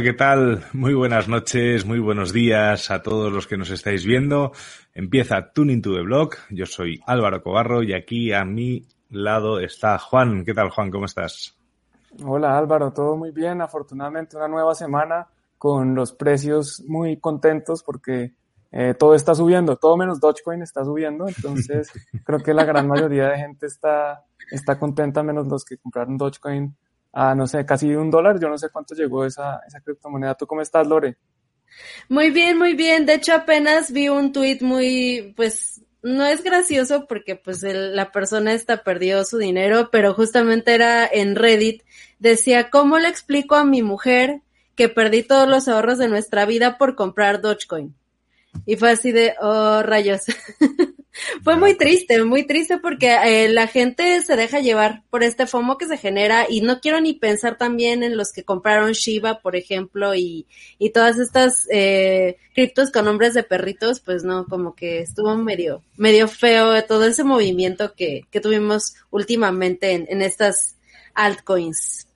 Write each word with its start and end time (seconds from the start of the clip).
Hola, 0.00 0.12
¿qué 0.12 0.16
tal? 0.16 0.64
Muy 0.72 0.94
buenas 0.94 1.28
noches, 1.28 1.84
muy 1.84 1.98
buenos 1.98 2.32
días 2.32 2.90
a 2.90 3.02
todos 3.02 3.30
los 3.30 3.46
que 3.46 3.58
nos 3.58 3.68
estáis 3.68 4.06
viendo. 4.06 4.52
Empieza 4.94 5.52
Tuning 5.52 5.82
to 5.82 5.92
the 5.92 6.00
Blog. 6.00 6.36
Yo 6.48 6.64
soy 6.64 7.02
Álvaro 7.04 7.42
Cobarro 7.42 7.82
y 7.82 7.92
aquí 7.92 8.32
a 8.32 8.46
mi 8.46 8.88
lado 9.10 9.60
está 9.60 9.98
Juan. 9.98 10.42
¿Qué 10.46 10.54
tal, 10.54 10.70
Juan? 10.70 10.90
¿Cómo 10.90 11.04
estás? 11.04 11.54
Hola, 12.24 12.56
Álvaro. 12.56 12.94
Todo 12.94 13.14
muy 13.18 13.30
bien. 13.30 13.60
Afortunadamente, 13.60 14.38
una 14.38 14.48
nueva 14.48 14.74
semana 14.74 15.26
con 15.58 15.94
los 15.94 16.14
precios 16.14 16.82
muy 16.88 17.18
contentos 17.18 17.82
porque 17.82 18.32
eh, 18.72 18.94
todo 18.98 19.14
está 19.14 19.34
subiendo, 19.34 19.76
todo 19.76 19.98
menos 19.98 20.18
Dogecoin 20.18 20.62
está 20.62 20.82
subiendo. 20.82 21.28
Entonces, 21.28 21.92
creo 22.24 22.38
que 22.38 22.54
la 22.54 22.64
gran 22.64 22.88
mayoría 22.88 23.28
de 23.28 23.36
gente 23.36 23.66
está, 23.66 24.24
está 24.50 24.78
contenta, 24.78 25.22
menos 25.22 25.46
los 25.46 25.62
que 25.62 25.76
compraron 25.76 26.16
Dogecoin 26.16 26.74
a, 27.12 27.34
no 27.34 27.46
sé, 27.46 27.64
casi 27.64 27.94
un 27.94 28.10
dólar. 28.10 28.38
Yo 28.40 28.48
no 28.48 28.58
sé 28.58 28.68
cuánto 28.70 28.94
llegó 28.94 29.24
esa, 29.24 29.60
esa 29.66 29.80
criptomoneda. 29.80 30.34
¿Tú 30.34 30.46
cómo 30.46 30.60
estás, 30.60 30.86
Lore? 30.86 31.16
Muy 32.08 32.30
bien, 32.30 32.58
muy 32.58 32.74
bien. 32.74 33.06
De 33.06 33.14
hecho, 33.14 33.34
apenas 33.34 33.92
vi 33.92 34.08
un 34.08 34.32
tweet 34.32 34.58
muy, 34.60 35.32
pues, 35.36 35.82
no 36.02 36.24
es 36.24 36.42
gracioso 36.42 37.06
porque 37.06 37.36
pues 37.36 37.62
la 37.62 38.10
persona 38.10 38.52
esta 38.52 38.82
perdió 38.82 39.24
su 39.24 39.38
dinero, 39.38 39.90
pero 39.90 40.14
justamente 40.14 40.74
era 40.74 41.06
en 41.06 41.36
Reddit. 41.36 41.82
Decía, 42.18 42.70
¿cómo 42.70 42.98
le 42.98 43.08
explico 43.08 43.54
a 43.54 43.64
mi 43.64 43.82
mujer 43.82 44.40
que 44.76 44.88
perdí 44.88 45.22
todos 45.22 45.48
los 45.48 45.68
ahorros 45.68 45.98
de 45.98 46.08
nuestra 46.08 46.46
vida 46.46 46.78
por 46.78 46.94
comprar 46.94 47.40
Dogecoin? 47.40 47.94
Y 48.66 48.76
fue 48.76 48.90
así 48.90 49.12
de, 49.12 49.34
oh, 49.40 49.82
rayos. 49.82 50.22
Fue 51.42 51.56
muy 51.56 51.74
triste, 51.76 52.22
muy 52.24 52.46
triste 52.46 52.78
porque 52.78 53.16
eh, 53.24 53.48
la 53.48 53.66
gente 53.66 54.20
se 54.22 54.36
deja 54.36 54.60
llevar 54.60 55.02
por 55.10 55.22
este 55.22 55.46
FOMO 55.46 55.78
que 55.78 55.86
se 55.86 55.96
genera 55.96 56.46
y 56.48 56.60
no 56.60 56.80
quiero 56.80 57.00
ni 57.00 57.14
pensar 57.14 57.56
también 57.58 58.02
en 58.02 58.16
los 58.16 58.32
que 58.32 58.44
compraron 58.44 58.92
Shiba, 58.92 59.40
por 59.40 59.56
ejemplo, 59.56 60.14
y, 60.14 60.46
y 60.78 60.90
todas 60.90 61.18
estas 61.18 61.66
eh, 61.70 62.36
criptos 62.54 62.90
con 62.90 63.04
nombres 63.04 63.34
de 63.34 63.42
perritos, 63.42 64.00
pues 64.00 64.24
no, 64.24 64.46
como 64.46 64.74
que 64.74 65.00
estuvo 65.00 65.34
medio, 65.36 65.82
medio 65.96 66.28
feo 66.28 66.82
todo 66.84 67.04
ese 67.04 67.24
movimiento 67.24 67.94
que, 67.94 68.22
que 68.30 68.40
tuvimos 68.40 68.94
últimamente 69.10 69.92
en, 69.92 70.06
en 70.08 70.22
estas 70.22 70.76
altcoins. 71.14 72.09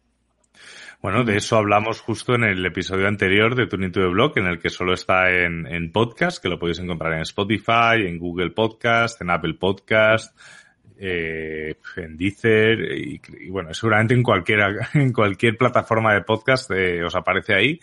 Bueno, 1.04 1.22
de 1.22 1.36
eso 1.36 1.58
hablamos 1.58 2.00
justo 2.00 2.34
en 2.34 2.44
el 2.44 2.64
episodio 2.64 3.06
anterior 3.06 3.54
de 3.54 3.66
Tuning 3.66 3.92
to 3.92 4.00
the 4.00 4.06
Blog, 4.06 4.38
en 4.38 4.46
el 4.46 4.58
que 4.58 4.70
solo 4.70 4.94
está 4.94 5.30
en, 5.30 5.66
en 5.66 5.92
podcast, 5.92 6.42
que 6.42 6.48
lo 6.48 6.58
podéis 6.58 6.78
encontrar 6.78 7.12
en 7.12 7.20
Spotify, 7.20 8.06
en 8.06 8.18
Google 8.18 8.52
Podcast, 8.52 9.20
en 9.20 9.28
Apple 9.28 9.52
Podcast, 9.52 10.34
eh, 10.98 11.74
en 11.96 12.16
Deezer 12.16 12.96
y, 12.96 13.20
y, 13.38 13.50
bueno, 13.50 13.74
seguramente 13.74 14.14
en 14.14 14.22
cualquier, 14.22 14.60
en 14.94 15.12
cualquier 15.12 15.58
plataforma 15.58 16.14
de 16.14 16.22
podcast 16.22 16.70
eh, 16.70 17.04
os 17.04 17.14
aparece 17.14 17.54
ahí 17.54 17.78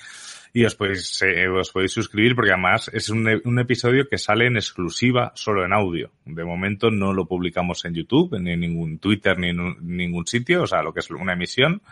y 0.51 0.65
os 0.65 0.73
podéis, 0.73 1.21
eh, 1.21 1.47
os 1.47 1.69
podéis 1.69 1.91
suscribir 1.91 2.33
porque 2.35 2.53
además 2.53 2.89
es 2.91 3.09
un, 3.09 3.29
un, 3.43 3.59
episodio 3.59 4.07
que 4.09 4.17
sale 4.17 4.47
en 4.47 4.55
exclusiva 4.55 5.31
solo 5.35 5.63
en 5.63 5.73
audio. 5.73 6.09
De 6.25 6.43
momento 6.43 6.89
no 6.89 7.13
lo 7.13 7.27
publicamos 7.27 7.85
en 7.85 7.93
YouTube, 7.93 8.39
ni 8.39 8.53
en 8.53 8.61
ningún 8.61 8.97
Twitter, 8.97 9.37
ni 9.37 9.49
en 9.49 9.75
ningún 9.79 10.25
sitio, 10.25 10.63
o 10.63 10.65
sea, 10.65 10.81
lo 10.81 10.91
que 10.91 11.01
es 11.01 11.11
una 11.11 11.33
emisión. 11.33 11.83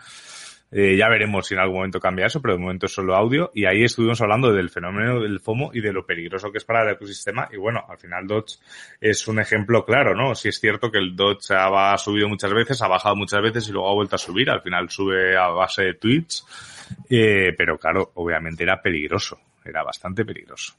Eh, 0.72 0.96
ya 0.96 1.08
veremos 1.08 1.46
si 1.46 1.54
en 1.54 1.60
algún 1.60 1.78
momento 1.78 1.98
cambia 1.98 2.26
eso, 2.26 2.40
pero 2.40 2.54
de 2.54 2.60
momento 2.60 2.86
es 2.86 2.92
solo 2.92 3.16
audio. 3.16 3.50
Y 3.54 3.64
ahí 3.64 3.82
estuvimos 3.82 4.20
hablando 4.20 4.52
del 4.52 4.70
fenómeno 4.70 5.20
del 5.20 5.40
FOMO 5.40 5.70
y 5.74 5.80
de 5.80 5.92
lo 5.92 6.06
peligroso 6.06 6.52
que 6.52 6.58
es 6.58 6.64
para 6.64 6.82
el 6.82 6.94
ecosistema. 6.94 7.48
Y 7.52 7.56
bueno, 7.56 7.84
al 7.88 7.98
final 7.98 8.26
Dodge 8.26 8.58
es 9.00 9.26
un 9.26 9.40
ejemplo 9.40 9.84
claro, 9.84 10.14
¿no? 10.14 10.34
Si 10.34 10.48
es 10.48 10.60
cierto 10.60 10.90
que 10.90 10.98
el 10.98 11.16
Dodge 11.16 11.50
ha, 11.50 11.96
subido 11.98 12.28
muchas 12.28 12.52
veces, 12.52 12.80
ha 12.82 12.88
bajado 12.88 13.16
muchas 13.16 13.42
veces 13.42 13.68
y 13.68 13.72
luego 13.72 13.90
ha 13.90 13.94
vuelto 13.94 14.16
a 14.16 14.18
subir. 14.18 14.48
Al 14.50 14.62
final 14.62 14.88
sube 14.88 15.36
a 15.36 15.48
base 15.48 15.82
de 15.82 15.94
tweets. 15.94 16.46
Eh, 17.08 17.52
pero 17.56 17.78
claro, 17.78 18.12
obviamente 18.14 18.62
era 18.62 18.80
peligroso. 18.80 19.38
Era 19.64 19.82
bastante 19.82 20.24
peligroso. 20.24 20.74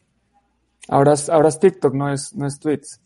Ahora 0.88 1.13
es, 1.13 1.30
ahora 1.30 1.50
es 1.50 1.59
TikTok, 1.59 1.94
no 1.94 2.12
es, 2.12 2.34
no 2.35 2.47
es 2.47 2.59
tweets. 2.59 3.01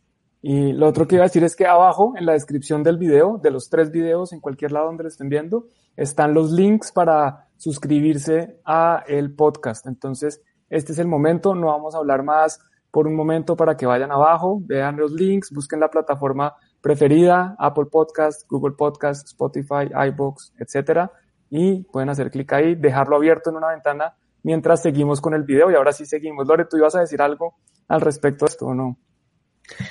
Y 0.48 0.74
lo 0.74 0.88
otro 0.88 1.08
que 1.08 1.16
iba 1.16 1.24
a 1.24 1.26
decir 1.26 1.44
es 1.44 1.56
que 1.56 1.66
abajo, 1.66 2.14
en 2.16 2.28
la 2.28 2.34
descripción 2.34 2.84
del 2.84 3.00
video, 3.00 3.40
de 3.42 3.50
los 3.50 3.68
tres 3.68 3.90
videos, 3.90 4.32
en 4.32 4.40
cualquier 4.40 4.74
lado 4.74 4.86
donde 4.86 5.02
lo 5.02 5.10
estén 5.10 5.28
viendo, 5.28 5.66
están 5.98 6.36
los 6.36 6.52
links 6.52 6.92
para 6.92 7.48
suscribirse 7.58 8.60
a 8.64 9.04
el 9.08 9.34
podcast. 9.34 9.88
Entonces, 9.88 10.44
este 10.70 10.92
es 10.92 11.00
el 11.00 11.08
momento, 11.08 11.56
no 11.56 11.66
vamos 11.66 11.96
a 11.96 11.98
hablar 11.98 12.22
más 12.22 12.60
por 12.92 13.08
un 13.08 13.16
momento 13.16 13.56
para 13.56 13.76
que 13.76 13.88
vayan 13.88 14.12
abajo, 14.12 14.62
vean 14.64 14.98
los 14.98 15.14
links, 15.14 15.52
busquen 15.52 15.80
la 15.80 15.90
plataforma 15.90 16.54
preferida, 16.80 17.56
Apple 17.58 17.88
Podcast, 17.92 18.48
Google 18.48 18.76
Podcast, 18.78 19.26
Spotify, 19.26 19.90
iBox, 20.10 20.54
etcétera, 20.60 21.12
y 21.50 21.86
pueden 21.86 22.10
hacer 22.10 22.30
clic 22.30 22.54
ahí, 22.54 22.76
dejarlo 22.76 23.16
abierto 23.16 23.50
en 23.50 23.56
una 23.56 23.70
ventana 23.70 24.14
mientras 24.44 24.84
seguimos 24.84 25.22
con 25.22 25.34
el 25.34 25.42
video. 25.42 25.72
Y 25.72 25.74
ahora 25.74 25.92
sí 25.92 26.06
seguimos. 26.06 26.46
Lore, 26.48 26.66
¿tú 26.66 26.78
ibas 26.78 26.94
a 26.94 27.00
decir 27.00 27.20
algo 27.20 27.56
al 27.88 28.02
respecto 28.02 28.46
de 28.46 28.52
esto 28.52 28.68
o 28.68 28.76
no? 28.76 29.00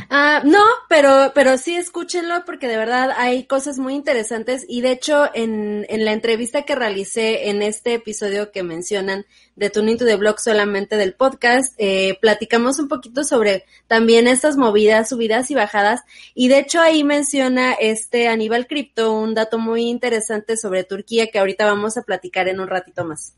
Ah, 0.09 0.43
no, 0.45 0.63
pero, 0.89 1.33
pero 1.35 1.59
sí 1.59 1.77
escúchenlo 1.77 2.45
porque 2.45 2.69
de 2.69 2.77
verdad 2.77 3.11
hay 3.17 3.45
cosas 3.45 3.79
muy 3.79 3.95
interesantes 3.95 4.65
y 4.69 4.81
de 4.81 4.93
hecho 4.93 5.29
en, 5.35 5.87
en 5.89 6.05
la 6.05 6.13
entrevista 6.13 6.63
que 6.63 6.75
realicé 6.75 7.49
en 7.49 7.63
este 7.63 7.95
episodio 7.95 8.53
que 8.53 8.63
mencionan 8.63 9.27
de 9.57 9.71
Tuning 9.71 9.99
to 9.99 10.05
the 10.05 10.17
Blog 10.17 10.41
solamente 10.41 10.97
del 10.97 11.15
podcast, 11.15 11.75
eh, 11.79 12.19
platicamos 12.21 12.79
un 12.79 12.89
poquito 12.89 13.25
sobre 13.25 13.65
también 13.87 14.27
estas 14.27 14.57
movidas, 14.57 15.09
subidas 15.09 15.51
y 15.51 15.55
bajadas 15.55 16.03
y 16.35 16.49
de 16.49 16.59
hecho 16.59 16.81
ahí 16.81 17.05
menciona 17.05 17.73
este 17.73 18.29
Aníbal 18.29 18.67
Cripto 18.67 19.13
un 19.13 19.35
dato 19.35 19.59
muy 19.59 19.89
interesante 19.89 20.57
sobre 20.57 20.85
Turquía 20.85 21.29
que 21.29 21.39
ahorita 21.39 21.67
vamos 21.67 21.97
a 21.97 22.03
platicar 22.03 22.49
en 22.49 22.61
un 22.61 22.69
ratito 22.69 23.05
más. 23.05 23.35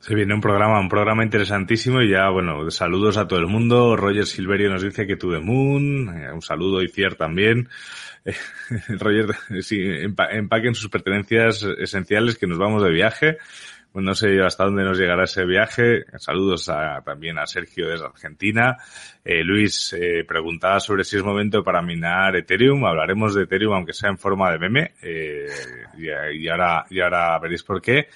Se 0.00 0.14
viene 0.14 0.32
un 0.32 0.40
programa, 0.40 0.80
un 0.80 0.88
programa 0.88 1.22
interesantísimo 1.22 2.00
y 2.00 2.08
ya, 2.08 2.30
bueno, 2.30 2.70
saludos 2.70 3.18
a 3.18 3.28
todo 3.28 3.38
el 3.38 3.46
mundo. 3.46 3.96
Roger 3.96 4.24
Silverio 4.24 4.70
nos 4.70 4.82
dice 4.82 5.06
que 5.06 5.16
to 5.16 5.30
the 5.30 5.40
moon. 5.40 6.08
Eh, 6.08 6.32
un 6.32 6.40
saludo 6.40 6.80
y 6.82 6.88
Fier 6.88 7.16
también. 7.16 7.68
Eh, 8.24 8.32
Roger, 8.98 9.34
sí, 9.60 9.78
empaquen 9.78 10.74
sus 10.74 10.88
pertenencias 10.88 11.66
esenciales 11.78 12.38
que 12.38 12.46
nos 12.46 12.56
vamos 12.56 12.82
de 12.82 12.90
viaje. 12.90 13.36
Pues 13.92 14.02
no 14.02 14.14
sé 14.14 14.40
hasta 14.40 14.64
dónde 14.64 14.84
nos 14.84 14.98
llegará 14.98 15.24
ese 15.24 15.44
viaje. 15.44 16.04
Saludos 16.16 16.70
a, 16.70 17.02
también 17.02 17.38
a 17.38 17.46
Sergio 17.46 17.86
desde 17.86 18.06
Argentina. 18.06 18.78
Eh, 19.22 19.44
Luis 19.44 19.92
eh, 19.92 20.24
preguntaba 20.26 20.80
sobre 20.80 21.04
si 21.04 21.18
es 21.18 21.22
momento 21.22 21.62
para 21.62 21.82
minar 21.82 22.36
Ethereum. 22.36 22.86
Hablaremos 22.86 23.34
de 23.34 23.42
Ethereum 23.42 23.74
aunque 23.74 23.92
sea 23.92 24.08
en 24.08 24.16
forma 24.16 24.50
de 24.50 24.58
meme. 24.58 24.94
Y, 25.02 26.06
y, 26.06 26.48
ahora, 26.48 26.86
y 26.88 27.00
ahora 27.00 27.38
veréis 27.38 27.64
por 27.64 27.82
qué. 27.82 28.08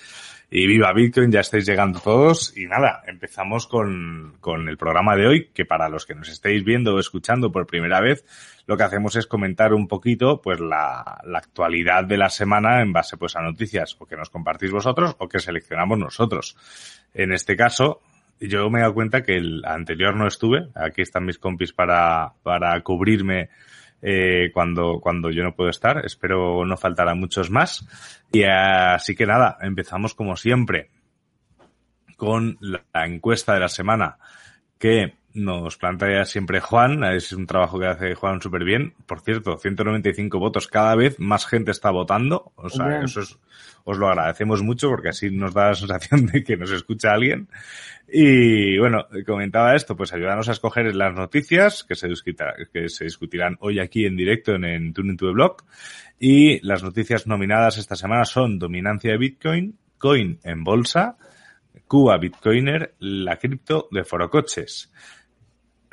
Y 0.50 0.66
viva 0.66 0.92
Bitcoin, 0.92 1.32
ya 1.32 1.40
estáis 1.40 1.66
llegando 1.66 2.00
todos. 2.00 2.56
Y 2.56 2.66
nada, 2.66 3.02
empezamos 3.06 3.66
con, 3.66 4.36
con 4.40 4.68
el 4.68 4.76
programa 4.76 5.16
de 5.16 5.26
hoy, 5.26 5.50
que 5.52 5.64
para 5.64 5.88
los 5.88 6.06
que 6.06 6.14
nos 6.14 6.28
estéis 6.28 6.64
viendo 6.64 6.94
o 6.94 7.00
escuchando 7.00 7.50
por 7.50 7.66
primera 7.66 8.00
vez, 8.00 8.24
lo 8.66 8.76
que 8.76 8.84
hacemos 8.84 9.16
es 9.16 9.26
comentar 9.26 9.74
un 9.74 9.88
poquito 9.88 10.40
pues 10.40 10.60
la, 10.60 11.20
la 11.24 11.38
actualidad 11.38 12.04
de 12.04 12.18
la 12.18 12.28
semana 12.28 12.80
en 12.82 12.92
base 12.92 13.16
pues 13.16 13.36
a 13.36 13.42
noticias 13.42 13.96
o 13.98 14.06
que 14.06 14.16
nos 14.16 14.30
compartís 14.30 14.70
vosotros 14.70 15.16
o 15.18 15.28
que 15.28 15.40
seleccionamos 15.40 15.98
nosotros. 15.98 16.56
En 17.12 17.32
este 17.32 17.56
caso, 17.56 18.00
yo 18.40 18.70
me 18.70 18.78
he 18.78 18.82
dado 18.82 18.94
cuenta 18.94 19.22
que 19.22 19.36
el 19.36 19.64
anterior 19.64 20.16
no 20.16 20.26
estuve. 20.26 20.68
Aquí 20.74 21.02
están 21.02 21.24
mis 21.24 21.38
compis 21.38 21.72
para, 21.72 22.32
para 22.42 22.80
cubrirme 22.82 23.48
eh, 24.06 24.50
cuando, 24.52 25.00
cuando 25.00 25.30
yo 25.30 25.42
no 25.42 25.56
puedo 25.56 25.70
estar. 25.70 26.04
Espero 26.04 26.66
no 26.66 26.76
faltará 26.76 27.14
muchos 27.14 27.50
más. 27.50 27.86
Y 28.30 28.42
así 28.42 29.16
que 29.16 29.24
nada, 29.24 29.56
empezamos 29.62 30.14
como 30.14 30.36
siempre 30.36 30.90
con 32.18 32.58
la 32.60 33.06
encuesta 33.06 33.54
de 33.54 33.60
la 33.60 33.68
semana 33.68 34.18
que 34.78 35.14
nos 35.34 35.76
plantea 35.76 36.24
siempre 36.24 36.60
Juan, 36.60 37.02
es 37.04 37.32
un 37.32 37.46
trabajo 37.46 37.78
que 37.78 37.86
hace 37.86 38.14
Juan 38.14 38.40
súper 38.40 38.64
bien. 38.64 38.94
Por 39.04 39.20
cierto, 39.20 39.58
195 39.58 40.38
votos 40.38 40.68
cada 40.68 40.94
vez, 40.94 41.18
más 41.18 41.44
gente 41.44 41.72
está 41.72 41.90
votando, 41.90 42.52
o 42.54 42.68
sea, 42.68 43.02
eso 43.02 43.20
es, 43.20 43.36
os 43.82 43.98
lo 43.98 44.08
agradecemos 44.08 44.62
mucho 44.62 44.88
porque 44.88 45.08
así 45.08 45.30
nos 45.30 45.52
da 45.52 45.68
la 45.68 45.74
sensación 45.74 46.26
de 46.26 46.44
que 46.44 46.56
nos 46.56 46.70
escucha 46.70 47.12
alguien. 47.12 47.48
Y 48.06 48.78
bueno, 48.78 49.06
comentaba 49.26 49.74
esto, 49.74 49.96
pues 49.96 50.12
ayúdanos 50.12 50.48
a 50.48 50.52
escoger 50.52 50.94
las 50.94 51.14
noticias 51.14 51.82
que 51.82 51.96
se, 51.96 52.08
que 52.72 52.88
se 52.88 53.04
discutirán 53.04 53.56
hoy 53.58 53.80
aquí 53.80 54.06
en 54.06 54.16
directo 54.16 54.54
en, 54.54 54.64
en 54.64 54.92
Tuning 54.92 55.16
to 55.16 55.26
the 55.26 55.32
Blog. 55.32 55.56
Y 56.20 56.64
las 56.64 56.84
noticias 56.84 57.26
nominadas 57.26 57.76
esta 57.76 57.96
semana 57.96 58.24
son 58.24 58.60
dominancia 58.60 59.10
de 59.10 59.18
Bitcoin, 59.18 59.78
coin 59.98 60.38
en 60.44 60.62
bolsa, 60.62 61.16
Cuba 61.88 62.18
Bitcoiner, 62.18 62.94
la 63.00 63.36
cripto 63.36 63.88
de 63.90 64.04
Forocoches 64.04 64.92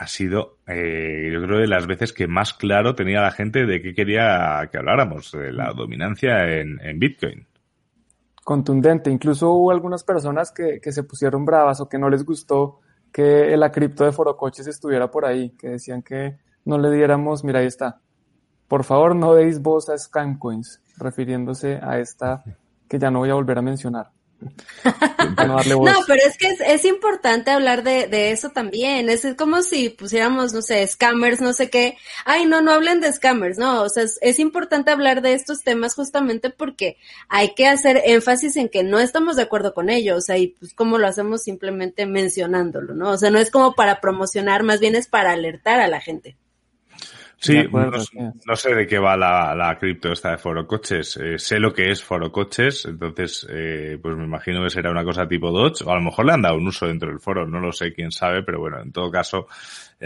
ha 0.02 0.08
sido, 0.08 0.58
eh, 0.66 1.30
yo 1.32 1.44
creo, 1.44 1.60
de 1.60 1.68
las 1.68 1.86
veces 1.86 2.12
que 2.12 2.26
más 2.26 2.56
claro 2.56 2.96
tenía 2.96 3.22
la 3.22 3.30
gente 3.30 3.68
de 3.68 3.84
qué 3.84 3.94
quería 3.94 4.68
que 4.72 4.80
habláramos, 4.80 5.32
de 5.32 5.52
la 5.52 5.74
dominancia 5.74 6.60
en, 6.60 6.80
Bitcoin. 6.98 7.46
Contundente. 8.44 9.12
Incluso 9.12 9.52
hubo 9.52 9.70
algunas 9.70 10.04
personas 10.04 10.52
que, 10.52 10.80
que, 10.82 10.92
se 10.92 11.04
pusieron 11.04 11.46
bravas 11.46 11.82
o 11.82 11.88
que 11.88 12.00
no 12.00 12.10
les 12.10 12.26
gustó 12.26 12.80
que 13.14 13.56
la 13.56 13.72
cripto 13.72 14.04
de 14.04 14.12
Forocoches 14.12 14.66
estuviera 14.66 15.12
por 15.12 15.24
ahí, 15.24 15.52
que 15.52 15.70
decían 15.70 16.02
que 16.02 16.40
no 16.66 16.80
le 16.80 16.90
diéramos, 16.90 17.44
mira, 17.44 17.60
ahí 17.60 17.68
está. 17.68 18.02
Por 18.68 18.84
favor, 18.84 19.16
no 19.16 19.36
deis 19.36 19.62
voz 19.62 19.88
a 19.90 19.98
Scam 20.00 20.40
Coins, 20.40 20.82
refiriéndose 20.98 21.80
a 21.80 22.00
esta 22.00 22.44
que 22.90 22.98
ya 22.98 23.12
no 23.12 23.20
voy 23.20 23.30
a 23.30 23.36
volver 23.36 23.60
a 23.60 23.62
mencionar. 23.62 24.10
No, 24.42 25.58
pero 26.08 26.22
es 26.26 26.38
que 26.38 26.56
es, 26.66 26.86
importante 26.86 27.52
hablar 27.52 27.84
de, 27.84 28.32
eso 28.32 28.50
también. 28.50 29.10
Es, 29.10 29.26
como 29.38 29.62
si 29.62 29.90
pusiéramos, 29.90 30.54
no 30.54 30.62
sé, 30.62 30.86
scammers, 30.88 31.42
no 31.42 31.54
sé 31.54 31.70
qué. 31.70 31.98
Ay, 32.26 32.46
no, 32.46 32.62
no 32.62 32.72
hablen 32.72 33.00
de 33.00 33.12
scammers, 33.12 33.58
no. 33.58 33.84
O 33.84 33.90
sea, 33.90 34.04
es, 34.22 34.40
importante 34.40 34.92
hablar 34.92 35.22
de 35.22 35.34
estos 35.34 35.62
temas 35.62 35.96
justamente 35.96 36.50
porque 36.50 36.98
hay 37.30 37.54
que 37.54 37.68
hacer 37.68 38.02
énfasis 38.06 38.58
en 38.58 38.70
que 38.70 38.84
no 38.84 39.00
estamos 39.00 39.36
de 39.36 39.44
acuerdo 39.44 39.74
con 39.74 39.90
ellos. 39.90 40.18
O 40.18 40.22
sea, 40.22 40.38
y 40.38 40.48
pues 40.48 40.74
como 40.74 40.98
lo 40.98 41.08
hacemos 41.08 41.44
simplemente 41.44 42.06
mencionándolo, 42.06 42.94
¿no? 42.94 43.12
O 43.12 43.18
sea, 43.18 43.30
no 43.30 43.40
es 43.40 43.52
como 43.52 43.76
para 43.76 44.02
promocionar, 44.02 44.64
más 44.64 44.80
bien 44.80 44.96
es 44.96 45.08
para 45.08 45.32
alertar 45.32 45.80
a 45.80 45.88
la 45.88 46.02
gente. 46.02 46.38
Sí, 47.44 47.58
no, 48.46 48.56
sé 48.56 48.76
de 48.76 48.86
qué 48.86 49.00
va 49.00 49.18
la, 49.18 49.56
la 49.56 49.76
cripto 49.80 50.12
esta 50.12 50.30
de 50.30 50.38
Foro 50.38 50.68
Coches. 50.68 51.18
Eh, 51.18 51.40
sé 51.40 51.60
lo 51.60 51.74
que 51.74 51.90
es 51.90 52.04
Foro 52.04 52.32
Coches, 52.32 52.86
entonces 52.86 53.48
eh, 53.50 53.98
pues 54.00 54.16
me 54.16 54.26
imagino 54.26 54.62
que 54.62 54.70
será 54.70 54.92
una 54.92 55.04
cosa 55.04 55.28
tipo 55.28 55.50
Dodge, 55.50 55.84
o 55.84 55.90
a 55.90 55.96
lo 55.96 56.02
mejor 56.02 56.28
le 56.28 56.34
han 56.34 56.44
dado 56.44 56.58
un 56.58 56.68
uso 56.68 56.86
dentro 56.86 57.10
del 57.10 57.20
foro, 57.20 57.48
no 57.48 57.60
lo 57.60 57.72
sé, 57.72 57.94
quién 57.94 58.12
sabe, 58.12 58.44
pero 58.44 58.60
bueno, 58.60 58.80
en 58.80 58.92
todo 58.92 59.10
caso, 59.10 59.48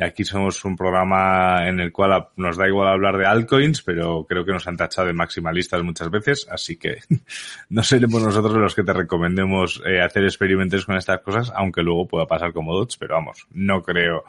aquí 0.02 0.24
somos 0.24 0.64
un 0.66 0.76
programa 0.76 1.68
en 1.68 1.80
el 1.80 1.92
cual 1.92 2.28
nos 2.36 2.58
da 2.58 2.68
igual 2.68 2.90
hablar 2.90 3.18
de 3.18 3.26
altcoins, 3.26 3.82
pero 3.82 4.26
creo 4.28 4.46
que 4.46 4.52
nos 4.52 4.68
han 4.68 4.78
tachado 4.78 5.08
de 5.08 5.14
maximalistas 5.14 5.84
muchas 5.84 6.10
veces, 6.10 6.48
así 6.50 6.78
que 6.78 6.98
no 7.70 7.84
seremos 7.84 8.22
nosotros 8.22 8.56
los 8.56 8.76
que 8.76 8.84
te 8.84 8.94
recomendemos 8.94 9.82
hacer 10.04 10.24
experimentos 10.24 10.86
con 10.86 10.98
estas 10.98 11.22
cosas, 11.22 11.52
aunque 11.56 11.82
luego 11.82 12.08
pueda 12.08 12.26
pasar 12.26 12.54
como 12.54 12.74
Dodge, 12.74 12.98
pero 13.00 13.16
vamos, 13.16 13.48
no 13.52 13.82
creo 13.82 14.24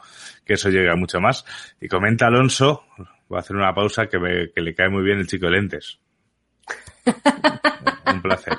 que 0.45 0.53
eso 0.53 0.69
llegue 0.69 0.89
a 0.89 0.95
mucho 0.95 1.19
más. 1.19 1.45
Y 1.81 1.87
comenta 1.87 2.27
Alonso, 2.27 2.83
voy 3.27 3.37
a 3.37 3.39
hacer 3.39 3.55
una 3.55 3.73
pausa 3.73 4.07
que, 4.07 4.19
me, 4.19 4.51
que 4.51 4.61
le 4.61 4.73
cae 4.73 4.89
muy 4.89 5.03
bien 5.03 5.19
el 5.19 5.27
chico 5.27 5.47
de 5.47 5.51
lentes. 5.51 5.99
Un 8.05 8.21
placer. 8.21 8.57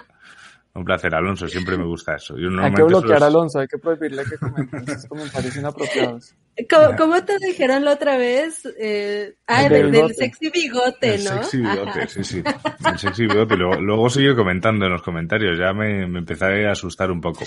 Un 0.78 0.84
placer, 0.84 1.12
Alonso, 1.12 1.48
siempre 1.48 1.76
me 1.76 1.84
gusta 1.84 2.14
eso. 2.14 2.36
hay 2.36 2.72
que 2.72 2.82
bloquear 2.84 3.22
a 3.22 3.26
Alonso, 3.26 3.58
hay 3.58 3.66
que 3.66 3.78
prohibirle 3.78 4.22
que 4.24 4.38
comente 4.38 4.76
esos 4.92 5.06
comentarios 5.06 5.56
inapropiados. 5.56 6.34
¿Cómo, 6.96 7.24
te 7.24 7.36
dijeron 7.38 7.84
la 7.84 7.92
otra 7.92 8.16
vez? 8.16 8.62
Eh, 8.78 9.34
ah, 9.46 9.68
del, 9.68 10.14
sexy 10.14 10.50
bigote, 10.50 11.18
¿no? 11.18 11.30
El 11.30 11.44
sexy 11.44 11.56
bigote, 11.58 12.08
sí, 12.08 12.24
sí. 12.24 12.42
El 12.84 12.98
sexy 12.98 13.26
bigote. 13.26 13.56
Luego, 13.56 13.80
luego 13.80 14.10
sigue 14.10 14.36
comentando 14.36 14.86
en 14.86 14.92
los 14.92 15.02
comentarios, 15.02 15.58
ya 15.58 15.72
me, 15.72 16.06
me 16.06 16.20
empezaré 16.20 16.68
a 16.68 16.72
asustar 16.72 17.10
un 17.10 17.20
poco. 17.20 17.44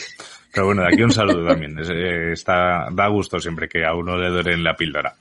Pero 0.53 0.67
bueno, 0.67 0.81
de 0.81 0.89
aquí 0.89 1.03
un 1.03 1.11
saludo 1.11 1.47
también. 1.47 1.77
Eh, 1.79 2.33
está, 2.33 2.87
da 2.91 3.07
gusto 3.07 3.39
siempre 3.39 3.69
que 3.69 3.85
a 3.85 3.93
uno 3.93 4.17
le 4.17 4.29
duele 4.29 4.57
la 4.57 4.75
píldora. 4.75 5.13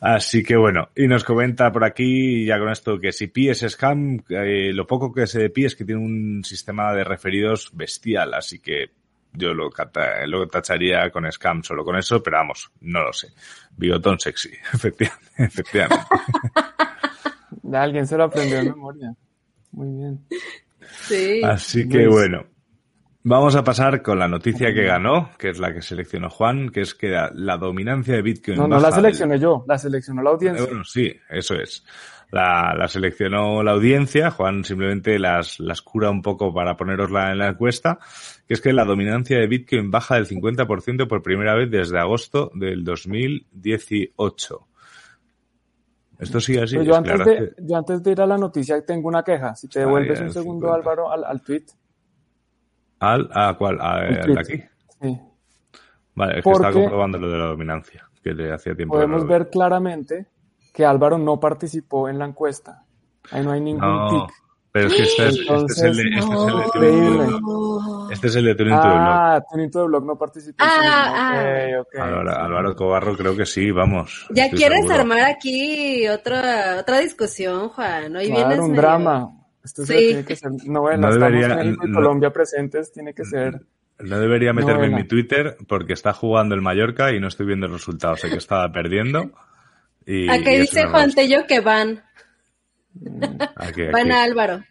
Así 0.00 0.42
que 0.42 0.56
bueno, 0.56 0.88
y 0.96 1.06
nos 1.06 1.24
comenta 1.24 1.70
por 1.70 1.84
aquí 1.84 2.46
ya 2.46 2.58
con 2.58 2.70
esto 2.70 2.98
que 2.98 3.12
si 3.12 3.26
Pi 3.26 3.50
es 3.50 3.64
scam, 3.68 4.22
eh, 4.30 4.72
lo 4.72 4.86
poco 4.86 5.12
que 5.12 5.26
sé 5.26 5.40
de 5.40 5.50
Pi 5.50 5.66
es 5.66 5.76
que 5.76 5.84
tiene 5.84 6.00
un 6.00 6.42
sistema 6.42 6.94
de 6.94 7.04
referidos 7.04 7.70
bestial, 7.74 8.32
así 8.32 8.60
que 8.60 8.92
yo 9.32 9.52
lo, 9.52 9.70
lo 10.26 10.48
tacharía 10.48 11.10
con 11.10 11.30
scam 11.30 11.62
solo 11.62 11.84
con 11.84 11.96
eso, 11.96 12.22
pero 12.22 12.38
vamos, 12.38 12.70
no 12.80 13.04
lo 13.04 13.12
sé. 13.12 13.28
Bigotón 13.76 14.18
sexy, 14.18 14.50
efectivamente. 14.72 15.28
efectivamente. 15.36 16.06
Alguien 17.72 18.06
se 18.06 18.16
lo 18.16 18.24
aprendió 18.24 18.58
en 18.58 18.68
memoria. 18.68 19.14
Muy 19.72 19.98
bien. 19.98 20.26
Sí. 21.02 21.42
Así 21.44 21.86
que 21.88 22.08
bueno, 22.08 22.46
Vamos 23.22 23.54
a 23.54 23.62
pasar 23.62 24.00
con 24.00 24.18
la 24.18 24.28
noticia 24.28 24.72
que 24.72 24.82
ganó, 24.82 25.30
que 25.38 25.50
es 25.50 25.58
la 25.58 25.74
que 25.74 25.82
seleccionó 25.82 26.30
Juan, 26.30 26.70
que 26.70 26.80
es 26.80 26.94
que 26.94 27.10
la, 27.10 27.56
dominancia 27.58 28.14
de 28.14 28.22
Bitcoin. 28.22 28.56
No, 28.56 28.66
no 28.66 28.80
la 28.80 28.90
seleccioné 28.90 29.38
yo, 29.38 29.62
la 29.68 29.76
seleccionó 29.76 30.22
la 30.22 30.30
audiencia. 30.30 30.64
Bueno, 30.64 30.84
sí, 30.84 31.12
eso 31.28 31.54
es. 31.54 31.84
La, 32.30 32.74
la, 32.74 32.88
seleccionó 32.88 33.62
la 33.62 33.72
audiencia, 33.72 34.30
Juan 34.30 34.64
simplemente 34.64 35.18
las, 35.18 35.60
las 35.60 35.82
cura 35.82 36.08
un 36.08 36.22
poco 36.22 36.54
para 36.54 36.78
ponerosla 36.78 37.32
en 37.32 37.38
la 37.38 37.48
encuesta, 37.48 37.98
que 38.48 38.54
es 38.54 38.60
que 38.62 38.72
la 38.72 38.86
dominancia 38.86 39.38
de 39.38 39.46
Bitcoin 39.46 39.90
baja 39.90 40.14
del 40.14 40.26
50% 40.26 41.06
por 41.06 41.22
primera 41.22 41.54
vez 41.54 41.70
desde 41.70 41.98
agosto 41.98 42.50
del 42.54 42.84
2018. 42.84 44.66
Esto 46.20 46.40
sigue 46.40 46.62
así. 46.62 46.82
yo, 46.82 46.96
antes 46.96 47.24
de, 47.24 47.52
yo 47.58 47.76
antes 47.76 48.02
de 48.02 48.12
ir 48.12 48.20
a 48.22 48.26
la 48.26 48.38
noticia 48.38 48.82
tengo 48.82 49.08
una 49.08 49.22
queja. 49.22 49.54
Si 49.56 49.68
te 49.68 49.80
devuelves 49.80 50.20
un 50.20 50.32
segundo, 50.32 50.72
Álvaro, 50.72 51.10
al, 51.10 51.24
al 51.24 51.42
tweet 51.42 51.64
al, 53.00 53.30
¿A 53.34 53.54
cuál? 53.54 53.80
¿A, 53.80 53.96
¿Al 53.96 54.34
de 54.34 54.40
aquí? 54.40 54.62
Sí. 55.00 55.20
Vale, 56.14 56.38
es 56.38 56.44
que 56.44 56.50
estaba 56.50 56.72
comprobando 56.72 57.18
lo 57.18 57.30
de 57.30 57.38
la 57.38 57.46
dominancia, 57.46 58.08
que 58.22 58.34
le 58.34 58.52
hacía 58.52 58.74
tiempo. 58.74 58.94
Podemos 58.94 59.26
ver 59.26 59.48
claramente 59.48 60.26
que 60.72 60.84
Álvaro 60.84 61.18
no 61.18 61.40
participó 61.40 62.08
en 62.08 62.18
la 62.18 62.26
encuesta. 62.26 62.84
Ahí 63.30 63.42
no 63.44 63.52
hay 63.52 63.60
ningún 63.60 63.88
no, 63.88 64.08
tic. 64.08 64.34
Pero 64.72 64.86
es 64.86 64.94
que 64.94 65.02
este 65.02 65.28
es, 65.28 65.38
este 65.38 65.72
es 65.72 65.82
el 65.82 65.96
de, 65.96 66.02
este 66.14 66.26
es 66.28 66.76
el 66.76 67.24
de 67.24 68.12
Este 68.12 68.26
es 68.28 68.36
el 68.36 68.44
de 68.44 68.54
Tuning 68.54 68.74
ah, 68.74 68.82
to 68.82 68.88
Blog. 68.88 69.00
Ah, 69.00 69.44
Tuning 69.50 69.70
to 69.70 69.86
Blog 69.86 70.04
no 70.04 70.16
participó. 70.16 70.56
Ah, 70.60 71.12
ah. 71.16 71.80
Okay, 71.80 72.00
Álvaro, 72.00 72.30
Álvaro, 72.30 72.76
Cobarro 72.76 73.16
creo 73.16 73.36
que 73.36 73.46
sí, 73.46 73.72
vamos. 73.72 74.28
Ya 74.30 74.48
quieres 74.48 74.88
armar 74.90 75.22
aquí 75.22 76.06
otra, 76.06 76.76
otra 76.78 77.00
discusión, 77.00 77.70
Juan. 77.70 78.14
Hoy 78.14 78.26
claro, 78.26 78.48
vienes 78.48 78.58
un 78.60 78.76
drama. 78.76 79.39
Esto 79.64 79.84
tiene 79.84 80.24
que 80.24 80.36
ser 80.36 80.50
novela. 80.66 80.96
No 80.96 81.12
debería, 81.12 81.46
Estamos 81.46 81.76
Colombia 81.94 82.30
presentes, 82.30 82.92
tiene 82.92 83.14
que 83.14 83.24
ser. 83.24 83.60
No 83.98 84.18
debería 84.18 84.52
meterme 84.52 84.86
en 84.86 84.94
mi 84.94 85.04
Twitter 85.04 85.56
porque 85.68 85.92
está 85.92 86.12
jugando 86.12 86.54
el 86.54 86.62
Mallorca 86.62 87.12
y 87.12 87.20
no 87.20 87.28
estoy 87.28 87.46
viendo 87.46 87.66
el 87.66 87.72
resultado. 87.72 88.16
Sé 88.16 88.30
que 88.30 88.36
estaba 88.36 88.70
perdiendo. 88.72 89.32
Y, 90.06 90.28
Aquí 90.30 90.58
dice 90.58 90.86
Juan 90.86 91.12
Tello 91.12 91.46
que 91.46 91.60
van. 91.60 92.02
Aquí, 93.56 93.82
Van 93.92 94.10
a 94.10 94.22
Álvaro. 94.22 94.62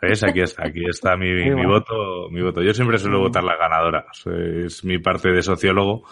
¿Ves? 0.00 0.22
Aquí 0.24 0.40
está, 0.40 0.66
aquí 0.66 0.82
está 0.88 1.16
mi, 1.16 1.30
mi 1.32 1.66
voto, 1.66 2.30
mi 2.30 2.40
voto. 2.40 2.62
Yo 2.62 2.72
siempre 2.72 2.98
suelo 2.98 3.18
mm. 3.18 3.22
votar 3.22 3.44
la 3.44 3.56
ganadora. 3.56 4.06
Es 4.64 4.82
mi 4.84 4.98
parte 4.98 5.30
de 5.30 5.42
sociólogo 5.42 6.04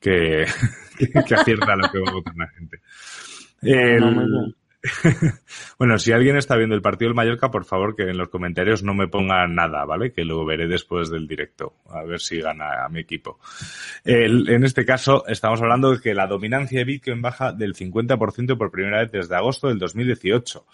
que, 0.00 0.46
que, 1.26 1.34
acierta 1.34 1.76
lo 1.76 1.90
que 1.90 1.98
va 1.98 2.10
a 2.10 2.12
votar 2.12 2.34
la 2.36 2.48
gente. 2.48 2.80
El, 3.62 4.54
bueno, 5.78 5.98
si 5.98 6.12
alguien 6.12 6.36
está 6.36 6.56
viendo 6.56 6.74
el 6.74 6.82
partido 6.82 7.08
del 7.08 7.14
Mallorca, 7.14 7.50
por 7.50 7.64
favor 7.64 7.96
que 7.96 8.02
en 8.02 8.18
los 8.18 8.28
comentarios 8.28 8.82
no 8.82 8.94
me 8.94 9.08
ponga 9.08 9.46
nada, 9.46 9.84
¿vale? 9.84 10.12
Que 10.12 10.24
lo 10.24 10.44
veré 10.44 10.66
después 10.66 11.10
del 11.10 11.26
directo, 11.26 11.74
a 11.88 12.02
ver 12.02 12.20
si 12.20 12.40
gana 12.40 12.84
a 12.84 12.88
mi 12.88 13.00
equipo. 13.00 13.38
en 14.04 14.64
este 14.64 14.84
caso, 14.84 15.26
estamos 15.26 15.60
hablando 15.62 15.92
de 15.92 16.00
que 16.00 16.14
la 16.14 16.26
dominancia 16.26 16.78
de 16.78 16.84
Bitcoin 16.84 17.22
baja 17.22 17.52
del 17.52 17.74
50% 17.74 18.56
por 18.56 18.70
primera 18.70 19.00
vez 19.00 19.10
desde 19.10 19.36
agosto 19.36 19.68
del 19.68 19.78
2018. 19.78 20.66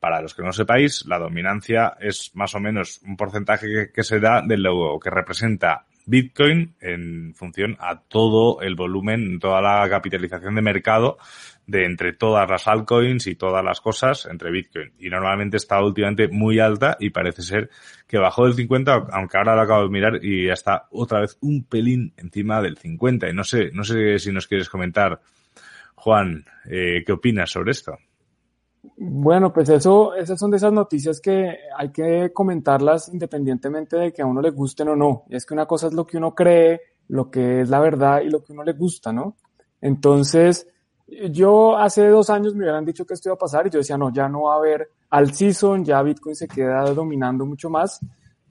Para 0.00 0.22
los 0.22 0.32
que 0.32 0.42
no 0.42 0.52
sepáis, 0.52 1.04
la 1.06 1.18
dominancia 1.18 1.96
es 2.00 2.30
más 2.34 2.54
o 2.54 2.60
menos 2.60 3.00
un 3.04 3.16
porcentaje 3.16 3.66
que, 3.66 3.92
que 3.92 4.04
se 4.04 4.20
da 4.20 4.42
del 4.42 4.62
logo 4.62 5.00
que 5.00 5.10
representa 5.10 5.86
Bitcoin 6.08 6.74
en 6.80 7.34
función 7.34 7.76
a 7.80 8.00
todo 8.00 8.62
el 8.62 8.74
volumen, 8.74 9.38
toda 9.38 9.60
la 9.60 9.88
capitalización 9.90 10.54
de 10.54 10.62
mercado 10.62 11.18
de 11.68 11.84
entre 11.84 12.14
todas 12.14 12.50
las 12.50 12.66
altcoins 12.66 13.26
y 13.26 13.34
todas 13.34 13.62
las 13.62 13.82
cosas 13.82 14.26
entre 14.26 14.50
Bitcoin. 14.50 14.90
Y 14.98 15.10
normalmente 15.10 15.58
está 15.58 15.80
últimamente 15.84 16.26
muy 16.28 16.58
alta 16.58 16.96
y 16.98 17.10
parece 17.10 17.42
ser 17.42 17.68
que 18.06 18.16
bajó 18.16 18.46
del 18.46 18.54
50, 18.54 19.08
aunque 19.12 19.36
ahora 19.36 19.54
lo 19.54 19.62
acabo 19.62 19.82
de 19.82 19.90
mirar 19.90 20.24
y 20.24 20.46
ya 20.46 20.54
está 20.54 20.88
otra 20.90 21.20
vez 21.20 21.36
un 21.42 21.64
pelín 21.64 22.14
encima 22.16 22.62
del 22.62 22.78
50. 22.78 23.28
Y 23.28 23.34
no 23.34 23.44
sé, 23.44 23.70
no 23.74 23.84
sé 23.84 24.18
si 24.18 24.32
nos 24.32 24.46
quieres 24.46 24.70
comentar, 24.70 25.20
Juan, 25.94 26.42
eh, 26.64 27.04
¿qué 27.04 27.12
opinas 27.12 27.50
sobre 27.50 27.72
esto? 27.72 27.98
Bueno, 28.96 29.52
pues 29.52 29.68
eso, 29.68 30.14
esas 30.14 30.40
son 30.40 30.50
de 30.50 30.56
esas 30.56 30.72
noticias 30.72 31.20
que 31.20 31.54
hay 31.76 31.92
que 31.92 32.32
comentarlas 32.32 33.10
independientemente 33.12 33.98
de 33.98 34.10
que 34.10 34.22
a 34.22 34.26
uno 34.26 34.40
le 34.40 34.50
gusten 34.50 34.88
o 34.88 34.96
no. 34.96 35.24
Es 35.28 35.44
que 35.44 35.52
una 35.52 35.66
cosa 35.66 35.88
es 35.88 35.92
lo 35.92 36.06
que 36.06 36.16
uno 36.16 36.34
cree, 36.34 36.80
lo 37.08 37.30
que 37.30 37.60
es 37.60 37.68
la 37.68 37.80
verdad 37.80 38.22
y 38.22 38.30
lo 38.30 38.42
que 38.42 38.54
uno 38.54 38.64
le 38.64 38.72
gusta, 38.72 39.12
¿no? 39.12 39.36
Entonces, 39.82 40.66
yo 41.30 41.76
hace 41.76 42.06
dos 42.08 42.28
años 42.28 42.54
me 42.54 42.64
hubieran 42.64 42.84
dicho 42.84 43.06
que 43.06 43.14
esto 43.14 43.30
iba 43.30 43.34
a 43.34 43.38
pasar 43.38 43.66
y 43.66 43.70
yo 43.70 43.78
decía, 43.78 43.96
no, 43.96 44.12
ya 44.12 44.28
no 44.28 44.42
va 44.42 44.54
a 44.54 44.56
haber 44.58 44.90
al 45.10 45.32
season, 45.32 45.84
ya 45.84 46.02
Bitcoin 46.02 46.36
se 46.36 46.46
queda 46.46 46.82
dominando 46.92 47.46
mucho 47.46 47.70
más, 47.70 48.00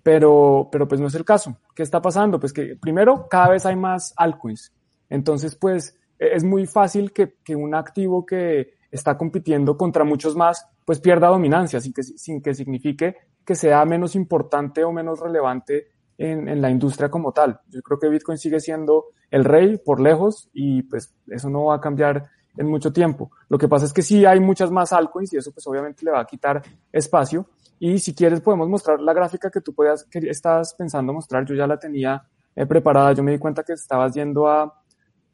pero, 0.01 0.67
pero 0.71 0.87
pues 0.87 0.99
no 0.99 1.07
es 1.07 1.15
el 1.15 1.23
caso. 1.23 1.57
¿Qué 1.75 1.83
está 1.83 2.01
pasando? 2.01 2.39
Pues 2.39 2.53
que 2.53 2.75
primero, 2.75 3.27
cada 3.29 3.49
vez 3.49 3.65
hay 3.65 3.75
más 3.75 4.13
altcoins. 4.17 4.73
Entonces, 5.09 5.55
pues 5.55 5.95
es 6.17 6.43
muy 6.43 6.65
fácil 6.65 7.13
que, 7.13 7.35
que 7.43 7.55
un 7.55 7.75
activo 7.75 8.25
que 8.25 8.73
está 8.89 9.17
compitiendo 9.17 9.77
contra 9.77 10.03
muchos 10.03 10.35
más, 10.35 10.65
pues 10.85 10.99
pierda 10.99 11.27
dominancia, 11.27 11.79
sin 11.79 11.93
que, 11.93 12.03
sin 12.03 12.41
que 12.41 12.53
signifique 12.53 13.15
que 13.45 13.55
sea 13.55 13.85
menos 13.85 14.15
importante 14.15 14.83
o 14.83 14.91
menos 14.91 15.19
relevante 15.19 15.87
en, 16.17 16.49
en, 16.49 16.61
la 16.61 16.69
industria 16.69 17.09
como 17.09 17.31
tal. 17.31 17.61
Yo 17.67 17.81
creo 17.81 17.99
que 17.99 18.09
Bitcoin 18.09 18.37
sigue 18.37 18.59
siendo 18.59 19.05
el 19.29 19.45
rey 19.45 19.77
por 19.77 20.01
lejos 20.01 20.49
y 20.53 20.83
pues 20.83 21.13
eso 21.27 21.49
no 21.49 21.65
va 21.65 21.75
a 21.75 21.81
cambiar 21.81 22.29
en 22.57 22.67
mucho 22.67 22.91
tiempo. 22.91 23.31
Lo 23.49 23.57
que 23.57 23.67
pasa 23.67 23.85
es 23.85 23.93
que 23.93 24.01
sí 24.01 24.25
hay 24.25 24.39
muchas 24.39 24.71
más 24.71 24.91
altcoins 24.93 25.33
y 25.33 25.37
eso 25.37 25.51
pues 25.51 25.65
obviamente 25.67 26.03
le 26.05 26.11
va 26.11 26.21
a 26.21 26.25
quitar 26.25 26.61
espacio. 26.91 27.45
Y 27.79 27.99
si 27.99 28.15
quieres 28.15 28.41
podemos 28.41 28.67
mostrar 28.67 28.99
la 28.99 29.13
gráfica 29.13 29.49
que 29.51 29.61
tú 29.61 29.73
puedas, 29.73 30.05
que 30.05 30.19
estabas 30.29 30.73
pensando 30.73 31.13
mostrar. 31.13 31.45
Yo 31.45 31.55
ya 31.55 31.67
la 31.67 31.77
tenía 31.77 32.23
eh, 32.55 32.65
preparada. 32.65 33.13
Yo 33.13 33.23
me 33.23 33.31
di 33.31 33.37
cuenta 33.37 33.63
que 33.63 33.73
estabas 33.73 34.13
yendo 34.13 34.47
a, 34.47 34.73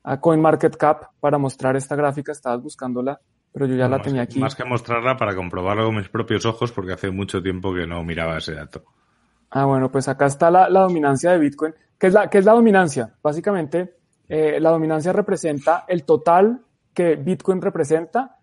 a 0.03 0.19
CoinMarketCap 0.19 1.19
para 1.19 1.37
mostrar 1.37 1.75
esta 1.75 1.95
gráfica, 1.95 2.31
estabas 2.31 2.61
buscándola, 2.61 3.19
pero 3.51 3.65
yo 3.65 3.75
ya 3.75 3.87
la 3.87 4.01
tenía 4.01 4.23
aquí. 4.23 4.39
Más 4.39 4.55
que 4.55 4.65
mostrarla 4.65 5.15
para 5.15 5.35
comprobarlo 5.35 5.85
con 5.85 5.95
mis 5.95 6.09
propios 6.09 6.45
ojos 6.45 6.71
porque 6.71 6.93
hace 6.93 7.11
mucho 7.11 7.41
tiempo 7.41 7.73
que 7.73 7.87
no 7.87 8.03
miraba 8.03 8.37
ese 8.37 8.55
dato. 8.55 8.83
Ah, 9.51 9.65
bueno, 9.65 9.91
pues 9.91 10.07
acá 10.07 10.25
está 10.25 10.49
la, 10.49 10.67
la 10.67 10.81
dominancia 10.81 11.31
de 11.31 11.37
Bitcoin. 11.37 11.73
¿Qué 11.97 12.07
es 12.07 12.13
la, 12.13 12.29
qué 12.29 12.39
es 12.39 12.45
la 12.45 12.53
dominancia? 12.53 13.13
Básicamente, 13.21 13.95
eh, 14.27 14.59
la 14.59 14.71
dominancia 14.71 15.13
representa 15.13 15.85
el 15.87 16.03
total 16.03 16.59
que 16.93 17.15
Bitcoin 17.15 17.61
representa, 17.61 18.37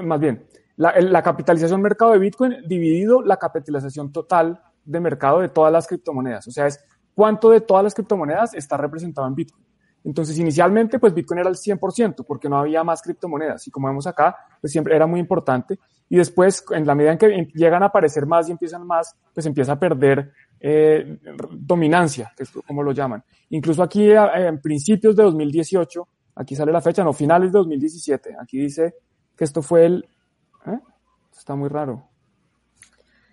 más 0.00 0.20
bien, 0.20 0.46
la, 0.76 0.94
la 1.00 1.22
capitalización 1.22 1.80
mercado 1.80 2.12
de 2.12 2.18
Bitcoin 2.18 2.56
dividido 2.66 3.22
la 3.22 3.36
capitalización 3.36 4.12
total 4.12 4.60
de 4.84 5.00
mercado 5.00 5.40
de 5.40 5.48
todas 5.48 5.72
las 5.72 5.86
criptomonedas. 5.86 6.46
O 6.48 6.50
sea, 6.50 6.66
es 6.66 6.84
cuánto 7.14 7.50
de 7.50 7.60
todas 7.60 7.84
las 7.84 7.94
criptomonedas 7.94 8.54
está 8.54 8.76
representado 8.76 9.26
en 9.26 9.34
Bitcoin. 9.34 9.64
Entonces, 10.04 10.38
inicialmente, 10.38 10.98
pues 10.98 11.14
Bitcoin 11.14 11.40
era 11.40 11.48
el 11.48 11.56
100%, 11.56 12.24
porque 12.26 12.48
no 12.48 12.58
había 12.58 12.84
más 12.84 13.00
criptomonedas. 13.00 13.66
Y 13.66 13.70
como 13.70 13.88
vemos 13.88 14.06
acá, 14.06 14.36
pues 14.60 14.70
siempre 14.70 14.94
era 14.94 15.06
muy 15.06 15.18
importante. 15.18 15.78
Y 16.10 16.18
después, 16.18 16.62
en 16.70 16.86
la 16.86 16.94
medida 16.94 17.12
en 17.12 17.18
que 17.18 17.48
llegan 17.54 17.82
a 17.82 17.86
aparecer 17.86 18.26
más 18.26 18.48
y 18.48 18.52
empiezan 18.52 18.86
más, 18.86 19.16
pues 19.32 19.46
empieza 19.46 19.72
a 19.72 19.78
perder 19.78 20.30
eh, 20.60 21.18
dominancia, 21.50 22.32
que 22.36 22.42
es 22.42 22.50
como 22.66 22.82
lo 22.82 22.92
llaman. 22.92 23.24
Incluso 23.48 23.82
aquí, 23.82 24.10
en 24.10 24.60
principios 24.60 25.16
de 25.16 25.22
2018, 25.22 26.06
aquí 26.34 26.56
sale 26.56 26.72
la 26.72 26.80
fecha, 26.80 27.04
no, 27.04 27.12
finales 27.12 27.52
de 27.52 27.58
2017. 27.58 28.36
Aquí 28.40 28.58
dice 28.58 28.94
que 29.36 29.44
esto 29.44 29.62
fue 29.62 29.86
el... 29.86 30.08
¿eh? 30.66 30.78
Está 31.36 31.54
muy 31.54 31.68
raro. 31.68 32.08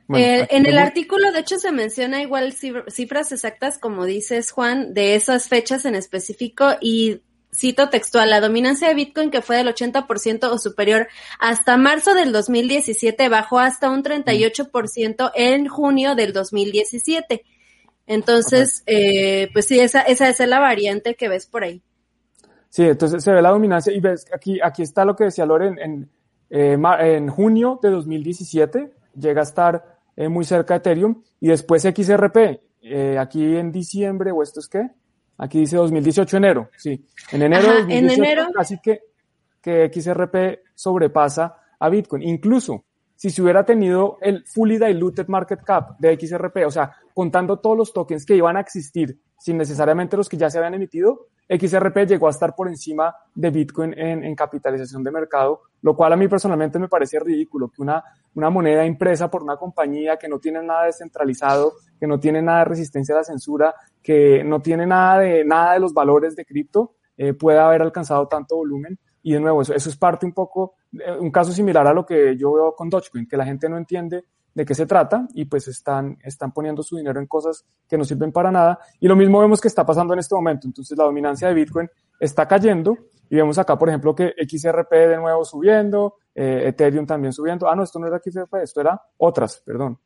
Bueno, 0.07 0.25
eh, 0.25 0.47
en 0.49 0.65
el 0.65 0.77
artículo, 0.77 1.31
de 1.31 1.39
hecho, 1.39 1.57
se 1.57 1.71
menciona 1.71 2.21
igual 2.21 2.53
cifras 2.53 3.31
exactas, 3.31 3.77
como 3.77 4.05
dices, 4.05 4.51
Juan, 4.51 4.93
de 4.93 5.15
esas 5.15 5.47
fechas 5.47 5.85
en 5.85 5.95
específico 5.95 6.65
y 6.81 7.21
cito 7.53 7.89
textual, 7.89 8.29
la 8.29 8.41
dominancia 8.41 8.87
de 8.87 8.93
Bitcoin 8.93 9.29
que 9.29 9.41
fue 9.41 9.57
del 9.57 9.67
80% 9.67 10.49
o 10.49 10.57
superior 10.57 11.07
hasta 11.39 11.77
marzo 11.77 12.13
del 12.13 12.31
2017 12.31 13.29
bajó 13.29 13.59
hasta 13.59 13.89
un 13.89 14.03
38% 14.03 15.31
en 15.35 15.67
junio 15.67 16.15
del 16.15 16.33
2017. 16.33 17.43
Entonces, 18.07 18.83
eh, 18.85 19.49
pues 19.53 19.67
sí, 19.67 19.79
esa, 19.79 20.01
esa 20.01 20.29
es 20.29 20.39
la 20.39 20.59
variante 20.59 21.15
que 21.15 21.29
ves 21.29 21.45
por 21.45 21.63
ahí. 21.63 21.81
Sí, 22.71 22.83
entonces 22.83 23.21
se 23.21 23.33
ve 23.33 23.41
la 23.41 23.49
dominancia 23.49 23.91
y 23.91 23.99
ves, 23.99 24.25
aquí, 24.33 24.59
aquí 24.63 24.81
está 24.81 25.03
lo 25.03 25.13
que 25.13 25.25
decía 25.25 25.45
Loren, 25.45 25.77
en, 25.77 26.09
eh, 26.49 26.77
en 26.99 27.27
junio 27.27 27.77
de 27.83 27.89
2017 27.89 28.93
llega 29.13 29.41
a 29.41 29.43
estar 29.43 29.99
eh, 30.15 30.29
muy 30.29 30.45
cerca 30.45 30.75
de 30.75 30.77
Ethereum. 30.77 31.21
Y 31.41 31.49
después 31.49 31.83
XRP, 31.83 32.61
eh, 32.81 33.17
aquí 33.19 33.57
en 33.57 33.73
diciembre, 33.73 34.31
o 34.31 34.41
esto 34.41 34.61
es 34.61 34.69
qué? 34.69 34.89
Aquí 35.37 35.59
dice 35.59 35.75
2018 35.75 36.37
enero, 36.37 36.69
sí. 36.77 37.05
En 37.33 37.41
enero 37.41 37.67
Ajá, 37.71 37.79
en 37.89 38.09
enero. 38.09 38.47
así 38.55 38.79
que, 38.81 39.01
que 39.61 39.91
XRP 39.93 40.61
sobrepasa 40.73 41.57
a 41.77 41.89
Bitcoin. 41.89 42.23
Incluso 42.23 42.85
si 43.17 43.29
se 43.31 43.41
hubiera 43.41 43.65
tenido 43.65 44.17
el 44.21 44.45
fully 44.45 44.77
diluted 44.77 45.27
market 45.27 45.61
cap 45.61 45.99
de 45.99 46.17
XRP, 46.17 46.65
o 46.65 46.71
sea, 46.71 46.95
contando 47.13 47.59
todos 47.59 47.77
los 47.77 47.91
tokens 47.91 48.25
que 48.25 48.37
iban 48.37 48.55
a 48.55 48.61
existir 48.61 49.19
sin 49.37 49.57
necesariamente 49.57 50.15
los 50.15 50.29
que 50.29 50.37
ya 50.37 50.49
se 50.49 50.57
habían 50.57 50.75
emitido, 50.75 51.27
XRP 51.57 52.07
llegó 52.07 52.27
a 52.27 52.31
estar 52.31 52.55
por 52.55 52.69
encima 52.69 53.13
de 53.35 53.49
Bitcoin 53.49 53.93
en, 53.97 54.23
en, 54.23 54.35
capitalización 54.35 55.03
de 55.03 55.11
mercado, 55.11 55.63
lo 55.81 55.95
cual 55.95 56.13
a 56.13 56.15
mí 56.15 56.27
personalmente 56.27 56.79
me 56.79 56.87
parece 56.87 57.19
ridículo 57.19 57.69
que 57.69 57.81
una, 57.81 58.03
una 58.35 58.49
moneda 58.49 58.85
impresa 58.85 59.29
por 59.29 59.43
una 59.43 59.57
compañía 59.57 60.17
que 60.17 60.29
no 60.29 60.39
tiene 60.39 60.63
nada 60.63 60.85
descentralizado, 60.85 61.73
que 61.99 62.07
no 62.07 62.19
tiene 62.19 62.41
nada 62.41 62.59
de 62.59 62.65
resistencia 62.65 63.15
a 63.15 63.19
la 63.19 63.23
censura, 63.25 63.75
que 64.01 64.43
no 64.43 64.61
tiene 64.61 64.85
nada 64.85 65.19
de, 65.19 65.43
nada 65.43 65.73
de 65.73 65.79
los 65.81 65.93
valores 65.93 66.35
de 66.35 66.45
cripto, 66.45 66.95
eh, 67.17 67.33
pueda 67.33 67.67
haber 67.67 67.81
alcanzado 67.81 68.27
tanto 68.27 68.55
volumen. 68.55 68.97
Y 69.23 69.33
de 69.33 69.39
nuevo, 69.39 69.61
eso, 69.61 69.73
eso 69.73 69.89
es 69.89 69.97
parte 69.97 70.25
un 70.25 70.33
poco, 70.33 70.75
eh, 70.93 71.17
un 71.19 71.31
caso 71.31 71.51
similar 71.51 71.85
a 71.85 71.93
lo 71.93 72.05
que 72.05 72.35
yo 72.37 72.53
veo 72.53 72.75
con 72.75 72.89
Dogecoin, 72.89 73.27
que 73.27 73.37
la 73.37 73.45
gente 73.45 73.67
no 73.67 73.77
entiende 73.77 74.23
de 74.53 74.65
qué 74.65 74.75
se 74.75 74.85
trata 74.85 75.27
y 75.33 75.45
pues 75.45 75.67
están, 75.67 76.17
están 76.23 76.51
poniendo 76.51 76.83
su 76.83 76.97
dinero 76.97 77.19
en 77.19 77.27
cosas 77.27 77.65
que 77.87 77.97
no 77.97 78.03
sirven 78.03 78.31
para 78.31 78.51
nada. 78.51 78.79
Y 78.99 79.07
lo 79.07 79.15
mismo 79.15 79.39
vemos 79.39 79.61
que 79.61 79.67
está 79.67 79.85
pasando 79.85 80.13
en 80.13 80.19
este 80.19 80.35
momento. 80.35 80.67
Entonces 80.67 80.97
la 80.97 81.05
dominancia 81.05 81.47
de 81.47 81.53
Bitcoin 81.53 81.89
está 82.19 82.47
cayendo 82.47 82.97
y 83.29 83.37
vemos 83.37 83.57
acá, 83.57 83.77
por 83.77 83.87
ejemplo, 83.87 84.13
que 84.13 84.33
XRP 84.37 84.91
de 84.91 85.17
nuevo 85.17 85.45
subiendo, 85.45 86.15
eh, 86.35 86.67
Ethereum 86.67 87.05
también 87.05 87.31
subiendo. 87.31 87.69
Ah, 87.69 87.75
no, 87.75 87.83
esto 87.83 87.97
no 87.97 88.07
era 88.07 88.19
XRP, 88.19 88.55
esto 88.61 88.81
era 88.81 89.01
otras, 89.17 89.61
perdón. 89.65 89.97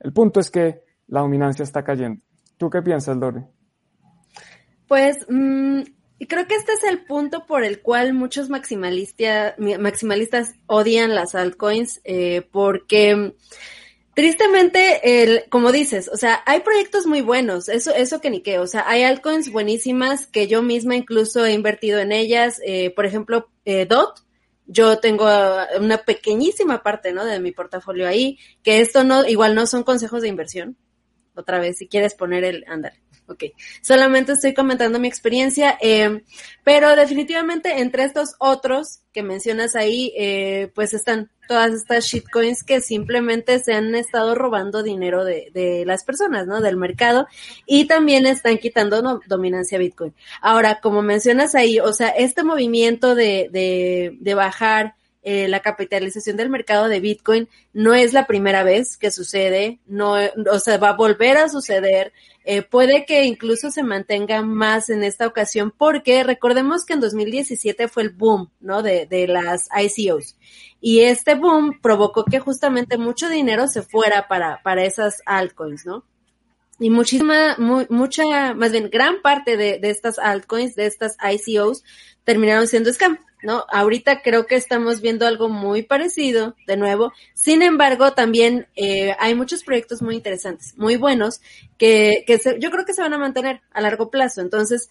El 0.00 0.12
punto 0.12 0.40
es 0.40 0.50
que 0.50 0.84
la 1.08 1.20
dominancia 1.20 1.62
está 1.62 1.84
cayendo. 1.84 2.22
¿Tú 2.56 2.70
qué 2.70 2.80
piensas, 2.80 3.16
Lore? 3.16 3.46
Pues 4.86 5.26
mmm, 5.28 5.82
creo 6.26 6.46
que 6.46 6.56
este 6.56 6.72
es 6.72 6.82
el 6.84 7.04
punto 7.04 7.46
por 7.46 7.64
el 7.64 7.80
cual 7.80 8.12
muchos 8.12 8.48
maximalistas 8.48 9.54
odian 10.66 11.14
las 11.14 11.34
altcoins, 11.34 12.00
eh, 12.04 12.42
porque 12.50 13.34
tristemente, 14.14 15.22
el, 15.22 15.44
como 15.48 15.70
dices, 15.70 16.10
o 16.12 16.16
sea, 16.16 16.42
hay 16.44 16.60
proyectos 16.60 17.06
muy 17.06 17.20
buenos, 17.20 17.68
eso, 17.68 17.94
eso 17.94 18.20
que 18.20 18.30
ni 18.30 18.40
qué, 18.40 18.58
o 18.58 18.66
sea, 18.66 18.84
hay 18.88 19.04
altcoins 19.04 19.52
buenísimas 19.52 20.26
que 20.26 20.48
yo 20.48 20.60
misma 20.60 20.96
incluso 20.96 21.46
he 21.46 21.52
invertido 21.52 22.00
en 22.00 22.10
ellas, 22.10 22.60
eh, 22.64 22.90
por 22.90 23.06
ejemplo, 23.06 23.48
eh, 23.64 23.86
DOT, 23.86 24.20
yo 24.66 24.98
tengo 24.98 25.26
una 25.80 25.98
pequeñísima 25.98 26.82
parte, 26.82 27.12
¿no? 27.12 27.24
De 27.24 27.40
mi 27.40 27.52
portafolio 27.52 28.06
ahí, 28.06 28.38
que 28.62 28.80
esto 28.80 29.02
no, 29.02 29.24
igual 29.24 29.54
no 29.54 29.66
son 29.66 29.82
consejos 29.82 30.22
de 30.22 30.28
inversión. 30.28 30.76
Otra 31.38 31.60
vez, 31.60 31.78
si 31.78 31.86
quieres 31.86 32.14
poner 32.14 32.44
el, 32.44 32.64
ándale. 32.66 33.00
Ok, 33.30 33.44
solamente 33.82 34.32
estoy 34.32 34.54
comentando 34.54 34.98
mi 34.98 35.06
experiencia, 35.06 35.76
eh, 35.82 36.22
pero 36.64 36.96
definitivamente 36.96 37.80
entre 37.80 38.04
estos 38.04 38.34
otros 38.38 39.00
que 39.12 39.22
mencionas 39.22 39.76
ahí, 39.76 40.14
eh, 40.16 40.72
pues 40.74 40.94
están 40.94 41.30
todas 41.46 41.72
estas 41.72 42.06
shitcoins 42.06 42.62
que 42.62 42.80
simplemente 42.80 43.58
se 43.58 43.74
han 43.74 43.94
estado 43.94 44.34
robando 44.34 44.82
dinero 44.82 45.26
de, 45.26 45.50
de 45.52 45.84
las 45.84 46.04
personas, 46.04 46.46
¿no? 46.46 46.62
Del 46.62 46.78
mercado 46.78 47.26
y 47.66 47.86
también 47.86 48.24
están 48.24 48.56
quitando 48.56 49.20
dominancia 49.26 49.78
Bitcoin. 49.78 50.14
Ahora, 50.40 50.80
como 50.80 51.02
mencionas 51.02 51.54
ahí, 51.54 51.80
o 51.80 51.92
sea, 51.92 52.08
este 52.08 52.44
movimiento 52.44 53.14
de, 53.14 53.50
de, 53.52 54.16
de 54.20 54.34
bajar 54.34 54.94
eh, 55.30 55.46
la 55.46 55.60
capitalización 55.60 56.38
del 56.38 56.48
mercado 56.48 56.88
de 56.88 57.00
Bitcoin 57.00 57.50
no 57.74 57.92
es 57.92 58.14
la 58.14 58.26
primera 58.26 58.62
vez 58.62 58.96
que 58.96 59.10
sucede, 59.10 59.78
no, 59.86 60.14
o 60.50 60.58
sea, 60.58 60.78
va 60.78 60.88
a 60.88 60.96
volver 60.96 61.36
a 61.36 61.50
suceder. 61.50 62.14
Eh, 62.46 62.62
puede 62.62 63.04
que 63.04 63.26
incluso 63.26 63.70
se 63.70 63.82
mantenga 63.82 64.40
más 64.40 64.88
en 64.88 65.04
esta 65.04 65.26
ocasión 65.26 65.70
porque 65.76 66.24
recordemos 66.24 66.86
que 66.86 66.94
en 66.94 67.00
2017 67.00 67.88
fue 67.88 68.04
el 68.04 68.08
boom, 68.08 68.48
¿no? 68.60 68.82
De, 68.82 69.04
de 69.04 69.28
las 69.28 69.68
ICOs. 69.78 70.34
Y 70.80 71.00
este 71.00 71.34
boom 71.34 71.78
provocó 71.82 72.24
que 72.24 72.40
justamente 72.40 72.96
mucho 72.96 73.28
dinero 73.28 73.68
se 73.68 73.82
fuera 73.82 74.28
para, 74.28 74.62
para 74.62 74.86
esas 74.86 75.20
altcoins, 75.26 75.84
¿no? 75.84 76.04
Y 76.78 76.88
muchísima, 76.88 77.54
mu 77.58 77.84
mucha, 77.90 78.54
más 78.54 78.72
bien, 78.72 78.88
gran 78.88 79.20
parte 79.20 79.58
de, 79.58 79.78
de 79.78 79.90
estas 79.90 80.18
altcoins, 80.18 80.74
de 80.74 80.86
estas 80.86 81.18
ICOs, 81.22 81.84
terminaron 82.24 82.66
siendo 82.66 82.90
scam. 82.90 83.18
¿No? 83.42 83.64
Ahorita 83.70 84.22
creo 84.22 84.46
que 84.46 84.56
estamos 84.56 85.00
viendo 85.00 85.26
algo 85.26 85.48
muy 85.48 85.82
parecido, 85.82 86.56
de 86.66 86.76
nuevo. 86.76 87.12
Sin 87.34 87.62
embargo, 87.62 88.12
también 88.12 88.66
eh, 88.76 89.14
hay 89.18 89.34
muchos 89.34 89.64
proyectos 89.64 90.02
muy 90.02 90.16
interesantes, 90.16 90.76
muy 90.76 90.96
buenos, 90.96 91.40
que, 91.76 92.24
que 92.26 92.38
se, 92.38 92.58
yo 92.58 92.70
creo 92.70 92.84
que 92.84 92.94
se 92.94 93.02
van 93.02 93.14
a 93.14 93.18
mantener 93.18 93.60
a 93.72 93.80
largo 93.80 94.10
plazo. 94.10 94.40
Entonces, 94.40 94.90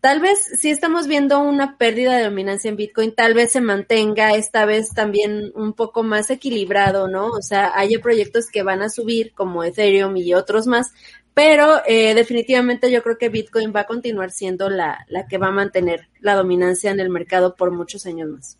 tal 0.00 0.20
vez 0.20 0.38
si 0.60 0.70
estamos 0.70 1.06
viendo 1.06 1.40
una 1.40 1.76
pérdida 1.76 2.16
de 2.16 2.24
dominancia 2.24 2.68
en 2.68 2.76
Bitcoin, 2.76 3.14
tal 3.14 3.34
vez 3.34 3.52
se 3.52 3.60
mantenga 3.60 4.34
esta 4.34 4.64
vez 4.64 4.90
también 4.94 5.52
un 5.54 5.72
poco 5.72 6.02
más 6.02 6.30
equilibrado, 6.30 7.08
¿no? 7.08 7.26
O 7.26 7.42
sea, 7.42 7.72
hay 7.74 7.98
proyectos 7.98 8.46
que 8.50 8.62
van 8.62 8.82
a 8.82 8.90
subir, 8.90 9.32
como 9.34 9.64
Ethereum 9.64 10.16
y 10.16 10.34
otros 10.34 10.66
más, 10.66 10.92
pero 11.38 11.82
eh, 11.86 12.14
definitivamente 12.14 12.90
yo 12.90 13.00
creo 13.00 13.16
que 13.16 13.28
Bitcoin 13.28 13.72
va 13.72 13.82
a 13.82 13.86
continuar 13.86 14.32
siendo 14.32 14.68
la, 14.68 15.06
la 15.06 15.28
que 15.28 15.38
va 15.38 15.46
a 15.46 15.52
mantener 15.52 16.08
la 16.18 16.34
dominancia 16.34 16.90
en 16.90 16.98
el 16.98 17.10
mercado 17.10 17.54
por 17.54 17.70
muchos 17.70 18.06
años 18.06 18.28
más. 18.28 18.58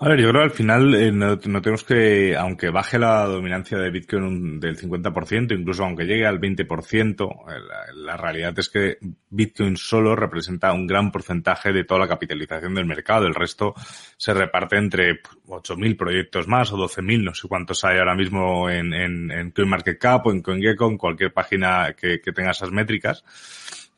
A 0.00 0.08
ver, 0.08 0.20
yo 0.20 0.28
creo 0.28 0.42
que 0.42 0.44
al 0.44 0.50
final 0.52 0.94
eh, 0.94 1.10
no, 1.10 1.40
tenemos 1.40 1.82
que, 1.82 2.36
aunque 2.36 2.70
baje 2.70 3.00
la 3.00 3.24
dominancia 3.24 3.76
de 3.78 3.90
Bitcoin 3.90 4.60
del 4.60 4.78
50%, 4.78 5.58
incluso 5.58 5.82
aunque 5.82 6.04
llegue 6.04 6.24
al 6.24 6.40
20%, 6.40 7.50
eh, 7.50 7.94
la, 7.96 8.16
realidad 8.16 8.56
es 8.56 8.68
que 8.68 8.98
Bitcoin 9.28 9.76
solo 9.76 10.14
representa 10.14 10.72
un 10.72 10.86
gran 10.86 11.10
porcentaje 11.10 11.72
de 11.72 11.82
toda 11.82 11.98
la 11.98 12.06
capitalización 12.06 12.76
del 12.76 12.86
mercado. 12.86 13.26
El 13.26 13.34
resto 13.34 13.74
se 14.16 14.32
reparte 14.32 14.76
entre 14.76 15.20
8.000 15.48 15.96
proyectos 15.96 16.46
más 16.46 16.72
o 16.72 16.76
12.000, 16.76 17.24
no 17.24 17.34
sé 17.34 17.48
cuántos 17.48 17.84
hay 17.84 17.98
ahora 17.98 18.14
mismo 18.14 18.70
en, 18.70 18.94
en, 18.94 19.32
en 19.32 19.50
CoinMarketCap 19.50 20.26
o 20.26 20.30
en 20.30 20.42
CoinGecko, 20.42 20.86
en 20.86 20.96
cualquier 20.96 21.32
página 21.32 21.94
que, 21.94 22.20
que 22.20 22.32
tenga 22.32 22.52
esas 22.52 22.70
métricas. 22.70 23.24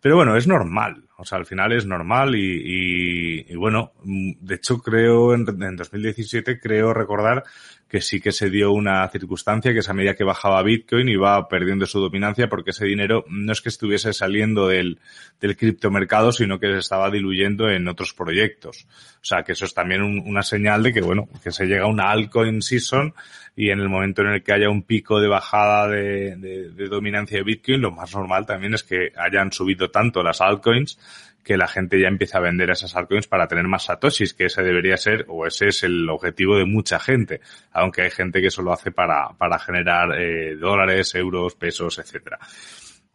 Pero 0.01 0.17
bueno, 0.17 0.35
es 0.35 0.47
normal. 0.47 1.10
O 1.21 1.25
sea, 1.25 1.37
al 1.39 1.45
final 1.47 1.73
es 1.73 1.85
normal 1.85 2.35
y, 2.35 3.45
y, 3.47 3.55
bueno, 3.55 3.93
de 4.03 4.55
hecho 4.55 4.79
creo 4.79 5.35
en, 5.35 5.47
en 5.63 5.77
2017 5.77 6.59
creo 6.59 6.95
recordar 6.95 7.45
que 7.91 8.01
sí 8.01 8.21
que 8.21 8.31
se 8.31 8.51
dio 8.51 8.71
una 8.71 9.07
circunstancia 9.09 9.73
que 9.73 9.81
es 9.81 9.89
a 9.89 9.95
medida 9.95 10.15
que 10.15 10.23
bajaba 10.23 10.63
Bitcoin 10.63 11.09
iba 11.09 11.49
perdiendo 11.49 11.87
su 11.87 11.99
dominancia 11.99 12.49
porque 12.49 12.71
ese 12.71 12.85
dinero 12.85 13.25
no 13.29 13.53
es 13.53 13.61
que 13.61 13.69
estuviese 13.69 14.13
saliendo 14.13 14.69
del, 14.69 15.01
del 15.41 15.57
criptomercado, 15.57 16.31
sino 16.31 16.61
que 16.61 16.69
se 16.69 16.79
estaba 16.79 17.11
diluyendo 17.11 17.69
en 17.69 17.89
otros 17.89 18.15
proyectos. 18.15 18.87
O 19.21 19.25
sea, 19.25 19.43
que 19.43 19.53
eso 19.53 19.65
es 19.65 19.75
también 19.75 20.03
una 20.03 20.45
señal 20.45 20.85
de 20.85 20.93
que, 20.93 21.01
bueno, 21.01 21.29
que 21.43 21.51
se 21.51 21.67
llega 21.67 21.83
a 21.83 21.89
una 21.89 22.11
altcoin 22.13 22.63
season 22.63 23.13
y 23.57 23.71
en 23.71 23.81
el 23.81 23.89
momento 23.89 24.23
en 24.23 24.29
el 24.29 24.43
que 24.45 24.53
haya 24.53 24.71
un 24.71 24.85
pico 24.85 25.21
de 25.21 25.27
bajada 25.27 25.89
de, 25.89 26.37
de, 26.37 26.71
de 26.71 26.89
dominancia 26.89 27.39
de 27.39 27.45
Bitcoin, 27.45 27.81
lo 27.81 27.91
más 27.91 28.15
normal 28.15 28.47
también 28.47 28.75
es 28.75 28.85
que 28.85 29.13
hayan 29.17 29.51
subido 29.51 29.91
tanto 29.91 30.23
las 30.23 30.41
altcoins 30.41 30.97
que 31.45 31.57
la 31.57 31.67
gente 31.67 32.01
ya 32.01 32.09
empieza 32.09 32.39
a 32.39 32.43
vender 32.43 32.71
esas 32.71 32.95
altcoins 32.97 33.27
para 33.27 33.47
tener 33.49 33.67
más 33.67 33.85
satoshis, 33.85 34.35
que 34.35 34.47
ese 34.47 34.63
debería 34.63 34.97
ser, 34.97 35.25
o 35.29 35.47
ese 35.47 35.69
es 35.69 35.83
el 35.83 36.09
objetivo 36.09 36.57
de 36.57 36.65
mucha 36.65 36.99
gente, 36.99 37.41
aunque 37.73 38.03
hay 38.03 38.11
gente 38.11 38.41
que 38.41 38.49
eso 38.49 38.63
lo 38.63 38.73
hace 38.73 38.91
para, 38.91 39.31
para 39.39 39.59
generar 39.59 40.19
eh, 40.19 40.57
dólares, 40.57 41.15
euros, 41.15 41.55
pesos, 41.55 41.99
etcétera. 41.99 42.39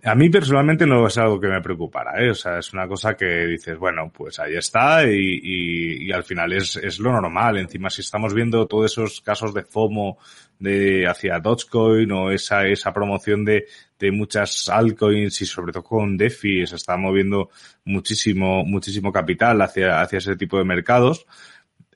A 0.03 0.13
mí 0.13 0.29
personalmente 0.29 0.85
no 0.85 1.07
es 1.07 1.17
algo 1.17 1.39
que 1.39 1.47
me 1.47 1.61
preocupara, 1.61 2.23
¿eh? 2.23 2.29
O 2.29 2.35
sea, 2.35 2.59
es 2.59 2.71
una 2.73 2.87
cosa 2.87 3.15
que 3.15 3.47
dices, 3.47 3.75
bueno, 3.75 4.11
pues 4.13 4.37
ahí 4.37 4.55
está 4.55 5.03
y, 5.03 5.39
y, 5.41 6.05
y 6.05 6.11
al 6.11 6.23
final 6.23 6.53
es, 6.53 6.75
es 6.75 6.99
lo 6.99 7.11
normal. 7.11 7.57
Encima, 7.57 7.89
si 7.89 8.01
estamos 8.01 8.31
viendo 8.31 8.67
todos 8.67 8.91
esos 8.91 9.21
casos 9.21 9.51
de 9.55 9.63
FOMO 9.63 10.19
de 10.59 11.07
hacia 11.07 11.39
Dogecoin 11.39 12.11
o 12.11 12.31
esa, 12.31 12.67
esa 12.67 12.93
promoción 12.93 13.43
de, 13.45 13.65
de 13.99 14.11
muchas 14.11 14.69
altcoins 14.69 15.41
y 15.41 15.45
sobre 15.45 15.71
todo 15.73 15.83
con 15.83 16.17
DeFi 16.17 16.65
se 16.67 16.75
está 16.75 16.97
moviendo 16.97 17.49
muchísimo, 17.85 18.63
muchísimo 18.65 19.11
capital 19.11 19.61
hacia, 19.61 20.01
hacia 20.01 20.17
ese 20.17 20.35
tipo 20.35 20.57
de 20.57 20.65
mercados 20.65 21.25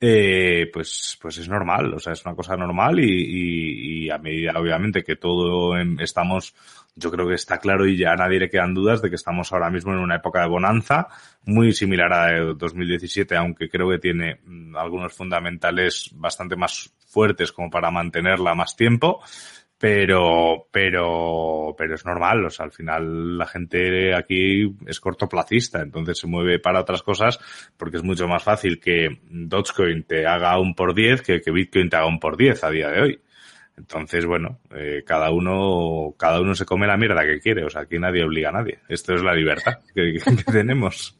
eh, 0.01 0.69
pues, 0.71 1.17
pues 1.21 1.37
es 1.39 1.49
normal, 1.49 1.93
o 1.93 1.99
sea, 1.99 2.13
es 2.13 2.25
una 2.25 2.33
cosa 2.33 2.55
normal 2.55 3.01
y, 3.01 3.03
y, 3.03 4.05
y 4.05 4.09
a 4.09 4.17
medida, 4.17 4.53
obviamente, 4.55 5.03
que 5.03 5.17
todo 5.17 5.77
estamos, 5.99 6.55
yo 6.95 7.11
creo 7.11 7.27
que 7.27 7.33
está 7.33 7.57
claro 7.57 7.85
y 7.85 7.97
ya 7.97 8.13
a 8.13 8.15
nadie 8.15 8.39
le 8.39 8.49
quedan 8.49 8.73
dudas 8.73 9.01
de 9.01 9.09
que 9.09 9.17
estamos 9.17 9.51
ahora 9.51 9.69
mismo 9.69 9.91
en 9.91 9.99
una 9.99 10.15
época 10.15 10.41
de 10.41 10.47
bonanza 10.47 11.09
muy 11.43 11.73
similar 11.73 12.13
a 12.13 12.39
2017, 12.53 13.35
aunque 13.35 13.69
creo 13.69 13.89
que 13.89 13.99
tiene 13.99 14.39
mm, 14.45 14.77
algunos 14.77 15.13
fundamentales 15.13 16.11
bastante 16.13 16.55
más 16.55 16.93
fuertes 17.09 17.51
como 17.51 17.69
para 17.69 17.91
mantenerla 17.91 18.55
más 18.55 18.75
tiempo 18.75 19.21
pero, 19.79 20.67
pero, 20.71 21.73
pero 21.77 21.95
es 21.95 22.05
normal, 22.05 22.45
o 22.45 22.49
sea, 22.49 22.65
al 22.65 22.73
final 22.73 23.37
la 23.37 23.47
gente 23.47 24.13
aquí 24.13 24.75
es 24.85 24.99
cortoplacista, 24.99 25.81
entonces 25.81 26.19
se 26.19 26.27
mueve 26.27 26.59
para 26.59 26.81
otras 26.81 27.01
cosas 27.01 27.39
porque 27.77 27.95
es 27.95 28.03
mucho 28.03 28.27
más 28.27 28.43
fácil 28.43 28.77
que 28.81 29.21
Dogecoin 29.29 30.03
te 30.03 30.27
haga 30.27 30.59
un 30.59 30.75
por 30.75 30.93
10 30.93 31.21
que 31.21 31.39
Bitcoin 31.49 31.89
te 31.89 31.95
haga 31.95 32.07
un 32.07 32.19
por 32.19 32.35
10 32.35 32.61
a 32.61 32.69
día 32.69 32.89
de 32.89 33.01
hoy. 33.01 33.21
Entonces, 33.77 34.25
bueno, 34.25 34.59
eh, 34.75 35.03
cada 35.05 35.31
uno, 35.31 36.13
cada 36.17 36.41
uno 36.41 36.53
se 36.53 36.65
come 36.65 36.85
la 36.85 36.97
mierda 36.97 37.23
que 37.23 37.39
quiere, 37.39 37.63
o 37.63 37.69
sea, 37.69 37.83
aquí 37.83 37.97
nadie 37.97 38.25
obliga 38.25 38.49
a 38.49 38.51
nadie. 38.51 38.79
Esto 38.89 39.13
es 39.13 39.23
la 39.23 39.33
libertad 39.33 39.79
que 39.95 40.19
tenemos. 40.51 41.17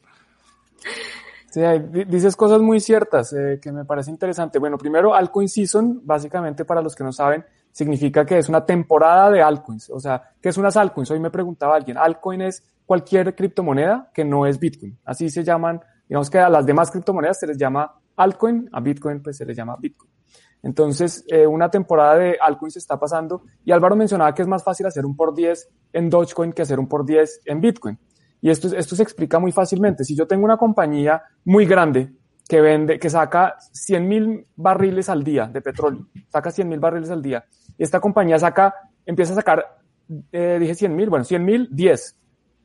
Sí, 1.50 1.60
dices 2.06 2.36
cosas 2.36 2.62
muy 2.62 2.78
ciertas 2.78 3.32
eh, 3.32 3.58
que 3.60 3.72
me 3.72 3.84
parece 3.84 4.10
interesante. 4.10 4.60
Bueno, 4.60 4.78
primero, 4.78 5.14
altcoin 5.14 5.48
season, 5.48 6.00
básicamente 6.04 6.64
para 6.64 6.80
los 6.80 6.94
que 6.94 7.02
no 7.02 7.12
saben, 7.12 7.44
significa 7.72 8.24
que 8.24 8.38
es 8.38 8.48
una 8.48 8.64
temporada 8.64 9.30
de 9.30 9.42
altcoins. 9.42 9.90
O 9.90 9.98
sea, 9.98 10.22
¿qué 10.40 10.50
es 10.50 10.56
unas 10.56 10.76
altcoins? 10.76 11.10
Hoy 11.10 11.18
me 11.18 11.30
preguntaba 11.30 11.74
alguien, 11.74 11.98
altcoin 11.98 12.42
es 12.42 12.62
cualquier 12.86 13.34
criptomoneda 13.34 14.10
que 14.14 14.24
no 14.24 14.46
es 14.46 14.58
Bitcoin. 14.60 14.96
Así 15.04 15.28
se 15.28 15.42
llaman, 15.42 15.80
digamos 16.08 16.30
que 16.30 16.38
a 16.38 16.48
las 16.48 16.64
demás 16.66 16.90
criptomonedas 16.90 17.40
se 17.40 17.48
les 17.48 17.58
llama 17.58 18.00
altcoin, 18.16 18.68
a 18.72 18.80
Bitcoin 18.80 19.20
pues 19.22 19.36
se 19.36 19.44
les 19.44 19.56
llama 19.56 19.76
Bitcoin. 19.76 20.10
Entonces, 20.62 21.24
eh, 21.28 21.46
una 21.46 21.70
temporada 21.70 22.16
de 22.16 22.38
altcoins 22.40 22.76
está 22.76 22.98
pasando 22.98 23.42
y 23.64 23.72
Álvaro 23.72 23.96
mencionaba 23.96 24.34
que 24.34 24.42
es 24.42 24.48
más 24.48 24.62
fácil 24.62 24.86
hacer 24.86 25.06
un 25.06 25.16
por 25.16 25.34
10 25.34 25.68
en 25.94 26.10
Dogecoin 26.10 26.52
que 26.52 26.62
hacer 26.62 26.78
un 26.78 26.86
por 26.86 27.04
10 27.04 27.40
en 27.46 27.60
Bitcoin. 27.60 27.98
Y 28.40 28.50
esto, 28.50 28.74
esto 28.76 28.96
se 28.96 29.02
explica 29.02 29.38
muy 29.38 29.52
fácilmente. 29.52 30.04
Si 30.04 30.16
yo 30.16 30.26
tengo 30.26 30.44
una 30.44 30.56
compañía 30.56 31.22
muy 31.44 31.66
grande 31.66 32.12
que 32.48 32.60
vende, 32.60 32.98
que 32.98 33.10
saca 33.10 33.56
100 33.72 34.08
mil 34.08 34.46
barriles 34.56 35.08
al 35.08 35.22
día 35.22 35.46
de 35.46 35.60
petróleo, 35.60 36.06
saca 36.28 36.50
100 36.50 36.68
mil 36.68 36.80
barriles 36.80 37.10
al 37.10 37.22
día, 37.22 37.44
y 37.78 37.82
esta 37.84 38.00
compañía 38.00 38.38
saca, 38.38 38.74
empieza 39.06 39.32
a 39.32 39.36
sacar, 39.36 39.78
eh, 40.32 40.56
dije 40.58 40.74
100 40.74 40.96
mil, 40.96 41.08
bueno, 41.08 41.24
100 41.24 41.44
mil, 41.44 41.68
10. 41.70 42.16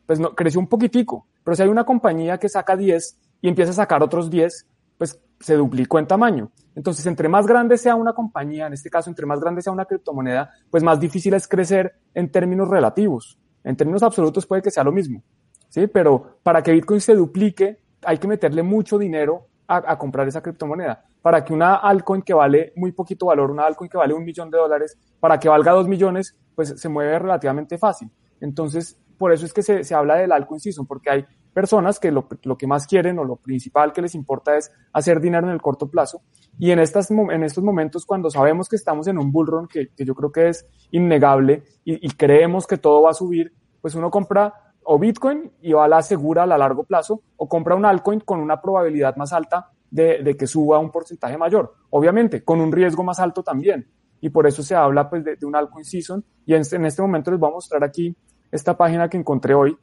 Pues 0.06 0.20
no, 0.20 0.34
creció 0.34 0.60
un 0.60 0.68
poquitico. 0.68 1.28
Pero 1.44 1.56
si 1.56 1.64
hay 1.64 1.70
una 1.70 1.84
compañía 1.84 2.38
que 2.38 2.50
saca 2.50 2.76
10 2.76 3.20
y 3.42 3.48
empieza 3.48 3.72
a 3.72 3.76
sacar 3.76 4.02
otros 4.02 4.30
10, 4.30 4.68
pues 4.98 5.22
se 5.40 5.56
duplicó 5.56 6.00
en 6.00 6.08
tamaño. 6.08 6.52
Entonces, 6.74 7.06
entre 7.06 7.30
más 7.30 7.46
grande 7.46 7.78
sea 7.78 7.96
una 7.96 8.14
compañía, 8.14 8.68
en 8.68 8.74
este 8.74 8.90
caso, 8.90 9.10
entre 9.10 9.26
más 9.26 9.40
grande 9.40 9.62
sea 9.62 9.74
una 9.74 9.86
criptomoneda, 9.86 10.50
pues 10.70 10.84
más 10.84 11.00
difícil 11.00 11.34
es 11.34 11.48
crecer 11.48 11.96
en 12.14 12.32
términos 12.32 12.68
relativos. 12.68 13.38
En 13.64 13.76
términos 13.76 14.04
absolutos 14.04 14.46
puede 14.46 14.62
que 14.62 14.72
sea 14.72 14.84
lo 14.84 14.92
mismo. 14.92 15.24
¿Sí? 15.70 15.88
Pero 15.88 16.40
para 16.44 16.62
que 16.62 16.72
Bitcoin 16.72 17.02
se 17.02 17.16
duplique, 17.16 17.80
hay 18.04 18.18
que 18.18 18.28
meterle 18.28 18.64
mucho 18.64 18.98
dinero 18.98 19.48
a, 19.68 19.98
comprar 19.98 20.28
esa 20.28 20.42
criptomoneda. 20.42 21.06
Para 21.22 21.44
que 21.44 21.54
una 21.54 21.76
altcoin 21.76 22.22
que 22.22 22.34
vale 22.34 22.72
muy 22.76 22.92
poquito 22.92 23.26
valor, 23.26 23.50
una 23.50 23.66
altcoin 23.66 23.90
que 23.90 23.98
vale 23.98 24.14
un 24.14 24.24
millón 24.24 24.52
de 24.52 24.58
dólares, 24.58 24.98
para 25.20 25.40
que 25.40 25.50
valga 25.50 25.72
dos 25.72 25.88
millones, 25.88 26.38
pues 26.54 26.80
se 26.80 26.90
mueve 26.90 27.18
relativamente 27.18 27.78
fácil. 27.78 28.12
Entonces, 28.40 29.00
por 29.18 29.32
eso 29.32 29.46
es 29.46 29.54
que 29.54 29.64
se, 29.64 29.84
se 29.84 29.96
habla 29.96 30.16
del 30.16 30.32
altcoin 30.32 30.60
season, 30.60 30.86
porque 30.86 31.10
hay 31.10 31.26
personas 31.54 32.00
que 32.00 32.12
lo, 32.12 32.28
lo, 32.44 32.58
que 32.58 32.68
más 32.68 32.86
quieren 32.86 33.18
o 33.18 33.24
lo 33.24 33.38
principal 33.38 33.94
que 33.94 34.02
les 34.02 34.14
importa 34.14 34.58
es 34.58 34.72
hacer 34.92 35.22
dinero 35.22 35.48
en 35.48 35.54
el 35.54 35.62
corto 35.62 35.90
plazo. 35.90 36.22
Y 36.60 36.72
en, 36.72 36.80
estas, 36.80 37.10
en 37.10 37.44
estos 37.44 37.64
momentos, 37.64 38.06
cuando 38.06 38.30
sabemos 38.30 38.68
que 38.68 38.76
estamos 38.76 39.08
en 39.08 39.18
un 39.18 39.32
bull 39.32 39.48
run, 39.48 39.68
que, 39.68 39.88
que 39.96 40.04
yo 40.04 40.16
creo 40.16 40.32
que 40.32 40.50
es 40.50 40.68
innegable, 40.92 41.64
y, 41.86 42.10
creemos 42.10 42.68
que 42.68 42.78
todo 42.78 43.04
va 43.04 43.12
a 43.12 43.14
subir, 43.14 43.54
pues 43.82 43.96
uno 43.96 44.12
compra 44.12 44.54
o 44.86 45.00
Bitcoin 45.00 45.52
y 45.62 45.74
va 45.74 45.86
a 45.86 45.88
la 45.88 46.02
segura 46.02 46.44
a 46.44 46.48
largo 46.48 46.84
plazo, 46.84 47.22
o 47.38 47.50
compra 47.50 47.76
un 47.76 47.86
altcoin 47.86 48.22
con 48.22 48.40
una 48.40 48.62
probabilidad 48.62 49.16
más 49.16 49.34
alta 49.34 49.72
de, 49.90 50.36
que 50.38 50.48
suba 50.48 50.80
un 50.80 50.92
porcentaje 50.92 51.38
mayor. 51.38 51.74
Obviamente, 51.90 52.44
con 52.44 52.62
un 52.62 52.72
riesgo 52.72 53.04
más 53.04 53.20
alto 53.20 53.44
también. 53.44 53.88
Y 54.22 54.30
por 54.30 54.48
eso 54.48 54.64
se 54.64 54.76
habla 54.76 55.10
pues, 55.10 55.24
de, 55.24 55.36
de 55.36 55.46
un 55.46 55.56
altcoin 55.56 55.86
season. 55.86 56.24
Y 56.46 56.54
en, 56.54 56.64
en 56.72 56.86
este 56.86 57.02
momento 57.02 57.32
les 57.32 57.40
voy 57.40 57.50
a 57.50 57.54
mostrar 57.54 57.84
aquí 57.84 58.16
esta 58.52 58.78
página 58.78 59.10
que 59.10 59.18
encontré 59.18 59.54
hoy, 59.54 59.78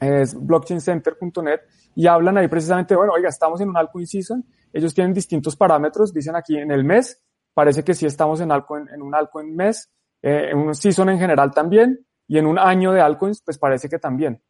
es 0.00 0.34
blockchaincenter.net, 0.34 1.60
y 1.94 2.06
hablan 2.06 2.38
ahí 2.38 2.48
precisamente, 2.48 2.94
bueno, 2.94 3.12
oiga, 3.12 3.28
estamos 3.28 3.60
en 3.60 3.68
un 3.68 3.76
altcoin 3.76 4.06
season, 4.06 4.44
ellos 4.72 4.94
tienen 4.94 5.12
distintos 5.12 5.56
parámetros, 5.56 6.12
dicen 6.12 6.36
aquí 6.36 6.56
en 6.56 6.70
el 6.70 6.84
mes, 6.84 7.22
parece 7.54 7.82
que 7.82 7.94
sí 7.94 8.06
estamos 8.06 8.40
en, 8.40 8.52
altcoin, 8.52 8.88
en 8.88 9.02
un 9.02 9.14
altcoin 9.14 9.54
mes, 9.54 9.90
eh, 10.22 10.50
en 10.52 10.58
un 10.58 10.74
season 10.74 11.10
en 11.10 11.18
general 11.18 11.52
también, 11.52 12.06
y 12.28 12.38
en 12.38 12.46
un 12.46 12.58
año 12.58 12.92
de 12.92 13.00
altcoins, 13.00 13.42
pues 13.42 13.58
parece 13.58 13.88
que 13.88 13.98
también. 13.98 14.40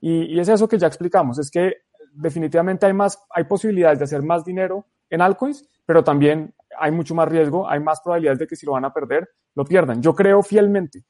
Y, 0.00 0.34
y, 0.34 0.40
es 0.40 0.48
eso 0.48 0.68
que 0.68 0.78
ya 0.78 0.88
explicamos, 0.88 1.38
es 1.38 1.50
que 1.50 1.76
definitivamente 2.12 2.84
hay 2.84 2.92
más, 2.92 3.18
hay 3.30 3.44
posibilidades 3.44 3.98
de 4.00 4.04
hacer 4.04 4.22
más 4.22 4.44
dinero 4.44 4.86
en 5.08 5.22
altcoins, 5.22 5.66
pero 5.86 6.02
también 6.04 6.54
hay 6.78 6.90
mucho 6.90 7.14
más 7.14 7.28
riesgo, 7.28 7.68
hay 7.68 7.80
más 7.80 8.00
probabilidades 8.00 8.40
de 8.40 8.46
que 8.46 8.56
si 8.56 8.66
lo 8.66 8.72
van 8.72 8.84
a 8.84 8.92
perder, 8.92 9.28
lo 9.54 9.64
pierdan. 9.64 10.02
Yo 10.02 10.14
creo 10.14 10.42
fielmente, 10.42 11.04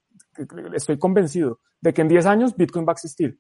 estoy 0.75 0.99
convencido 0.99 1.61
de 1.81 1.93
que 1.93 2.03
en 2.03 2.09
10 2.09 2.27
años 2.27 2.57
Bitcoin 2.57 2.87
va 2.87 2.93
a 2.93 2.95
existir. 2.95 3.39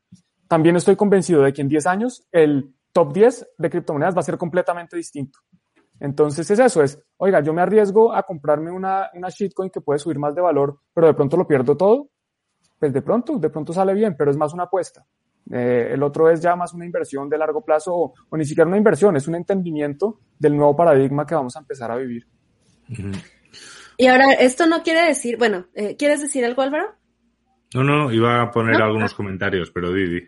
También 0.48 0.76
estoy 0.76 0.96
convencido 0.96 1.42
de 1.42 1.52
que 1.52 1.62
en 1.62 1.68
10 1.68 1.86
años 1.86 2.26
el 2.32 2.74
top 2.92 3.12
10 3.12 3.48
de 3.58 3.70
criptomonedas 3.70 4.14
va 4.14 4.20
a 4.20 4.24
ser 4.24 4.36
completamente 4.36 4.96
distinto. 4.96 5.38
Entonces 5.98 6.50
es 6.50 6.58
eso, 6.58 6.82
es, 6.82 7.00
oiga, 7.16 7.40
yo 7.40 7.52
me 7.52 7.62
arriesgo 7.62 8.12
a 8.12 8.24
comprarme 8.24 8.72
una, 8.72 9.08
una 9.14 9.28
shitcoin 9.28 9.70
que 9.70 9.80
puede 9.80 10.00
subir 10.00 10.18
más 10.18 10.34
de 10.34 10.40
valor, 10.40 10.80
pero 10.92 11.06
de 11.06 11.14
pronto 11.14 11.36
lo 11.36 11.46
pierdo 11.46 11.76
todo, 11.76 12.10
pues 12.82 12.92
de 12.92 13.02
pronto, 13.02 13.38
de 13.38 13.48
pronto 13.48 13.72
sale 13.72 13.94
bien, 13.94 14.16
pero 14.18 14.32
es 14.32 14.36
más 14.36 14.52
una 14.52 14.64
apuesta. 14.64 15.06
Eh, 15.52 15.90
el 15.92 16.02
otro 16.02 16.28
es 16.28 16.40
ya 16.40 16.56
más 16.56 16.74
una 16.74 16.84
inversión 16.84 17.28
de 17.28 17.38
largo 17.38 17.64
plazo 17.64 17.94
o, 17.94 18.14
o, 18.28 18.36
ni 18.36 18.44
siquiera 18.44 18.66
una 18.66 18.76
inversión, 18.76 19.14
es 19.16 19.28
un 19.28 19.36
entendimiento 19.36 20.18
del 20.36 20.56
nuevo 20.56 20.74
paradigma 20.74 21.24
que 21.24 21.36
vamos 21.36 21.54
a 21.54 21.60
empezar 21.60 21.92
a 21.92 21.96
vivir. 21.96 22.26
Y 23.98 24.06
ahora, 24.08 24.32
esto 24.32 24.66
no 24.66 24.82
quiere 24.82 25.06
decir, 25.06 25.36
bueno, 25.38 25.68
eh, 25.74 25.94
¿quieres 25.96 26.22
decir 26.22 26.44
algo 26.44 26.60
Álvaro? 26.60 26.96
No, 27.72 27.84
no, 27.84 28.10
iba 28.10 28.42
a 28.42 28.50
poner 28.50 28.82
algunos 28.82 29.14
comentarios, 29.14 29.70
pero 29.70 29.92
Didi. 29.92 30.26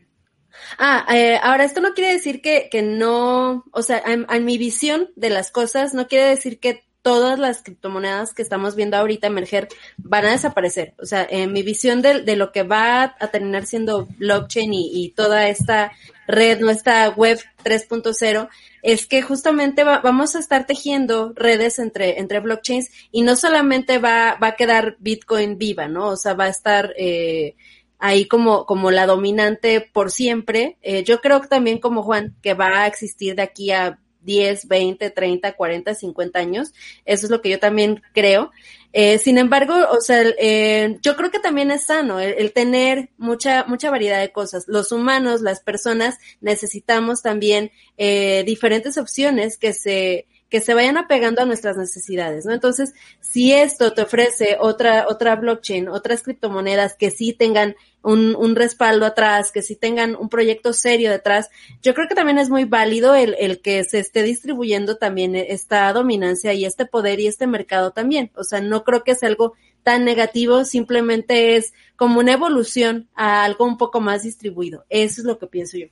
Ah, 0.79 1.05
eh, 1.13 1.37
ahora 1.43 1.65
esto 1.65 1.81
no 1.81 1.93
quiere 1.93 2.13
decir 2.13 2.41
que, 2.41 2.69
que 2.71 2.83
no, 2.83 3.65
o 3.73 3.83
sea, 3.83 4.01
en, 4.07 4.27
en, 4.31 4.45
mi 4.45 4.59
visión 4.59 5.09
de 5.17 5.31
las 5.31 5.51
cosas, 5.51 5.93
no 5.93 6.07
quiere 6.07 6.27
decir 6.27 6.61
que 6.61 6.85
todas 7.05 7.39
las 7.39 7.63
criptomonedas 7.63 8.33
que 8.33 8.41
estamos 8.41 8.77
viendo 8.77 8.97
ahorita 8.97 9.27
emerger 9.27 9.69
van 9.99 10.25
a 10.25 10.33
desaparecer. 10.33 10.95
O 10.99 11.05
sea, 11.05 11.27
en 11.29 11.53
mi 11.53 11.63
visión 11.63 12.01
de, 12.01 12.23
de 12.23 12.35
lo 12.35 12.51
que 12.51 12.63
va 12.63 13.15
a 13.21 13.29
terminar 13.29 13.67
siendo 13.67 14.07
blockchain 14.17 14.73
y, 14.73 15.05
y 15.05 15.11
toda 15.11 15.49
esta 15.49 15.93
red, 16.27 16.61
nuestra 16.61 17.11
web 17.11 17.39
3.0, 17.63 18.49
es 18.81 19.07
que 19.07 19.21
justamente 19.21 19.85
va, 19.85 20.01
vamos 20.01 20.35
a 20.35 20.39
estar 20.39 20.65
tejiendo 20.67 21.35
redes 21.37 21.79
entre, 21.79 22.21
entre 22.21 22.41
blockchains 22.41 22.91
y 23.13 23.21
no 23.21 23.37
solamente 23.37 23.99
va, 23.99 24.39
va 24.43 24.49
a 24.49 24.57
quedar 24.57 24.97
Bitcoin 24.99 25.59
viva, 25.59 25.89
¿no? 25.89 26.09
O 26.09 26.17
sea, 26.17 26.33
va 26.33 26.45
a 26.45 26.49
estar 26.49 26.95
eh, 26.97 27.55
ahí 27.99 28.27
como, 28.27 28.65
como 28.65 28.91
la 28.91 29.05
dominante 29.05 29.83
por 29.83 30.11
siempre. 30.11 30.79
Eh, 30.81 31.05
yo 31.05 31.21
creo 31.21 31.43
que 31.43 31.49
también 31.49 31.81
como 31.81 32.03
Juan, 32.03 32.35
que 32.43 32.55
va 32.55 32.81
a 32.81 32.87
existir 32.87 33.35
de 33.35 33.43
aquí 33.43 33.73
a 33.73 33.99
10, 34.25 34.69
20, 34.69 35.11
30, 35.11 35.53
40, 35.53 35.95
50 35.95 36.39
años. 36.39 36.73
Eso 37.05 37.27
es 37.27 37.31
lo 37.31 37.41
que 37.41 37.51
yo 37.51 37.59
también 37.59 38.03
creo. 38.13 38.51
Eh, 38.93 39.19
sin 39.19 39.39
embargo, 39.39 39.75
o 39.91 40.01
sea, 40.01 40.23
eh, 40.39 40.99
yo 41.03 41.17
creo 41.17 41.33
que 41.33 41.41
también 41.41 41.73
es 41.73 41.85
sano 41.87 42.21
el, 42.21 42.53
tener 42.53 43.11
mucha, 43.19 43.65
mucha 43.65 43.91
variedad 43.91 44.21
de 44.21 44.31
cosas. 44.31 44.67
Los 44.69 44.93
humanos, 44.93 45.41
las 45.41 45.61
personas, 45.61 46.19
necesitamos 46.41 47.21
también 47.21 47.73
eh, 47.99 48.45
diferentes 48.47 48.97
opciones 48.97 49.59
que 49.59 49.73
se, 49.73 50.27
que 50.49 50.61
se 50.61 50.75
vayan 50.75 50.97
apegando 50.97 51.43
a 51.43 51.47
nuestras 51.47 51.77
necesidades, 51.77 52.47
¿no? 52.47 52.53
Entonces, 52.53 52.95
si 53.21 53.53
esto 53.53 53.93
te 53.93 54.03
ofrece 54.03 54.57
otra, 54.61 55.07
otra 55.09 55.37
blockchain, 55.37 55.89
otras 55.89 56.23
criptomonedas 56.23 56.95
que 56.95 57.11
sí 57.11 57.33
tengan 57.33 57.75
un, 58.03 58.37
un, 58.37 58.55
respaldo 58.55 59.07
atrás, 59.07 59.51
que 59.51 59.63
sí 59.63 59.75
tengan 59.77 60.15
un 60.15 60.29
proyecto 60.29 60.73
serio 60.73 61.11
detrás, 61.11 61.49
yo 61.83 61.95
creo 61.95 62.07
que 62.09 62.15
también 62.15 62.39
es 62.39 62.51
muy 62.51 62.65
válido 62.65 63.15
el, 63.15 63.35
el 63.39 63.61
que 63.63 63.83
se 63.85 63.99
esté 63.99 64.23
distribuyendo 64.23 64.97
también 64.97 65.35
esta 65.35 65.93
dominancia 65.93 66.53
y 66.53 66.65
este 66.65 66.87
poder 66.87 67.19
y 67.21 67.27
este 67.27 67.47
mercado 67.47 67.91
también. 67.93 68.31
O 68.37 68.45
sea, 68.45 68.61
no 68.61 68.85
creo 68.85 69.03
que 69.03 69.15
sea 69.15 69.29
algo 69.29 69.55
tan 69.83 70.05
negativo, 70.05 70.65
simplemente 70.65 71.57
es 71.57 71.73
como 71.97 72.21
una 72.21 72.33
evolución 72.33 73.09
a 73.15 73.45
algo 73.45 73.65
un 73.65 73.79
poco 73.79 74.01
más 74.01 74.23
distribuido. 74.23 74.85
Eso 74.89 75.21
es 75.21 75.27
lo 75.27 75.39
que 75.39 75.47
pienso 75.47 75.79
yo. 75.79 75.87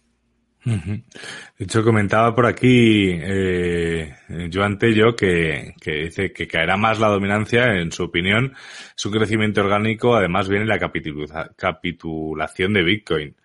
De 0.64 1.64
hecho, 1.64 1.82
comentaba 1.82 2.34
por 2.34 2.46
aquí 2.46 3.10
eh, 3.10 4.14
Joan 4.52 4.78
Tello 4.78 5.16
que, 5.16 5.74
dice 5.84 6.32
que 6.32 6.46
caerá 6.46 6.76
más 6.76 7.00
la 7.00 7.08
dominancia, 7.08 7.80
en 7.80 7.90
su 7.90 8.04
opinión, 8.04 8.54
su 8.94 9.10
crecimiento 9.10 9.60
orgánico, 9.60 10.14
además 10.14 10.48
viene 10.48 10.66
la 10.66 10.78
capitula 10.78 11.50
capitulación 11.56 12.72
de 12.72 12.82
Bitcoin. 12.82 13.36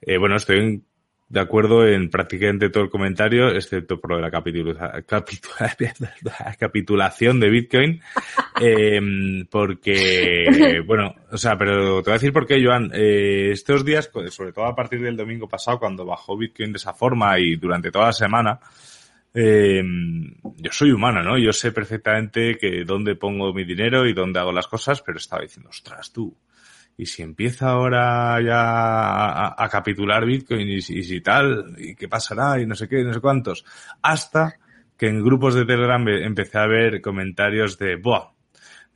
Eh, 0.00 0.16
bueno, 0.18 0.36
estoy 0.36 0.82
de 1.28 1.40
acuerdo 1.40 1.86
en 1.86 2.10
prácticamente 2.10 2.68
todo 2.68 2.84
el 2.84 2.90
comentario, 2.90 3.48
excepto 3.48 3.98
por 3.98 4.20
la 4.20 4.30
capitula, 4.30 5.02
capitula, 5.06 5.74
capitulación 6.58 7.40
de 7.40 7.50
Bitcoin, 7.50 8.00
eh, 8.60 9.44
porque, 9.50 10.82
bueno, 10.86 11.14
o 11.30 11.38
sea, 11.38 11.56
pero 11.56 12.02
te 12.02 12.10
voy 12.10 12.12
a 12.12 12.20
decir 12.20 12.32
por 12.32 12.46
qué, 12.46 12.62
Joan, 12.62 12.90
eh, 12.94 13.50
estos 13.52 13.84
días, 13.84 14.10
sobre 14.30 14.52
todo 14.52 14.66
a 14.66 14.76
partir 14.76 15.00
del 15.00 15.16
domingo 15.16 15.48
pasado, 15.48 15.78
cuando 15.78 16.04
bajó 16.04 16.36
Bitcoin 16.36 16.72
de 16.72 16.78
esa 16.78 16.92
forma 16.92 17.38
y 17.38 17.56
durante 17.56 17.90
toda 17.90 18.06
la 18.06 18.12
semana, 18.12 18.60
eh, 19.32 19.82
yo 20.58 20.70
soy 20.70 20.92
humano, 20.92 21.22
¿no? 21.22 21.36
Yo 21.38 21.52
sé 21.52 21.72
perfectamente 21.72 22.56
que 22.56 22.84
dónde 22.84 23.16
pongo 23.16 23.52
mi 23.52 23.64
dinero 23.64 24.06
y 24.06 24.12
dónde 24.12 24.38
hago 24.38 24.52
las 24.52 24.68
cosas, 24.68 25.02
pero 25.02 25.18
estaba 25.18 25.42
diciendo, 25.42 25.70
ostras, 25.70 26.12
tú, 26.12 26.36
y 26.96 27.06
si 27.06 27.22
empieza 27.22 27.70
ahora 27.70 28.40
ya 28.40 29.54
a, 29.56 29.68
capitular 29.68 30.24
Bitcoin 30.24 30.68
y, 30.68 30.76
y, 30.76 30.80
si 30.80 31.20
tal, 31.20 31.74
y 31.78 31.94
qué 31.94 32.08
pasará 32.08 32.60
y 32.60 32.66
no 32.66 32.74
sé 32.74 32.88
qué, 32.88 33.02
no 33.02 33.12
sé 33.12 33.20
cuántos, 33.20 33.64
hasta 34.02 34.54
que 34.96 35.08
en 35.08 35.24
grupos 35.24 35.54
de 35.54 35.64
Telegram 35.64 36.06
empecé 36.08 36.58
a 36.58 36.66
ver 36.66 37.00
comentarios 37.00 37.78
de, 37.78 37.96
¡buah! 37.96 38.34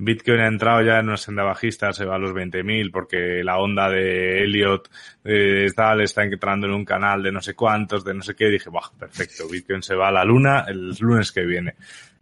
Bitcoin 0.00 0.38
ha 0.38 0.46
entrado 0.46 0.80
ya 0.82 1.00
en 1.00 1.08
una 1.08 1.16
senda 1.16 1.42
bajista, 1.42 1.92
se 1.92 2.04
va 2.04 2.14
a 2.14 2.18
los 2.18 2.30
20.000 2.30 2.92
porque 2.92 3.42
la 3.42 3.58
onda 3.58 3.90
de 3.90 4.44
Elliot 4.44 4.88
eh, 5.24 5.66
tal, 5.74 6.02
está 6.02 6.22
entrando 6.22 6.68
en 6.68 6.74
un 6.74 6.84
canal 6.84 7.20
de 7.20 7.32
no 7.32 7.40
sé 7.40 7.54
cuántos, 7.54 8.04
de 8.04 8.14
no 8.14 8.22
sé 8.22 8.36
qué, 8.36 8.46
y 8.46 8.52
dije, 8.52 8.70
¡buah! 8.70 8.90
Perfecto, 8.96 9.48
Bitcoin 9.48 9.82
se 9.82 9.96
va 9.96 10.08
a 10.08 10.12
la 10.12 10.24
luna 10.24 10.64
el 10.68 10.94
lunes 11.00 11.32
que 11.32 11.44
viene. 11.44 11.74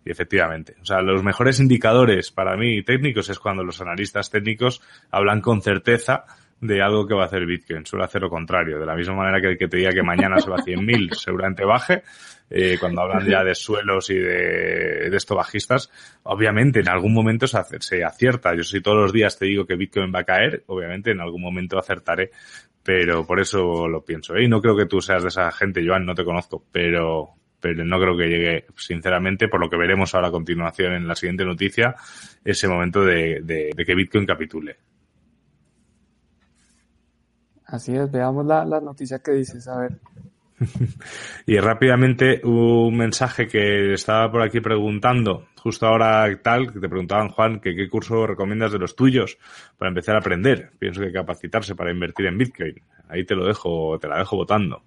Y 0.07 0.12
efectivamente, 0.12 0.77
o 0.81 0.85
sea, 0.85 1.03
los 1.03 1.25
mejores 1.25 1.59
indicadores 1.59 2.31
para 2.31 2.57
mí 2.57 2.85
técnicos 2.85 3.29
es 3.29 3.40
cuando 3.40 3.64
los 3.64 3.81
analistas 3.81 4.31
técnicos 4.31 4.81
hablan 5.11 5.40
con 5.40 5.62
certeza 5.62 6.25
de 6.61 6.81
algo 6.81 7.09
que 7.09 7.14
va 7.14 7.25
a 7.25 7.27
hacer 7.27 7.45
Bitcoin. 7.45 7.85
Suele 7.85 8.05
hacer 8.05 8.23
lo 8.23 8.31
contrario. 8.31 8.79
De 8.79 8.87
la 8.87 8.95
misma 8.95 9.16
manera 9.16 9.40
que 9.40 9.49
el 9.49 9.59
que 9.59 9.66
te 9.66 9.79
diga 9.79 9.90
que 9.90 10.05
mañana 10.05 10.38
se 10.38 10.49
va 10.49 10.57
a 10.57 10.64
100.000 10.64 11.12
seguramente 11.19 11.64
baje. 11.64 12.05
Eh, 12.49 12.77
cuando 12.79 13.03
hablan 13.03 13.27
ya 13.27 13.42
de 13.42 13.57
suelos 13.57 14.09
y 14.11 14.14
de, 14.14 15.11
de 15.11 15.16
esto 15.16 15.35
bajistas, 15.35 15.90
obviamente 16.23 16.79
en 16.79 16.88
algún 16.88 17.12
momento 17.12 17.49
se, 17.49 17.59
se 17.81 18.05
acierta. 18.05 18.55
Yo 18.55 18.62
si 18.62 18.81
todos 18.81 18.99
los 18.99 19.12
días 19.12 19.37
te 19.37 19.47
digo 19.47 19.66
que 19.66 19.75
Bitcoin 19.75 20.12
va 20.14 20.21
a 20.21 20.25
caer, 20.25 20.62
obviamente 20.69 21.11
en 21.11 21.21
algún 21.21 21.42
momento 21.42 21.79
acertaré. 21.79 22.31
Pero 22.85 23.27
por 23.27 23.40
eso 23.40 23.88
lo 23.88 24.05
pienso. 24.05 24.37
¿eh? 24.37 24.45
Y 24.45 24.49
no 24.49 24.62
creo 24.62 24.77
que 24.77 24.87
tú 24.87 25.01
seas 25.01 25.23
de 25.23 25.29
esa 25.29 25.51
gente, 25.51 25.85
Joan, 25.85 26.07
no 26.07 26.14
te 26.14 26.25
conozco, 26.25 26.62
pero, 26.71 27.35
pero 27.67 27.85
no 27.85 27.99
creo 27.99 28.17
que 28.17 28.29
llegue, 28.29 28.67
sinceramente, 28.77 29.49
por 29.49 29.61
lo 29.61 29.69
que 29.69 29.77
veremos 29.77 30.15
ahora 30.15 30.29
a 30.29 30.31
continuación 30.31 30.93
en 30.93 31.09
la 31.09 31.17
siguiente 31.17 31.45
noticia, 31.45 31.97
ese 32.45 32.69
momento 32.69 33.05
de, 33.05 33.41
de, 33.43 33.73
de 33.75 33.85
que 33.85 33.95
Bitcoin 33.95 34.25
capitule. 34.25 34.77
Así 37.65 37.97
es, 37.97 38.09
veamos 38.11 38.47
la, 38.47 38.65
la 38.65 38.81
noticia 38.81 39.19
que 39.19 39.33
dices, 39.33 39.67
a 39.67 39.81
ver. 39.81 39.99
y 41.47 41.59
rápidamente 41.59 42.41
un 42.45 42.97
mensaje 42.97 43.49
que 43.49 43.93
estaba 43.95 44.31
por 44.31 44.43
aquí 44.43 44.61
preguntando, 44.61 45.49
justo 45.57 45.87
ahora 45.87 46.25
tal, 46.41 46.73
que 46.73 46.79
te 46.79 46.89
preguntaban 46.89 47.31
Juan, 47.31 47.59
que 47.59 47.75
qué 47.75 47.89
curso 47.89 48.29
recomiendas 48.29 48.71
de 48.71 48.79
los 48.79 48.95
tuyos 48.95 49.39
para 49.77 49.89
empezar 49.89 50.15
a 50.15 50.21
aprender. 50.21 50.71
Pienso 50.79 51.01
que 51.01 51.11
capacitarse 51.11 51.75
para 51.75 51.91
invertir 51.91 52.27
en 52.27 52.39
Bitcoin. 52.39 52.81
Ahí 53.09 53.25
te 53.25 53.35
lo 53.35 53.45
dejo, 53.45 53.99
te 53.99 54.07
la 54.07 54.19
dejo 54.19 54.37
votando. 54.37 54.83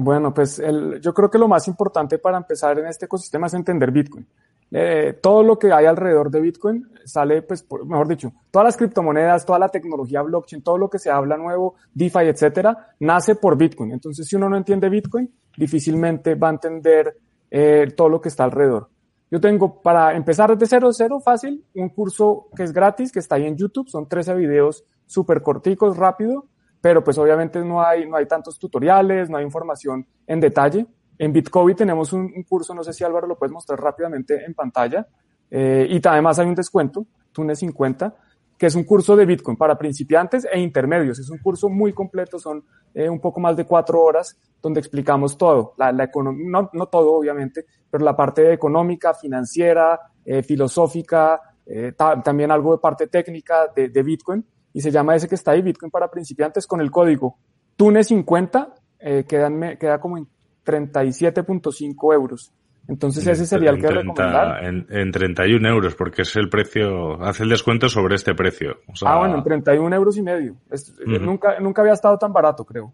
Bueno, 0.00 0.32
pues 0.32 0.60
el, 0.60 1.00
yo 1.00 1.12
creo 1.12 1.28
que 1.28 1.38
lo 1.38 1.48
más 1.48 1.66
importante 1.66 2.18
para 2.18 2.36
empezar 2.36 2.78
en 2.78 2.86
este 2.86 3.06
ecosistema 3.06 3.48
es 3.48 3.54
entender 3.54 3.90
Bitcoin. 3.90 4.24
Eh, 4.70 5.18
todo 5.20 5.42
lo 5.42 5.58
que 5.58 5.72
hay 5.72 5.86
alrededor 5.86 6.30
de 6.30 6.40
Bitcoin 6.40 6.88
sale, 7.04 7.42
pues, 7.42 7.66
mejor 7.84 8.06
dicho, 8.06 8.32
todas 8.52 8.66
las 8.66 8.76
criptomonedas, 8.76 9.44
toda 9.44 9.58
la 9.58 9.68
tecnología 9.68 10.22
blockchain, 10.22 10.62
todo 10.62 10.78
lo 10.78 10.88
que 10.88 11.00
se 11.00 11.10
habla 11.10 11.36
nuevo, 11.36 11.74
DeFi, 11.92 12.28
etcétera, 12.28 12.94
nace 13.00 13.34
por 13.34 13.56
Bitcoin. 13.56 13.90
Entonces, 13.90 14.28
si 14.28 14.36
uno 14.36 14.48
no 14.48 14.56
entiende 14.56 14.88
Bitcoin, 14.88 15.34
difícilmente 15.56 16.36
va 16.36 16.46
a 16.46 16.52
entender 16.52 17.16
eh, 17.50 17.92
todo 17.96 18.08
lo 18.08 18.20
que 18.20 18.28
está 18.28 18.44
alrededor. 18.44 18.88
Yo 19.32 19.40
tengo, 19.40 19.82
para 19.82 20.14
empezar 20.14 20.56
desde 20.56 20.76
cero, 20.76 20.92
cero, 20.92 21.18
fácil, 21.18 21.64
un 21.74 21.88
curso 21.88 22.46
que 22.54 22.62
es 22.62 22.72
gratis, 22.72 23.10
que 23.10 23.18
está 23.18 23.34
ahí 23.34 23.46
en 23.48 23.56
YouTube, 23.56 23.88
son 23.88 24.08
13 24.08 24.34
videos 24.34 24.84
súper 25.06 25.42
corticos, 25.42 25.96
rápido, 25.96 26.46
pero 26.80 27.02
pues 27.02 27.18
obviamente 27.18 27.64
no 27.64 27.82
hay, 27.82 28.08
no 28.08 28.16
hay 28.16 28.26
tantos 28.26 28.58
tutoriales, 28.58 29.28
no 29.28 29.38
hay 29.38 29.44
información 29.44 30.06
en 30.26 30.40
detalle. 30.40 30.86
En 31.18 31.32
Bitcoin 31.32 31.74
tenemos 31.74 32.12
un, 32.12 32.32
un 32.34 32.42
curso, 32.44 32.74
no 32.74 32.84
sé 32.84 32.92
si 32.92 33.04
Álvaro 33.04 33.26
lo 33.26 33.36
puedes 33.36 33.52
mostrar 33.52 33.80
rápidamente 33.80 34.44
en 34.44 34.54
pantalla, 34.54 35.06
eh, 35.50 35.86
y 35.90 36.06
además 36.06 36.38
hay 36.38 36.46
un 36.46 36.54
descuento, 36.54 37.06
Tune 37.32 37.56
50, 37.56 38.14
que 38.58 38.66
es 38.66 38.74
un 38.74 38.82
curso 38.82 39.14
de 39.14 39.24
Bitcoin 39.24 39.56
para 39.56 39.78
principiantes 39.78 40.46
e 40.50 40.58
intermedios. 40.58 41.18
Es 41.20 41.30
un 41.30 41.38
curso 41.38 41.68
muy 41.68 41.92
completo, 41.92 42.38
son 42.38 42.64
eh, 42.92 43.08
un 43.08 43.20
poco 43.20 43.40
más 43.40 43.56
de 43.56 43.64
cuatro 43.64 44.02
horas 44.02 44.36
donde 44.60 44.80
explicamos 44.80 45.38
todo, 45.38 45.74
la, 45.78 45.92
la 45.92 46.10
no, 46.14 46.68
no 46.72 46.86
todo 46.86 47.12
obviamente, 47.12 47.66
pero 47.88 48.04
la 48.04 48.16
parte 48.16 48.52
económica, 48.52 49.14
financiera, 49.14 50.00
eh, 50.24 50.42
filosófica, 50.42 51.40
eh, 51.64 51.92
ta 51.96 52.20
también 52.20 52.50
algo 52.50 52.72
de 52.72 52.78
parte 52.78 53.06
técnica 53.06 53.68
de, 53.74 53.88
de 53.88 54.02
Bitcoin 54.02 54.44
y 54.78 54.80
se 54.80 54.92
llama 54.92 55.16
ese 55.16 55.26
que 55.26 55.34
está 55.34 55.50
ahí, 55.50 55.60
Bitcoin 55.60 55.90
para 55.90 56.08
principiantes, 56.08 56.64
con 56.64 56.80
el 56.80 56.92
código 56.92 57.36
TUNE50, 57.76 58.74
eh, 59.00 59.24
quedan, 59.28 59.76
queda 59.76 59.98
como 59.98 60.18
en 60.18 60.28
37.5 60.64 62.14
euros. 62.14 62.52
Entonces 62.86 63.26
ese 63.26 63.44
sería 63.44 63.70
el 63.70 63.80
que 63.80 63.88
30, 63.88 64.02
recomendar. 64.02 64.64
En, 64.64 64.86
en 64.88 65.10
31 65.10 65.68
euros, 65.68 65.96
porque 65.96 66.22
es 66.22 66.36
el 66.36 66.48
precio, 66.48 67.20
hace 67.20 67.42
el 67.42 67.48
descuento 67.48 67.88
sobre 67.88 68.14
este 68.14 68.36
precio. 68.36 68.76
O 68.86 68.94
sea, 68.94 69.14
ah, 69.14 69.18
bueno, 69.18 69.38
en 69.38 69.42
31 69.42 69.96
euros 69.96 70.16
y 70.16 70.22
medio. 70.22 70.54
Es, 70.70 70.90
uh 70.90 71.10
-huh. 71.10 71.20
nunca, 71.22 71.58
nunca 71.58 71.82
había 71.82 71.94
estado 71.94 72.16
tan 72.16 72.32
barato, 72.32 72.64
creo. 72.64 72.92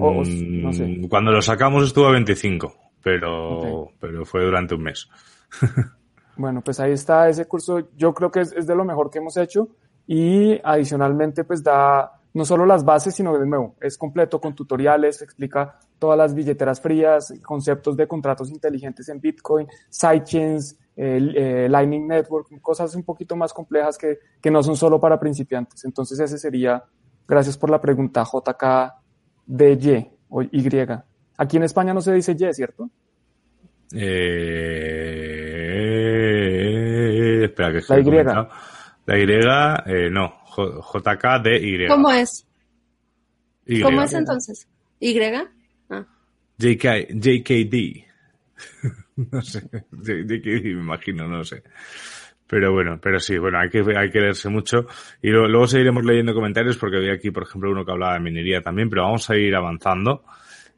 O, 0.00 0.24
no 0.24 0.72
sé. 0.72 0.84
Mm, 0.84 1.06
cuando 1.06 1.30
lo 1.30 1.40
sacamos 1.40 1.84
estuvo 1.84 2.06
a 2.06 2.12
25, 2.14 2.74
pero, 3.00 3.82
okay. 3.82 3.96
pero 4.00 4.24
fue 4.24 4.44
durante 4.44 4.74
un 4.74 4.82
mes. 4.82 5.08
bueno, 6.36 6.62
pues 6.62 6.80
ahí 6.80 6.90
está 6.90 7.28
ese 7.28 7.46
curso. 7.46 7.90
Yo 7.96 8.12
creo 8.12 8.32
que 8.32 8.40
es, 8.40 8.52
es 8.54 8.66
de 8.66 8.74
lo 8.74 8.84
mejor 8.84 9.08
que 9.08 9.20
hemos 9.20 9.36
hecho 9.36 9.68
y 10.06 10.60
adicionalmente 10.62 11.44
pues 11.44 11.62
da 11.62 12.12
no 12.34 12.44
solo 12.44 12.64
las 12.64 12.84
bases, 12.84 13.14
sino 13.14 13.38
de 13.38 13.46
nuevo, 13.46 13.76
es 13.80 13.98
completo 13.98 14.40
con 14.40 14.54
tutoriales, 14.54 15.20
explica 15.22 15.78
todas 15.98 16.16
las 16.16 16.34
billeteras 16.34 16.80
frías, 16.80 17.34
conceptos 17.42 17.96
de 17.96 18.08
contratos 18.08 18.50
inteligentes 18.50 19.08
en 19.08 19.20
Bitcoin, 19.20 19.68
sidechains, 19.90 20.78
eh, 20.96 21.68
Lightning 21.70 22.06
Network, 22.06 22.48
cosas 22.60 22.94
un 22.94 23.02
poquito 23.02 23.36
más 23.36 23.52
complejas 23.52 23.98
que, 23.98 24.18
que 24.40 24.50
no 24.50 24.62
son 24.62 24.76
solo 24.76 24.98
para 24.98 25.20
principiantes. 25.20 25.84
Entonces 25.84 26.18
ese 26.20 26.38
sería, 26.38 26.82
gracias 27.28 27.58
por 27.58 27.68
la 27.70 27.80
pregunta, 27.80 28.24
JKDY 28.24 30.10
o 30.30 30.42
Y. 30.42 30.68
Aquí 31.36 31.56
en 31.56 31.62
España 31.64 31.92
no 31.94 32.00
se 32.00 32.12
dice 32.14 32.32
Y, 32.32 32.52
¿cierto? 32.52 32.88
Eh, 33.94 34.22
espera, 37.44 37.72
que 37.72 37.80
La 37.88 38.00
Y. 38.00 38.04
La 39.06 39.18
Y, 39.18 39.22
eh, 39.86 40.10
no, 40.10 40.32
JKDY. 40.56 41.88
¿Cómo 41.88 42.10
es? 42.10 42.46
Y. 43.66 43.80
¿Cómo 43.82 44.02
es 44.02 44.12
entonces? 44.12 44.68
¿Y? 45.00 45.18
Ah. 45.90 46.06
JK, 46.58 47.08
JKD. 47.10 48.04
no 49.30 49.42
sé, 49.42 49.60
JKD 49.90 50.64
me 50.64 50.70
imagino, 50.82 51.26
no 51.26 51.42
sé. 51.44 51.62
Pero 52.46 52.72
bueno, 52.72 52.98
pero 53.02 53.18
sí, 53.18 53.38
bueno, 53.38 53.58
hay 53.58 53.70
que, 53.70 53.82
hay 53.96 54.10
que 54.10 54.20
leerse 54.20 54.48
mucho. 54.50 54.86
Y 55.22 55.30
luego, 55.30 55.48
luego 55.48 55.66
seguiremos 55.66 56.04
leyendo 56.04 56.34
comentarios 56.34 56.76
porque 56.76 56.98
había 56.98 57.14
aquí, 57.14 57.30
por 57.30 57.44
ejemplo, 57.44 57.70
uno 57.70 57.84
que 57.84 57.92
hablaba 57.92 58.14
de 58.14 58.20
minería 58.20 58.60
también, 58.60 58.90
pero 58.90 59.04
vamos 59.04 59.28
a 59.30 59.36
ir 59.36 59.54
avanzando. 59.54 60.22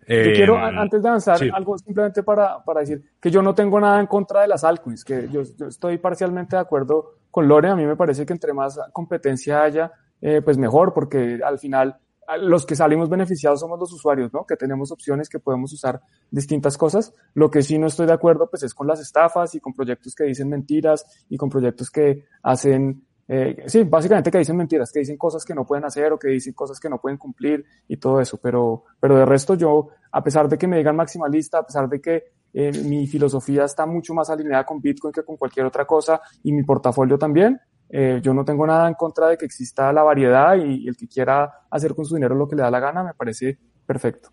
Yo 0.07 0.15
Eh, 0.15 0.33
quiero, 0.35 0.57
a- 0.57 0.69
antes 0.69 1.03
de 1.03 1.09
avanzar, 1.09 1.39
sí. 1.39 1.51
algo 1.53 1.77
simplemente 1.79 2.23
para, 2.23 2.63
para 2.63 2.81
decir 2.81 3.03
que 3.21 3.31
yo 3.31 3.43
no 3.43 3.55
tengo 3.55 3.81
nada 3.81 3.99
en 4.01 4.07
contra 4.07 4.43
de 4.43 4.49
las 4.49 4.63
altcoins, 4.63 5.03
que 5.05 5.29
yo, 5.33 5.43
yo 5.59 5.67
estoy 5.67 5.99
parcialmente 5.99 6.55
de 6.57 6.63
acuerdo 6.63 7.19
con 7.35 7.49
Lore. 7.49 7.69
A 7.69 7.75
mí 7.75 7.85
me 7.85 7.97
parece 7.97 8.25
que 8.25 8.33
entre 8.33 8.53
más 8.53 8.79
competencia 8.93 9.65
haya, 9.65 9.91
eh, 10.21 10.41
pues 10.41 10.57
mejor, 10.57 10.95
porque 10.95 11.41
al 11.45 11.59
final 11.59 11.99
los 12.41 12.65
que 12.65 12.77
salimos 12.77 13.11
beneficiados 13.11 13.59
somos 13.59 13.77
los 13.77 13.93
usuarios, 13.93 14.33
¿no? 14.33 14.47
Que 14.47 14.55
tenemos 14.55 14.93
opciones, 14.93 15.29
que 15.29 15.41
podemos 15.41 15.73
usar 15.73 16.01
distintas 16.31 16.79
cosas. 16.79 17.13
Lo 17.35 17.51
que 17.51 17.63
sí 17.63 17.77
no 17.77 17.89
estoy 17.89 18.07
de 18.07 18.13
acuerdo, 18.13 18.49
pues 18.49 18.63
es 18.63 18.73
con 18.73 18.87
las 18.87 19.01
estafas 19.01 19.53
y 19.57 19.61
con 19.61 19.75
proyectos 19.75 20.15
que 20.15 20.23
dicen 20.23 20.49
mentiras 20.49 21.05
y 21.29 21.37
con 21.37 21.51
proyectos 21.51 21.91
que 21.91 22.25
hacen 22.45 23.05
eh, 23.27 23.65
sí, 23.67 23.83
básicamente 23.83 24.31
que 24.31 24.39
dicen 24.39 24.57
mentiras, 24.57 24.93
que 24.93 25.01
dicen 25.01 25.17
cosas 25.17 25.45
que 25.45 25.55
no 25.55 25.67
pueden 25.67 25.85
hacer 25.85 26.13
o 26.13 26.19
que 26.19 26.29
dicen 26.29 26.53
cosas 26.53 26.79
que 26.79 26.89
no 26.89 27.01
pueden 27.01 27.19
cumplir 27.19 27.65
y 27.89 27.97
todo 27.97 28.21
eso, 28.21 28.39
pero, 28.41 28.85
pero 29.01 29.17
de 29.17 29.25
resto 29.25 29.55
yo, 29.55 29.89
a 30.13 30.23
pesar 30.23 30.49
de 30.49 30.57
que 30.57 30.69
me 30.69 30.77
digan 30.77 30.95
maximalista, 30.95 31.59
a 31.59 31.67
pesar 31.67 31.89
de 31.89 32.01
que 32.01 32.25
eh, 32.55 32.73
mi 32.85 33.07
filosofía 33.07 33.65
está 33.65 33.85
mucho 33.85 34.15
más 34.15 34.31
alineada 34.31 34.65
con 34.65 34.81
Bitcoin 34.81 35.13
que 35.13 35.23
con 35.25 35.37
cualquier 35.37 35.67
otra 35.67 35.85
cosa 35.85 36.21
y 36.43 36.53
mi 36.53 36.63
portafolio 36.63 37.19
también, 37.19 37.61
eh, 37.91 38.21
yo 38.23 38.33
no 38.33 38.45
tengo 38.45 38.67
nada 38.67 38.89
en 38.89 38.95
contra 38.95 39.29
de 39.29 39.37
que 39.37 39.45
exista 39.45 39.93
la 39.93 40.03
variedad 40.03 40.57
y, 40.57 40.85
y 40.85 40.89
el 40.89 40.97
que 40.97 41.07
quiera 41.09 41.53
hacer 41.71 41.95
con 41.95 42.05
su 42.05 42.15
dinero 42.15 42.35
lo 42.35 42.49
que 42.49 42.57
le 42.57 42.63
da 42.63 42.71
la 42.71 42.81
gana 42.81 43.03
me 43.05 43.13
parece 43.15 43.59
perfecto. 43.85 44.31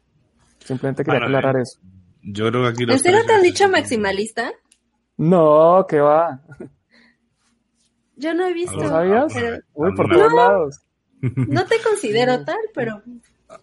Simplemente 0.60 1.04
quería 1.04 1.20
Bueno, 1.22 1.38
aclarar 1.38 1.58
eh, 1.58 1.64
eso. 1.64 1.80
Yo 2.24 2.50
creo 2.50 2.62
que 2.64 2.70
aquí 2.70 2.84
¿En 2.84 3.00
serio 3.00 3.20
te 3.26 3.34
han 3.34 3.42
dicho 3.42 3.68
maximalista? 3.68 4.52
No, 5.18 5.86
¿qué 5.90 6.00
va? 6.00 6.40
Yo 8.16 8.34
no 8.34 8.46
he 8.46 8.54
visto. 8.54 8.78
¿No 8.78 8.90
sabías? 8.90 9.34
pero 9.34 9.58
Uy, 9.74 9.96
por 9.96 10.10
todos 10.10 10.34
lados. 10.34 10.82
no 11.22 11.66
te 11.66 11.76
considero 11.84 12.44
tal, 12.46 12.60
pero 12.74 13.02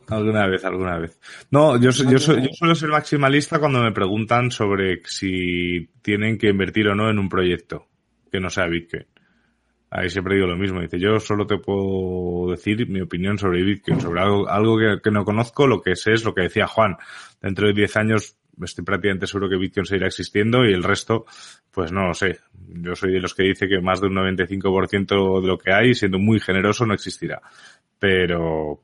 Alguna 0.09 0.46
vez, 0.46 0.64
alguna 0.64 0.98
vez. 0.98 1.20
No, 1.51 1.79
yo, 1.81 1.92
so- 1.92 2.05
yo, 2.05 2.18
yo 2.18 2.48
suelo 2.53 2.74
ser 2.74 2.88
maximalista 2.90 3.59
cuando 3.59 3.83
me 3.83 3.92
preguntan 3.92 4.51
sobre 4.51 5.01
si 5.05 5.88
tienen 6.03 6.38
que 6.38 6.48
invertir 6.48 6.88
o 6.88 6.94
no 6.94 7.11
en 7.11 7.18
un 7.18 7.29
proyecto 7.29 7.87
que 8.31 8.40
no 8.40 8.51
sea 8.51 8.66
Bitcoin. 8.66 9.07
Ahí 9.90 10.11
siempre 10.11 10.35
digo 10.35 10.46
lo 10.46 10.57
mismo. 10.57 10.81
Dice, 10.83 10.98
yo 11.01 11.18
solo 11.18 11.46
te 11.46 11.57
puedo 11.59 12.51
decir 12.51 12.87
mi 12.88 13.01
opinión 13.01 13.38
sobre 13.38 13.62
Bitcoin, 13.62 14.01
sobre 14.01 14.20
algo, 14.20 14.48
algo 14.48 14.77
que, 14.79 14.98
que 15.03 15.11
no 15.11 15.24
conozco, 15.24 15.66
lo 15.66 15.81
que 15.81 15.96
sé 15.96 16.12
es 16.12 16.24
lo 16.24 16.35
que 16.35 16.42
decía 16.42 16.66
Juan. 16.66 16.96
Dentro 17.40 17.66
de 17.66 17.72
10 17.72 17.96
años 17.96 18.37
estoy 18.62 18.85
prácticamente 18.85 19.27
seguro 19.27 19.48
que 19.48 19.57
Bitcoin 19.57 19.87
seguirá 19.87 20.09
existiendo 20.09 20.64
y 20.66 20.72
el 20.74 20.83
resto, 20.83 21.24
pues 21.70 21.90
no 21.92 22.09
lo 22.09 22.12
sé. 22.14 22.38
Yo 22.68 22.94
soy 22.96 23.12
de 23.12 23.20
los 23.20 23.35
que 23.35 23.44
dice 23.44 23.66
que 23.68 23.81
más 23.81 24.01
de 24.03 24.09
un 24.09 24.14
95% 24.16 25.40
de 25.40 25.46
lo 25.48 25.57
que 25.57 25.72
hay, 25.72 25.94
siendo 25.94 26.18
muy 26.18 26.38
generoso, 26.40 26.85
no 26.85 26.92
existirá. 26.92 27.40
Pero, 27.98 28.83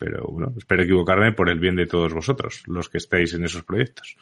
pero 0.00 0.24
bueno, 0.28 0.54
espero 0.56 0.82
equivocarme 0.82 1.32
por 1.32 1.50
el 1.50 1.60
bien 1.60 1.76
de 1.76 1.86
todos 1.86 2.14
vosotros, 2.14 2.62
los 2.66 2.88
que 2.88 2.96
estéis 2.96 3.34
en 3.34 3.44
esos 3.44 3.64
proyectos. 3.64 4.16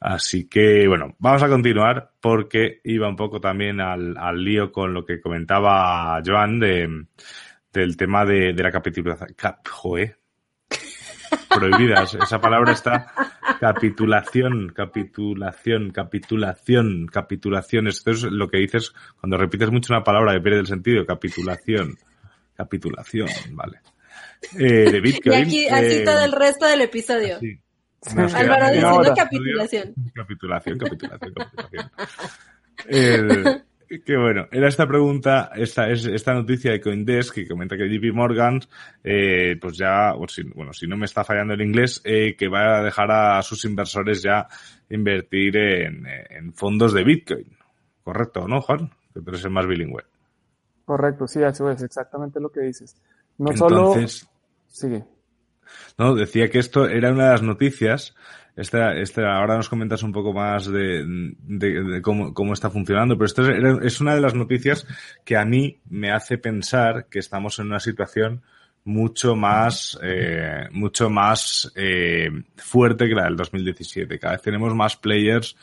Así 0.00 0.48
que, 0.48 0.88
bueno, 0.88 1.14
vamos 1.20 1.44
a 1.44 1.48
continuar 1.48 2.14
porque 2.20 2.80
iba 2.82 3.08
un 3.08 3.14
poco 3.14 3.40
también 3.40 3.80
al, 3.80 4.18
al 4.18 4.44
lío 4.44 4.72
con 4.72 4.92
lo 4.92 5.04
que 5.06 5.20
comentaba 5.20 6.20
Joan 6.26 6.58
de, 6.58 7.06
del 7.72 7.96
tema 7.96 8.24
de, 8.24 8.52
de 8.52 8.62
la 8.64 8.72
capitulación. 8.72 9.34
Cap, 9.36 9.64
joe. 9.68 10.16
Prohibidas. 11.48 12.14
Esa 12.14 12.40
palabra 12.40 12.72
está 12.72 13.12
capitulación, 13.60 14.72
capitulación, 14.74 15.92
capitulación, 15.92 17.06
capitulación. 17.06 17.86
Esto 17.86 18.10
es 18.10 18.24
lo 18.24 18.48
que 18.48 18.58
dices 18.58 18.92
cuando 19.20 19.38
repites 19.38 19.70
mucho 19.70 19.94
una 19.94 20.02
palabra 20.02 20.32
que 20.32 20.40
pierde 20.40 20.58
el 20.58 20.66
sentido. 20.66 21.06
Capitulación. 21.06 21.96
Capitulación, 22.56 23.28
vale. 23.52 23.78
Eh, 24.58 24.90
de 24.90 24.98
y 24.98 25.00
Bitcoin. 25.00 25.34
aquí 25.42 25.68
así 25.68 25.94
eh, 25.98 26.04
todo 26.04 26.24
el 26.24 26.32
resto 26.32 26.66
del 26.66 26.80
episodio. 26.82 27.38
sí. 27.40 27.58
Álvaro 28.34 28.66
diciendo 28.66 28.96
hora. 28.98 29.14
capitulación. 29.14 29.94
Capitulación, 30.12 30.78
capitulación, 30.78 31.32
capitulación. 31.34 31.90
El- 32.88 33.62
que 34.06 34.16
bueno, 34.16 34.46
era 34.50 34.68
esta 34.68 34.86
pregunta, 34.88 35.50
esta, 35.54 35.90
es, 35.90 36.06
esta 36.06 36.32
noticia 36.32 36.72
de 36.72 36.80
Coindesk 36.80 37.34
que 37.34 37.46
comenta 37.46 37.76
que 37.76 37.86
JP 37.90 38.14
Morgan, 38.14 38.58
eh, 39.04 39.56
pues 39.60 39.76
ya, 39.76 40.14
bueno, 40.54 40.72
si 40.72 40.86
no 40.86 40.96
me 40.96 41.04
está 41.04 41.24
fallando 41.24 41.52
el 41.52 41.60
inglés, 41.60 42.00
eh, 42.02 42.34
que 42.34 42.48
va 42.48 42.78
a 42.78 42.82
dejar 42.82 43.10
a 43.10 43.42
sus 43.42 43.62
inversores 43.66 44.22
ya 44.22 44.48
invertir 44.88 45.56
en, 45.58 46.06
en 46.06 46.54
fondos 46.54 46.94
de 46.94 47.04
Bitcoin. 47.04 47.54
Correcto, 48.02 48.48
¿no, 48.48 48.62
Juan? 48.62 48.90
Que 49.12 49.20
tú 49.20 49.28
eres 49.28 49.44
el 49.44 49.50
más 49.50 49.66
bilingüe. 49.66 50.02
Correcto, 50.86 51.26
sí, 51.28 51.40
eso 51.42 51.70
es 51.70 51.82
exactamente 51.82 52.40
lo 52.40 52.50
que 52.50 52.60
dices. 52.62 52.96
No 53.36 53.54
solo... 53.54 53.94
Sigue. 54.72 55.04
No, 55.98 56.14
decía 56.14 56.50
que 56.50 56.58
esto 56.58 56.88
era 56.88 57.12
una 57.12 57.26
de 57.26 57.30
las 57.30 57.42
noticias. 57.42 58.14
Esta, 58.56 58.94
esta, 58.94 59.36
ahora 59.36 59.56
nos 59.56 59.68
comentas 59.68 60.02
un 60.02 60.12
poco 60.12 60.32
más 60.32 60.66
de, 60.66 62.00
cómo, 62.02 62.34
cómo 62.34 62.52
está 62.52 62.68
funcionando, 62.68 63.16
pero 63.16 63.26
esto 63.26 63.48
es, 63.48 63.84
es 63.84 64.00
una 64.00 64.14
de 64.14 64.20
las 64.20 64.34
noticias 64.34 64.86
que 65.24 65.36
a 65.36 65.44
mí 65.44 65.80
me 65.88 66.10
hace 66.10 66.36
pensar 66.36 67.06
que 67.08 67.18
estamos 67.18 67.58
en 67.58 67.66
una 67.66 67.80
situación 67.80 68.42
mucho 68.84 69.36
más, 69.36 69.98
eh, 70.02 70.68
mucho 70.72 71.08
más 71.08 71.72
eh, 71.76 72.30
fuerte 72.56 73.08
que 73.08 73.14
la 73.14 73.24
del 73.24 73.36
2017. 73.36 74.18
Cada 74.18 74.34
vez 74.34 74.42
tenemos 74.42 74.74
más 74.74 74.96
players 74.96 75.56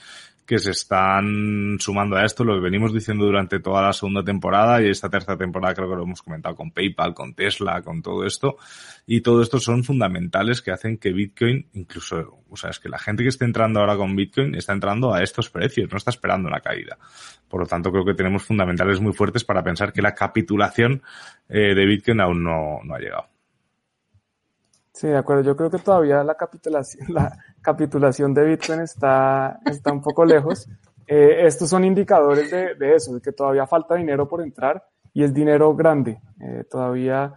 que 0.50 0.58
se 0.58 0.72
están 0.72 1.78
sumando 1.78 2.16
a 2.16 2.26
esto, 2.26 2.44
lo 2.44 2.56
que 2.56 2.62
venimos 2.62 2.92
diciendo 2.92 3.24
durante 3.24 3.60
toda 3.60 3.84
la 3.84 3.94
segunda 3.94 4.24
temporada 4.24 4.82
y 4.82 4.90
esta 4.90 5.08
tercera 5.08 5.38
temporada 5.38 5.76
creo 5.76 5.88
que 5.88 5.96
lo 5.96 6.02
hemos 6.02 6.24
comentado 6.24 6.56
con 6.56 6.72
PayPal, 6.72 7.14
con 7.14 7.36
Tesla, 7.36 7.84
con 7.84 8.02
todo 8.02 8.26
esto. 8.26 8.58
Y 9.06 9.22
todo 9.22 9.44
esto 9.44 9.60
son 9.60 9.84
fundamentales 9.84 10.64
que 10.64 10.72
hacen 10.72 10.98
que 10.98 11.14
Bitcoin, 11.14 11.68
incluso, 11.74 12.40
o 12.50 12.58
sea, 12.58 12.72
es 12.72 12.80
que 12.80 12.90
la 12.90 12.98
gente 12.98 13.22
que 13.22 13.30
está 13.30 13.46
entrando 13.46 13.80
ahora 13.80 13.96
con 13.96 14.16
Bitcoin 14.16 14.56
está 14.56 14.74
entrando 14.74 15.14
a 15.14 15.22
estos 15.22 15.52
precios, 15.52 15.88
no 15.92 15.98
está 16.00 16.10
esperando 16.10 16.48
una 16.48 16.62
caída. 16.62 16.98
Por 17.48 17.62
lo 17.62 17.68
tanto, 17.68 17.92
creo 17.92 18.04
que 18.04 18.16
tenemos 18.16 18.42
fundamentales 18.42 19.00
muy 19.00 19.14
fuertes 19.14 19.44
para 19.44 19.62
pensar 19.62 19.94
que 19.94 20.02
la 20.02 20.16
capitulación 20.16 21.04
eh, 21.48 21.76
de 21.76 21.86
Bitcoin 21.86 22.22
aún 22.22 22.44
no, 22.44 22.80
no 22.84 22.96
ha 22.96 23.00
llegado. 23.00 23.39
Sí, 25.00 25.08
de 25.08 25.16
acuerdo. 25.16 25.44
Yo 25.44 25.56
creo 25.56 25.70
que 25.70 25.78
todavía 25.78 26.22
la 26.26 26.36
capitulación, 26.36 27.08
la 27.14 27.38
capitulación 27.62 28.34
de 28.34 28.44
Bitcoin 28.44 28.82
está, 28.82 29.58
está 29.66 29.94
un 29.94 30.02
poco 30.02 30.26
lejos. 30.26 30.68
Eh, 31.12 31.48
estos 31.48 31.68
son 31.68 31.86
indicadores 31.86 32.52
de, 32.52 32.76
de, 32.76 32.94
eso, 32.94 33.16
de 33.16 33.20
que 33.20 33.32
todavía 33.32 33.66
falta 33.66 33.96
dinero 33.96 34.28
por 34.28 34.44
entrar 34.44 34.84
y 35.12 35.24
es 35.24 35.34
dinero 35.34 35.76
grande. 35.76 36.22
Eh, 36.40 36.66
todavía 36.70 37.34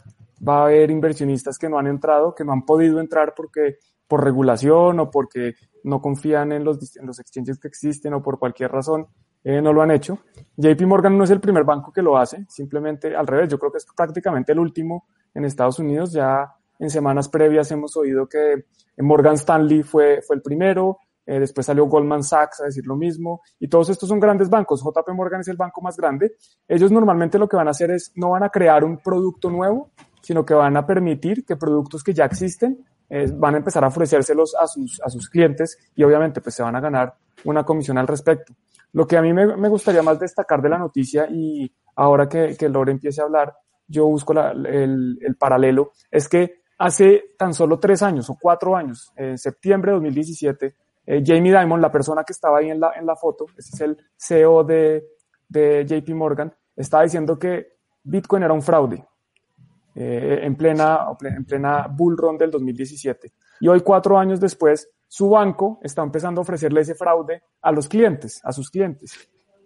va 0.47 0.59
a 0.59 0.63
haber 0.65 0.91
inversionistas 0.91 1.57
que 1.57 1.71
no 1.71 1.79
han 1.79 1.87
entrado, 1.87 2.35
que 2.35 2.45
no 2.45 2.53
han 2.53 2.67
podido 2.67 3.01
entrar 3.01 3.33
porque 3.35 3.79
por 4.07 4.23
regulación 4.23 5.01
o 5.01 5.11
porque 5.11 5.55
no 5.85 6.03
confían 6.03 6.53
en 6.53 6.65
los, 6.65 6.99
en 6.99 7.07
los 7.07 7.19
exchanges 7.19 7.59
que 7.59 7.69
existen 7.69 8.13
o 8.13 8.23
por 8.23 8.39
cualquier 8.39 8.71
razón 8.71 9.07
eh, 9.43 9.63
no 9.63 9.73
lo 9.73 9.81
han 9.81 9.91
hecho. 9.91 10.19
JP 10.59 10.83
Morgan 10.83 11.17
no 11.17 11.25
es 11.25 11.31
el 11.31 11.41
primer 11.41 11.65
banco 11.65 11.91
que 11.95 12.03
lo 12.03 12.19
hace, 12.19 12.45
simplemente 12.51 13.17
al 13.17 13.27
revés. 13.27 13.49
Yo 13.49 13.59
creo 13.59 13.73
que 13.73 13.79
es 13.79 13.87
prácticamente 13.97 14.53
el 14.53 14.59
último 14.59 15.07
en 15.33 15.47
Estados 15.47 15.79
Unidos. 15.79 16.13
Ya 16.13 16.57
en 16.83 16.91
semanas 16.91 17.29
previas 17.29 17.71
hemos 17.71 17.97
oído 17.97 18.29
que 18.29 18.65
Morgan 18.99 19.35
Stanley 19.35 19.85
fue, 19.85 20.21
fue 20.21 20.35
el 20.35 20.43
primero, 20.43 20.99
eh, 21.25 21.39
después 21.39 21.65
salió 21.65 21.87
Goldman 21.87 22.25
Sachs 22.25 22.61
a 22.61 22.65
decir 22.65 22.85
lo 22.85 22.97
mismo, 22.97 23.41
y 23.61 23.69
todos 23.69 23.89
estos 23.89 24.09
son 24.09 24.19
grandes 24.19 24.51
bancos. 24.51 24.83
JP 24.83 25.09
Morgan 25.15 25.43
es 25.43 25.49
el 25.49 25.57
banco 25.57 25.81
más 25.81 25.97
grande. 25.97 26.35
Ellos 26.67 26.91
normalmente 26.91 27.39
lo 27.39 27.49
que 27.49 27.57
van 27.57 27.69
a 27.69 27.71
hacer 27.71 27.93
es, 27.93 28.11
no 28.17 28.31
van 28.31 28.43
a 28.43 28.49
crear 28.49 28.83
un 28.83 28.99
producto 28.99 29.49
nuevo, 29.49 29.93
sino 30.23 30.45
que 30.45 30.55
van 30.55 30.77
a 30.77 30.85
permitir 30.85 31.45
que 31.45 31.55
productos 31.55 32.03
que 32.03 32.13
ya 32.15 32.25
existen 32.25 32.85
eh, 33.09 33.31
van 33.33 33.55
a 33.55 33.59
empezar 33.59 33.85
a 33.85 33.89
ofrecérselos 33.89 34.57
a 34.57 34.67
sus, 34.67 35.01
a 35.05 35.09
sus 35.09 35.29
clientes 35.31 35.79
y 35.95 36.03
obviamente 36.03 36.41
pues 36.41 36.57
se 36.57 36.65
van 36.65 36.75
a 36.75 36.81
ganar 36.81 37.15
una 37.45 37.63
comisión 37.65 37.97
al 37.97 38.09
respecto. 38.09 38.55
Lo 38.93 39.07
que 39.07 39.17
a 39.17 39.23
mí 39.23 39.33
me, 39.33 39.57
me 39.57 39.69
gustaría 39.69 40.03
más 40.03 40.19
destacar 40.19 40.61
de 40.61 40.69
la 40.69 40.79
noticia 40.79 41.29
y 41.31 41.73
ahora 41.95 42.29
que, 42.29 42.57
que 42.59 42.69
Lore 42.69 42.91
empiece 42.91 43.21
a 43.21 43.25
hablar, 43.25 43.55
yo 43.87 44.07
busco 44.07 44.35
la, 44.35 44.51
el, 44.51 45.17
el 45.21 45.37
paralelo, 45.37 45.93
es 46.11 46.29
que 46.29 46.62
hace 46.83 47.35
tan 47.39 47.55
solo 47.55 47.79
tres 47.79 48.03
años 48.03 48.29
o 48.29 48.37
cuatro 48.41 48.75
años, 48.75 49.13
en 49.15 49.39
septiembre 49.39 49.93
de 49.93 49.95
2017, 49.95 50.75
eh, 51.07 51.23
Jamie 51.25 51.57
Dimon, 51.57 51.81
la 51.81 51.93
persona 51.93 52.25
que 52.25 52.33
estaba 52.33 52.59
ahí 52.59 52.71
en 52.71 52.81
la, 52.81 52.93
en 52.97 53.07
la 53.07 53.15
foto, 53.15 53.47
ese 53.57 53.71
es 53.73 53.81
el 53.83 53.99
CEO 54.17 54.65
de, 54.65 55.05
de 55.49 55.87
JP 55.87 56.09
Morgan, 56.11 56.53
estaba 56.75 57.05
diciendo 57.05 57.39
que 57.39 57.77
Bitcoin 58.03 58.43
era 58.43 58.53
un 58.53 58.63
fraude 58.63 59.05
eh, 59.95 60.41
en, 60.43 60.57
plena, 60.57 61.07
en 61.21 61.45
plena 61.45 61.87
bull 61.87 62.17
run 62.17 62.37
del 62.37 62.51
2017. 62.51 63.33
Y 63.61 63.69
hoy, 63.69 63.83
cuatro 63.83 64.19
años 64.19 64.41
después, 64.41 64.91
su 65.07 65.31
banco 65.31 65.79
está 65.85 66.03
empezando 66.03 66.41
a 66.41 66.43
ofrecerle 66.43 66.81
ese 66.81 66.97
fraude 66.97 67.45
a 67.61 67.71
los 67.71 67.89
clientes, 67.89 68.41
a 68.43 68.53
sus 68.53 68.71
clientes. 68.71 69.17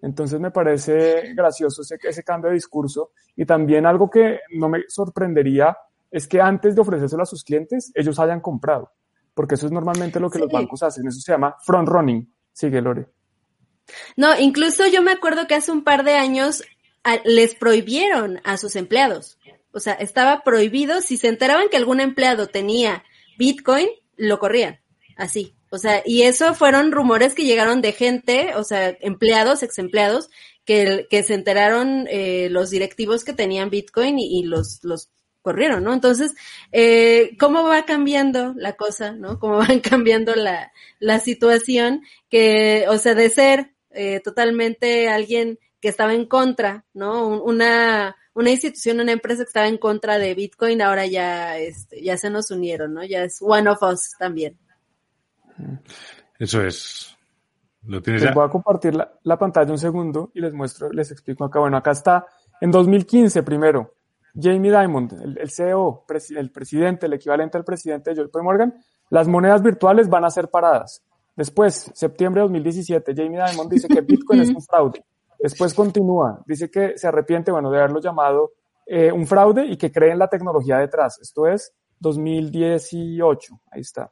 Entonces 0.02 0.38
me 0.38 0.50
parece 0.50 1.33
gracioso 1.33 1.81
ese, 1.81 1.96
ese 2.02 2.22
cambio 2.22 2.50
de 2.50 2.57
discurso 2.57 3.12
y 3.35 3.46
también 3.46 3.87
algo 3.87 4.11
que 4.11 4.40
no 4.50 4.68
me 4.68 4.83
sorprendería 4.87 5.74
es 6.11 6.27
que 6.27 6.40
antes 6.40 6.75
de 6.75 6.81
ofrecérselo 6.81 7.23
a 7.23 7.27
sus 7.27 7.45
clientes, 7.45 7.92
ellos 7.95 8.19
hayan 8.19 8.40
comprado, 8.40 8.92
porque 9.35 9.55
eso 9.55 9.66
es 9.66 9.73
normalmente 9.73 10.21
lo 10.21 10.31
que 10.31 10.38
los 10.38 10.51
bancos 10.51 10.83
hacen, 10.83 11.07
eso 11.07 11.21
se 11.21 11.33
llama 11.33 11.57
front 11.64 11.88
running. 11.88 12.33
Sigue, 12.53 12.81
Lore. 12.81 13.07
No, 14.16 14.38
incluso 14.38 14.87
yo 14.87 15.03
me 15.03 15.12
acuerdo 15.12 15.47
que 15.47 15.55
hace 15.55 15.71
un 15.71 15.85
par 15.85 16.05
de 16.05 16.14
años 16.14 16.62
les 17.25 17.55
prohibieron 17.55 18.40
a 18.45 18.57
sus 18.57 18.77
empleados. 18.77 19.38
O 19.73 19.81
sea, 19.81 19.92
estaba 19.95 20.42
prohibido, 20.42 21.01
si 21.03 21.16
se 21.16 21.29
enteraban 21.29 21.69
que 21.69 21.77
algún 21.77 22.01
empleado 22.01 22.49
tenía 22.49 23.05
Bitcoin, 23.38 23.88
lo 24.16 24.38
corrían. 24.38 24.81
Así. 25.16 25.55
O 25.71 25.79
sea, 25.79 26.03
y 26.05 26.23
eso 26.23 26.55
fueron 26.55 26.92
rumores 26.92 27.35
que 27.35 27.45
llegaron 27.45 27.83
de 27.83 27.92
gente, 27.92 28.55
o 28.55 28.64
sea, 28.64 28.97
empleados, 29.01 29.62
ex 29.62 29.79
empleados, 29.79 30.31
que, 30.64 31.07
que 31.11 31.23
se 31.23 31.35
enteraron 31.35 32.07
eh, 32.09 32.49
los 32.51 32.71
directivos 32.71 33.25
que 33.25 33.33
tenían 33.33 33.71
Bitcoin 33.71 34.19
y, 34.19 34.40
y 34.40 34.42
los, 34.45 34.81
los 34.83 35.11
corrieron, 35.46 35.85
¿no? 35.85 35.92
Entonces, 35.92 36.35
eh, 36.72 37.37
¿cómo 37.38 37.62
va 37.62 37.85
cambiando 37.85 38.52
la 38.56 38.72
cosa, 38.72 39.12
¿no? 39.12 39.38
¿Cómo 39.38 39.59
van 39.68 39.78
cambiando 39.78 40.35
la, 40.35 40.72
la 40.98 41.20
situación? 41.20 42.02
Que, 42.28 42.87
o 42.88 42.98
sea, 42.98 43.14
de 43.14 43.30
ser 43.30 43.70
eh, 43.92 44.18
totalmente 44.24 45.09
alguien 45.09 45.61
que 45.80 45.87
estaba 45.87 46.14
en 46.14 46.26
contra, 46.26 46.85
¿no? 46.94 47.28
Una, 47.44 48.16
una 48.35 48.50
institución, 48.50 48.98
una 48.98 49.12
empresa 49.12 49.44
que 49.44 49.48
estaba 49.48 49.68
en 49.68 49.78
contra 49.78 50.18
de 50.18 50.35
Bitcoin, 50.35 50.82
ahora 50.82 51.06
ya, 51.06 51.59
este, 51.59 52.02
ya 52.02 52.16
se 52.16 52.28
nos 52.28 52.50
unieron, 52.50 52.94
¿no? 52.94 53.04
Ya 53.04 53.22
es 53.22 53.38
one 53.40 53.70
of 53.70 53.80
us 53.85 54.16
también. 54.18 54.59
Eso 56.40 56.61
es. 56.61 57.16
¿Lo 57.85 58.02
tienes 58.02 58.20
les 58.20 58.35
voy 58.35 58.44
a 58.44 58.48
compartir 58.48 58.96
la, 58.96 59.12
la, 59.22 59.38
pantalla 59.38 59.70
un 59.70 59.78
segundo 59.78 60.32
y 60.35 60.40
les 60.40 60.52
muestro, 60.52 60.90
les 60.90 61.12
explico 61.12 61.44
acá. 61.44 61.61
Bueno, 61.61 61.76
acá 61.76 61.92
está 61.92 62.26
en 62.61 62.72
2015 62.72 63.44
primero. 63.44 63.95
Jamie 64.38 64.70
Dimon, 64.70 65.09
el, 65.22 65.38
el 65.38 65.51
CEO, 65.51 66.05
el 66.37 66.51
presidente, 66.51 67.07
el 67.07 67.14
equivalente 67.14 67.57
al 67.57 67.64
presidente 67.64 68.14
de 68.14 68.22
JP 68.22 68.37
Morgan, 68.42 68.75
las 69.11 69.29
monedas 69.29 69.62
virtuales 69.62 70.09
van 70.09 70.25
a 70.25 70.31
ser 70.31 70.49
paradas. 70.49 71.03
Después, 71.35 71.90
septiembre 71.94 72.40
de 72.40 72.44
2017, 72.44 73.14
Jamie 73.14 73.40
Dimon 73.51 73.68
dice 73.68 73.88
que 73.88 74.01
Bitcoin 74.01 74.40
es 74.40 74.49
un 74.51 74.62
fraude. 74.62 75.05
Después 75.38 75.75
continúa, 75.75 76.42
dice 76.46 76.70
que 76.70 76.96
se 76.96 77.07
arrepiente, 77.07 77.53
bueno, 77.53 77.70
de 77.70 77.79
haberlo 77.79 78.01
llamado 78.01 78.53
eh, 78.87 79.12
un 79.12 79.27
fraude 79.27 79.66
y 79.66 79.77
que 79.77 79.92
cree 79.92 80.12
en 80.12 80.18
la 80.18 80.29
tecnología 80.29 80.79
detrás. 80.79 81.18
Esto 81.20 81.46
es 81.46 81.75
2018, 82.01 83.61
ahí 83.70 83.81
está. 83.81 84.11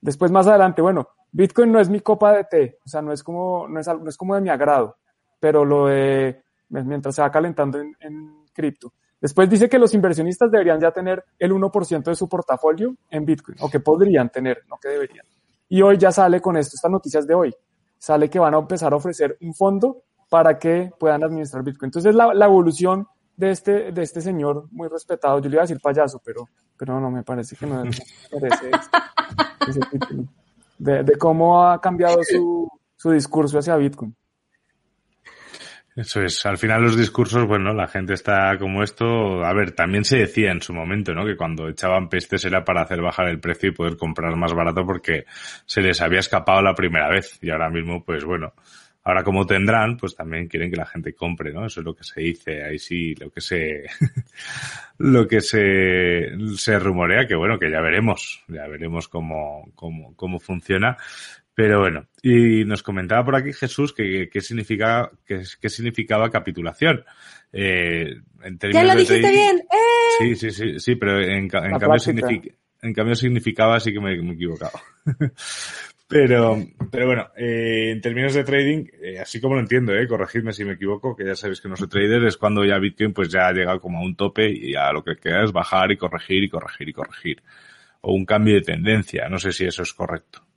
Después 0.00 0.30
más 0.30 0.46
adelante, 0.46 0.82
bueno, 0.82 1.08
Bitcoin 1.30 1.70
no 1.70 1.80
es 1.80 1.88
mi 1.88 2.00
copa 2.00 2.32
de 2.32 2.44
té, 2.44 2.78
o 2.84 2.88
sea, 2.88 3.02
no 3.02 3.12
es 3.12 3.22
como, 3.22 3.68
no 3.68 3.80
es, 3.80 3.86
no 3.86 4.08
es 4.08 4.16
como 4.16 4.34
de 4.34 4.40
mi 4.40 4.48
agrado, 4.48 4.96
pero 5.38 5.64
lo 5.64 5.86
de, 5.86 6.42
mientras 6.68 7.14
se 7.14 7.22
va 7.22 7.30
calentando 7.30 7.78
en, 7.78 7.94
en 8.00 8.44
cripto. 8.52 8.92
Después 9.20 9.50
dice 9.50 9.68
que 9.68 9.78
los 9.78 9.94
inversionistas 9.94 10.50
deberían 10.50 10.80
ya 10.80 10.92
tener 10.92 11.24
el 11.38 11.52
1% 11.52 12.04
de 12.04 12.14
su 12.14 12.28
portafolio 12.28 12.94
en 13.10 13.24
Bitcoin, 13.24 13.58
o 13.60 13.68
que 13.68 13.80
podrían 13.80 14.30
tener, 14.30 14.62
no 14.68 14.78
que 14.80 14.88
deberían. 14.88 15.26
Y 15.68 15.82
hoy 15.82 15.98
ya 15.98 16.12
sale 16.12 16.40
con 16.40 16.56
esto, 16.56 16.76
estas 16.76 16.90
noticias 16.90 17.26
de 17.26 17.34
hoy, 17.34 17.54
sale 17.98 18.30
que 18.30 18.38
van 18.38 18.54
a 18.54 18.58
empezar 18.58 18.92
a 18.92 18.96
ofrecer 18.96 19.36
un 19.40 19.54
fondo 19.54 20.02
para 20.28 20.58
que 20.58 20.92
puedan 20.98 21.24
administrar 21.24 21.64
Bitcoin. 21.64 21.88
Entonces 21.88 22.14
la, 22.14 22.32
la 22.32 22.46
evolución 22.46 23.06
de 23.36 23.50
este, 23.50 23.92
de 23.92 24.02
este 24.02 24.20
señor 24.20 24.66
muy 24.70 24.88
respetado, 24.88 25.38
yo 25.40 25.48
le 25.48 25.54
iba 25.54 25.62
a 25.62 25.66
decir 25.66 25.80
payaso, 25.80 26.20
pero, 26.24 26.48
pero 26.76 27.00
no, 27.00 27.10
me 27.10 27.22
parece 27.22 27.56
que 27.56 27.66
no, 27.66 27.84
merece 27.84 28.70
título, 29.90 30.24
de, 30.78 31.04
de, 31.04 31.16
cómo 31.16 31.62
ha 31.64 31.80
cambiado 31.80 32.18
su, 32.24 32.68
su 32.96 33.10
discurso 33.12 33.58
hacia 33.58 33.76
Bitcoin. 33.76 34.14
Eso 35.98 36.22
es, 36.22 36.46
al 36.46 36.58
final 36.58 36.80
los 36.80 36.96
discursos, 36.96 37.44
bueno, 37.44 37.74
la 37.74 37.88
gente 37.88 38.14
está 38.14 38.56
como 38.56 38.84
esto, 38.84 39.44
a 39.44 39.52
ver, 39.52 39.72
también 39.72 40.04
se 40.04 40.18
decía 40.18 40.52
en 40.52 40.62
su 40.62 40.72
momento, 40.72 41.12
¿no? 41.12 41.26
Que 41.26 41.36
cuando 41.36 41.68
echaban 41.68 42.08
pestes 42.08 42.44
era 42.44 42.64
para 42.64 42.82
hacer 42.82 43.02
bajar 43.02 43.26
el 43.26 43.40
precio 43.40 43.70
y 43.70 43.72
poder 43.72 43.96
comprar 43.96 44.36
más 44.36 44.54
barato 44.54 44.86
porque 44.86 45.24
se 45.66 45.80
les 45.80 46.00
había 46.00 46.20
escapado 46.20 46.62
la 46.62 46.72
primera 46.72 47.08
vez 47.08 47.40
y 47.42 47.50
ahora 47.50 47.68
mismo, 47.68 48.04
pues 48.04 48.24
bueno, 48.24 48.52
ahora 49.02 49.24
como 49.24 49.44
tendrán, 49.44 49.96
pues 49.96 50.14
también 50.14 50.46
quieren 50.46 50.70
que 50.70 50.76
la 50.76 50.86
gente 50.86 51.14
compre, 51.14 51.52
¿no? 51.52 51.66
Eso 51.66 51.80
es 51.80 51.86
lo 51.86 51.96
que 51.96 52.04
se 52.04 52.20
dice, 52.20 52.62
ahí 52.62 52.78
sí, 52.78 53.16
lo 53.16 53.30
que 53.30 53.40
se, 53.40 53.86
lo 54.98 55.26
que 55.26 55.40
se, 55.40 56.28
se 56.54 56.78
rumorea, 56.78 57.26
que 57.26 57.34
bueno, 57.34 57.58
que 57.58 57.72
ya 57.72 57.80
veremos, 57.80 58.44
ya 58.46 58.68
veremos 58.68 59.08
cómo, 59.08 59.72
cómo, 59.74 60.14
cómo 60.14 60.38
funciona. 60.38 60.96
Pero 61.58 61.80
bueno, 61.80 62.06
y 62.22 62.64
nos 62.64 62.84
comentaba 62.84 63.24
por 63.24 63.34
aquí 63.34 63.52
Jesús 63.52 63.92
que, 63.92 64.30
que 64.32 64.40
significa, 64.40 65.10
que, 65.26 65.42
que 65.60 65.68
significaba 65.68 66.30
capitulación. 66.30 67.04
Eh, 67.52 68.14
en 68.44 68.58
ya 68.72 68.84
lo 68.84 68.92
dijiste 68.92 69.18
trading, 69.18 69.32
bien. 69.32 69.56
¡Eh! 69.58 70.18
Sí, 70.20 70.36
sí, 70.36 70.50
sí, 70.52 70.78
sí, 70.78 70.94
pero 70.94 71.20
en, 71.20 71.32
en 71.32 71.48
cambio, 71.48 71.98
significa, 71.98 72.54
en 72.80 72.94
cambio 72.94 73.16
significaba, 73.16 73.74
así 73.74 73.92
que 73.92 73.98
me, 73.98 74.16
me 74.22 74.30
he 74.30 74.34
equivocado. 74.34 74.78
pero, 76.08 76.64
pero 76.92 77.06
bueno, 77.06 77.26
eh, 77.36 77.90
en 77.90 78.00
términos 78.02 78.34
de 78.34 78.44
trading, 78.44 78.84
eh, 79.02 79.18
así 79.18 79.40
como 79.40 79.56
lo 79.56 79.60
entiendo, 79.60 79.92
eh, 79.96 80.06
corregidme 80.06 80.52
si 80.52 80.64
me 80.64 80.74
equivoco, 80.74 81.16
que 81.16 81.24
ya 81.24 81.34
sabéis 81.34 81.60
que 81.60 81.68
no 81.68 81.74
soy 81.74 81.88
trader, 81.88 82.22
es 82.22 82.36
cuando 82.36 82.64
ya 82.64 82.78
Bitcoin 82.78 83.12
pues 83.12 83.30
ya 83.32 83.48
ha 83.48 83.52
llegado 83.52 83.80
como 83.80 83.98
a 83.98 84.02
un 84.02 84.14
tope 84.14 84.48
y 84.48 84.74
ya 84.74 84.92
lo 84.92 85.02
que 85.02 85.16
queda 85.16 85.42
es 85.42 85.50
bajar 85.50 85.90
y 85.90 85.96
corregir 85.96 86.44
y 86.44 86.48
corregir 86.48 86.88
y 86.88 86.92
corregir. 86.92 87.42
O 88.02 88.12
un 88.12 88.24
cambio 88.24 88.54
de 88.54 88.60
tendencia, 88.60 89.28
no 89.28 89.40
sé 89.40 89.50
si 89.50 89.64
eso 89.64 89.82
es 89.82 89.92
correcto 89.92 90.47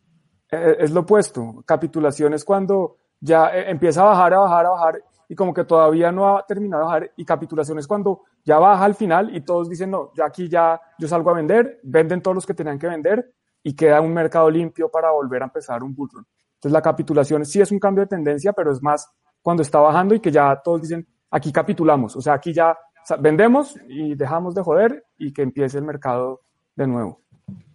es 0.52 0.92
lo 0.92 1.02
opuesto. 1.02 1.64
Capitulación 1.66 2.34
es 2.34 2.44
cuando 2.44 2.98
ya 3.20 3.56
eh, 3.56 3.72
empieza 3.72 4.02
a 4.02 4.06
bajar, 4.06 4.34
a 4.34 4.40
bajar, 4.40 4.66
a 4.66 4.70
bajar 4.70 5.04
y 5.30 5.36
como 5.36 5.54
que 5.54 5.64
todavía 5.64 6.12
no 6.12 6.36
ha 6.36 6.46
terminado 6.46 6.84
de 6.84 6.88
bajar. 6.88 7.12
Y 7.16 7.24
capitulación 7.24 7.80
es 7.80 7.88
cuando 7.88 8.24
ya 8.44 8.60
baja 8.60 8.84
al 8.84 8.96
final 8.96 9.34
y 9.36 9.42
todos 9.42 9.70
dicen, 9.70 9.92
no, 9.92 10.12
ya 10.14 10.26
aquí 10.26 10.50
ya 10.50 10.80
yo 11.00 11.08
salgo 11.08 11.30
a 11.30 11.36
vender, 11.36 11.80
venden 11.84 12.22
todos 12.22 12.36
los 12.36 12.46
que 12.46 12.54
tenían 12.54 12.78
que 12.78 12.88
vender 12.88 13.34
y 13.64 13.74
queda 13.74 14.02
un 14.02 14.14
mercado 14.14 14.50
limpio 14.50 14.90
para 14.90 15.12
volver 15.12 15.42
a 15.44 15.46
empezar 15.46 15.84
un 15.84 15.96
bull 15.96 16.10
run. 16.12 16.28
Entonces 16.56 16.74
la 16.74 16.82
capitulación 16.82 17.46
sí 17.46 17.62
es 17.62 17.72
un 17.72 17.80
cambio 17.80 18.04
de 18.04 18.10
tendencia, 18.10 18.52
pero 18.52 18.72
es 18.72 18.82
más 18.84 19.10
cuando 19.42 19.64
está 19.64 19.80
bajando 19.80 20.14
y 20.14 20.20
que 20.20 20.32
ya 20.32 20.60
todos 20.62 20.82
dicen, 20.82 21.08
aquí 21.30 21.52
capitulamos. 21.52 22.16
O 22.16 22.22
sea, 22.22 22.34
aquí 22.34 22.54
ya 22.54 22.78
vendemos 23.20 23.78
y 23.88 24.16
dejamos 24.16 24.54
de 24.54 24.62
joder 24.62 25.06
y 25.18 25.32
que 25.32 25.44
empiece 25.44 25.78
el 25.78 25.86
mercado 25.86 26.42
de 26.76 26.88
nuevo. 26.88 27.22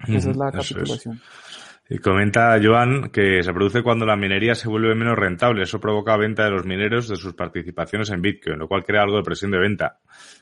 Esa 0.06 0.30
es 0.30 0.36
la 0.36 0.52
capitulación. 0.52 1.14
Es. 1.14 1.45
Y 1.88 1.98
comenta 1.98 2.58
Joan 2.60 3.10
que 3.10 3.42
se 3.44 3.52
produce 3.52 3.82
cuando 3.82 4.04
la 4.04 4.16
minería 4.16 4.56
se 4.56 4.68
vuelve 4.68 4.94
menos 4.96 5.16
rentable. 5.16 5.62
Eso 5.62 5.80
provoca 5.80 6.16
venta 6.16 6.44
de 6.44 6.50
los 6.50 6.66
mineros 6.66 7.08
de 7.08 7.16
sus 7.16 7.34
participaciones 7.34 8.10
en 8.10 8.22
Bitcoin, 8.22 8.58
lo 8.58 8.66
cual 8.66 8.84
crea 8.84 9.02
algo 9.02 9.18
de 9.18 9.22
presión 9.22 9.52
de 9.52 9.58
venta. 9.58 10.00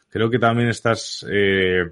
Creo 0.09 0.31
que 0.31 0.39
también 0.39 0.69
estás, 0.69 1.27
eh, 1.31 1.83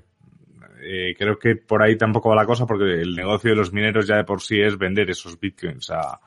eh, 0.82 1.14
creo 1.18 1.38
que 1.38 1.56
por 1.56 1.82
ahí 1.82 1.96
tampoco 1.96 2.30
va 2.30 2.36
la 2.36 2.46
cosa 2.46 2.64
porque 2.64 3.02
el 3.02 3.14
negocio 3.14 3.50
de 3.50 3.56
los 3.56 3.72
mineros 3.74 4.06
ya 4.06 4.16
de 4.16 4.24
por 4.24 4.40
sí 4.40 4.58
es 4.58 4.78
vender 4.78 5.10
esos 5.10 5.38
Bitcoins 5.38 5.90
a, 5.90 6.18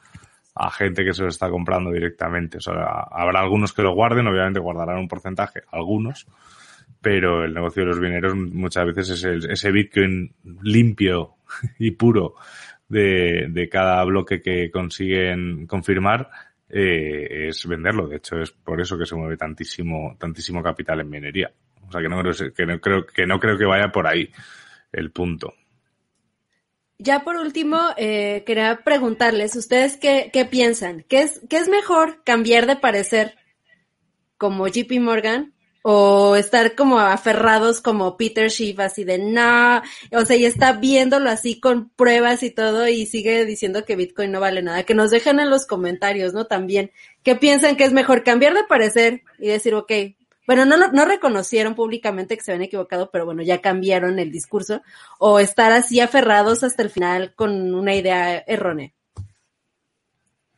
a 0.54 0.72
gente 0.72 1.04
que 1.04 1.14
se 1.14 1.24
los 1.24 1.34
está 1.34 1.50
comprando 1.50 1.92
directamente. 1.92 2.60
O 2.60 2.62
sea, 2.62 3.08
habrá 3.10 3.42
algunos 3.42 3.74
que 3.74 3.82
lo 3.82 3.94
guarden, 3.96 4.28
obviamente 4.28 4.60
guardarán 4.60 5.00
un 5.00 5.08
porcentaje, 5.08 5.64
algunos, 5.72 6.28
pero 7.02 7.44
el 7.44 7.56
negocio 7.56 7.82
de 7.82 7.90
los 7.90 8.00
mineros 8.00 8.36
muchas 8.36 8.86
veces 8.86 9.10
es 9.10 9.24
el, 9.24 9.52
ese 9.52 9.72
Bitcoin 9.72 10.32
limpio 10.62 11.38
y 11.80 11.92
puro 11.92 12.36
de, 12.88 13.48
de 13.50 13.70
cada 13.70 14.04
bloque 14.04 14.42
que 14.42 14.70
consiguen 14.72 15.68
confirmar 15.68 16.30
eh, 16.70 17.48
es 17.50 17.66
venderlo. 17.68 18.08
De 18.08 18.18
hecho, 18.18 18.40
es 18.40 18.52
por 18.52 18.82
eso 18.82 18.98
que 18.98 19.06
se 19.06 19.16
mueve 19.16 19.38
tantísimo, 19.38 20.16
tantísimo 20.20 20.62
capital 20.64 21.02
en 21.02 21.10
minería. 21.10 21.52
O 21.88 21.92
sea 21.92 22.02
que 22.02 22.10
no 22.10 22.22
creo 22.22 22.54
que 22.54 22.66
no 22.66 22.80
creo 22.80 23.06
que 23.06 23.26
no 23.28 23.40
creo 23.40 23.58
que 23.58 23.66
vaya 23.66 23.92
por 23.92 24.08
ahí 24.08 24.30
el 24.92 25.12
punto. 25.12 25.54
Ya 26.98 27.24
por 27.24 27.36
último, 27.36 27.78
eh, 27.98 28.44
quería 28.46 28.82
preguntarles, 28.84 29.56
¿ustedes 29.56 29.98
qué, 29.98 30.30
qué 30.32 30.46
piensan? 30.46 31.04
¿Qué 31.10 31.24
es, 31.24 31.42
¿Qué 31.50 31.58
es 31.58 31.68
mejor 31.68 32.24
cambiar 32.24 32.68
de 32.68 32.78
parecer 32.78 33.36
como 34.38 34.68
JP 34.68 35.00
Morgan 35.02 35.55
o 35.88 36.36
estar 36.36 36.74
como 36.74 37.00
aferrados 37.00 37.80
como 37.80 38.18
Peter 38.18 38.50
Schiff, 38.50 38.80
así 38.80 39.04
de 39.04 39.20
no, 39.20 39.84
o 40.14 40.26
sea, 40.26 40.36
y 40.36 40.46
está 40.46 40.74
viéndolo 40.74 41.30
así 41.30 41.60
con 41.60 41.90
pruebas 41.90 42.42
y 42.42 42.50
todo 42.50 42.88
y 42.88 43.06
sigue 43.06 43.46
diciendo 43.46 43.86
que 43.86 43.96
Bitcoin 43.96 44.32
no 44.32 44.40
vale 44.40 44.64
nada. 44.64 44.82
Que 44.82 44.96
nos 44.96 45.12
dejen 45.12 45.40
en 45.40 45.52
los 45.52 45.68
comentarios, 45.68 46.34
¿no? 46.34 46.48
También, 46.48 46.90
¿qué 47.22 47.36
piensan 47.36 47.76
que 47.76 47.84
es 47.84 47.94
mejor 47.94 48.24
cambiar 48.24 48.56
de 48.56 48.64
parecer 48.64 49.22
y 49.38 49.50
decir, 49.50 49.76
ok, 49.76 49.92
bueno, 50.48 50.66
no, 50.66 50.76
no 50.76 51.06
reconocieron 51.06 51.76
públicamente 51.76 52.36
que 52.36 52.44
se 52.44 52.52
habían 52.52 52.66
equivocado, 52.66 53.12
pero 53.12 53.26
bueno, 53.26 53.44
ya 53.44 53.62
cambiaron 53.62 54.18
el 54.18 54.32
discurso, 54.32 54.82
o 55.20 55.40
estar 55.40 55.72
así 55.72 56.00
aferrados 56.00 56.64
hasta 56.64 56.82
el 56.82 56.90
final 56.90 57.36
con 57.36 57.76
una 57.76 57.94
idea 57.94 58.44
errónea. 58.48 58.92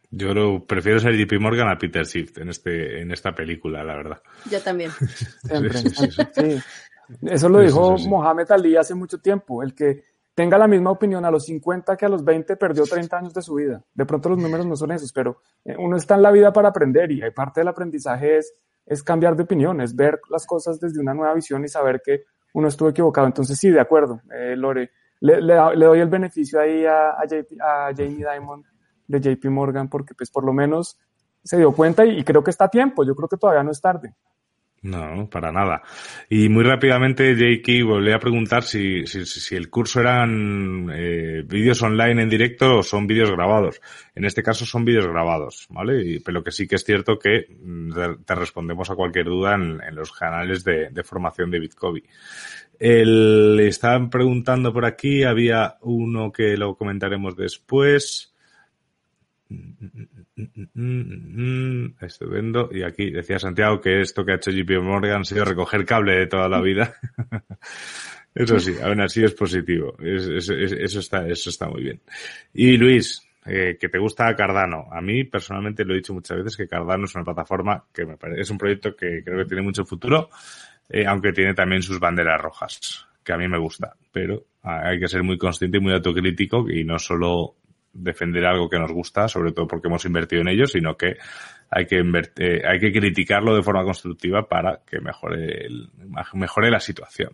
Yo 0.10 0.34
lo, 0.34 0.66
prefiero 0.66 1.00
ser 1.00 1.16
JP 1.16 1.40
Morgan 1.40 1.70
a 1.70 1.78
Peter 1.78 2.06
Swift 2.06 2.38
en 2.38 2.50
este 2.50 3.02
en 3.02 3.12
esta 3.12 3.34
película, 3.34 3.84
la 3.84 3.96
verdad. 3.96 4.22
Yo 4.50 4.62
también. 4.62 4.92
Siempre, 5.44 5.80
sí, 5.80 6.62
Eso 7.24 7.50
lo 7.50 7.60
dijo 7.60 7.98
Mohamed 8.08 8.52
Ali 8.52 8.78
hace 8.78 8.96
mucho 8.96 9.20
tiempo. 9.20 9.62
El 9.62 9.76
que 9.76 10.04
tenga 10.34 10.58
la 10.58 10.68
misma 10.68 10.92
opinión 10.92 11.26
a 11.26 11.32
los 11.32 11.46
50 11.46 11.98
que 11.98 12.06
a 12.06 12.10
los 12.10 12.24
20 12.24 12.56
perdió 12.56 12.84
30 12.84 13.18
años 13.18 13.34
de 13.34 13.42
su 13.42 13.56
vida. 13.56 13.84
De 13.94 14.06
pronto 14.06 14.30
los 14.30 14.38
números 14.38 14.66
no 14.66 14.76
son 14.76 14.92
esos, 14.92 15.12
pero 15.12 15.42
eh, 15.66 15.76
uno 15.78 15.98
está 15.98 16.16
en 16.16 16.22
la 16.22 16.32
vida 16.32 16.54
para 16.54 16.70
aprender 16.70 17.12
y 17.12 17.20
parte 17.32 17.60
del 17.60 17.68
aprendizaje 17.68 18.38
es, 18.38 18.54
es 18.86 19.04
cambiar 19.04 19.36
de 19.36 19.44
opinión, 19.44 19.82
es 19.82 19.96
ver 19.96 20.22
las 20.30 20.46
cosas 20.46 20.80
desde 20.80 21.02
una 21.02 21.14
nueva 21.14 21.34
visión 21.34 21.66
y 21.66 21.68
saber 21.68 22.02
que 22.06 22.24
uno 22.54 22.70
estuvo 22.70 22.90
equivocado. 22.90 23.28
Entonces 23.28 23.58
sí, 23.58 23.72
de 23.72 23.82
acuerdo, 23.82 24.22
eh, 24.32 24.56
Lore. 24.56 24.92
Le, 25.20 25.42
le, 25.42 25.86
doy 25.86 26.00
el 26.00 26.10
beneficio 26.10 26.60
ahí 26.62 26.86
a, 26.86 27.10
a, 27.10 27.88
a 27.88 27.92
Jamie 27.96 28.24
Dimon 28.24 28.64
de 29.08 29.20
JP 29.20 29.46
Morgan 29.46 29.90
porque 29.90 30.14
pues 30.14 30.30
por 30.30 30.44
lo 30.44 30.54
menos 30.54 30.98
se 31.44 31.58
dio 31.58 31.72
cuenta 31.72 32.06
y, 32.06 32.24
creo 32.24 32.44
que 32.44 32.52
está 32.52 32.66
a 32.66 32.70
tiempo, 32.70 33.06
yo 33.06 33.16
creo 33.16 33.30
que 33.30 33.38
todavía 33.38 33.64
no 33.64 33.72
es 33.72 33.82
tarde. 33.82 34.14
No, 34.80 35.28
para 35.30 35.52
nada. 35.52 35.82
Y 36.30 36.50
muy 36.50 36.64
rápidamente, 36.64 37.34
J.K. 37.34 37.84
volví 37.84 38.12
a 38.12 38.20
preguntar 38.20 38.64
si, 38.64 39.08
si, 39.08 39.26
si 39.26 39.56
el 39.56 39.70
curso 39.70 40.00
eran 40.00 40.90
eh, 40.94 41.44
vídeos 41.46 41.82
online 41.82 42.22
en 42.22 42.30
directo 42.30 42.78
o 42.78 42.84
son 42.84 43.08
vídeos 43.08 43.32
grabados. 43.32 43.82
En 44.14 44.24
este 44.24 44.44
caso 44.44 44.66
son 44.66 44.86
vídeos 44.86 45.08
grabados, 45.08 45.66
¿vale? 45.72 46.06
Y, 46.06 46.20
pero 46.20 46.44
que 46.44 46.52
sí 46.52 46.68
que 46.68 46.76
es 46.76 46.84
cierto 46.84 47.18
que 47.18 47.48
mm, 47.50 48.24
te 48.24 48.36
respondemos 48.36 48.90
a 48.90 48.96
cualquier 48.96 49.26
duda 49.26 49.56
en, 49.56 49.96
los 49.96 50.12
canales 50.12 50.64
de, 50.64 50.90
de, 50.92 51.04
formación 51.04 51.50
de 51.50 51.60
Bitcoin. 51.60 52.04
El, 52.80 53.60
estaban 53.62 54.10
preguntando 54.12 54.72
por 54.72 54.86
aquí, 54.86 55.24
había 55.24 55.78
uno 55.82 56.32
que 56.32 56.56
lo 56.56 56.76
comentaremos 56.76 57.36
después. 57.36 58.36
Estupendo. 62.02 62.70
Y 62.72 62.84
aquí 62.84 63.12
decía 63.12 63.40
Santiago 63.40 63.80
que 63.80 64.02
esto 64.02 64.26
que 64.26 64.34
ha 64.34 64.36
hecho 64.36 64.52
JP 64.52 64.82
Morgan 64.82 65.22
ha 65.22 65.26
sido 65.26 65.46
recoger 65.46 65.86
cable 65.86 66.18
de 66.18 66.28
toda 66.28 66.50
la 66.50 66.62
vida. 66.62 66.96
eso 68.36 68.60
sí, 68.60 68.76
aún 68.82 69.02
así 69.02 69.24
es 69.24 69.34
positivo. 69.34 69.96
eso, 70.00 71.00
está, 71.00 71.28
eso 71.28 71.50
está 71.50 71.70
muy 71.70 71.84
bien. 71.84 72.02
Y 72.54 72.78
Luis, 72.78 73.28
eh, 73.46 73.78
que 73.80 73.90
te 73.90 73.98
gusta 73.98 74.36
Cardano. 74.36 74.88
A 74.92 75.02
mí 75.02 75.24
personalmente 75.24 75.86
lo 75.86 75.94
he 75.94 75.98
dicho 75.98 76.14
muchas 76.14 76.38
veces 76.38 76.58
que 76.58 76.68
Cardano 76.68 77.06
es 77.06 77.16
una 77.16 77.24
plataforma 77.24 77.86
que 77.94 78.06
me 78.06 78.18
parece, 78.18 78.42
es 78.42 78.50
un 78.50 78.58
proyecto 78.58 78.96
que 78.96 79.24
creo 79.24 79.38
que 79.40 79.46
tiene 79.46 79.64
mucho 79.64 79.86
futuro, 79.86 80.30
eh, 80.90 81.06
aunque 81.06 81.32
tiene 81.32 81.54
también 81.54 81.82
sus 81.82 82.00
banderas 82.00 82.42
rojas, 82.42 83.08
que 83.24 83.32
a 83.32 83.38
mí 83.38 83.48
me 83.48 83.58
gusta. 83.58 83.96
Pero 84.12 84.44
hay 84.62 85.00
que 85.00 85.08
ser 85.08 85.24
muy 85.24 85.38
consciente 85.38 85.78
y 85.78 85.82
muy 85.82 85.94
autocrítico 85.94 86.70
y 86.70 86.84
no 86.84 87.00
solo 87.00 87.56
defender 87.98 88.46
algo 88.46 88.70
que 88.70 88.80
nos 88.80 88.92
gusta, 88.92 89.28
sobre 89.28 89.52
todo 89.52 89.68
porque 89.68 89.88
hemos 89.88 90.06
invertido 90.06 90.42
en 90.42 90.50
ello, 90.50 90.68
sino 90.68 90.96
que 90.96 91.18
hay 91.70 91.86
que 91.86 91.98
eh, 92.38 92.62
hay 92.66 92.80
que 92.80 92.92
criticarlo 92.92 93.56
de 93.56 93.64
forma 93.64 93.84
constructiva 93.84 94.48
para 94.48 94.82
que 94.86 95.00
mejore, 95.02 95.66
el, 95.66 95.90
mejore 96.34 96.72
la 96.72 96.80
situación. 96.80 97.32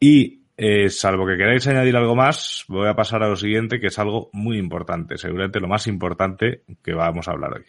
Y 0.00 0.40
eh, 0.56 0.88
salvo 0.88 1.26
que 1.26 1.36
queráis 1.36 1.66
añadir 1.68 1.96
algo 1.96 2.16
más, 2.16 2.64
voy 2.68 2.88
a 2.88 2.94
pasar 2.94 3.22
a 3.22 3.28
lo 3.28 3.36
siguiente, 3.36 3.78
que 3.78 3.88
es 3.88 3.98
algo 3.98 4.30
muy 4.32 4.58
importante, 4.58 5.16
seguramente 5.16 5.60
lo 5.60 5.68
más 5.68 5.86
importante 5.86 6.64
que 6.82 6.92
vamos 6.92 7.28
a 7.28 7.32
hablar 7.32 7.54
hoy. 7.54 7.64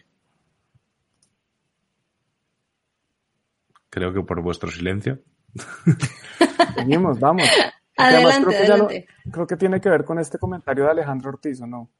Creo 3.90 4.12
que 4.12 4.22
por 4.22 4.42
vuestro 4.42 4.70
silencio. 4.70 5.20
Seguimos, 6.74 7.20
vamos. 7.20 7.48
Adelante, 8.08 8.46
creo, 8.46 8.58
adelante. 8.58 9.06
Que 9.24 9.30
creo 9.30 9.46
que 9.46 9.56
tiene 9.56 9.80
que 9.80 9.88
ver 9.88 10.04
con 10.04 10.18
este 10.18 10.38
comentario 10.38 10.84
de 10.84 10.90
Alejandro 10.90 11.30
Ortiz, 11.30 11.60
¿o 11.60 11.66
no? 11.66 11.90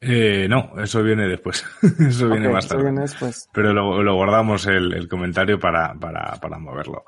Eh, 0.00 0.46
no, 0.48 0.72
eso 0.82 1.02
viene 1.02 1.26
después. 1.26 1.64
eso 1.82 2.28
viene 2.28 2.46
okay, 2.46 2.54
más 2.54 2.68
tarde. 2.68 2.82
Eso 2.82 2.90
viene 2.90 3.00
después. 3.02 3.48
Pero 3.52 3.72
lo, 3.72 4.02
lo 4.02 4.14
guardamos 4.14 4.66
el, 4.66 4.92
el, 4.92 5.08
comentario 5.08 5.58
para, 5.58 5.94
para, 5.94 6.32
para 6.40 6.58
moverlo. 6.58 7.04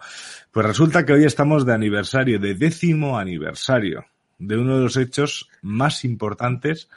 Pues 0.50 0.66
resulta 0.66 1.04
que 1.04 1.12
hoy 1.12 1.24
estamos 1.24 1.66
de 1.66 1.74
aniversario, 1.74 2.38
de 2.38 2.54
décimo 2.54 3.18
aniversario 3.18 4.06
de 4.38 4.56
uno 4.56 4.76
de 4.76 4.84
los 4.84 4.96
hechos 4.96 5.48
más 5.62 6.04
importantes 6.04 6.88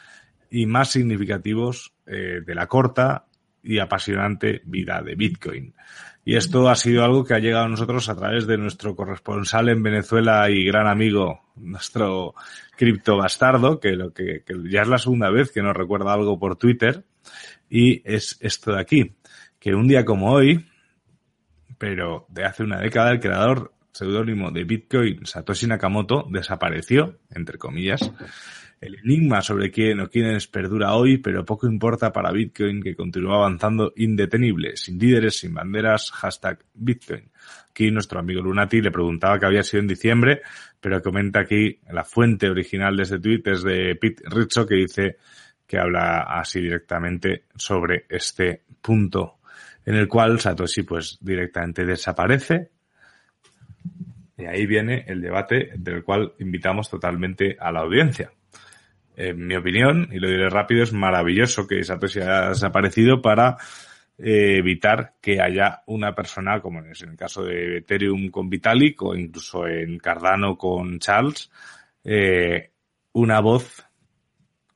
y 0.49 0.65
más 0.65 0.91
significativos 0.91 1.93
eh, 2.05 2.41
de 2.45 2.55
la 2.55 2.67
corta 2.67 3.25
y 3.61 3.80
apasionante 3.80 4.61
vida 4.65 5.01
de 5.01 5.15
Bitcoin. 5.15 5.73
Y 6.30 6.36
esto 6.36 6.69
ha 6.69 6.75
sido 6.75 7.03
algo 7.03 7.25
que 7.25 7.34
ha 7.34 7.39
llegado 7.39 7.65
a 7.65 7.69
nosotros 7.69 8.07
a 8.07 8.15
través 8.15 8.45
de 8.45 8.55
nuestro 8.55 8.95
corresponsal 8.95 9.67
en 9.67 9.82
Venezuela 9.82 10.47
y 10.47 10.63
gran 10.63 10.86
amigo, 10.86 11.41
nuestro 11.55 12.36
cripto 12.77 13.17
bastardo, 13.17 13.80
que 13.80 13.93
lo 13.93 14.13
que, 14.13 14.43
que, 14.45 14.53
ya 14.69 14.84
es 14.84 14.88
la 14.88 14.99
segunda 14.99 15.32
vez 15.32 15.51
que 15.51 15.63
nos 15.63 15.75
recuerda 15.75 16.13
algo 16.13 16.38
por 16.38 16.55
Twitter. 16.55 17.03
Y 17.67 18.03
es 18.05 18.38
esto 18.41 18.73
de 18.73 18.80
aquí, 18.80 19.15
que 19.57 19.73
un 19.73 19.88
día 19.88 20.05
como 20.05 20.32
hoy, 20.32 20.67
pero 21.80 22.27
de 22.30 22.45
hace 22.45 22.61
una 22.61 22.80
década, 22.80 23.09
el 23.09 23.19
creador 23.19 23.73
seudónimo 23.91 24.51
de 24.51 24.65
Bitcoin, 24.65 25.25
Satoshi 25.25 25.65
Nakamoto, 25.65 26.27
desapareció, 26.30 27.17
entre 27.32 27.57
comillas. 27.57 28.01
El 28.82 28.95
enigma 28.95 29.41
sobre 29.41 29.71
quién 29.71 29.99
o 29.99 30.09
quiénes 30.09 30.47
perdura 30.47 30.93
hoy, 30.93 31.17
pero 31.17 31.43
poco 31.43 31.67
importa 31.67 32.13
para 32.13 32.32
Bitcoin 32.32 32.82
que 32.82 32.95
continúa 32.95 33.36
avanzando 33.36 33.91
indetenible, 33.97 34.77
sin 34.77 34.97
líderes, 34.97 35.38
sin 35.38 35.53
banderas, 35.53 36.11
hashtag 36.11 36.59
Bitcoin. 36.73 37.30
Aquí 37.69 37.91
nuestro 37.91 38.19
amigo 38.19 38.41
Lunati 38.41 38.82
le 38.82 38.91
preguntaba 38.91 39.38
que 39.38 39.45
había 39.45 39.63
sido 39.63 39.82
en 39.82 39.88
diciembre, 39.88 40.41
pero 40.80 41.01
comenta 41.01 41.41
aquí 41.41 41.80
la 41.91 42.05
fuente 42.05 42.49
original 42.49 42.95
de 42.95 43.03
ese 43.03 43.19
tweet 43.19 43.41
es 43.45 43.63
de 43.63 43.95
Pete 43.95 44.23
Rizzo 44.30 44.65
que 44.65 44.75
dice 44.75 45.17
que 45.67 45.77
habla 45.77 46.21
así 46.21 46.61
directamente 46.61 47.43
sobre 47.55 48.05
este 48.09 48.63
punto 48.82 49.39
en 49.86 49.95
el 49.95 50.07
cual 50.07 50.39
Satoshi 50.39 50.84
pues 50.84 51.17
directamente 51.19 51.86
desaparece 51.86 52.69
y 54.38 54.45
ahí 54.45 54.65
viene 54.65 55.03
el 55.07 55.19
debate 55.19 55.71
del 55.75 56.03
cual 56.03 56.34
invitamos 56.39 56.89
totalmente 56.89 57.57
a 57.59 57.71
la 57.71 57.82
audiencia 57.82 58.32
en 59.20 59.45
mi 59.45 59.55
opinión, 59.55 60.07
y 60.11 60.20
lo 60.20 60.30
diré 60.30 60.49
rápido, 60.49 60.82
es 60.82 60.93
maravilloso 60.93 61.67
que 61.67 61.84
Satoshi 61.84 62.22
haya 62.22 62.49
desaparecido 62.49 63.22
para 63.22 63.57
eh, 64.17 64.57
evitar 64.57 65.15
que 65.22 65.41
haya 65.41 65.84
una 65.88 66.15
persona, 66.15 66.61
como 66.61 66.82
es 66.86 67.01
en 67.01 67.09
el 67.09 67.17
caso 67.17 67.43
de 67.43 67.80
Ethereum 67.80 68.30
con 68.30 68.49
Vitalik 68.49 69.01
o 69.03 69.15
incluso 69.15 69.67
en 69.67 69.97
Cardano 69.99 70.57
con 70.57 70.99
Charles, 70.99 71.51
eh, 72.05 72.72
una 73.11 73.41
voz 73.41 73.86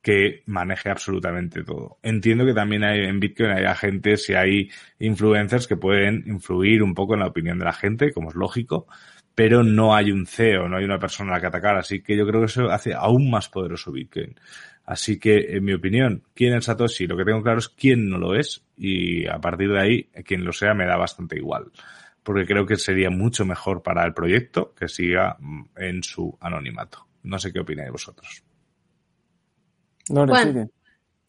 que 0.02 0.42
maneje 0.44 0.90
absolutamente 0.90 1.64
todo. 1.64 1.98
Entiendo 2.02 2.44
que 2.44 2.52
también 2.52 2.84
hay 2.84 3.06
en 3.06 3.20
Bitcoin 3.20 3.52
hay 3.52 3.64
agentes 3.64 4.28
y 4.28 4.34
hay 4.34 4.70
influencers 4.98 5.66
que 5.66 5.78
pueden 5.78 6.22
influir 6.26 6.82
un 6.82 6.92
poco 6.92 7.14
en 7.14 7.20
la 7.20 7.28
opinión 7.28 7.58
de 7.58 7.64
la 7.64 7.72
gente, 7.72 8.12
como 8.12 8.28
es 8.28 8.34
lógico, 8.34 8.86
pero 9.34 9.62
no 9.62 9.94
hay 9.94 10.12
un 10.12 10.26
CEO, 10.26 10.68
no 10.68 10.76
hay 10.76 10.84
una 10.84 10.98
persona 10.98 11.32
a 11.32 11.34
la 11.36 11.40
que 11.40 11.46
atacar, 11.48 11.76
así 11.76 12.02
que 12.02 12.16
yo 12.16 12.26
creo 12.26 12.40
que 12.40 12.46
eso 12.46 12.70
hace 12.70 12.94
aún 12.94 13.30
más 13.30 13.48
poderoso 13.48 13.90
Bitcoin. 13.90 14.38
Así 14.84 15.18
que, 15.18 15.56
en 15.56 15.64
mi 15.64 15.72
opinión, 15.72 16.24
¿quién 16.34 16.54
es 16.54 16.66
Satoshi? 16.66 17.06
Lo 17.06 17.16
que 17.16 17.24
tengo 17.24 17.42
claro 17.42 17.58
es 17.58 17.68
quién 17.68 18.08
no 18.08 18.18
lo 18.18 18.34
es 18.34 18.64
y 18.76 19.26
a 19.26 19.38
partir 19.38 19.70
de 19.70 19.80
ahí, 19.80 20.02
quien 20.24 20.44
lo 20.44 20.52
sea 20.52 20.74
me 20.74 20.86
da 20.86 20.96
bastante 20.96 21.36
igual. 21.36 21.72
Porque 22.22 22.46
creo 22.46 22.66
que 22.66 22.76
sería 22.76 23.10
mucho 23.10 23.44
mejor 23.44 23.82
para 23.82 24.04
el 24.04 24.14
proyecto 24.14 24.74
que 24.74 24.88
siga 24.88 25.36
en 25.76 26.02
su 26.02 26.36
anonimato. 26.40 27.06
No 27.22 27.38
sé 27.38 27.52
qué 27.52 27.60
opináis 27.60 27.90
vosotros. 27.90 28.44
No. 30.10 30.26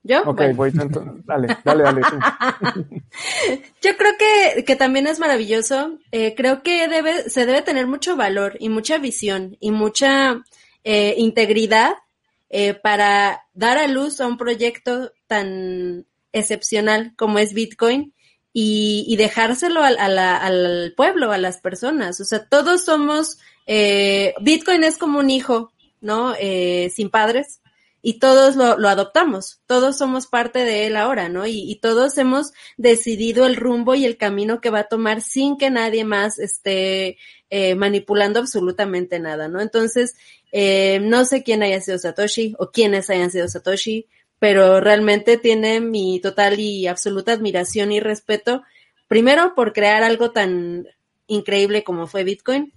¿Yo? 0.08 0.22
Ok, 0.22 0.41
bueno. 0.53 0.88
voy 0.88 1.24
Dale, 1.26 1.58
dale, 1.64 1.84
dale. 1.84 2.01
Tú. 2.01 2.20
Yo 3.82 3.97
creo 3.97 4.14
que, 4.20 4.64
que 4.64 4.76
también 4.76 5.08
es 5.08 5.18
maravilloso. 5.18 5.97
Eh, 6.12 6.36
creo 6.38 6.62
que 6.62 6.88
debe, 6.88 7.28
se 7.28 7.47
debe 7.47 7.64
tener 7.64 7.88
mucho 7.88 8.16
valor 8.16 8.56
y 8.60 8.70
mucha 8.70 8.99
visión 8.99 9.58
y 9.60 9.72
mucha 9.72 10.43
eh, 10.84 11.16
integridad 11.18 11.95
eh, 12.51 12.76
para 12.76 13.47
dar 13.56 13.80
a 13.80 13.88
luz 13.88 14.22
a 14.22 14.28
un 14.28 14.38
proyecto 14.38 15.12
tan 15.26 16.06
excepcional 16.34 17.14
como 17.16 17.39
es 17.39 17.56
Bitcoin 17.56 18.14
y, 18.53 19.06
y 19.08 19.16
dejárselo 19.16 19.84
al, 19.84 19.97
a 19.97 20.08
la, 20.08 20.38
al, 20.38 20.93
pueblo, 20.95 21.32
a 21.32 21.39
las 21.39 21.58
personas. 21.62 22.22
O 22.22 22.26
sea, 22.26 22.45
todos 22.47 22.86
somos, 22.86 23.39
eh, 23.66 24.36
Bitcoin 24.39 24.84
es 24.84 24.99
como 24.99 25.18
un 25.18 25.32
hijo, 25.32 25.72
¿no? 25.99 26.36
Eh, 26.39 26.91
sin 26.93 27.10
padres 27.10 27.60
y 28.08 28.20
todos 28.20 28.56
lo, 28.56 28.88
adoptamos, 28.88 29.62
todos 29.66 29.97
somos 29.97 30.28
parte 30.28 30.60
de 30.60 30.86
él 30.86 30.95
ahora, 30.95 31.28
¿no? 31.28 31.47
Y, 31.47 31.72
y, 31.72 31.78
todos 31.78 32.20
hemos 32.20 32.51
decidido 32.78 33.47
el 33.47 33.56
rumbo 33.56 33.95
y 33.95 34.06
el 34.06 34.16
camino 34.16 34.62
que 34.62 34.70
va 34.70 34.82
a 34.82 34.88
tomar 34.88 35.22
sin 35.22 35.58
que 35.58 35.72
nadie 35.72 36.06
más 36.06 36.38
esté 36.38 37.18
eh, 37.49 37.74
manipulando 37.74 38.39
absolutamente 38.39 39.20
nada, 39.20 39.47
¿no? 39.47 39.60
Entonces, 39.60 40.16
eh, 40.51 40.99
no 41.01 41.26
sé 41.26 41.41
quién 41.41 41.64
haya 41.64 41.82
sido 41.82 41.97
Satoshi 41.97 42.53
o 42.60 42.70
quiénes 42.70 43.10
hayan 43.10 43.32
sido 43.32 43.47
Satoshi, 43.47 44.08
pero 44.38 44.80
realmente 44.82 45.39
tiene 45.39 45.82
mi 45.82 46.20
total 46.20 46.60
y 46.60 46.86
absoluta 46.86 47.32
admiración 47.32 47.91
y 47.91 48.01
respeto, 48.01 48.62
primero 49.08 49.56
por 49.56 49.74
crear 49.74 50.03
algo 50.03 50.30
tan 50.30 50.88
increíble 51.26 51.84
como 51.84 52.06
fue 52.06 52.24
Bitcoin, 52.24 52.72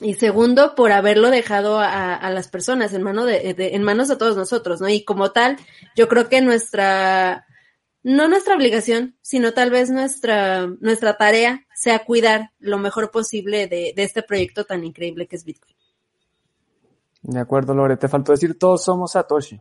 y 0.00 0.14
segundo, 0.14 0.74
por 0.74 0.92
haberlo 0.92 1.30
dejado 1.30 1.78
a, 1.78 2.14
a 2.14 2.30
las 2.30 2.48
personas 2.48 2.92
en, 2.92 3.02
mano 3.02 3.24
de, 3.24 3.54
de, 3.54 3.74
en 3.74 3.82
manos 3.82 4.08
de 4.08 4.16
todos 4.16 4.36
nosotros, 4.36 4.80
¿no? 4.80 4.88
Y 4.88 5.04
como 5.04 5.32
tal, 5.32 5.56
yo 5.96 6.08
creo 6.08 6.28
que 6.28 6.40
nuestra, 6.40 7.46
no 8.02 8.28
nuestra 8.28 8.54
obligación, 8.54 9.16
sino 9.22 9.54
tal 9.54 9.70
vez 9.70 9.90
nuestra, 9.90 10.66
nuestra 10.80 11.16
tarea 11.16 11.66
sea 11.74 12.04
cuidar 12.04 12.52
lo 12.58 12.78
mejor 12.78 13.10
posible 13.10 13.66
de, 13.66 13.92
de 13.94 14.02
este 14.02 14.22
proyecto 14.22 14.64
tan 14.64 14.84
increíble 14.84 15.26
que 15.26 15.36
es 15.36 15.44
Bitcoin. 15.44 15.74
De 17.22 17.40
acuerdo, 17.40 17.74
Lore. 17.74 17.96
Te 17.96 18.08
faltó 18.08 18.32
decir 18.32 18.58
todos 18.58 18.84
somos 18.84 19.12
Satoshi. 19.12 19.60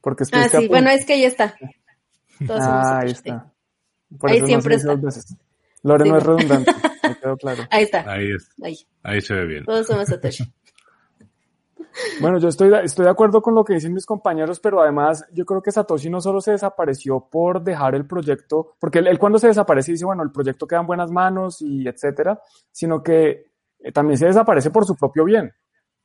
Porque 0.00 0.24
ah, 0.32 0.48
sí, 0.48 0.68
bueno, 0.68 0.90
es 0.90 1.04
que 1.04 1.20
ya 1.20 1.28
está. 1.28 1.56
Todos 2.46 2.62
somos 2.64 2.80
ah, 2.86 3.00
Satoshi. 3.00 3.06
Ahí 3.06 3.10
está. 3.12 3.52
Por 4.18 4.30
ahí 4.30 4.40
siempre 4.44 4.74
está. 4.74 4.98
Lore 5.88 6.04
sí. 6.04 6.10
no 6.10 6.18
es 6.18 6.22
redundante, 6.22 6.72
me 7.02 7.16
quedó 7.16 7.36
claro. 7.36 7.62
Ahí 7.70 7.84
está. 7.84 8.10
Ahí, 8.10 8.30
es. 8.30 8.50
Ahí. 8.62 8.76
Ahí 9.02 9.20
se 9.20 9.34
ve 9.34 9.46
bien. 9.46 9.64
Todos 9.64 9.86
somos 9.86 10.08
Satoshi. 10.08 10.44
Bueno, 12.20 12.38
yo 12.38 12.48
estoy, 12.48 12.72
estoy 12.84 13.06
de 13.06 13.10
acuerdo 13.10 13.42
con 13.42 13.56
lo 13.56 13.64
que 13.64 13.74
dicen 13.74 13.92
mis 13.92 14.06
compañeros, 14.06 14.60
pero 14.60 14.80
además 14.80 15.24
yo 15.32 15.44
creo 15.44 15.60
que 15.60 15.72
Satoshi 15.72 16.08
no 16.08 16.20
solo 16.20 16.40
se 16.40 16.52
desapareció 16.52 17.26
por 17.28 17.60
dejar 17.60 17.96
el 17.96 18.06
proyecto, 18.06 18.76
porque 18.78 19.00
él, 19.00 19.08
él 19.08 19.18
cuando 19.18 19.38
se 19.40 19.48
desaparece 19.48 19.92
dice, 19.92 20.04
bueno, 20.04 20.22
el 20.22 20.30
proyecto 20.30 20.66
queda 20.66 20.78
en 20.80 20.86
buenas 20.86 21.10
manos 21.10 21.60
y 21.60 21.88
etcétera, 21.88 22.40
sino 22.70 23.02
que 23.02 23.46
eh, 23.80 23.92
también 23.92 24.16
se 24.16 24.26
desaparece 24.26 24.70
por 24.70 24.84
su 24.84 24.94
propio 24.94 25.24
bien, 25.24 25.52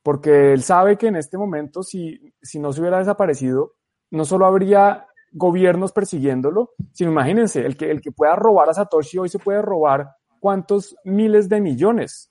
porque 0.02 0.52
él 0.52 0.62
sabe 0.62 0.96
que 0.96 1.08
en 1.08 1.16
este 1.16 1.38
momento, 1.38 1.82
si, 1.82 2.34
si 2.42 2.58
no 2.58 2.72
se 2.72 2.80
hubiera 2.80 2.98
desaparecido, 2.98 3.74
no 4.10 4.24
solo 4.24 4.46
habría 4.46 5.06
gobiernos 5.34 5.92
persiguiéndolo, 5.92 6.70
sino 6.92 7.10
imagínense, 7.10 7.66
el 7.66 7.76
que, 7.76 7.90
el 7.90 8.00
que 8.00 8.12
pueda 8.12 8.34
robar 8.34 8.70
a 8.70 8.74
Satoshi 8.74 9.18
hoy 9.18 9.28
se 9.28 9.38
puede 9.38 9.60
robar 9.60 10.16
cuántos 10.40 10.96
miles 11.04 11.48
de 11.48 11.60
millones 11.60 12.30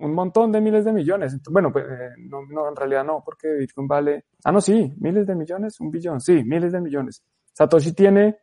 un 0.00 0.14
montón 0.14 0.50
de 0.50 0.60
miles 0.60 0.84
de 0.84 0.92
millones. 0.92 1.38
bueno, 1.50 1.70
pues, 1.72 1.84
eh, 1.84 2.10
no, 2.18 2.42
no, 2.48 2.68
en 2.68 2.76
realidad 2.76 3.04
no, 3.04 3.22
porque 3.24 3.48
Bitcoin 3.52 3.86
vale, 3.86 4.24
ah, 4.44 4.52
no, 4.52 4.60
sí, 4.60 4.92
miles 4.98 5.26
de 5.26 5.34
millones, 5.34 5.78
un 5.80 5.90
billón, 5.90 6.20
sí, 6.20 6.42
miles 6.44 6.72
de 6.72 6.80
millones. 6.80 7.22
Satoshi 7.52 7.92
tiene, 7.92 8.38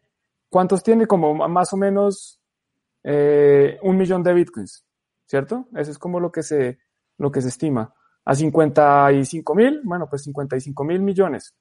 ¿cuántos 0.49 0.84
tiene? 0.84 1.07
Como 1.07 1.34
más 1.34 1.74
o 1.74 1.78
menos 1.78 2.39
eh, 3.03 3.80
un 3.82 3.97
millón 3.97 4.22
de 4.24 4.34
Bitcoins, 4.34 4.86
¿cierto? 5.26 5.68
Eso 5.76 5.91
es 5.91 5.97
como 5.97 6.20
lo 6.20 6.32
que 6.32 6.43
se, 6.43 6.78
lo 7.18 7.32
que 7.32 7.41
se 7.41 7.49
estima. 7.49 7.93
A 8.24 8.36
55 8.36 9.55
mil, 9.55 9.82
bueno, 9.84 10.07
pues 10.09 10.24
55 10.24 10.84
mil 10.84 11.01
millones. 11.01 11.55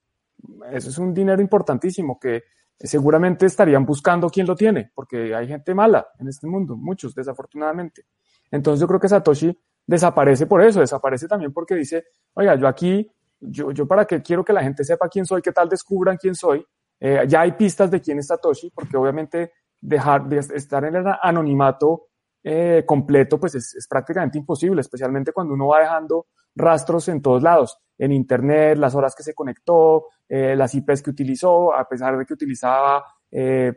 Eso 0.71 0.91
es 0.91 0.99
un 0.99 1.15
dinero 1.15 1.41
importantísimo 1.41 2.19
que 2.19 2.45
seguramente 2.79 3.47
estarían 3.47 3.87
buscando 3.87 4.29
quién 4.29 4.47
lo 4.47 4.55
tiene, 4.55 4.91
porque 4.95 5.35
hay 5.35 5.49
gente 5.49 5.75
mala 5.75 6.07
en 6.19 6.29
este 6.29 6.47
mundo, 6.47 6.77
muchos, 6.77 7.15
desafortunadamente. 7.15 8.07
Entonces 8.51 8.81
yo 8.81 8.87
creo 8.87 9.01
que 9.01 9.09
Satoshi 9.09 9.59
desaparece 9.87 10.47
por 10.47 10.63
eso, 10.63 10.81
desaparece 10.81 11.27
también 11.27 11.53
porque 11.53 11.75
dice, 11.75 12.05
oiga, 12.35 12.55
yo 12.57 12.69
aquí, 12.69 13.11
yo, 13.41 13.71
yo 13.71 13.87
para 13.87 14.05
qué 14.05 14.23
quiero 14.23 14.45
que 14.45 14.53
la 14.53 14.63
gente 14.63 14.85
sepa 14.85 15.09
quién 15.09 15.25
soy, 15.25 15.43
qué 15.43 15.53
tal 15.53 15.69
descubran 15.69 16.17
quién 16.17 16.35
soy, 16.35 16.65
eh, 17.01 17.25
ya 17.29 17.43
hay 17.43 17.53
pistas 17.53 17.91
de 17.91 18.01
quién 18.01 18.19
es 18.19 18.27
Satoshi, 18.27 18.71
porque 18.71 18.97
obviamente 18.97 19.53
dejar 19.81 20.27
de 20.29 20.39
estar 20.39 20.85
en 20.85 20.97
el 20.97 21.05
anonimato 21.23 22.09
eh, 22.43 22.85
completo, 22.87 23.39
pues 23.39 23.55
es, 23.55 23.75
es, 23.75 23.87
prácticamente 23.89 24.39
imposible, 24.39 24.81
especialmente 24.81 25.33
cuando 25.33 25.55
uno 25.55 25.69
va 25.69 25.81
dejando 25.81 26.27
rastros 26.57 27.09
en 27.09 27.23
todos 27.23 27.43
lados, 27.43 27.79
en 27.99 28.13
Internet, 28.13 28.79
las 28.79 28.95
horas 28.95 29.15
que 29.15 29.23
se 29.23 29.35
conectó, 29.35 30.07
eh, 30.29 30.57
las 30.57 30.75
IPs 30.75 31.03
que 31.03 31.11
utilizó, 31.11 31.75
a 31.75 31.89
pesar 31.89 32.17
de 32.19 32.27
que 32.27 32.35
utilizaba 32.35 33.05
eh, 33.31 33.73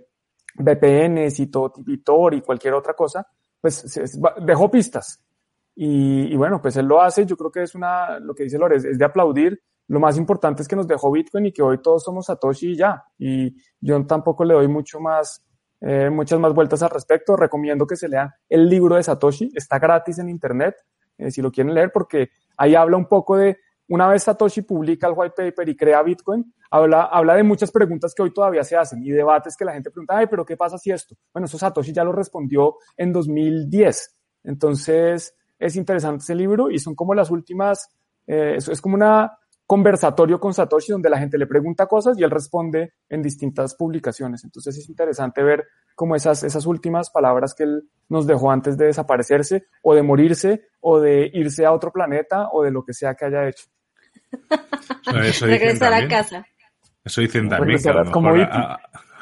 VPNs 0.56 1.40
y 1.40 1.48
todo, 1.48 1.74
y 1.86 2.02
y 2.36 2.42
cualquier 2.42 2.74
otra 2.74 2.94
cosa, 2.94 3.28
pues 3.62 4.00
dejó 4.42 4.72
pistas. 4.72 5.24
Y, 5.76 6.36
bueno, 6.36 6.62
pues 6.62 6.76
él 6.76 6.88
lo 6.88 7.02
hace, 7.02 7.26
yo 7.26 7.38
creo 7.38 7.52
que 7.52 7.64
es 7.64 7.74
una, 7.74 8.20
lo 8.20 8.34
que 8.36 8.44
dice 8.44 8.58
Lores, 8.58 8.84
es 8.84 8.98
de 8.98 9.06
aplaudir. 9.06 9.62
Lo 9.88 10.00
más 10.02 10.18
importante 10.18 10.62
es 10.62 10.68
que 10.68 10.76
nos 10.76 10.88
dejó 10.88 11.10
Bitcoin 11.10 11.46
y 11.46 11.54
que 11.54 11.62
hoy 11.62 11.82
todos 11.82 12.04
somos 12.04 12.26
Satoshi 12.26 12.76
ya. 12.76 13.02
Y 13.18 13.56
yo 13.80 14.06
tampoco 14.06 14.44
le 14.44 14.56
doy 14.56 14.68
mucho 14.68 15.00
más, 15.00 15.42
eh, 15.80 16.10
muchas 16.10 16.38
más 16.38 16.54
vueltas 16.54 16.84
al 16.84 16.90
respecto. 16.90 17.38
Recomiendo 17.38 17.88
que 17.88 17.96
se 17.96 18.10
lean 18.10 18.30
el 18.50 18.68
libro 18.68 18.98
de 18.98 19.04
Satoshi, 19.04 19.52
está 19.56 19.80
gratis 19.80 20.20
en 20.20 20.28
internet, 20.28 20.76
si 21.30 21.42
lo 21.42 21.52
quieren 21.52 21.74
leer, 21.74 21.92
porque 21.94 22.30
ahí 22.60 22.76
habla 22.76 22.98
un 22.98 23.08
poco 23.08 23.38
de, 23.38 23.58
una 23.88 24.08
vez 24.08 24.24
Satoshi 24.24 24.62
publica 24.62 25.08
el 25.08 25.14
white 25.16 25.34
paper 25.36 25.70
y 25.70 25.76
crea 25.76 26.04
Bitcoin, 26.04 26.54
habla, 26.70 27.06
habla 27.06 27.36
de 27.36 27.44
muchas 27.44 27.72
preguntas 27.72 28.14
que 28.14 28.22
hoy 28.22 28.34
todavía 28.34 28.64
se 28.64 28.76
hacen 28.76 29.02
y 29.02 29.10
debates 29.10 29.56
que 29.58 29.66
la 29.66 29.74
gente 29.74 29.90
pregunta, 29.90 30.20
pero 30.30 30.46
¿qué 30.46 30.58
pasa 30.58 30.78
si 30.78 30.92
esto? 30.92 31.16
Bueno, 31.34 31.46
eso 31.46 31.58
Satoshi 31.58 31.94
ya 31.94 32.04
lo 32.04 32.12
respondió 32.12 32.76
en 32.98 33.14
2010. 33.14 34.16
Entonces, 34.44 35.34
es 35.58 35.76
interesante 35.78 36.24
ese 36.24 36.36
libro 36.36 36.70
y 36.70 36.80
son 36.80 36.96
como 36.96 37.16
las 37.16 37.32
últimas, 37.32 37.90
eh, 38.28 38.56
es, 38.58 38.68
es 38.68 38.82
como 38.82 38.96
una 38.96 39.39
conversatorio 39.70 40.40
con 40.40 40.52
Satoshi 40.52 40.94
donde 40.94 41.12
la 41.12 41.20
gente 41.20 41.38
le 41.38 41.46
pregunta 41.46 41.86
cosas 41.86 42.18
y 42.18 42.24
él 42.24 42.32
responde 42.32 42.94
en 43.08 43.22
distintas 43.22 43.76
publicaciones. 43.76 44.44
Entonces 44.44 44.76
es 44.76 44.90
interesante 44.90 45.44
ver 45.44 45.68
como 45.94 46.16
esas, 46.16 46.42
esas 46.42 46.66
últimas 46.66 47.12
palabras 47.12 47.54
que 47.54 47.66
él 47.66 47.84
nos 48.08 48.26
dejó 48.26 48.50
antes 48.50 48.80
de 48.80 48.88
desaparecerse 48.88 49.68
o 49.84 49.94
de 49.94 50.02
morirse 50.02 50.70
o 50.82 51.00
de 51.00 51.30
irse 51.36 51.68
a 51.68 51.72
otro 51.72 51.92
planeta 51.92 52.50
o 52.52 52.64
de 52.64 52.72
lo 52.72 52.84
que 52.84 52.94
sea 52.94 53.14
que 53.14 53.26
haya 53.26 53.48
hecho. 53.48 53.68
Regresar 55.46 55.94
a 55.94 56.08
casa. 56.08 56.48
Eso 57.04 57.22
dicen 57.22 57.48
también. 57.48 57.80
Que 57.80 57.90
a 57.90 57.94
lo 57.94 58.12
como 58.12 58.30
a, 58.30 58.80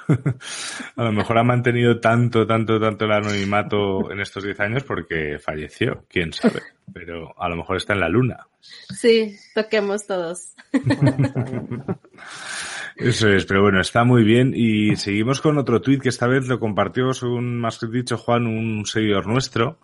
a 0.95 1.03
lo 1.03 1.11
mejor 1.11 1.37
ha 1.37 1.43
mantenido 1.43 1.99
tanto, 1.99 2.47
tanto, 2.47 2.79
tanto 2.79 3.05
el 3.05 3.11
anonimato 3.11 4.11
en 4.11 4.21
estos 4.21 4.43
10 4.43 4.59
años 4.59 4.83
porque 4.83 5.37
falleció, 5.39 6.05
quién 6.09 6.33
sabe. 6.33 6.61
Pero 6.93 7.33
a 7.37 7.49
lo 7.49 7.57
mejor 7.57 7.77
está 7.77 7.93
en 7.93 7.99
la 7.99 8.09
luna. 8.09 8.47
Sí, 8.61 9.35
toquemos 9.53 10.07
todos. 10.07 10.53
Eso 12.95 13.29
es, 13.29 13.45
pero 13.45 13.61
bueno, 13.61 13.79
está 13.79 14.03
muy 14.03 14.23
bien. 14.23 14.53
Y 14.55 14.95
seguimos 14.95 15.41
con 15.41 15.57
otro 15.57 15.81
tuit 15.81 16.01
que 16.01 16.09
esta 16.09 16.27
vez 16.27 16.47
lo 16.47 16.59
compartió, 16.59 17.13
según 17.13 17.59
más 17.59 17.77
que 17.77 17.87
dicho 17.87 18.17
Juan, 18.17 18.47
un 18.47 18.85
seguidor 18.85 19.27
nuestro, 19.27 19.79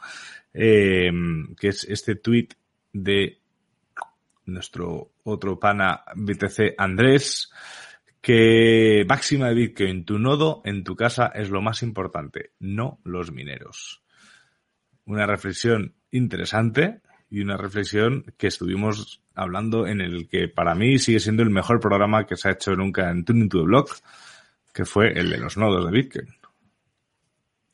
eh, 0.54 1.12
que 1.60 1.68
es 1.68 1.84
este 1.84 2.16
tuit 2.16 2.54
de 2.92 3.38
nuestro 4.46 5.12
otro 5.24 5.60
pana 5.60 6.04
BTC 6.16 6.74
Andrés, 6.78 7.52
que 8.24 9.04
máxima 9.06 9.50
de 9.50 9.54
Bitcoin, 9.54 10.06
tu 10.06 10.18
nodo 10.18 10.62
en 10.64 10.86
tu 10.86 10.96
casa 10.96 11.28
es 11.36 11.50
lo 11.50 11.62
más 11.62 11.84
importante, 11.84 12.54
no 12.58 13.02
los 13.04 13.34
mineros. 13.34 14.02
Una 15.06 15.26
reflexión 15.26 15.96
interesante 16.10 17.02
y 17.30 17.42
una 17.42 17.58
reflexión 17.58 18.24
que 18.38 18.48
estuvimos 18.48 19.22
hablando 19.36 19.88
en 19.88 20.00
el 20.00 20.30
que 20.30 20.48
para 20.48 20.74
mí 20.74 21.00
sigue 21.00 21.20
siendo 21.20 21.44
el 21.44 21.50
mejor 21.50 21.82
programa 21.82 22.26
que 22.26 22.38
se 22.38 22.48
ha 22.48 22.52
hecho 22.54 22.74
nunca 22.78 23.10
en 23.12 23.26
Tuning 23.26 23.50
to 23.50 23.60
the 23.60 23.66
Block, 23.66 23.90
que 24.74 24.86
fue 24.86 25.12
el 25.12 25.30
de 25.30 25.40
los 25.40 25.58
nodos 25.58 25.86
de 25.86 25.92
Bitcoin. 25.92 26.28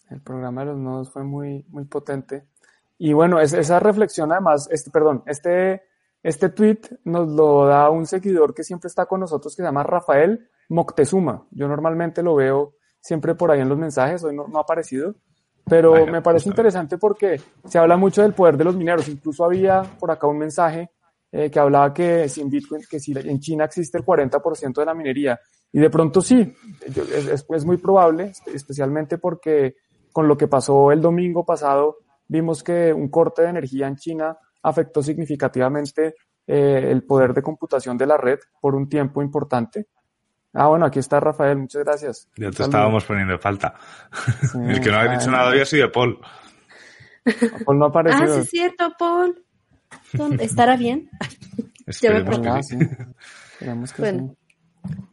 El 0.10 0.22
programa 0.22 0.62
de 0.62 0.72
los 0.72 0.80
nodos 0.80 1.12
fue 1.12 1.24
muy, 1.24 1.64
muy 1.70 1.86
potente. 1.86 2.46
Y 2.98 3.14
bueno, 3.14 3.40
es, 3.40 3.54
esa 3.54 3.80
reflexión 3.80 4.32
además, 4.32 4.68
este, 4.72 4.90
perdón, 4.90 5.22
este, 5.28 5.84
este 6.22 6.50
tweet 6.50 6.80
nos 7.06 7.30
lo 7.30 7.66
da 7.66 7.90
un 7.90 8.06
seguidor 8.06 8.54
que 8.54 8.64
siempre 8.64 8.88
está 8.88 9.06
con 9.06 9.22
nosotros 9.22 9.56
que 9.56 9.62
se 9.62 9.68
llama 9.68 9.84
Rafael 9.84 10.50
Moctezuma. 10.70 11.48
Yo 11.52 11.68
normalmente 11.68 12.22
lo 12.22 12.36
veo 12.36 12.76
siempre 13.00 13.36
por 13.36 13.52
ahí 13.52 13.62
en 13.62 13.70
los 13.70 13.78
mensajes, 13.78 14.24
hoy 14.24 14.36
no, 14.36 14.48
no 14.48 14.58
ha 14.58 14.62
aparecido, 14.62 15.16
pero 15.70 15.92
Vaya, 15.92 16.12
me 16.12 16.22
parece 16.22 16.50
interesante 16.50 16.98
porque 16.98 17.40
se 17.66 17.78
habla 17.78 17.96
mucho 17.96 18.22
del 18.22 18.34
poder 18.34 18.58
de 18.58 18.64
los 18.66 18.76
mineros. 18.76 19.08
Incluso 19.08 19.46
había 19.46 19.84
por 20.00 20.12
acá 20.12 20.28
un 20.28 20.38
mensaje 20.38 20.90
eh, 21.32 21.50
que 21.50 21.60
hablaba 21.60 21.94
que 21.94 22.28
si 22.28 22.42
en 22.42 22.50
Bitcoin, 22.50 22.82
que 22.90 23.00
si 23.00 23.14
en 23.18 23.40
China 23.40 23.66
existe 23.66 23.98
el 23.98 24.06
40% 24.06 24.74
de 24.74 24.86
la 24.86 24.94
minería. 24.94 25.40
Y 25.72 25.80
de 25.80 25.90
pronto 25.90 26.22
sí, 26.22 26.56
es, 26.86 27.28
es, 27.28 27.46
es 27.48 27.66
muy 27.66 27.78
probable, 27.78 28.34
especialmente 28.54 29.20
porque 29.20 29.76
con 30.12 30.28
lo 30.28 30.36
que 30.36 30.48
pasó 30.48 30.92
el 30.92 31.02
domingo 31.02 31.46
pasado, 31.46 31.98
vimos 32.28 32.64
que 32.64 32.92
un 32.92 33.10
corte 33.10 33.44
de 33.44 33.50
energía 33.50 33.88
en 33.88 33.96
China 33.96 34.38
afectó 34.64 35.02
significativamente 35.02 36.16
eh, 36.48 36.90
el 36.92 37.04
poder 37.04 37.34
de 37.34 37.42
computación 37.42 37.98
de 37.98 38.08
la 38.08 38.18
red 38.18 38.40
por 38.60 38.76
un 38.76 38.90
tiempo 38.90 39.22
importante. 39.22 39.88
Ah, 40.54 40.68
bueno, 40.68 40.86
aquí 40.86 41.00
está 41.00 41.20
Rafael, 41.20 41.58
muchas 41.58 41.84
gracias. 41.84 42.30
Ya 42.36 42.50
te 42.50 42.64
estábamos 42.64 43.06
poniendo 43.06 43.38
falta. 43.38 43.76
Sí, 44.52 44.58
el 44.68 44.82
que 44.82 44.90
no 44.90 44.98
ha 44.98 45.08
dicho 45.08 45.30
nada 45.30 45.50
hoy 45.50 45.62
ha 45.62 45.66
sido 45.66 45.92
Paul. 45.92 46.20
Paul 47.66 47.78
no 47.78 47.86
ha 47.86 47.90
aparecido. 47.90 48.24
Ah, 48.24 48.36
sí, 48.36 48.42
es 48.42 48.50
cierto, 48.50 48.94
Paul. 48.98 49.46
¿Estará 50.40 50.76
bien? 50.76 51.10
Esperemos 51.86 52.40
que 52.40 52.64
sí. 52.64 52.78
Esperemos 53.54 53.94
que 53.94 54.02
bueno. 54.02 54.30
sí. 54.30 54.40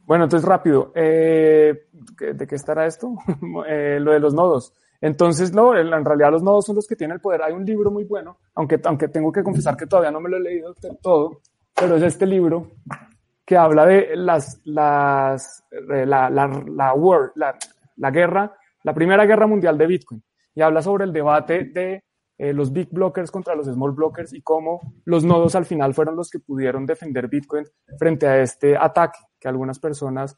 Bueno, 0.07 0.25
entonces 0.25 0.49
rápido. 0.49 0.93
Eh, 0.95 1.87
¿De 2.19 2.47
qué 2.47 2.55
estará 2.55 2.87
esto? 2.87 3.17
eh, 3.69 3.99
lo 4.01 4.13
de 4.13 4.21
los 4.21 4.35
nodos. 4.35 4.73
Entonces, 5.01 5.53
no, 5.53 5.77
en 5.77 6.05
realidad 6.05 6.31
los 6.31 6.43
nodos 6.43 6.67
son 6.67 6.77
los 6.77 6.87
que 6.87 6.97
tienen 6.97 7.17
el 7.17 7.21
poder. 7.21 7.43
Hay 7.43 7.53
un 7.53 7.65
libro 7.65 7.91
muy 7.91 8.05
bueno, 8.05 8.39
aunque, 8.55 8.81
aunque 8.85 9.09
tengo 9.09 9.31
que 9.33 9.43
confesar 9.43 9.77
que 9.77 9.87
todavía 9.87 10.11
no 10.11 10.21
me 10.21 10.31
lo 10.31 10.37
he 10.37 10.41
leído 10.41 10.75
todo, 11.03 11.41
pero 11.75 11.97
es 11.97 12.03
este 12.03 12.27
libro 12.27 12.73
que 13.45 13.57
habla 13.57 13.87
de 13.87 14.17
las, 14.17 14.61
las, 14.65 15.65
la, 15.71 16.29
la, 16.29 16.49
la, 16.67 16.95
war, 16.95 17.33
la, 17.37 17.57
la 17.97 18.11
guerra, 18.11 18.57
la 18.83 18.95
primera 18.95 19.25
guerra 19.25 19.47
mundial 19.47 19.79
de 19.79 19.87
Bitcoin. 19.87 20.23
Y 20.55 20.63
habla 20.63 20.83
sobre 20.83 21.05
el 21.05 21.13
debate 21.13 21.65
de 21.65 22.03
eh, 22.39 22.53
los 22.53 22.73
big 22.73 22.89
blockers 22.91 23.31
contra 23.31 23.55
los 23.55 23.67
small 23.67 23.93
blockers 23.93 24.35
y 24.35 24.43
cómo 24.43 24.95
los 25.05 25.25
nodos 25.25 25.55
al 25.55 25.65
final 25.65 25.95
fueron 25.95 26.17
los 26.17 26.29
que 26.29 26.39
pudieron 26.39 26.85
defender 26.85 27.29
Bitcoin 27.29 27.65
frente 27.99 28.27
a 28.27 28.43
este 28.43 28.77
ataque 28.77 29.19
que 29.41 29.49
algunas 29.49 29.79
personas 29.79 30.37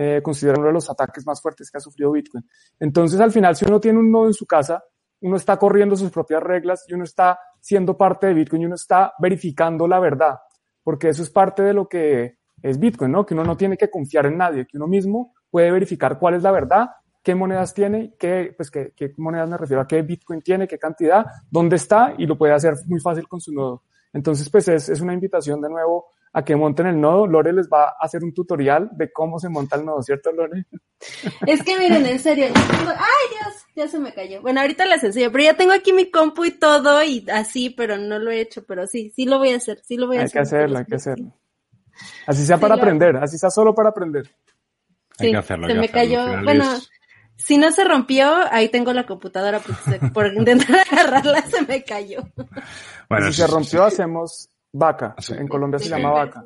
eh, 0.00 0.22
consideran 0.22 0.60
uno 0.60 0.68
de 0.68 0.74
los 0.74 0.88
ataques 0.88 1.26
más 1.26 1.42
fuertes 1.42 1.72
que 1.72 1.78
ha 1.78 1.80
sufrido 1.80 2.12
Bitcoin. 2.12 2.44
Entonces, 2.78 3.18
al 3.18 3.32
final, 3.32 3.56
si 3.56 3.64
uno 3.64 3.80
tiene 3.80 3.98
un 3.98 4.12
nodo 4.12 4.26
en 4.28 4.32
su 4.32 4.46
casa, 4.46 4.80
uno 5.22 5.34
está 5.34 5.56
corriendo 5.56 5.96
sus 5.96 6.12
propias 6.12 6.40
reglas 6.40 6.84
y 6.86 6.94
uno 6.94 7.02
está 7.02 7.36
siendo 7.58 7.96
parte 7.96 8.28
de 8.28 8.34
Bitcoin 8.34 8.62
y 8.62 8.66
uno 8.66 8.76
está 8.76 9.14
verificando 9.18 9.88
la 9.88 9.98
verdad, 9.98 10.38
porque 10.84 11.08
eso 11.08 11.24
es 11.24 11.30
parte 11.30 11.64
de 11.64 11.74
lo 11.74 11.88
que 11.88 12.38
es 12.62 12.78
Bitcoin, 12.78 13.10
¿no? 13.10 13.26
Que 13.26 13.34
uno 13.34 13.42
no 13.42 13.56
tiene 13.56 13.76
que 13.76 13.90
confiar 13.90 14.26
en 14.26 14.36
nadie, 14.36 14.66
que 14.66 14.76
uno 14.76 14.86
mismo 14.86 15.34
puede 15.50 15.72
verificar 15.72 16.16
cuál 16.16 16.34
es 16.34 16.44
la 16.44 16.52
verdad, 16.52 16.90
qué 17.20 17.34
monedas 17.34 17.74
tiene, 17.74 18.14
qué, 18.20 18.54
pues 18.56 18.70
qué, 18.70 18.92
qué 18.94 19.12
monedas 19.16 19.50
me 19.50 19.56
refiero 19.56 19.82
a 19.82 19.86
qué 19.88 20.02
Bitcoin 20.02 20.42
tiene, 20.42 20.68
qué 20.68 20.78
cantidad, 20.78 21.26
dónde 21.50 21.74
está 21.74 22.14
y 22.16 22.24
lo 22.24 22.38
puede 22.38 22.52
hacer 22.52 22.74
muy 22.86 23.00
fácil 23.00 23.26
con 23.26 23.40
su 23.40 23.52
nodo. 23.52 23.82
Entonces, 24.12 24.48
pues 24.48 24.68
es, 24.68 24.88
es 24.90 25.00
una 25.00 25.12
invitación 25.12 25.60
de 25.60 25.68
nuevo 25.68 26.06
a 26.38 26.44
que 26.44 26.54
monten 26.56 26.86
el 26.86 27.00
nodo. 27.00 27.26
Lore 27.26 27.52
les 27.52 27.68
va 27.68 27.88
a 27.88 27.96
hacer 28.00 28.22
un 28.22 28.32
tutorial 28.32 28.90
de 28.92 29.12
cómo 29.12 29.38
se 29.38 29.48
monta 29.48 29.76
el 29.76 29.84
nodo, 29.84 30.02
¿cierto, 30.02 30.32
Lore? 30.32 30.66
Es 31.46 31.62
que 31.62 31.78
miren, 31.78 32.04
en 32.06 32.18
serio, 32.18 32.46
ay 32.46 32.54
Dios, 33.30 33.54
ya 33.76 33.86
se 33.86 34.00
me 34.00 34.12
cayó. 34.12 34.42
Bueno, 34.42 34.60
ahorita 34.60 34.84
les 34.84 35.04
enseño, 35.04 35.30
pero 35.30 35.44
ya 35.44 35.54
tengo 35.54 35.72
aquí 35.72 35.92
mi 35.92 36.10
compu 36.10 36.44
y 36.44 36.50
todo 36.50 37.02
y 37.04 37.24
así, 37.32 37.70
pero 37.70 37.96
no 37.98 38.18
lo 38.18 38.32
he 38.32 38.40
hecho, 38.40 38.64
pero 38.66 38.86
sí, 38.88 39.12
sí 39.14 39.24
lo 39.24 39.38
voy 39.38 39.52
a 39.52 39.56
hacer, 39.56 39.80
sí 39.84 39.96
lo 39.96 40.08
voy 40.08 40.16
a 40.16 40.20
hay 40.20 40.26
hacer. 40.26 40.40
Hay 40.40 40.42
que 40.42 40.56
hacerlo, 40.56 40.78
hay 40.78 40.84
que 40.84 40.94
hacerlo. 40.96 41.32
Así 42.26 42.44
sea 42.44 42.58
para 42.58 42.74
aprender, 42.74 43.16
así 43.16 43.38
sea 43.38 43.50
solo 43.50 43.74
para 43.74 43.90
aprender. 43.90 44.26
Sí, 45.18 45.26
hay 45.26 45.30
que 45.32 45.38
hacerlo. 45.38 45.68
Se 45.68 45.74
me 45.74 45.88
cayó, 45.88 46.42
bueno, 46.42 46.64
si 47.36 47.58
no 47.58 47.70
se 47.70 47.84
rompió, 47.84 48.32
ahí 48.50 48.68
tengo 48.68 48.92
la 48.92 49.06
computadora, 49.06 49.60
pues, 49.60 49.78
por 50.12 50.26
intentar 50.34 50.80
agarrarla 50.90 51.42
se 51.42 51.62
me 51.62 51.84
cayó. 51.84 52.28
Bueno, 53.08 53.26
si 53.28 53.40
se 53.40 53.46
rompió, 53.46 53.84
hacemos 53.84 54.50
vaca. 54.72 55.14
En 55.30 55.48
Colombia 55.48 55.78
se 55.78 55.88
llama 55.88 56.10
vaca. 56.10 56.44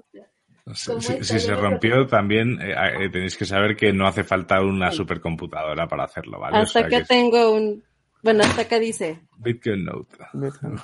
Si, 0.75 1.01
si, 1.25 1.41
se 1.41 1.55
rompió, 1.57 2.07
también 2.07 2.61
eh, 2.63 2.75
eh, 3.01 3.11
tenéis 3.11 3.37
que 3.37 3.45
saber 3.45 3.75
que 3.77 3.93
no 3.93 4.07
hace 4.07 4.23
falta 4.23 4.61
una 4.61 4.93
supercomputadora 4.93 5.89
para 5.89 6.05
hacerlo, 6.05 6.39
¿vale? 6.39 6.59
Hasta 6.59 6.79
o 6.79 6.83
sea, 6.83 6.89
que 6.89 7.05
tengo 7.05 7.53
un. 7.53 7.83
Bueno, 8.23 8.45
hasta 8.45 8.63
acá 8.63 8.79
dice. 8.79 9.23
Bitcoin 9.39 9.85
Note. 9.85 10.17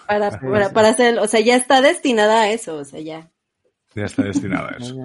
Para, 0.08 0.30
para, 0.40 0.72
para 0.72 0.88
hacer, 0.88 1.20
o 1.20 1.28
sea, 1.28 1.38
ya 1.38 1.54
está 1.54 1.80
destinada 1.80 2.42
a 2.42 2.50
eso, 2.50 2.78
o 2.78 2.84
sea, 2.84 3.00
ya. 3.00 3.30
Ya 3.94 4.04
está 4.04 4.24
destinada 4.24 4.70
a 4.70 4.76
eso. 4.78 4.96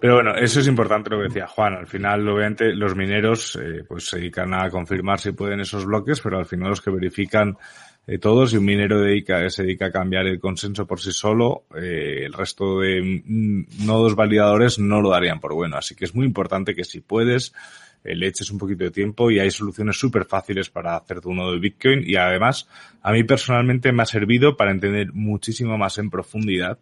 Pero 0.00 0.14
bueno, 0.14 0.34
eso 0.34 0.58
es 0.58 0.66
importante 0.66 1.10
lo 1.10 1.18
que 1.18 1.28
decía 1.28 1.46
Juan. 1.46 1.74
Al 1.74 1.86
final, 1.86 2.28
obviamente, 2.28 2.74
los 2.74 2.96
mineros 2.96 3.56
eh, 3.62 3.84
pues 3.86 4.08
se 4.08 4.18
dedican 4.18 4.52
a 4.52 4.68
confirmar 4.68 5.20
si 5.20 5.30
pueden 5.30 5.60
esos 5.60 5.84
bloques, 5.84 6.20
pero 6.20 6.38
al 6.38 6.46
final 6.46 6.70
los 6.70 6.80
que 6.80 6.90
verifican 6.90 7.56
eh, 8.04 8.18
todo, 8.18 8.46
si 8.48 8.56
un 8.56 8.64
minero 8.64 9.00
dedica, 9.00 9.48
se 9.48 9.62
dedica 9.62 9.86
a 9.86 9.92
cambiar 9.92 10.26
el 10.26 10.40
consenso 10.40 10.86
por 10.86 11.00
sí 11.00 11.12
solo, 11.12 11.66
eh, 11.76 12.22
el 12.24 12.32
resto 12.32 12.80
de 12.80 13.22
mm, 13.24 13.86
nodos 13.86 14.16
validadores 14.16 14.78
no 14.80 15.00
lo 15.00 15.10
darían 15.10 15.38
por 15.38 15.54
bueno. 15.54 15.76
Así 15.76 15.94
que 15.94 16.04
es 16.04 16.14
muy 16.14 16.26
importante 16.26 16.74
que 16.74 16.82
si 16.82 17.00
puedes, 17.00 17.54
eh, 18.02 18.16
le 18.16 18.26
eches 18.26 18.50
un 18.50 18.58
poquito 18.58 18.82
de 18.82 18.90
tiempo 18.90 19.30
y 19.30 19.38
hay 19.38 19.52
soluciones 19.52 19.96
súper 19.96 20.24
fáciles 20.24 20.68
para 20.68 20.96
hacer 20.96 21.20
tu 21.20 21.32
nodo 21.32 21.52
de 21.52 21.60
Bitcoin 21.60 22.02
y 22.04 22.16
además 22.16 22.68
a 23.02 23.12
mí 23.12 23.22
personalmente 23.22 23.92
me 23.92 24.02
ha 24.02 24.06
servido 24.06 24.56
para 24.56 24.72
entender 24.72 25.12
muchísimo 25.12 25.78
más 25.78 25.98
en 25.98 26.10
profundidad 26.10 26.78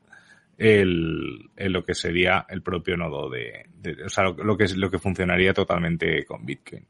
el, 0.56 1.50
lo 1.56 1.84
que 1.84 1.94
sería 1.94 2.46
el 2.48 2.62
propio 2.62 2.96
nodo 2.96 3.28
de, 3.28 3.66
o 4.04 4.08
sea, 4.08 4.24
lo, 4.24 4.44
lo, 4.44 4.56
que 4.56 4.64
es 4.64 4.76
lo 4.76 4.90
que 4.90 4.98
funcionaría 4.98 5.52
totalmente 5.52 6.24
con 6.24 6.44
Bitcoin. 6.46 6.86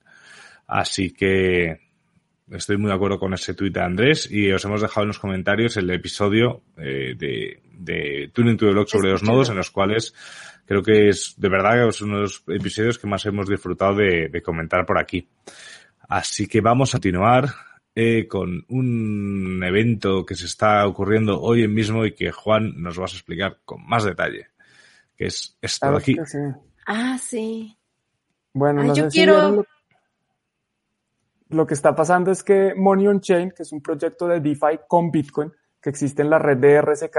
Así 0.67 1.11
que 1.13 1.90
estoy 2.51 2.77
muy 2.77 2.89
de 2.89 2.95
acuerdo 2.95 3.19
con 3.19 3.33
ese 3.35 3.55
tuit 3.55 3.73
de 3.75 3.81
Andrés 3.83 4.31
y 4.31 4.51
os 4.53 4.65
hemos 4.65 4.81
dejado 4.81 5.03
en 5.03 5.09
los 5.09 5.19
comentarios 5.19 5.77
el 5.77 5.91
episodio 5.91 6.63
eh, 6.77 7.15
de, 7.17 7.63
de 7.73 8.31
Tuning 8.33 8.57
to 8.57 8.67
the 8.67 8.73
Block 8.73 8.89
sobre 8.89 9.11
los 9.11 9.23
nodos 9.23 9.49
en 9.51 9.57
los 9.57 9.71
cuales 9.71 10.15
creo 10.67 10.83
que 10.83 11.09
es 11.09 11.35
de 11.37 11.49
verdad 11.49 11.83
que 11.83 11.89
es 11.89 12.01
uno 12.03 12.17
de 12.17 12.23
los 12.23 12.43
episodios 12.49 12.99
que 12.99 13.07
más 13.07 13.25
hemos 13.27 13.49
disfrutado 13.49 13.95
de, 13.97 14.29
de 14.29 14.43
comentar 14.43 14.85
por 14.87 14.99
aquí. 14.99 15.29
Así 16.09 16.47
que 16.49 16.61
vamos 16.61 16.91
a 16.95 16.99
continuar 16.99 17.47
eh, 17.95 18.27
con 18.29 18.65
un 18.69 19.63
evento 19.65 20.25
que 20.25 20.35
se 20.35 20.47
está 20.47 20.87
ocurriendo 20.87 21.41
hoy 21.41 21.67
mismo 21.69 22.05
y 22.05 22.13
que 22.13 22.31
Juan 22.33 22.75
nos 22.83 22.99
vas 22.99 23.13
a 23.13 23.17
explicar 23.17 23.59
con 23.65 23.87
más 23.87 24.05
detalle, 24.05 24.49
que 25.17 25.27
es 25.27 25.57
esto 25.61 25.91
de 25.91 25.97
aquí. 25.99 26.17
Sí. 26.25 26.39
Ah, 26.87 27.17
sí. 27.19 27.77
Bueno, 28.53 28.83
Ay, 28.83 28.89
no 28.89 28.95
yo 28.97 29.05
sé 29.11 29.17
quiero- 29.17 29.65
lo, 31.51 31.67
que 31.67 31.75
está 31.75 31.95
pasando 31.95 32.31
es 32.31 32.43
que 32.43 32.75
Money 32.75 33.09
on 33.09 33.21
Chain, 33.21 33.51
que 33.51 33.63
es 33.63 33.73
un 33.73 33.81
proyecto 33.83 34.27
de 34.27 34.41
DeFi 34.41 34.81
con 34.89 35.11
Bitcoin, 35.11 35.53
que 35.81 35.91
existe 35.91 36.23
en 36.23 36.31
la 36.31 36.39
red 36.39 36.59
de 36.59 36.81
RSK, 36.81 37.17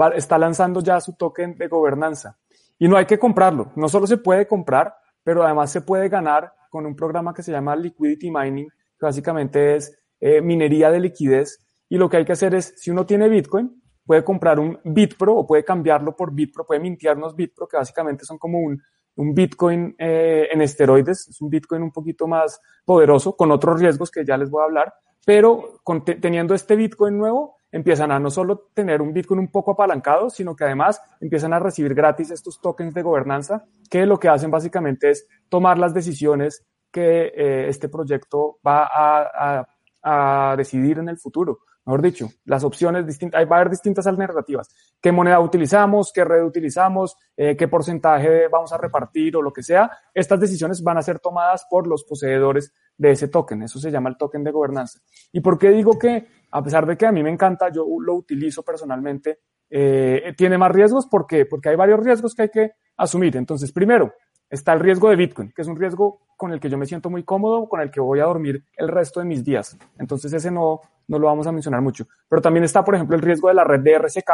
va- 0.00 0.10
está 0.14 0.38
lanzando 0.38 0.80
ya 0.80 1.00
su 1.00 1.14
token 1.14 1.56
de 1.56 1.68
gobernanza. 1.68 2.38
Y 2.78 2.88
no 2.88 2.96
hay 2.96 3.06
que 3.06 3.18
comprarlo. 3.18 3.72
No 3.76 3.88
solo 3.88 4.06
se 4.06 4.16
puede 4.18 4.46
comprar, 4.46 4.94
pero 5.22 5.44
además 5.44 5.70
se 5.70 5.82
puede 5.82 6.08
ganar 6.08 6.52
con 6.70 6.86
un 6.86 6.96
programa 6.96 7.32
que 7.34 7.42
se 7.42 7.52
llama 7.52 7.76
Liquidity 7.76 8.30
Mining, 8.30 8.68
que 8.68 9.06
básicamente 9.06 9.76
es 9.76 9.96
eh, 10.20 10.40
minería 10.40 10.90
de 10.90 11.00
liquidez. 11.00 11.64
Y 11.88 11.98
lo 11.98 12.08
que 12.08 12.16
hay 12.16 12.24
que 12.24 12.32
hacer 12.32 12.54
es, 12.54 12.74
si 12.76 12.90
uno 12.90 13.04
tiene 13.06 13.28
Bitcoin, 13.28 13.82
puede 14.04 14.24
comprar 14.24 14.58
un 14.58 14.80
Bitpro 14.82 15.36
o 15.36 15.46
puede 15.46 15.64
cambiarlo 15.64 16.16
por 16.16 16.34
Bitpro, 16.34 16.64
puede 16.66 16.80
mintear 16.80 17.16
unos 17.16 17.36
Bitpro, 17.36 17.68
que 17.68 17.76
básicamente 17.76 18.24
son 18.24 18.38
como 18.38 18.58
un, 18.58 18.82
un 19.16 19.34
Bitcoin 19.34 19.94
eh, 19.98 20.48
en 20.50 20.62
esteroides, 20.62 21.28
es 21.28 21.40
un 21.40 21.50
Bitcoin 21.50 21.82
un 21.82 21.92
poquito 21.92 22.26
más 22.26 22.60
poderoso, 22.84 23.36
con 23.36 23.50
otros 23.50 23.80
riesgos 23.80 24.10
que 24.10 24.24
ya 24.24 24.36
les 24.36 24.50
voy 24.50 24.62
a 24.62 24.64
hablar, 24.66 24.94
pero 25.24 25.80
teniendo 26.20 26.54
este 26.54 26.74
Bitcoin 26.76 27.16
nuevo, 27.18 27.56
empiezan 27.70 28.10
a 28.10 28.18
no 28.18 28.30
solo 28.30 28.68
tener 28.74 29.00
un 29.00 29.12
Bitcoin 29.12 29.40
un 29.40 29.48
poco 29.50 29.70
apalancado, 29.72 30.28
sino 30.30 30.54
que 30.56 30.64
además 30.64 31.00
empiezan 31.20 31.52
a 31.52 31.58
recibir 31.58 31.94
gratis 31.94 32.30
estos 32.30 32.60
tokens 32.60 32.92
de 32.94 33.02
gobernanza, 33.02 33.64
que 33.88 34.04
lo 34.04 34.18
que 34.18 34.28
hacen 34.28 34.50
básicamente 34.50 35.10
es 35.10 35.26
tomar 35.48 35.78
las 35.78 35.94
decisiones 35.94 36.66
que 36.90 37.32
eh, 37.34 37.68
este 37.68 37.88
proyecto 37.88 38.58
va 38.66 38.84
a- 38.92 39.66
a 40.02 40.56
decidir 40.56 40.98
en 40.98 41.08
el 41.08 41.16
futuro. 41.18 41.60
Mejor 41.84 42.02
dicho, 42.02 42.28
las 42.44 42.62
opciones 42.62 43.06
distintas, 43.06 43.44
va 43.50 43.56
a 43.56 43.60
haber 43.60 43.70
distintas 43.70 44.06
alternativas. 44.06 44.68
¿Qué 45.00 45.10
moneda 45.10 45.40
utilizamos? 45.40 46.12
¿Qué 46.12 46.24
red 46.24 46.44
utilizamos? 46.44 47.16
eh, 47.36 47.56
¿Qué 47.56 47.66
porcentaje 47.66 48.46
vamos 48.48 48.72
a 48.72 48.78
repartir 48.78 49.36
o 49.36 49.42
lo 49.42 49.52
que 49.52 49.64
sea? 49.64 49.90
Estas 50.14 50.38
decisiones 50.38 50.82
van 50.82 50.98
a 50.98 51.02
ser 51.02 51.18
tomadas 51.18 51.66
por 51.68 51.88
los 51.88 52.04
poseedores 52.04 52.72
de 52.96 53.10
ese 53.10 53.28
token. 53.28 53.62
Eso 53.62 53.80
se 53.80 53.90
llama 53.90 54.10
el 54.10 54.16
token 54.16 54.44
de 54.44 54.52
gobernanza. 54.52 55.00
¿Y 55.32 55.40
por 55.40 55.58
qué 55.58 55.70
digo 55.70 55.98
que, 55.98 56.28
a 56.52 56.62
pesar 56.62 56.86
de 56.86 56.96
que 56.96 57.06
a 57.06 57.12
mí 57.12 57.22
me 57.22 57.30
encanta, 57.30 57.68
yo 57.70 57.84
lo 58.00 58.14
utilizo 58.14 58.62
personalmente, 58.62 59.40
eh, 59.68 60.34
tiene 60.36 60.58
más 60.58 60.70
riesgos? 60.70 61.06
¿Por 61.06 61.26
qué? 61.26 61.46
Porque 61.46 61.70
hay 61.70 61.76
varios 61.76 61.98
riesgos 61.98 62.34
que 62.34 62.42
hay 62.42 62.50
que 62.50 62.70
asumir. 62.96 63.36
Entonces, 63.36 63.72
primero, 63.72 64.12
está 64.52 64.74
el 64.74 64.80
riesgo 64.80 65.08
de 65.08 65.16
Bitcoin, 65.16 65.50
que 65.50 65.62
es 65.62 65.68
un 65.68 65.76
riesgo 65.76 66.20
con 66.36 66.52
el 66.52 66.60
que 66.60 66.68
yo 66.68 66.76
me 66.76 66.84
siento 66.84 67.08
muy 67.08 67.24
cómodo, 67.24 67.68
con 67.68 67.80
el 67.80 67.90
que 67.90 68.00
voy 68.00 68.20
a 68.20 68.24
dormir 68.24 68.66
el 68.76 68.88
resto 68.88 69.18
de 69.18 69.26
mis 69.26 69.42
días. 69.42 69.78
Entonces 69.98 70.30
ese 70.30 70.50
no, 70.50 70.82
no 71.08 71.18
lo 71.18 71.26
vamos 71.26 71.46
a 71.46 71.52
mencionar 71.52 71.80
mucho. 71.80 72.06
Pero 72.28 72.42
también 72.42 72.62
está, 72.62 72.84
por 72.84 72.94
ejemplo, 72.94 73.16
el 73.16 73.22
riesgo 73.22 73.48
de 73.48 73.54
la 73.54 73.64
red 73.64 73.80
de 73.80 73.98
RSK, 73.98 74.30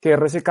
que 0.00 0.16
RSK 0.16 0.50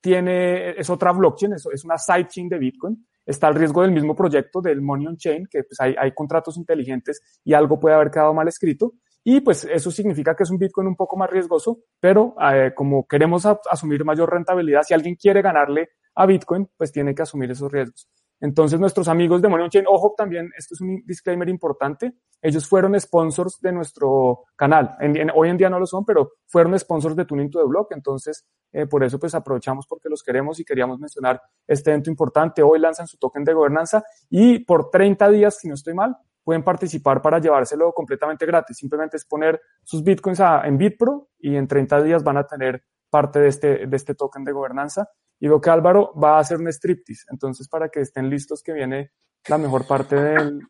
tiene, 0.00 0.70
es 0.78 0.88
otra 0.90 1.10
blockchain, 1.10 1.54
es, 1.54 1.66
es 1.72 1.84
una 1.84 1.98
sidechain 1.98 2.48
de 2.48 2.58
Bitcoin. 2.58 3.04
Está 3.26 3.48
el 3.48 3.56
riesgo 3.56 3.82
del 3.82 3.90
mismo 3.90 4.14
proyecto, 4.14 4.60
del 4.60 4.80
Money 4.80 5.08
on 5.08 5.16
Chain, 5.16 5.48
que 5.50 5.64
pues 5.64 5.80
hay, 5.80 5.96
hay 5.98 6.12
contratos 6.12 6.56
inteligentes 6.56 7.20
y 7.44 7.54
algo 7.54 7.80
puede 7.80 7.96
haber 7.96 8.12
quedado 8.12 8.32
mal 8.32 8.46
escrito. 8.46 8.92
Y 9.24 9.40
pues 9.40 9.64
eso 9.64 9.90
significa 9.90 10.36
que 10.36 10.44
es 10.44 10.50
un 10.50 10.58
Bitcoin 10.58 10.86
un 10.86 10.96
poco 10.96 11.16
más 11.16 11.30
riesgoso, 11.30 11.80
pero 11.98 12.36
eh, 12.40 12.72
como 12.76 13.06
queremos 13.08 13.44
asumir 13.44 14.04
mayor 14.04 14.30
rentabilidad, 14.32 14.82
si 14.82 14.94
alguien 14.94 15.16
quiere 15.16 15.42
ganarle 15.42 15.90
a 16.14 16.26
Bitcoin, 16.26 16.68
pues 16.76 16.92
tiene 16.92 17.14
que 17.14 17.22
asumir 17.22 17.50
esos 17.50 17.70
riesgos. 17.70 18.08
Entonces, 18.42 18.80
nuestros 18.80 19.06
amigos 19.06 19.40
de 19.40 19.48
Money 19.48 19.68
on 19.72 19.84
ojo, 19.86 20.14
también, 20.16 20.50
esto 20.58 20.74
es 20.74 20.80
un 20.80 21.00
disclaimer 21.06 21.48
importante, 21.48 22.12
ellos 22.42 22.66
fueron 22.68 22.98
sponsors 23.00 23.60
de 23.60 23.70
nuestro 23.70 24.40
canal. 24.56 24.96
En- 24.98 25.30
hoy 25.32 25.48
en 25.48 25.56
día 25.56 25.70
no 25.70 25.78
lo 25.78 25.86
son, 25.86 26.04
pero 26.04 26.32
fueron 26.48 26.76
sponsors 26.76 27.14
de 27.14 27.24
Tuning 27.24 27.48
to 27.50 27.60
the 27.60 27.66
Block. 27.68 27.92
Entonces, 27.92 28.44
eh, 28.72 28.86
por 28.86 29.04
eso, 29.04 29.20
pues 29.20 29.32
aprovechamos 29.36 29.86
porque 29.86 30.08
los 30.08 30.24
queremos 30.24 30.58
y 30.58 30.64
queríamos 30.64 30.98
mencionar 30.98 31.40
este 31.68 31.90
evento 31.90 32.10
importante. 32.10 32.64
Hoy 32.64 32.80
lanzan 32.80 33.06
su 33.06 33.16
token 33.16 33.44
de 33.44 33.54
gobernanza 33.54 34.02
y 34.28 34.58
por 34.64 34.90
30 34.90 35.28
días, 35.30 35.58
si 35.58 35.68
no 35.68 35.74
estoy 35.74 35.94
mal, 35.94 36.16
pueden 36.42 36.64
participar 36.64 37.22
para 37.22 37.38
llevárselo 37.38 37.92
completamente 37.92 38.44
gratis. 38.44 38.76
Simplemente 38.76 39.18
es 39.18 39.24
poner 39.24 39.60
sus 39.84 40.02
bitcoins 40.02 40.40
en 40.64 40.76
Bitpro 40.76 41.28
y 41.38 41.54
en 41.54 41.68
30 41.68 42.02
días 42.02 42.24
van 42.24 42.38
a 42.38 42.46
tener 42.48 42.82
parte 43.08 43.38
de 43.38 43.48
este, 43.48 43.86
de 43.86 43.96
este 43.96 44.16
token 44.16 44.42
de 44.42 44.50
gobernanza. 44.50 45.08
Y 45.42 45.48
veo 45.48 45.60
que 45.60 45.70
Álvaro 45.70 46.14
va 46.14 46.36
a 46.36 46.38
hacer 46.38 46.58
un 46.58 46.68
striptease. 46.68 47.24
Entonces, 47.28 47.66
para 47.68 47.88
que 47.88 47.98
estén 47.98 48.30
listos, 48.30 48.62
que 48.62 48.72
viene 48.72 49.10
la 49.48 49.58
mejor 49.58 49.88
parte 49.88 50.14
del, 50.14 50.60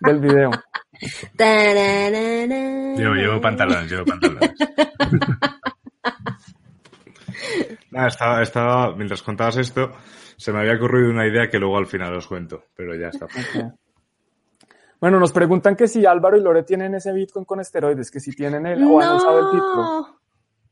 del 0.00 0.18
video. 0.18 0.50
Llevo, 2.96 3.14
llevo 3.14 3.40
pantalones, 3.40 3.88
llevo 3.88 4.04
pantalones. 4.04 4.54
Nada, 7.92 8.08
estaba, 8.08 8.42
estaba, 8.42 8.96
mientras 8.96 9.22
contabas 9.22 9.56
esto, 9.58 9.92
se 10.36 10.52
me 10.52 10.58
había 10.58 10.74
ocurrido 10.74 11.10
una 11.10 11.24
idea 11.24 11.48
que 11.48 11.60
luego 11.60 11.78
al 11.78 11.86
final 11.86 12.12
os 12.16 12.26
cuento, 12.26 12.64
pero 12.74 12.96
ya 12.96 13.10
está. 13.10 13.28
Bueno, 15.00 15.20
nos 15.20 15.30
preguntan 15.30 15.76
que 15.76 15.86
si 15.86 16.04
Álvaro 16.04 16.36
y 16.36 16.42
Lore 16.42 16.64
tienen 16.64 16.92
ese 16.96 17.12
Bitcoin 17.12 17.44
con 17.44 17.60
esteroides, 17.60 18.10
que 18.10 18.18
si 18.18 18.32
tienen 18.32 18.66
el 18.66 18.82
o 18.82 19.00
han 19.00 19.14
usado 19.14 19.38
el 19.38 19.54
Bitcoin. 19.54 20.18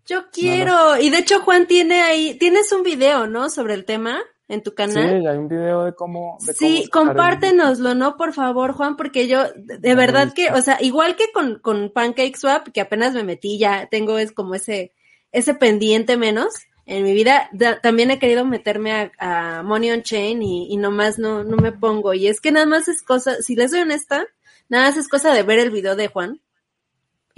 Yo 0.06 0.30
quiero. 0.30 0.98
Y 0.98 1.10
de 1.10 1.18
hecho, 1.18 1.40
Juan 1.40 1.66
tiene 1.66 2.02
ahí, 2.02 2.34
tienes 2.38 2.70
un 2.72 2.82
video, 2.82 3.26
¿no? 3.26 3.50
Sobre 3.50 3.74
el 3.74 3.84
tema 3.84 4.22
en 4.48 4.62
tu 4.62 4.72
canal. 4.72 5.20
Sí, 5.20 5.26
hay 5.26 5.36
un 5.36 5.48
video 5.48 5.84
de 5.84 5.94
cómo. 5.94 6.38
De 6.46 6.54
sí, 6.54 6.88
cómo 6.92 7.06
compártenoslo, 7.06 7.94
¿no? 7.96 8.16
Por 8.16 8.32
favor, 8.32 8.72
Juan, 8.72 8.96
porque 8.96 9.26
yo, 9.26 9.44
de 9.56 9.94
verdad 9.96 10.32
que, 10.32 10.50
o 10.50 10.62
sea, 10.62 10.78
igual 10.80 11.16
que 11.16 11.32
con, 11.32 11.58
con 11.58 11.90
Pancake 11.90 12.36
Swap, 12.36 12.68
que 12.68 12.80
apenas 12.80 13.14
me 13.14 13.24
metí, 13.24 13.58
ya 13.58 13.88
tengo 13.90 14.18
es 14.18 14.30
como 14.30 14.54
ese, 14.54 14.92
ese 15.32 15.54
pendiente 15.54 16.16
menos 16.16 16.54
en 16.86 17.02
mi 17.02 17.12
vida. 17.12 17.50
también 17.82 18.12
he 18.12 18.20
querido 18.20 18.44
meterme 18.44 19.10
a, 19.18 19.62
Money 19.64 19.90
on 19.90 20.02
Chain 20.02 20.40
y, 20.40 20.72
y 20.72 20.76
nomás 20.76 21.18
no, 21.18 21.42
no 21.42 21.56
me 21.56 21.72
pongo. 21.72 22.14
Y 22.14 22.28
es 22.28 22.40
que 22.40 22.52
nada 22.52 22.66
más 22.66 22.86
es 22.86 23.02
cosa, 23.02 23.42
si 23.42 23.56
les 23.56 23.72
soy 23.72 23.80
honesta, 23.80 24.24
nada 24.68 24.86
más 24.86 24.96
es 24.96 25.08
cosa 25.08 25.34
de 25.34 25.42
ver 25.42 25.58
el 25.58 25.70
video 25.72 25.96
de 25.96 26.06
Juan 26.06 26.40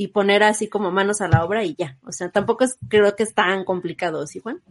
y 0.01 0.09
poner 0.09 0.45
así 0.45 0.69
como 0.69 0.93
manos 0.93 1.21
a 1.21 1.27
la 1.27 1.45
obra 1.45 1.65
y 1.65 1.75
ya. 1.75 1.99
O 2.07 2.13
sea, 2.13 2.31
tampoco 2.31 2.63
es, 2.63 2.79
creo 2.89 3.17
que 3.17 3.25
es 3.25 3.35
tan 3.35 3.65
complicado, 3.65 4.25
¿sí, 4.29 4.39
Juan? 4.39 4.63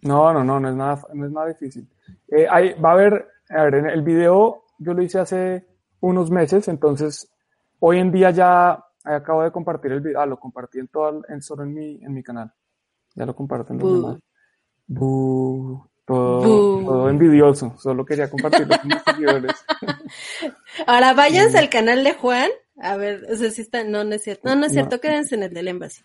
No, 0.00 0.32
no, 0.32 0.42
no, 0.42 0.58
no 0.58 0.70
es 0.70 0.74
nada, 0.74 1.06
no 1.12 1.26
es 1.26 1.30
nada 1.30 1.48
difícil. 1.48 1.86
Eh, 2.28 2.46
hay, 2.50 2.72
va 2.80 2.88
a 2.88 2.92
haber, 2.94 3.28
a 3.50 3.64
ver, 3.64 3.74
el 3.74 4.00
video 4.00 4.64
yo 4.78 4.94
lo 4.94 5.02
hice 5.02 5.18
hace 5.18 5.66
unos 6.00 6.30
meses, 6.30 6.68
entonces 6.68 7.30
hoy 7.80 7.98
en 7.98 8.10
día 8.12 8.30
ya 8.30 8.82
acabo 9.04 9.42
de 9.42 9.52
compartir 9.52 9.92
el 9.92 10.00
video, 10.00 10.18
ah, 10.18 10.24
lo 10.24 10.40
compartí 10.40 10.78
en 10.78 10.88
todo, 10.88 11.22
en, 11.28 11.42
solo 11.42 11.64
en 11.64 11.74
mi, 11.74 12.02
en 12.02 12.14
mi 12.14 12.22
canal. 12.22 12.50
Ya 13.14 13.26
lo 13.26 13.36
comparten 13.36 13.78
los 13.78 13.92
demás. 13.92 14.20
todo, 14.88 15.90
todo, 16.06 17.10
envidioso, 17.10 17.74
solo 17.76 18.06
quería 18.06 18.30
compartirlo 18.30 18.74
con 18.78 18.88
mis 18.88 19.02
seguidores. 19.04 19.52
Ahora 20.86 21.12
váyanse 21.12 21.58
al 21.58 21.68
canal 21.68 22.02
de 22.04 22.14
Juan, 22.14 22.48
a 22.82 22.96
ver, 22.96 23.24
o 23.30 23.36
sea, 23.36 23.50
si 23.50 23.62
están, 23.62 23.90
no, 23.90 24.04
no 24.04 24.14
es 24.14 24.22
cierto, 24.22 24.48
no, 24.48 24.56
no 24.56 24.66
es 24.66 24.72
cierto, 24.72 25.00
quédense 25.00 25.36
en 25.36 25.44
el 25.44 25.54
del 25.54 25.68
Embassy. 25.68 26.02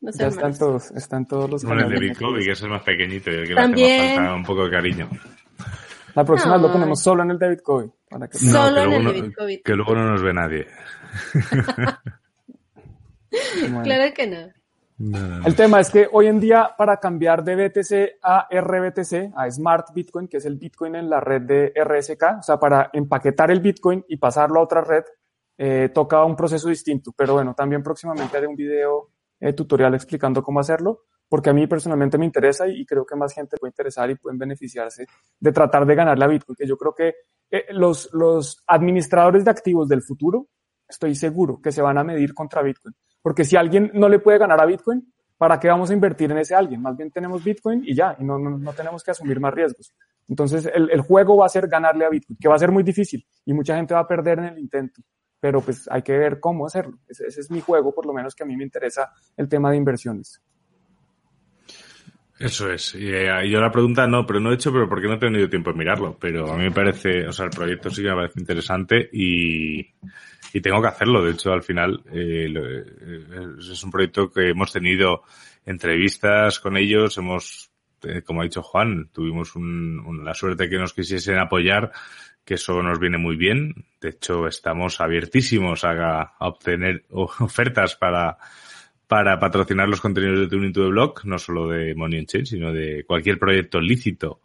No 0.00 0.12
ya 0.12 0.28
están 0.28 0.56
todos, 0.56 0.92
están 0.92 1.26
todos 1.26 1.50
los 1.50 1.64
Bueno, 1.64 1.86
el 1.86 1.90
de 1.90 1.98
Bitcoin, 1.98 2.44
que 2.44 2.52
es 2.52 2.62
el 2.62 2.68
más 2.68 2.82
pequeñito 2.82 3.30
y 3.32 3.34
el 3.34 3.48
que 3.48 3.54
También. 3.54 4.00
le 4.00 4.14
falta 4.14 4.34
un 4.34 4.44
poco 4.44 4.64
de 4.64 4.70
cariño. 4.70 5.08
La 6.14 6.24
próxima 6.24 6.56
lo 6.56 6.70
ponemos 6.70 7.02
solo 7.02 7.24
en 7.24 7.32
el 7.32 7.38
David 7.38 7.58
Covey. 7.64 7.90
Para 8.08 8.28
que... 8.28 8.38
Solo 8.38 8.82
en 8.82 8.92
el 8.92 9.04
David 9.04 9.32
Covey. 9.36 9.62
Que 9.62 9.74
luego 9.74 9.94
no 9.94 10.10
nos 10.10 10.22
ve 10.22 10.32
nadie. 10.32 10.66
Claro 13.84 14.14
que 14.14 14.26
no. 14.26 14.48
El 15.46 15.54
tema 15.54 15.80
es 15.80 15.90
que 15.90 16.08
hoy 16.10 16.26
en 16.26 16.40
día 16.40 16.70
para 16.76 16.96
cambiar 16.96 17.44
de 17.44 17.54
BTC 17.54 18.18
a 18.22 18.48
RBTC, 18.50 19.32
a 19.36 19.48
Smart 19.50 19.88
Bitcoin, 19.94 20.26
que 20.26 20.38
es 20.38 20.44
el 20.44 20.56
Bitcoin 20.56 20.96
en 20.96 21.08
la 21.08 21.20
red 21.20 21.42
de 21.42 21.72
RSK, 21.76 22.38
o 22.40 22.42
sea, 22.42 22.58
para 22.58 22.90
empaquetar 22.92 23.50
el 23.50 23.60
Bitcoin 23.60 24.04
y 24.08 24.16
pasarlo 24.16 24.58
a 24.58 24.64
otra 24.64 24.80
red, 24.80 25.04
eh, 25.58 25.90
toca 25.92 26.24
un 26.24 26.36
proceso 26.36 26.68
distinto. 26.68 27.12
Pero 27.16 27.34
bueno, 27.34 27.52
también 27.52 27.82
próximamente 27.82 28.36
haré 28.36 28.46
un 28.46 28.54
video 28.54 29.10
eh, 29.40 29.52
tutorial 29.52 29.94
explicando 29.94 30.42
cómo 30.42 30.60
hacerlo, 30.60 31.02
porque 31.28 31.50
a 31.50 31.52
mí 31.52 31.66
personalmente 31.66 32.16
me 32.16 32.24
interesa 32.24 32.66
y, 32.68 32.86
creo 32.86 33.04
que 33.04 33.16
más 33.16 33.34
gente 33.34 33.56
puede 33.56 33.70
interesar 33.70 34.08
y 34.10 34.14
pueden 34.14 34.38
beneficiarse 34.38 35.06
de 35.38 35.52
tratar 35.52 35.84
de 35.84 35.94
ganarle 35.94 36.24
a 36.24 36.28
Bitcoin, 36.28 36.56
que 36.56 36.66
yo 36.66 36.76
creo 36.76 36.94
que 36.94 37.14
eh, 37.50 37.66
los, 37.70 38.08
los 38.12 38.62
administradores 38.66 39.44
de 39.44 39.50
activos 39.50 39.88
del 39.88 40.02
futuro, 40.02 40.48
estoy 40.88 41.14
seguro 41.14 41.60
que 41.60 41.72
se 41.72 41.82
van 41.82 41.98
a 41.98 42.04
medir 42.04 42.34
contra 42.34 42.62
Bitcoin, 42.62 42.94
porque 43.20 43.44
si 43.44 43.56
alguien 43.56 43.90
no 43.94 44.08
le 44.08 44.20
puede 44.20 44.38
ganar 44.38 44.60
a 44.60 44.66
Bitcoin, 44.66 45.12
¿para 45.36 45.60
qué 45.60 45.68
vamos 45.68 45.90
a 45.90 45.92
invertir 45.92 46.30
en 46.30 46.38
ese 46.38 46.54
alguien? 46.54 46.80
Más 46.80 46.96
bien 46.96 47.10
tenemos 47.10 47.44
Bitcoin 47.44 47.82
y 47.84 47.94
ya, 47.94 48.16
y 48.18 48.24
no, 48.24 48.38
no, 48.38 48.58
no 48.58 48.72
tenemos 48.72 49.02
que 49.02 49.10
asumir 49.10 49.38
más 49.38 49.52
riesgos. 49.52 49.92
Entonces, 50.28 50.70
el, 50.72 50.90
el, 50.90 51.00
juego 51.00 51.36
va 51.36 51.46
a 51.46 51.48
ser 51.48 51.68
ganarle 51.68 52.04
a 52.04 52.10
Bitcoin, 52.10 52.38
que 52.40 52.48
va 52.48 52.54
a 52.54 52.58
ser 52.58 52.70
muy 52.70 52.82
difícil 52.82 53.24
y 53.44 53.52
mucha 53.52 53.76
gente 53.76 53.94
va 53.94 54.00
a 54.00 54.06
perder 54.06 54.38
en 54.38 54.44
el 54.46 54.58
intento 54.58 55.02
pero 55.40 55.60
pues 55.60 55.88
hay 55.90 56.02
que 56.02 56.16
ver 56.16 56.40
cómo 56.40 56.66
hacerlo. 56.66 56.98
Ese, 57.08 57.26
es 57.26 57.50
mi 57.50 57.60
juego, 57.60 57.94
por 57.94 58.06
lo 58.06 58.12
menos 58.12 58.34
que 58.34 58.42
a 58.42 58.46
mí 58.46 58.56
me 58.56 58.64
interesa 58.64 59.12
el 59.36 59.48
tema 59.48 59.70
de 59.70 59.76
inversiones. 59.76 60.42
Eso 62.38 62.70
es. 62.70 62.94
Eh, 62.94 63.28
y 63.44 63.50
yo 63.50 63.60
la 63.60 63.72
pregunta 63.72 64.06
no, 64.06 64.24
pero 64.24 64.38
no 64.38 64.52
he 64.52 64.54
hecho, 64.54 64.72
pero 64.72 64.88
porque 64.88 65.08
no 65.08 65.14
he 65.14 65.18
tenido 65.18 65.48
tiempo 65.48 65.72
de 65.72 65.78
mirarlo. 65.78 66.16
Pero 66.20 66.52
a 66.52 66.56
mí 66.56 66.64
me 66.64 66.70
parece, 66.70 67.26
o 67.26 67.32
sea, 67.32 67.46
el 67.46 67.50
proyecto 67.50 67.90
sí 67.90 68.02
que 68.02 68.10
me 68.10 68.14
parece 68.14 68.40
interesante 68.40 69.08
y, 69.12 69.80
y 70.52 70.60
tengo 70.60 70.80
que 70.80 70.88
hacerlo. 70.88 71.24
De 71.24 71.32
hecho, 71.32 71.52
al 71.52 71.62
final 71.62 72.00
eh, 72.12 72.46
eh, 72.48 73.48
es 73.58 73.82
un 73.82 73.90
proyecto 73.90 74.30
que 74.30 74.50
hemos 74.50 74.72
tenido 74.72 75.22
entrevistas 75.66 76.60
con 76.60 76.76
ellos, 76.76 77.18
hemos, 77.18 77.70
como 78.24 78.40
ha 78.40 78.44
dicho 78.44 78.62
Juan, 78.62 79.10
tuvimos 79.12 79.54
un, 79.54 80.24
la 80.24 80.32
suerte 80.32 80.68
que 80.68 80.78
nos 80.78 80.94
quisiesen 80.94 81.38
apoyar 81.38 81.92
que 82.48 82.54
eso 82.54 82.82
nos 82.82 82.98
viene 82.98 83.18
muy 83.18 83.36
bien. 83.36 83.74
De 84.00 84.08
hecho, 84.08 84.46
estamos 84.46 85.02
abiertísimos 85.02 85.84
a, 85.84 86.32
obtener 86.40 87.04
ofertas 87.10 87.94
para, 87.94 88.38
para 89.06 89.38
patrocinar 89.38 89.86
los 89.86 90.00
contenidos 90.00 90.40
de 90.40 90.48
Tuning 90.48 90.72
to 90.72 90.84
the 90.84 90.88
Blog, 90.88 91.26
no 91.26 91.38
solo 91.38 91.68
de 91.68 91.94
Money 91.94 92.24
Chain, 92.24 92.46
sino 92.46 92.72
de 92.72 93.04
cualquier 93.06 93.38
proyecto 93.38 93.82
lícito 93.82 94.40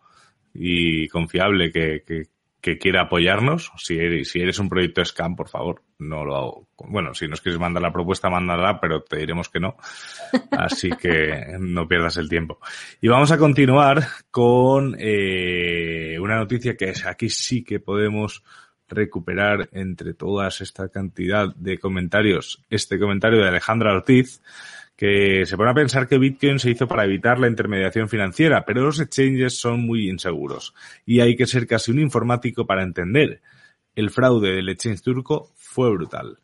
y 0.53 1.07
confiable 1.07 1.71
que, 1.71 2.25
que 2.63 2.77
quiera 2.77 3.01
apoyarnos, 3.01 3.73
si 3.75 3.97
eres, 3.97 4.31
si 4.31 4.39
eres 4.39 4.57
un 4.57 4.69
proyecto 4.69 5.03
scam, 5.03 5.35
por 5.35 5.49
favor, 5.49 5.81
no 5.99 6.23
lo 6.23 6.37
hago. 6.37 6.67
Bueno, 6.77 7.13
si 7.13 7.27
nos 7.27 7.41
quieres 7.41 7.59
mandar 7.59 7.83
la 7.83 7.91
propuesta, 7.91 8.29
mándala, 8.29 8.79
pero 8.79 9.01
te 9.01 9.17
diremos 9.17 9.49
que 9.49 9.59
no. 9.59 9.75
Así 10.49 10.89
que 10.91 11.57
no 11.59 11.85
pierdas 11.89 12.15
el 12.15 12.29
tiempo. 12.29 12.59
Y 13.01 13.09
vamos 13.09 13.33
a 13.33 13.37
continuar 13.37 14.07
con 14.31 14.95
eh, 14.97 16.17
una 16.21 16.37
noticia 16.37 16.77
que 16.77 16.91
es 16.91 17.05
aquí 17.05 17.27
sí 17.27 17.65
que 17.65 17.81
podemos 17.81 18.45
recuperar 18.87 19.67
entre 19.73 20.13
todas 20.13 20.61
esta 20.61 20.87
cantidad 20.87 21.53
de 21.55 21.77
comentarios 21.79 22.63
este 22.69 22.97
comentario 22.97 23.41
de 23.41 23.49
Alejandra 23.49 23.91
Ortiz 23.91 24.41
que 25.03 25.45
se 25.45 25.57
pone 25.57 25.69
a 25.69 25.73
pensar 25.73 26.07
que 26.07 26.17
Bitcoin 26.17 26.59
se 26.59 26.69
hizo 26.69 26.87
para 26.87 27.03
evitar 27.03 27.37
la 27.37 27.49
intermediación 27.49 28.07
financiera, 28.07 28.63
pero 28.63 28.85
los 28.85 29.01
exchanges 29.01 29.57
son 29.57 29.81
muy 29.81 30.09
inseguros 30.09 30.73
y 31.05 31.19
hay 31.19 31.35
que 31.35 31.45
ser 31.45 31.67
casi 31.67 31.91
un 31.91 31.99
informático 31.99 32.65
para 32.65 32.83
entender. 32.83 33.41
El 33.95 34.11
fraude 34.11 34.55
del 34.55 34.69
exchange 34.69 35.01
turco 35.01 35.51
fue 35.55 35.91
brutal. 35.91 36.39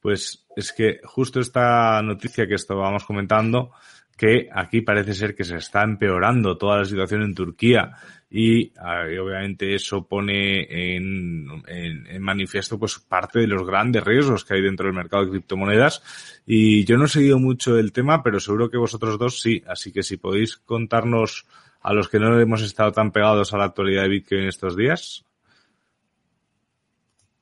Pues 0.00 0.44
es 0.54 0.74
que 0.74 1.00
justo 1.02 1.40
esta 1.40 2.02
noticia 2.02 2.46
que 2.46 2.56
estábamos 2.56 3.06
comentando 3.06 3.70
que 4.16 4.48
aquí 4.52 4.80
parece 4.80 5.14
ser 5.14 5.34
que 5.34 5.44
se 5.44 5.56
está 5.56 5.82
empeorando 5.82 6.56
toda 6.56 6.78
la 6.78 6.84
situación 6.84 7.22
en 7.22 7.34
Turquía 7.34 7.92
y, 8.36 8.72
ah, 8.78 9.04
obviamente 9.22 9.76
eso 9.76 10.08
pone 10.08 10.96
en, 10.96 11.46
en, 11.68 12.20
manifiesto 12.20 12.76
pues 12.76 12.98
parte 12.98 13.38
de 13.38 13.46
los 13.46 13.64
grandes 13.64 14.02
riesgos 14.02 14.44
que 14.44 14.54
hay 14.54 14.60
dentro 14.60 14.86
del 14.86 14.96
mercado 14.96 15.24
de 15.24 15.30
criptomonedas. 15.30 16.02
Y 16.44 16.84
yo 16.84 16.96
no 16.98 17.04
he 17.04 17.08
seguido 17.08 17.38
mucho 17.38 17.78
el 17.78 17.92
tema 17.92 18.24
pero 18.24 18.40
seguro 18.40 18.68
que 18.68 18.76
vosotros 18.76 19.20
dos 19.20 19.40
sí. 19.40 19.62
Así 19.68 19.92
que 19.92 20.02
si 20.02 20.16
podéis 20.16 20.56
contarnos 20.56 21.46
a 21.80 21.92
los 21.92 22.08
que 22.08 22.18
no 22.18 22.40
hemos 22.40 22.62
estado 22.62 22.90
tan 22.90 23.12
pegados 23.12 23.54
a 23.54 23.58
la 23.58 23.66
actualidad 23.66 24.02
de 24.02 24.08
Bitcoin 24.08 24.48
estos 24.48 24.76
días. 24.76 25.24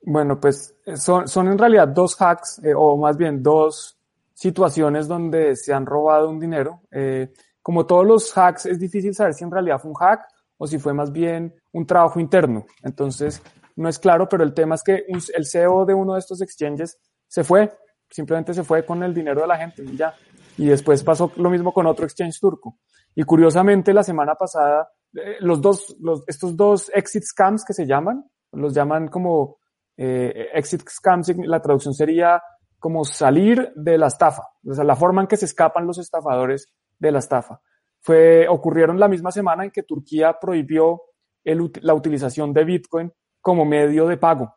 Bueno 0.03 0.39
pues 0.39 0.75
son, 0.97 1.27
son 1.27 1.49
en 1.49 1.57
realidad 1.57 1.89
dos 1.89 2.20
hacks 2.20 2.61
eh, 2.64 2.75
o 2.77 2.99
más 2.99 3.16
bien 3.16 3.43
dos 3.43 3.97
situaciones 4.43 5.07
donde 5.07 5.55
se 5.55 5.72
han 5.72 5.86
robado 5.86 6.28
un 6.28 6.40
dinero. 6.40 6.82
Eh, 6.90 7.32
como 7.62 7.86
todos 7.86 8.05
los 8.05 8.36
hacks, 8.36 8.66
es 8.66 8.80
difícil 8.80 9.14
saber 9.14 9.34
si 9.34 9.45
en 9.45 9.53
realidad 9.53 9.78
fue 9.78 9.93
un 9.93 9.97
hack 9.97 10.26
o 10.59 10.66
si 10.66 10.80
fue 10.80 10.93
más 10.93 11.12
bien 11.12 11.55
un 11.70 11.86
trabajo 11.86 12.18
interno. 12.18 12.66
Entonces, 12.82 13.40
no 13.76 13.88
es 13.88 14.01
claro, 14.01 14.28
pero 14.28 14.43
el 14.43 14.53
tema 14.53 14.74
es 14.74 14.82
que 14.82 15.05
el 15.07 15.47
CEO 15.47 15.86
de 15.86 15.95
uno 15.95 16.14
de 16.14 16.18
estos 16.18 16.43
exchanges 16.43 16.99
se 17.28 17.45
fue, 17.45 17.72
simplemente 18.11 18.53
se 18.53 18.64
fue 18.64 18.84
con 18.84 19.05
el 19.05 19.14
dinero 19.14 19.43
de 19.43 19.47
la 19.47 19.59
gente 19.59 19.84
y 19.84 19.97
ya. 19.97 20.12
Y 20.59 20.66
después 20.66 21.05
pasó 21.05 21.30
lo 21.36 21.49
mismo 21.49 21.72
con 21.72 21.86
otro 21.86 22.05
exchange 22.05 22.40
turco. 22.40 22.78
Y 23.14 23.22
curiosamente, 23.22 23.95
la 23.95 24.03
semana 24.03 24.34
pasada, 24.34 24.88
eh, 25.14 25.36
los 25.38 25.61
dos, 25.61 25.97
los, 26.01 26.24
estos 26.26 26.57
dos 26.57 26.90
exit 26.93 27.22
scams 27.22 27.64
que 27.64 27.74
se 27.74 27.86
llaman, 27.86 28.24
los 28.51 28.74
llaman 28.74 29.07
como 29.07 29.59
eh, 29.97 30.49
exit 30.53 30.82
scams, 30.88 31.32
la 31.47 31.62
traducción 31.62 31.95
sería 31.95 32.43
como 32.83 33.05
salir 33.05 33.72
de 33.76 33.97
la 33.97 34.09
estafa, 34.09 34.43
o 34.66 34.74
sea, 34.74 34.83
la 34.83 34.97
forma 34.97 35.22
en 35.22 35.28
que 35.28 35.37
se 35.37 35.45
escapan 35.45 35.87
los 35.87 35.99
estafadores 35.99 36.66
de 36.99 37.12
la 37.12 37.20
estafa. 37.20 37.61
Fue, 38.01 38.49
ocurrieron 38.49 38.99
la 38.99 39.07
misma 39.07 39.30
semana 39.30 39.62
en 39.62 39.70
que 39.70 39.85
Turquía 39.85 40.37
prohibió 40.41 41.01
la 41.45 41.95
utilización 41.95 42.53
de 42.53 42.64
Bitcoin 42.64 43.12
como 43.41 43.64
medio 43.64 44.09
de 44.09 44.16
pago. 44.16 44.57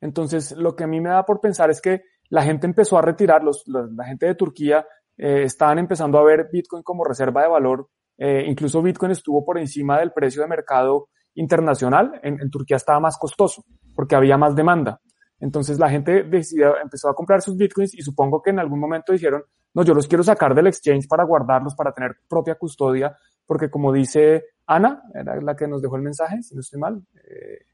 Entonces, 0.00 0.50
lo 0.50 0.74
que 0.74 0.82
a 0.82 0.88
mí 0.88 1.00
me 1.00 1.10
da 1.10 1.24
por 1.24 1.40
pensar 1.40 1.70
es 1.70 1.80
que 1.80 2.02
la 2.28 2.42
gente 2.42 2.66
empezó 2.66 2.98
a 2.98 3.02
retirar, 3.02 3.44
los, 3.44 3.62
la 3.68 4.04
gente 4.04 4.26
de 4.26 4.34
Turquía 4.34 4.84
eh, 5.16 5.44
estaban 5.44 5.78
empezando 5.78 6.18
a 6.18 6.24
ver 6.24 6.48
Bitcoin 6.52 6.82
como 6.82 7.04
reserva 7.04 7.42
de 7.42 7.50
valor. 7.50 7.88
Eh, 8.18 8.46
incluso 8.48 8.82
Bitcoin 8.82 9.12
estuvo 9.12 9.44
por 9.44 9.58
encima 9.58 10.00
del 10.00 10.10
precio 10.10 10.42
de 10.42 10.48
mercado 10.48 11.06
internacional. 11.34 12.18
En 12.24 12.50
Turquía 12.50 12.78
estaba 12.78 12.98
más 12.98 13.16
costoso 13.16 13.62
porque 13.94 14.16
había 14.16 14.36
más 14.36 14.56
demanda. 14.56 15.00
Entonces 15.40 15.78
la 15.78 15.88
gente 15.88 16.22
decidió, 16.24 16.76
empezó 16.78 17.08
a 17.08 17.14
comprar 17.14 17.40
sus 17.40 17.56
bitcoins 17.56 17.94
y 17.94 18.02
supongo 18.02 18.42
que 18.42 18.50
en 18.50 18.58
algún 18.58 18.78
momento 18.78 19.12
dijeron, 19.12 19.42
no, 19.74 19.82
yo 19.82 19.94
los 19.94 20.06
quiero 20.06 20.22
sacar 20.22 20.54
del 20.54 20.66
exchange 20.66 21.08
para 21.08 21.24
guardarlos, 21.24 21.74
para 21.74 21.92
tener 21.92 22.16
propia 22.28 22.56
custodia, 22.56 23.16
porque 23.46 23.70
como 23.70 23.92
dice 23.92 24.44
Ana, 24.66 25.02
era 25.14 25.40
la 25.40 25.56
que 25.56 25.66
nos 25.66 25.80
dejó 25.80 25.96
el 25.96 26.02
mensaje, 26.02 26.42
si 26.42 26.54
no 26.54 26.60
estoy 26.60 26.80
mal. 26.80 27.02
Eh, 27.24 27.64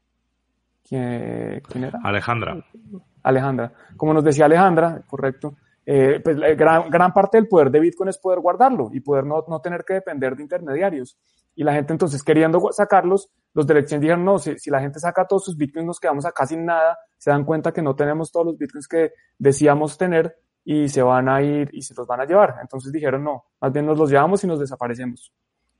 ¿quién, 0.87 1.83
era? 1.83 1.99
Alejandra. 2.03 2.65
Alejandra. 3.23 3.73
Como 3.95 4.13
nos 4.13 4.23
decía 4.23 4.45
Alejandra, 4.45 5.01
correcto, 5.07 5.55
eh, 5.85 6.19
pues 6.23 6.37
gran, 6.57 6.89
gran, 6.89 7.13
parte 7.13 7.37
del 7.37 7.47
poder 7.47 7.71
de 7.71 7.79
Bitcoin 7.79 8.09
es 8.09 8.17
poder 8.17 8.39
guardarlo 8.39 8.89
y 8.91 8.99
poder 8.99 9.25
no, 9.25 9.43
no, 9.47 9.59
tener 9.59 9.83
que 9.85 9.95
depender 9.95 10.35
de 10.35 10.43
intermediarios. 10.43 11.17
Y 11.57 11.63
la 11.63 11.73
gente 11.73 11.91
entonces 11.91 12.21
queriendo 12.21 12.61
sacarlos, 12.71 13.31
los 13.55 13.65
del 13.65 13.77
exchange 13.77 14.01
dijeron, 14.01 14.23
no, 14.23 14.37
si, 14.37 14.59
si, 14.59 14.69
la 14.69 14.79
gente 14.79 14.99
saca 14.99 15.25
todos 15.25 15.45
sus 15.45 15.57
Bitcoins 15.57 15.87
nos 15.87 15.99
quedamos 15.99 16.23
acá 16.23 16.45
sin 16.45 16.63
nada, 16.63 16.99
se 17.17 17.31
dan 17.31 17.45
cuenta 17.45 17.71
que 17.71 17.81
no 17.81 17.95
tenemos 17.95 18.31
todos 18.31 18.45
los 18.45 18.57
Bitcoins 18.59 18.87
que 18.87 19.13
decíamos 19.39 19.97
tener 19.97 20.37
y 20.63 20.87
se 20.87 21.01
van 21.01 21.27
a 21.27 21.41
ir 21.41 21.71
y 21.73 21.81
se 21.81 21.95
los 21.95 22.05
van 22.05 22.21
a 22.21 22.25
llevar. 22.25 22.57
Entonces 22.61 22.91
dijeron, 22.91 23.23
no, 23.23 23.45
más 23.59 23.73
bien 23.73 23.87
nos 23.87 23.97
los 23.97 24.11
llevamos 24.11 24.43
y 24.43 24.47
nos 24.47 24.59
desaparecemos. 24.59 25.33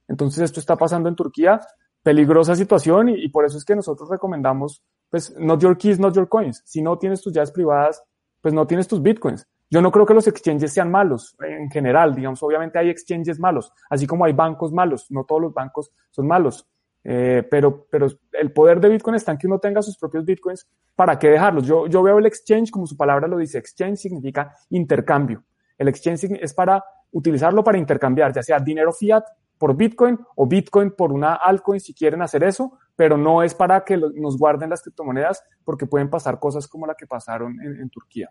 Entonces 0.08 0.46
esto 0.46 0.60
está 0.60 0.76
pasando 0.76 1.10
en 1.10 1.16
Turquía, 1.16 1.62
peligrosa 2.02 2.56
situación 2.56 3.10
y, 3.10 3.24
y 3.24 3.30
por 3.30 3.46
eso 3.46 3.60
es 3.60 3.64
que 3.64 3.76
nosotros 3.76 4.10
recomendamos, 4.10 4.82
pues, 5.12 5.38
not 5.38 5.62
your 5.62 5.78
keys, 5.78 6.00
not 6.00 6.16
your 6.16 6.28
coins. 6.28 6.64
Si 6.66 6.82
no 6.82 6.98
tienes 6.98 7.22
tus 7.22 7.32
llaves 7.32 7.52
privadas, 7.52 8.02
pues 8.42 8.52
no 8.52 8.66
tienes 8.66 8.88
tus 8.88 9.00
Bitcoins. 9.00 9.46
Yo 9.70 9.82
no 9.82 9.92
creo 9.92 10.06
que 10.06 10.14
los 10.14 10.28
exchanges 10.28 10.72
sean 10.72 10.90
malos 10.90 11.36
en 11.40 11.70
general, 11.70 12.16
digamos, 12.16 12.42
obviamente 12.42 12.80
hay 12.80 12.90
exchanges 12.90 13.40
malos, 13.40 13.72
así 13.90 14.08
como 14.08 14.24
hay 14.24 14.34
bancos 14.34 14.72
malos, 14.72 15.08
no 15.10 15.26
todos 15.26 15.42
los 15.42 15.54
bancos 15.54 15.92
son 16.10 16.26
malos, 16.26 16.66
eh, 17.04 17.46
pero, 17.50 17.86
pero 17.90 18.08
el 18.34 18.52
poder 18.54 18.80
de 18.80 18.90
Bitcoin 18.90 19.16
está 19.16 19.34
en 19.34 19.38
que 19.38 19.48
uno 19.48 19.60
tenga 19.60 19.82
sus 19.82 19.98
propios 19.98 20.24
Bitcoins, 20.24 20.68
¿para 20.96 21.20
qué 21.20 21.30
dejarlos? 21.30 21.66
Yo, 21.66 21.88
yo 21.88 22.02
veo 22.02 22.18
el 22.18 22.26
exchange, 22.26 22.72
como 22.72 22.88
su 22.88 22.96
palabra 22.96 23.28
lo 23.28 23.38
dice, 23.38 23.58
exchange 23.58 23.98
significa 23.98 24.54
intercambio. 24.70 25.44
El 25.78 25.90
exchange 25.90 26.38
es 26.42 26.54
para 26.54 26.84
utilizarlo 27.12 27.64
para 27.64 27.78
intercambiar, 27.78 28.34
ya 28.34 28.44
sea 28.44 28.60
dinero 28.60 28.94
fiat 28.94 29.24
por 29.58 29.76
Bitcoin 29.76 30.18
o 30.36 30.48
Bitcoin 30.48 30.92
por 30.92 31.12
una 31.12 31.36
altcoin 31.36 31.80
si 31.80 31.94
quieren 31.94 32.22
hacer 32.22 32.44
eso, 32.44 32.78
pero 32.96 33.18
no 33.18 33.44
es 33.44 33.54
para 33.54 33.84
que 33.84 33.98
nos 33.98 34.38
guarden 34.38 34.70
las 34.70 34.82
criptomonedas 34.82 35.44
porque 35.64 35.86
pueden 35.86 36.10
pasar 36.10 36.40
cosas 36.40 36.68
como 36.68 36.88
la 36.88 36.96
que 36.96 37.08
pasaron 37.08 37.60
en 37.62 37.90
Turquía. 37.90 38.30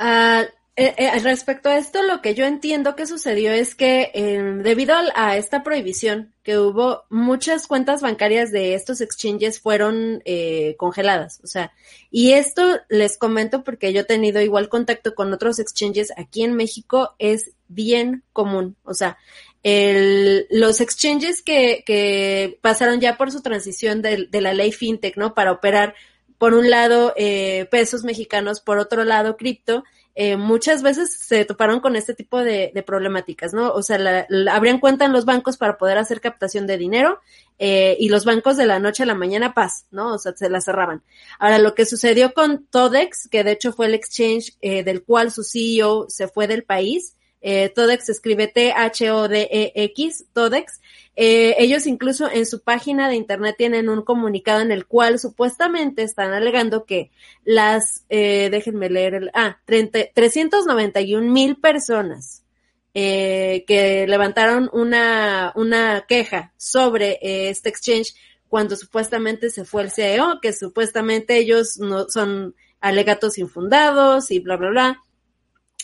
Uh, 0.00 0.48
eh, 0.82 1.18
respecto 1.18 1.68
a 1.68 1.76
esto, 1.76 2.02
lo 2.02 2.22
que 2.22 2.34
yo 2.34 2.46
entiendo 2.46 2.96
que 2.96 3.06
sucedió 3.06 3.52
es 3.52 3.74
que 3.74 4.10
eh, 4.14 4.40
debido 4.62 4.94
a, 5.14 5.36
esta 5.36 5.62
prohibición 5.62 6.32
que 6.42 6.58
hubo, 6.58 7.04
muchas 7.10 7.66
cuentas 7.66 8.00
bancarias 8.00 8.50
de 8.50 8.72
estos 8.72 9.02
exchanges 9.02 9.60
fueron 9.60 10.22
eh, 10.24 10.76
congeladas. 10.78 11.40
O 11.44 11.46
sea, 11.46 11.72
y 12.10 12.32
esto 12.32 12.62
les 12.88 13.18
comento 13.18 13.62
porque 13.62 13.92
yo 13.92 14.00
he 14.00 14.04
tenido 14.04 14.40
igual 14.40 14.70
contacto 14.70 15.14
con 15.14 15.30
otros 15.34 15.58
exchanges 15.58 16.14
aquí 16.16 16.44
en 16.44 16.54
México, 16.54 17.14
es 17.18 17.50
bien 17.68 18.22
común. 18.32 18.76
O 18.84 18.94
sea, 18.94 19.18
el, 19.62 20.46
los 20.48 20.80
exchanges 20.80 21.42
que, 21.42 21.82
que 21.84 22.58
pasaron 22.62 23.00
ya 23.00 23.18
por 23.18 23.30
su 23.30 23.42
transición 23.42 24.00
de, 24.00 24.28
de 24.30 24.40
la 24.40 24.54
ley 24.54 24.72
fintech, 24.72 25.18
¿no? 25.18 25.34
Para 25.34 25.52
operar 25.52 25.94
por 26.40 26.54
un 26.54 26.70
lado 26.70 27.12
eh, 27.16 27.68
pesos 27.70 28.02
mexicanos, 28.02 28.60
por 28.60 28.78
otro 28.78 29.04
lado 29.04 29.36
cripto, 29.36 29.84
eh, 30.14 30.38
muchas 30.38 30.82
veces 30.82 31.12
se 31.12 31.44
toparon 31.44 31.80
con 31.80 31.96
este 31.96 32.14
tipo 32.14 32.42
de, 32.42 32.72
problemáticas, 32.86 33.52
¿no? 33.52 33.70
O 33.72 33.82
sea, 33.82 33.98
la, 33.98 34.26
abrían 34.50 34.80
cuenta 34.80 35.04
en 35.04 35.12
los 35.12 35.26
bancos 35.26 35.58
para 35.58 35.76
poder 35.76 35.98
hacer 35.98 36.22
captación 36.22 36.66
de 36.66 36.78
dinero 36.78 37.20
eh, 37.58 37.94
y 38.00 38.08
los 38.08 38.24
bancos 38.24 38.56
de 38.56 38.64
la 38.64 38.78
noche 38.78 39.02
a 39.02 39.06
la 39.06 39.14
mañana 39.14 39.52
paz, 39.52 39.84
¿no? 39.90 40.14
O 40.14 40.18
sea, 40.18 40.32
se 40.34 40.48
la 40.48 40.62
cerraban. 40.62 41.02
Ahora, 41.38 41.58
lo 41.58 41.74
que 41.74 41.84
sucedió 41.84 42.32
con 42.32 42.64
Todex, 42.64 43.28
que 43.28 43.44
de 43.44 43.52
hecho 43.52 43.74
fue 43.74 43.84
el 43.84 43.94
exchange 43.94 44.58
del 44.60 45.02
cual 45.02 45.30
su 45.30 45.44
CEO 45.44 46.06
se 46.08 46.26
fue 46.26 46.46
del 46.46 46.64
país, 46.64 47.16
eh, 47.40 47.70
Todex 47.70 48.06
se 48.06 48.12
escribe 48.12 48.48
T-H-O-D-E-X, 48.48 50.26
Todex. 50.32 50.80
Eh, 51.16 51.56
ellos 51.58 51.86
incluso 51.86 52.30
en 52.30 52.46
su 52.46 52.62
página 52.62 53.08
de 53.08 53.16
internet 53.16 53.56
tienen 53.58 53.88
un 53.88 54.02
comunicado 54.02 54.60
en 54.60 54.72
el 54.72 54.86
cual 54.86 55.18
supuestamente 55.18 56.02
están 56.02 56.32
alegando 56.32 56.84
que 56.84 57.10
las, 57.44 58.04
eh, 58.08 58.48
déjenme 58.50 58.90
leer 58.90 59.14
el, 59.14 59.30
ah, 59.34 59.58
391 59.66 61.30
mil 61.30 61.56
personas 61.56 62.44
eh, 62.92 63.64
que 63.68 64.06
levantaron 64.08 64.68
una, 64.72 65.52
una 65.54 66.04
queja 66.08 66.52
sobre 66.56 67.18
eh, 67.22 67.48
este 67.48 67.68
exchange 67.68 68.14
cuando 68.48 68.74
supuestamente 68.74 69.48
se 69.50 69.64
fue 69.64 69.82
el 69.82 69.92
CEO, 69.92 70.40
que 70.42 70.52
supuestamente 70.52 71.38
ellos 71.38 71.78
no 71.78 72.08
son 72.08 72.56
alegatos 72.80 73.38
infundados 73.38 74.32
y 74.32 74.40
bla, 74.40 74.56
bla, 74.56 74.70
bla. 74.70 75.02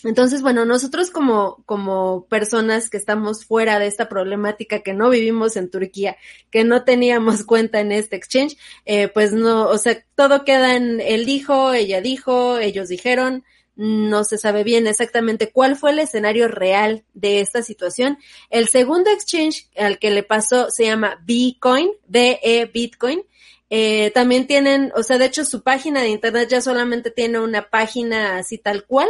Entonces, 0.03 0.41
bueno, 0.41 0.65
nosotros 0.65 1.09
como, 1.09 1.63
como 1.65 2.25
personas 2.27 2.89
que 2.89 2.97
estamos 2.97 3.45
fuera 3.45 3.79
de 3.79 3.87
esta 3.87 4.09
problemática, 4.09 4.79
que 4.79 4.93
no 4.93 5.09
vivimos 5.09 5.55
en 5.57 5.69
Turquía, 5.69 6.17
que 6.51 6.63
no 6.63 6.83
teníamos 6.83 7.43
cuenta 7.45 7.79
en 7.79 7.91
este 7.91 8.15
exchange, 8.15 8.57
eh, 8.85 9.07
pues 9.07 9.33
no, 9.33 9.67
o 9.67 9.77
sea, 9.77 10.03
todo 10.15 10.45
queda 10.45 10.75
en 10.75 11.01
él 11.01 11.25
dijo, 11.25 11.73
ella 11.73 12.01
dijo, 12.01 12.57
ellos 12.57 12.89
dijeron, 12.89 13.43
no 13.77 14.23
se 14.23 14.39
sabe 14.39 14.63
bien 14.63 14.87
exactamente 14.87 15.51
cuál 15.51 15.75
fue 15.75 15.91
el 15.91 15.99
escenario 15.99 16.47
real 16.47 17.03
de 17.13 17.41
esta 17.41 17.61
situación. 17.61 18.17
El 18.49 18.67
segundo 18.67 19.11
exchange 19.11 19.69
al 19.77 19.99
que 19.99 20.09
le 20.09 20.23
pasó 20.23 20.71
se 20.71 20.85
llama 20.85 21.21
Bitcoin, 21.23 21.89
BE 22.07 22.69
Bitcoin. 22.73 23.21
Eh, 23.69 24.11
también 24.15 24.47
tienen, 24.47 24.91
o 24.95 25.03
sea, 25.03 25.17
de 25.17 25.25
hecho 25.25 25.45
su 25.45 25.61
página 25.61 26.01
de 26.01 26.09
internet 26.09 26.49
ya 26.49 26.61
solamente 26.61 27.11
tiene 27.11 27.39
una 27.39 27.69
página 27.69 28.37
así 28.37 28.57
tal 28.57 28.85
cual, 28.85 29.09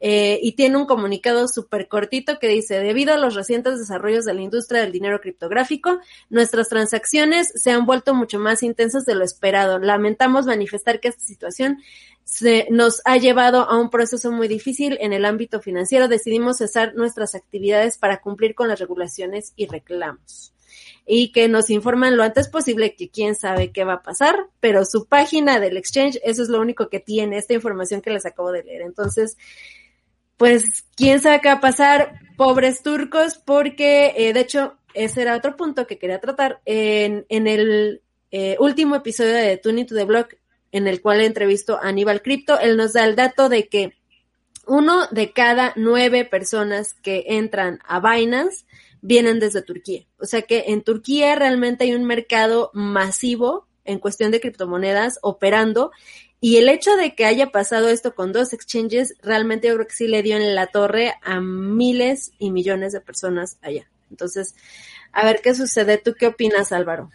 eh, 0.00 0.38
y 0.42 0.52
tiene 0.52 0.76
un 0.76 0.86
comunicado 0.86 1.48
súper 1.48 1.88
cortito 1.88 2.38
que 2.38 2.48
dice, 2.48 2.80
debido 2.80 3.14
a 3.14 3.16
los 3.16 3.34
recientes 3.34 3.78
desarrollos 3.78 4.24
de 4.24 4.34
la 4.34 4.42
industria 4.42 4.82
del 4.82 4.92
dinero 4.92 5.20
criptográfico, 5.20 6.00
nuestras 6.28 6.68
transacciones 6.68 7.50
se 7.54 7.70
han 7.70 7.86
vuelto 7.86 8.14
mucho 8.14 8.38
más 8.38 8.62
intensas 8.62 9.04
de 9.06 9.14
lo 9.14 9.24
esperado. 9.24 9.78
Lamentamos 9.78 10.46
manifestar 10.46 11.00
que 11.00 11.08
esta 11.08 11.24
situación 11.24 11.78
se 12.24 12.66
nos 12.70 13.00
ha 13.04 13.16
llevado 13.16 13.70
a 13.70 13.78
un 13.78 13.88
proceso 13.88 14.32
muy 14.32 14.48
difícil 14.48 14.98
en 15.00 15.12
el 15.12 15.24
ámbito 15.24 15.60
financiero. 15.60 16.08
Decidimos 16.08 16.58
cesar 16.58 16.94
nuestras 16.94 17.34
actividades 17.34 17.98
para 17.98 18.20
cumplir 18.20 18.54
con 18.54 18.68
las 18.68 18.80
regulaciones 18.80 19.52
y 19.56 19.66
reclamos 19.66 20.52
y 21.06 21.30
que 21.30 21.48
nos 21.48 21.70
informan 21.70 22.16
lo 22.16 22.24
antes 22.24 22.48
posible 22.48 22.96
que 22.96 23.08
quién 23.08 23.36
sabe 23.36 23.70
qué 23.70 23.84
va 23.84 23.94
a 23.94 24.02
pasar, 24.02 24.48
pero 24.58 24.84
su 24.84 25.06
página 25.06 25.60
del 25.60 25.76
exchange, 25.76 26.18
eso 26.24 26.42
es 26.42 26.48
lo 26.48 26.60
único 26.60 26.88
que 26.88 26.98
tiene, 26.98 27.38
esta 27.38 27.54
información 27.54 28.00
que 28.00 28.10
les 28.10 28.26
acabo 28.26 28.50
de 28.50 28.64
leer. 28.64 28.82
Entonces, 28.82 29.36
pues 30.36 30.84
quién 30.96 31.20
sabe 31.20 31.40
qué 31.40 31.48
va 31.48 31.54
a 31.54 31.60
pasar, 31.60 32.20
pobres 32.36 32.82
turcos, 32.82 33.38
porque 33.38 34.14
eh, 34.16 34.32
de 34.32 34.40
hecho 34.40 34.76
ese 34.94 35.22
era 35.22 35.36
otro 35.36 35.56
punto 35.56 35.86
que 35.86 35.98
quería 35.98 36.20
tratar 36.20 36.60
en, 36.64 37.26
en 37.28 37.46
el 37.46 38.02
eh, 38.30 38.56
último 38.58 38.96
episodio 38.96 39.32
de 39.32 39.56
Tuning 39.56 39.86
to 39.86 39.94
the 39.94 40.04
Block, 40.04 40.34
en 40.72 40.86
el 40.86 41.00
cual 41.00 41.20
entrevisto 41.20 41.76
a 41.76 41.88
Aníbal 41.88 42.22
Crypto, 42.22 42.58
él 42.58 42.76
nos 42.76 42.92
da 42.92 43.04
el 43.04 43.16
dato 43.16 43.48
de 43.48 43.68
que 43.68 43.92
uno 44.66 45.06
de 45.10 45.32
cada 45.32 45.72
nueve 45.76 46.24
personas 46.24 46.94
que 46.94 47.24
entran 47.28 47.78
a 47.86 48.00
Binance 48.00 48.66
vienen 49.00 49.38
desde 49.38 49.62
Turquía. 49.62 50.06
O 50.18 50.26
sea 50.26 50.42
que 50.42 50.64
en 50.68 50.82
Turquía 50.82 51.34
realmente 51.36 51.84
hay 51.84 51.94
un 51.94 52.04
mercado 52.04 52.70
masivo 52.74 53.66
en 53.84 54.00
cuestión 54.00 54.32
de 54.32 54.40
criptomonedas 54.40 55.18
operando 55.22 55.92
y 56.40 56.56
el 56.56 56.68
hecho 56.68 56.96
de 56.96 57.14
que 57.14 57.24
haya 57.24 57.50
pasado 57.50 57.88
esto 57.88 58.14
con 58.14 58.32
dos 58.32 58.52
exchanges, 58.52 59.14
realmente 59.22 59.68
yo 59.68 59.74
creo 59.74 59.86
que 59.86 59.94
sí 59.94 60.06
le 60.06 60.22
dio 60.22 60.36
en 60.36 60.54
la 60.54 60.66
torre 60.66 61.14
a 61.22 61.40
miles 61.40 62.32
y 62.38 62.50
millones 62.50 62.92
de 62.92 63.00
personas 63.00 63.58
allá. 63.62 63.88
Entonces, 64.10 64.54
a 65.12 65.24
ver 65.24 65.40
qué 65.42 65.54
sucede. 65.54 65.98
¿Tú 65.98 66.14
qué 66.18 66.26
opinas, 66.26 66.72
Álvaro? 66.72 67.10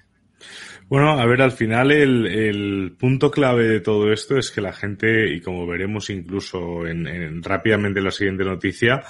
Bueno, 0.91 1.11
a 1.11 1.25
ver, 1.25 1.41
al 1.41 1.53
final 1.53 1.89
el, 1.91 2.97
punto 2.99 3.31
clave 3.31 3.65
de 3.65 3.79
todo 3.79 4.11
esto 4.11 4.37
es 4.37 4.51
que 4.51 4.59
la 4.59 4.73
gente, 4.73 5.33
y 5.33 5.39
como 5.39 5.65
veremos 5.65 6.09
incluso 6.09 6.85
en, 6.85 7.41
rápidamente 7.41 8.01
la 8.01 8.11
siguiente 8.11 8.43
noticia, 8.43 9.01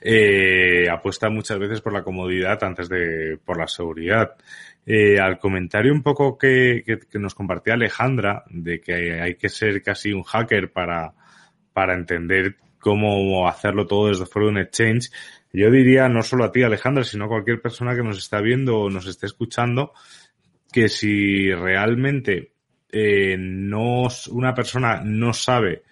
eh, 0.00 0.90
apuesta 0.90 1.30
muchas 1.30 1.60
veces 1.60 1.80
por 1.80 1.92
la 1.92 2.02
comodidad 2.02 2.64
antes 2.64 2.88
de 2.88 3.38
por 3.44 3.56
la 3.56 3.68
seguridad. 3.68 4.34
Eh, 4.90 5.20
al 5.20 5.38
comentario 5.38 5.92
un 5.92 6.02
poco 6.02 6.38
que, 6.38 6.82
que, 6.82 7.18
nos 7.18 7.34
compartía 7.34 7.74
Alejandra 7.74 8.44
de 8.48 8.80
que 8.80 9.20
hay 9.20 9.34
que 9.34 9.50
ser 9.50 9.82
casi 9.82 10.14
un 10.14 10.22
hacker 10.22 10.72
para, 10.72 11.12
para 11.74 11.94
entender 11.94 12.56
cómo 12.80 13.46
hacerlo 13.46 13.86
todo 13.86 14.08
desde 14.08 14.24
fuera 14.24 14.46
de 14.46 14.52
un 14.52 14.58
exchange, 14.60 15.10
yo 15.52 15.70
diría 15.70 16.08
no 16.08 16.22
solo 16.22 16.44
a 16.44 16.52
ti 16.52 16.62
Alejandra, 16.62 17.04
sino 17.04 17.26
a 17.26 17.28
cualquier 17.28 17.60
persona 17.60 17.94
que 17.94 18.02
nos 18.02 18.16
está 18.16 18.40
viendo 18.40 18.78
o 18.78 18.88
nos 18.88 19.06
esté 19.06 19.26
escuchando, 19.26 19.92
que 20.72 20.88
si 20.88 21.52
realmente 21.52 22.52
eh, 22.90 23.36
no, 23.38 24.08
una 24.30 24.54
persona 24.54 25.02
no 25.04 25.34
sabe 25.34 25.82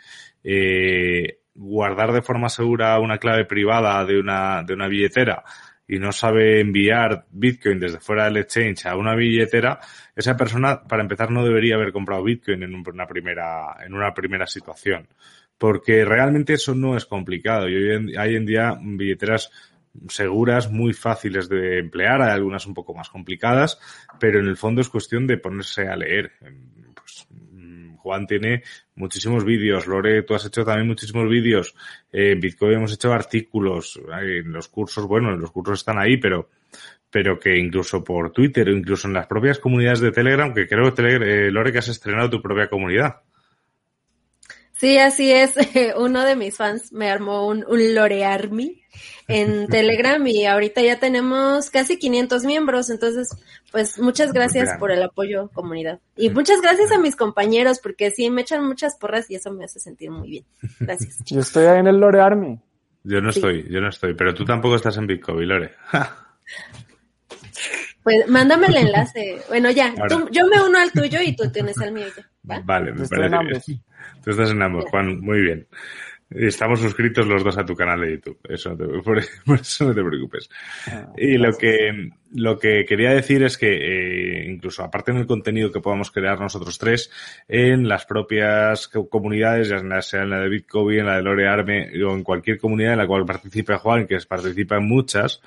eh, 0.42 1.40
guardar 1.54 2.12
de 2.12 2.22
forma 2.22 2.48
segura 2.48 2.98
una 2.98 3.18
clave 3.18 3.44
privada 3.44 4.02
de 4.06 4.18
una, 4.18 4.62
de 4.62 4.72
una 4.72 4.88
billetera 4.88 5.44
y 5.88 5.98
no 5.98 6.12
sabe 6.12 6.60
enviar 6.60 7.26
Bitcoin 7.30 7.78
desde 7.78 8.00
fuera 8.00 8.24
del 8.24 8.38
exchange 8.38 8.86
a 8.86 8.96
una 8.96 9.14
billetera, 9.14 9.78
esa 10.14 10.36
persona, 10.36 10.82
para 10.82 11.02
empezar, 11.02 11.30
no 11.30 11.44
debería 11.44 11.76
haber 11.76 11.92
comprado 11.92 12.24
Bitcoin 12.24 12.62
en 12.62 12.74
una 12.74 13.06
primera, 13.06 13.76
en 13.84 13.94
una 13.94 14.12
primera 14.12 14.46
situación. 14.46 15.08
Porque 15.58 16.04
realmente 16.04 16.54
eso 16.54 16.74
no 16.74 16.96
es 16.96 17.06
complicado. 17.06 17.68
Y 17.68 17.76
hoy 17.76 18.16
hay 18.18 18.36
en 18.36 18.46
día 18.46 18.76
billeteras 18.80 19.50
seguras, 20.08 20.70
muy 20.70 20.92
fáciles 20.92 21.48
de 21.48 21.78
emplear, 21.78 22.20
hay 22.20 22.32
algunas 22.32 22.66
un 22.66 22.74
poco 22.74 22.94
más 22.94 23.08
complicadas, 23.08 23.78
pero 24.20 24.40
en 24.40 24.46
el 24.46 24.56
fondo 24.56 24.80
es 24.80 24.88
cuestión 24.88 25.26
de 25.26 25.38
ponerse 25.38 25.88
a 25.88 25.96
leer. 25.96 26.32
Pues, 26.94 27.26
Juan 28.06 28.24
tiene 28.24 28.62
muchísimos 28.94 29.44
vídeos, 29.44 29.88
Lore, 29.88 30.22
tú 30.22 30.36
has 30.36 30.46
hecho 30.46 30.64
también 30.64 30.86
muchísimos 30.86 31.28
vídeos, 31.28 31.74
eh, 32.12 32.30
en 32.30 32.40
Bitcoin 32.40 32.74
hemos 32.74 32.92
hecho 32.92 33.12
artículos, 33.12 34.00
en 34.22 34.52
los 34.52 34.68
cursos, 34.68 35.08
bueno, 35.08 35.34
en 35.34 35.40
los 35.40 35.50
cursos 35.50 35.80
están 35.80 35.98
ahí, 35.98 36.16
pero 36.16 36.48
pero 37.10 37.38
que 37.38 37.56
incluso 37.56 38.04
por 38.04 38.30
Twitter 38.30 38.68
o 38.68 38.72
incluso 38.72 39.08
en 39.08 39.14
las 39.14 39.26
propias 39.26 39.58
comunidades 39.58 40.00
de 40.00 40.12
Telegram, 40.12 40.52
que 40.54 40.68
creo, 40.68 40.92
eh, 40.98 41.50
Lore, 41.50 41.72
que 41.72 41.78
has 41.78 41.88
estrenado 41.88 42.30
tu 42.30 42.42
propia 42.42 42.68
comunidad. 42.68 43.22
Sí, 44.72 44.98
así 44.98 45.32
es. 45.32 45.54
Uno 45.96 46.24
de 46.24 46.36
mis 46.36 46.56
fans 46.56 46.92
me 46.92 47.10
armó 47.10 47.48
un, 47.48 47.64
un 47.66 47.94
Lore 47.94 48.24
Army 48.24 48.82
en 49.28 49.66
Telegram 49.68 50.24
y 50.26 50.46
ahorita 50.46 50.82
ya 50.82 50.98
tenemos 50.98 51.70
casi 51.70 51.98
500 51.98 52.44
miembros. 52.44 52.90
Entonces, 52.90 53.28
pues 53.72 53.98
muchas 53.98 54.32
gracias 54.32 54.76
por 54.78 54.90
el 54.90 55.02
apoyo, 55.02 55.50
comunidad. 55.52 56.00
Y 56.16 56.30
muchas 56.30 56.60
gracias 56.60 56.92
a 56.92 56.98
mis 56.98 57.16
compañeros 57.16 57.80
porque 57.82 58.10
sí, 58.10 58.30
me 58.30 58.42
echan 58.42 58.64
muchas 58.66 58.96
porras 58.96 59.30
y 59.30 59.36
eso 59.36 59.52
me 59.52 59.64
hace 59.64 59.80
sentir 59.80 60.10
muy 60.10 60.28
bien. 60.28 60.44
Gracias. 60.80 61.18
Yo 61.26 61.40
estoy 61.40 61.66
ahí 61.66 61.80
en 61.80 61.86
el 61.86 61.96
Lore 61.96 62.20
Army. 62.20 62.60
Yo 63.04 63.20
no 63.20 63.30
estoy, 63.30 63.64
yo 63.70 63.80
no 63.80 63.88
estoy, 63.88 64.14
pero 64.14 64.34
tú 64.34 64.44
tampoco 64.44 64.74
estás 64.74 64.96
en 64.96 65.06
Bitcoin, 65.06 65.48
Lore. 65.48 65.74
Pues 68.02 68.28
mándame 68.28 68.68
el 68.68 68.76
enlace. 68.76 69.42
Bueno, 69.48 69.68
ya, 69.72 69.92
yo 70.30 70.46
me 70.46 70.62
uno 70.62 70.78
al 70.78 70.92
tuyo 70.92 71.18
y 71.24 71.34
tú 71.34 71.50
tienes 71.50 71.76
el 71.80 71.90
mío. 71.90 72.06
Ya, 72.44 72.60
Vale, 72.64 72.92
me 72.92 73.04
parece 73.08 73.36
bien. 73.36 73.82
Tú 74.22 74.30
estás 74.30 74.50
en 74.52 74.62
ambos, 74.62 74.84
Juan, 74.90 75.20
muy 75.20 75.40
bien. 75.40 75.66
Estamos 76.28 76.80
suscritos 76.80 77.26
los 77.26 77.44
dos 77.44 77.56
a 77.56 77.64
tu 77.64 77.76
canal 77.76 78.00
de 78.00 78.12
YouTube, 78.12 78.38
eso 78.48 78.76
por, 79.04 79.18
eso 79.18 79.84
no 79.84 79.94
te 79.94 80.02
preocupes. 80.02 80.50
Ah, 80.88 81.12
y 81.16 81.36
lo 81.38 81.56
que, 81.56 82.10
lo 82.32 82.58
que 82.58 82.84
quería 82.84 83.10
decir 83.10 83.44
es 83.44 83.56
que, 83.56 83.68
eh, 83.68 84.46
incluso 84.48 84.82
aparte 84.82 85.12
en 85.12 85.18
el 85.18 85.26
contenido 85.26 85.70
que 85.70 85.80
podamos 85.80 86.10
crear 86.10 86.40
nosotros 86.40 86.78
tres, 86.78 87.10
en 87.46 87.86
las 87.86 88.06
propias 88.06 88.88
comunidades, 88.88 89.68
ya 89.68 90.02
sea 90.02 90.22
en 90.22 90.30
la 90.30 90.40
de 90.40 90.48
Bitcoin, 90.48 90.98
en 90.98 91.06
la 91.06 91.16
de 91.16 91.22
Lore 91.22 91.48
Arme, 91.48 91.90
o 92.04 92.14
en 92.14 92.24
cualquier 92.24 92.58
comunidad 92.58 92.94
en 92.94 92.98
la 92.98 93.06
cual 93.06 93.24
participe 93.24 93.76
Juan, 93.76 94.06
que 94.08 94.18
participa 94.28 94.76
en 94.76 94.88
muchas, 94.88 95.40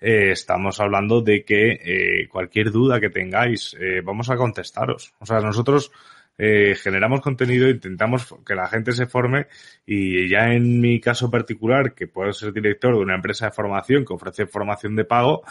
eh, 0.00 0.32
estamos 0.32 0.80
hablando 0.80 1.22
de 1.22 1.44
que 1.44 1.80
eh, 1.82 2.28
cualquier 2.28 2.70
duda 2.70 3.00
que 3.00 3.08
tengáis, 3.08 3.74
eh, 3.80 4.02
vamos 4.04 4.28
a 4.28 4.36
contestaros. 4.36 5.14
O 5.18 5.24
sea, 5.24 5.40
nosotros 5.40 5.92
eh, 6.36 6.74
generamos 6.76 7.20
contenido, 7.20 7.68
intentamos 7.68 8.34
que 8.44 8.54
la 8.54 8.66
gente 8.66 8.92
se 8.92 9.06
forme 9.06 9.46
y 9.86 10.28
ya 10.28 10.52
en 10.52 10.80
mi 10.80 11.00
caso 11.00 11.30
particular, 11.30 11.94
que 11.94 12.08
puedo 12.08 12.32
ser 12.32 12.52
director 12.52 12.94
de 12.94 13.02
una 13.02 13.14
empresa 13.14 13.46
de 13.46 13.52
formación 13.52 14.04
que 14.04 14.14
ofrece 14.14 14.46
formación 14.46 14.96
de 14.96 15.04
pago, 15.04 15.42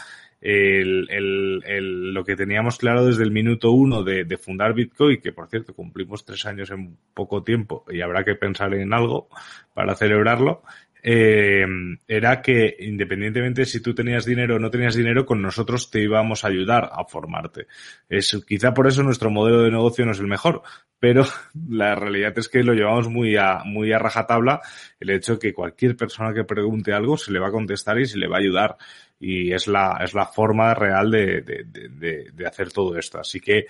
el, 0.44 1.06
el, 1.08 2.12
lo 2.12 2.22
que 2.22 2.36
teníamos 2.36 2.76
claro 2.76 3.06
desde 3.06 3.22
el 3.22 3.30
minuto 3.30 3.70
uno 3.70 4.02
de, 4.02 4.24
de, 4.24 4.36
fundar 4.36 4.74
Bitcoin, 4.74 5.18
que 5.18 5.32
por 5.32 5.48
cierto 5.48 5.74
cumplimos 5.74 6.26
tres 6.26 6.44
años 6.44 6.70
en 6.70 6.98
poco 7.14 7.42
tiempo 7.42 7.86
y 7.90 8.02
habrá 8.02 8.24
que 8.24 8.34
pensar 8.34 8.74
en 8.74 8.92
algo 8.92 9.28
para 9.72 9.94
celebrarlo, 9.94 10.62
eh, 11.06 11.66
era 12.08 12.40
que 12.40 12.76
independientemente 12.80 13.66
si 13.66 13.82
tú 13.82 13.94
tenías 13.94 14.24
dinero 14.24 14.56
o 14.56 14.58
no 14.58 14.70
tenías 14.70 14.94
dinero, 14.94 15.26
con 15.26 15.42
nosotros 15.42 15.90
te 15.90 16.00
íbamos 16.00 16.44
a 16.44 16.48
ayudar 16.48 16.90
a 16.90 17.04
formarte. 17.04 17.66
Es, 18.08 18.42
quizá 18.48 18.72
por 18.72 18.86
eso 18.86 19.02
nuestro 19.02 19.30
modelo 19.30 19.62
de 19.62 19.70
negocio 19.70 20.06
no 20.06 20.12
es 20.12 20.18
el 20.18 20.28
mejor, 20.28 20.62
pero 20.98 21.26
la 21.68 21.94
realidad 21.94 22.32
es 22.38 22.48
que 22.48 22.62
lo 22.62 22.72
llevamos 22.72 23.10
muy 23.10 23.36
a, 23.36 23.60
muy 23.66 23.92
a 23.92 23.98
rajatabla 23.98 24.62
el 24.98 25.10
hecho 25.10 25.34
de 25.34 25.38
que 25.40 25.52
cualquier 25.52 25.94
persona 25.94 26.32
que 26.32 26.44
pregunte 26.44 26.94
algo 26.94 27.18
se 27.18 27.32
le 27.32 27.38
va 27.38 27.48
a 27.48 27.52
contestar 27.52 28.00
y 28.00 28.06
se 28.06 28.16
le 28.16 28.26
va 28.26 28.36
a 28.36 28.40
ayudar. 28.40 28.76
Y 29.20 29.52
es 29.52 29.68
la, 29.68 30.00
es 30.02 30.14
la 30.14 30.24
forma 30.24 30.72
real 30.72 31.10
de, 31.10 31.42
de, 31.42 31.64
de, 31.64 32.30
de 32.32 32.46
hacer 32.46 32.72
todo 32.72 32.96
esto. 32.96 33.20
Así 33.20 33.40
que, 33.40 33.66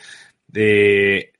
de, 0.46 1.33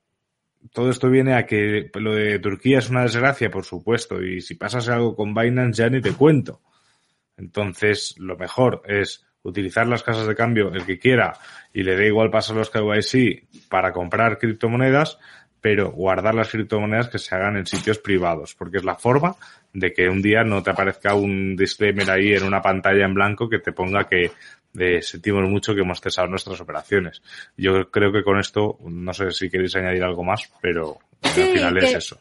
todo 0.73 0.91
esto 0.91 1.11
viene 1.11 1.35
a 1.35 1.47
que 1.47 1.91
lo 1.95 2.15
de 2.15 2.39
Turquía 2.39 2.79
es 2.79 2.91
una 2.91 3.03
desgracia, 3.03 3.51
por 3.51 3.65
supuesto, 3.65 4.23
y 4.23 4.41
si 4.41 4.55
pasas 4.55 4.89
algo 4.89 5.15
con 5.15 5.35
Binance 5.35 5.83
ya 5.83 5.91
ni 5.91 6.01
te 6.01 6.13
cuento. 6.13 6.61
Entonces, 7.37 8.15
lo 8.19 8.37
mejor 8.37 8.83
es 8.87 9.27
utilizar 9.43 9.87
las 9.87 10.03
casas 10.03 10.27
de 10.27 10.35
cambio 10.35 10.73
el 10.73 10.87
que 10.87 10.99
quiera 10.99 11.35
y 11.73 11.83
le 11.83 11.97
dé 11.97 12.07
igual 12.07 12.31
pasar 12.31 12.57
los 12.57 12.71
KYC 12.71 13.69
para 13.69 13.93
comprar 13.93 14.39
criptomonedas, 14.39 15.19
pero 15.61 15.91
guardar 15.91 16.35
las 16.35 16.51
criptomonedas 16.51 17.09
que 17.09 17.19
se 17.19 17.35
hagan 17.35 17.57
en 17.57 17.67
sitios 17.67 17.99
privados, 17.99 18.55
porque 18.55 18.79
es 18.79 18.85
la 18.85 18.97
forma 18.97 19.37
de 19.73 19.93
que 19.93 20.09
un 20.09 20.23
día 20.23 20.45
no 20.45 20.63
te 20.63 20.71
aparezca 20.71 21.15
un 21.15 21.57
disclaimer 21.57 22.11
ahí 22.11 22.33
en 22.33 22.45
una 22.45 22.63
pantalla 22.63 23.05
en 23.05 23.15
blanco 23.15 23.49
que 23.49 23.59
te 23.59 23.73
ponga 23.73 24.05
que 24.05 24.31
de 24.75 25.01
sentimos 25.01 25.49
mucho 25.49 25.75
que 25.75 25.81
hemos 25.81 26.01
cesado 26.01 26.29
nuestras 26.29 26.61
operaciones. 26.61 27.23
Yo 27.57 27.91
creo 27.91 28.13
que 28.13 28.23
con 28.23 28.39
esto, 28.39 28.79
no 28.85 29.15
sé 29.15 29.31
si 29.31 29.49
queréis 29.49 29.75
añadir 29.77 30.03
algo 30.03 30.25
más, 30.25 30.51
pero 30.61 30.99
al 31.23 31.31
final 31.31 31.79
es 31.79 31.95
eso. 31.95 32.19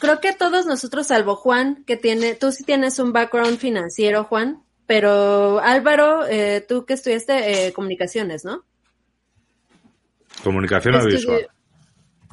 Creo 0.00 0.20
que 0.20 0.32
todos 0.32 0.66
nosotros, 0.66 1.06
salvo 1.06 1.36
Juan, 1.36 1.84
que 1.86 1.96
tiene, 1.96 2.34
tú 2.34 2.52
sí 2.52 2.64
tienes 2.64 2.98
un 2.98 3.12
background 3.12 3.58
financiero, 3.58 4.24
Juan, 4.24 4.62
pero 4.86 5.60
Álvaro, 5.60 6.26
eh, 6.26 6.64
tú 6.66 6.86
que 6.86 6.94
estudiaste 6.94 7.68
eh, 7.68 7.72
comunicaciones, 7.72 8.44
¿no? 8.44 8.64
Comunicación 10.42 10.94
audiovisual. 10.94 11.48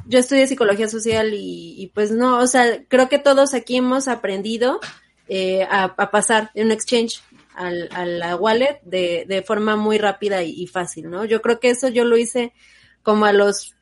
Yo 0.08 0.20
estudié 0.20 0.48
psicología 0.48 0.88
social 0.88 1.34
y, 1.34 1.76
y, 1.78 1.88
pues 1.88 2.12
no, 2.12 2.38
o 2.38 2.48
sea, 2.48 2.84
creo 2.88 3.10
que 3.10 3.18
todos 3.18 3.54
aquí 3.56 3.78
hemos 3.78 4.08
aprendido 4.08 4.80
eh, 5.28 5.64
a, 5.64 5.86
a, 5.86 6.12
pasar 6.12 6.52
en 6.54 6.68
un 6.68 6.72
exchange 6.72 7.24
al, 7.56 7.90
a 7.92 8.06
la 8.06 8.36
wallet 8.36 8.80
de, 8.84 9.26
de 9.28 9.42
forma 9.42 9.76
muy 9.76 9.98
rápida 9.98 10.44
y, 10.44 10.68
fácil, 10.68 11.10
¿no? 11.10 11.26
Yo 11.26 11.42
creo 11.42 11.60
que 11.60 11.70
eso 11.70 11.88
yo 11.88 12.06
lo 12.06 12.18
hice 12.18 12.54
como 13.04 13.26
a 13.26 13.34
los 13.34 13.76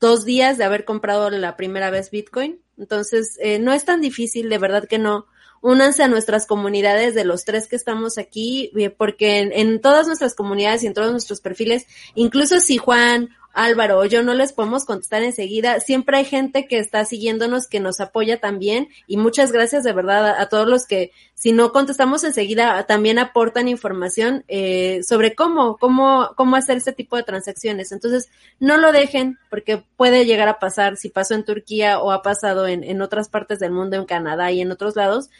dos 0.00 0.24
días 0.24 0.58
de 0.58 0.64
haber 0.64 0.84
comprado 0.84 1.30
la 1.30 1.56
primera 1.56 1.90
vez 1.90 2.10
Bitcoin. 2.10 2.60
Entonces, 2.78 3.38
eh, 3.40 3.58
no 3.58 3.72
es 3.72 3.84
tan 3.84 4.00
difícil, 4.00 4.48
de 4.48 4.58
verdad 4.58 4.86
que 4.86 4.98
no. 4.98 5.26
Únanse 5.62 6.02
a 6.02 6.08
nuestras 6.08 6.46
comunidades 6.46 7.14
de 7.14 7.24
los 7.24 7.44
tres 7.44 7.66
que 7.66 7.76
estamos 7.76 8.18
aquí, 8.18 8.70
eh, 8.76 8.90
porque 8.90 9.38
en 9.38 9.80
todas 9.80 10.06
nuestras 10.06 10.34
comunidades 10.34 10.82
y 10.82 10.86
en 10.86 10.94
todos 10.94 11.12
nuestros 11.12 11.40
perfiles, 11.40 11.86
incluso 12.14 12.60
si 12.60 12.76
Juan 12.76 13.30
Álvaro 13.56 14.04
yo 14.04 14.22
no 14.22 14.34
les 14.34 14.52
podemos 14.52 14.84
contestar 14.84 15.22
enseguida. 15.22 15.80
Siempre 15.80 16.18
hay 16.18 16.24
gente 16.24 16.68
que 16.68 16.78
está 16.78 17.04
siguiéndonos, 17.04 17.66
que 17.66 17.80
nos 17.80 18.00
apoya 18.00 18.38
también 18.38 18.88
y 19.06 19.16
muchas 19.16 19.50
gracias 19.50 19.82
de 19.82 19.92
verdad 19.92 20.26
a, 20.26 20.42
a 20.42 20.48
todos 20.48 20.68
los 20.68 20.86
que 20.86 21.10
si 21.34 21.52
no 21.52 21.72
contestamos 21.72 22.24
enseguida 22.24 22.86
también 22.86 23.18
aportan 23.18 23.68
información 23.68 24.44
eh, 24.48 25.02
sobre 25.02 25.34
cómo, 25.34 25.76
cómo, 25.76 26.30
cómo 26.36 26.56
hacer 26.56 26.76
este 26.76 26.92
tipo 26.92 27.16
de 27.16 27.22
transacciones. 27.22 27.92
Entonces, 27.92 28.30
no 28.58 28.76
lo 28.76 28.92
dejen 28.92 29.38
porque 29.50 29.82
puede 29.96 30.24
llegar 30.26 30.48
a 30.48 30.58
pasar, 30.58 30.96
si 30.96 31.08
pasó 31.08 31.34
en 31.34 31.44
Turquía 31.44 31.98
o 31.98 32.12
ha 32.12 32.22
pasado 32.22 32.66
en, 32.66 32.84
en 32.84 33.02
otras 33.02 33.28
partes 33.28 33.58
del 33.58 33.72
mundo, 33.72 33.96
en 33.96 34.06
Canadá 34.06 34.50
y 34.52 34.60
en 34.60 34.70
otros 34.70 34.96
lados, 34.96 35.30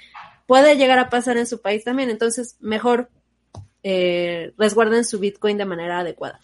puede 0.46 0.76
llegar 0.76 0.98
a 0.98 1.10
pasar 1.10 1.36
en 1.36 1.46
su 1.46 1.60
país 1.60 1.84
también. 1.84 2.10
Entonces, 2.10 2.56
mejor 2.60 3.10
eh, 3.82 4.52
resguarden 4.58 5.04
su 5.04 5.18
Bitcoin 5.18 5.58
de 5.58 5.64
manera 5.64 6.00
adecuada. 6.00 6.40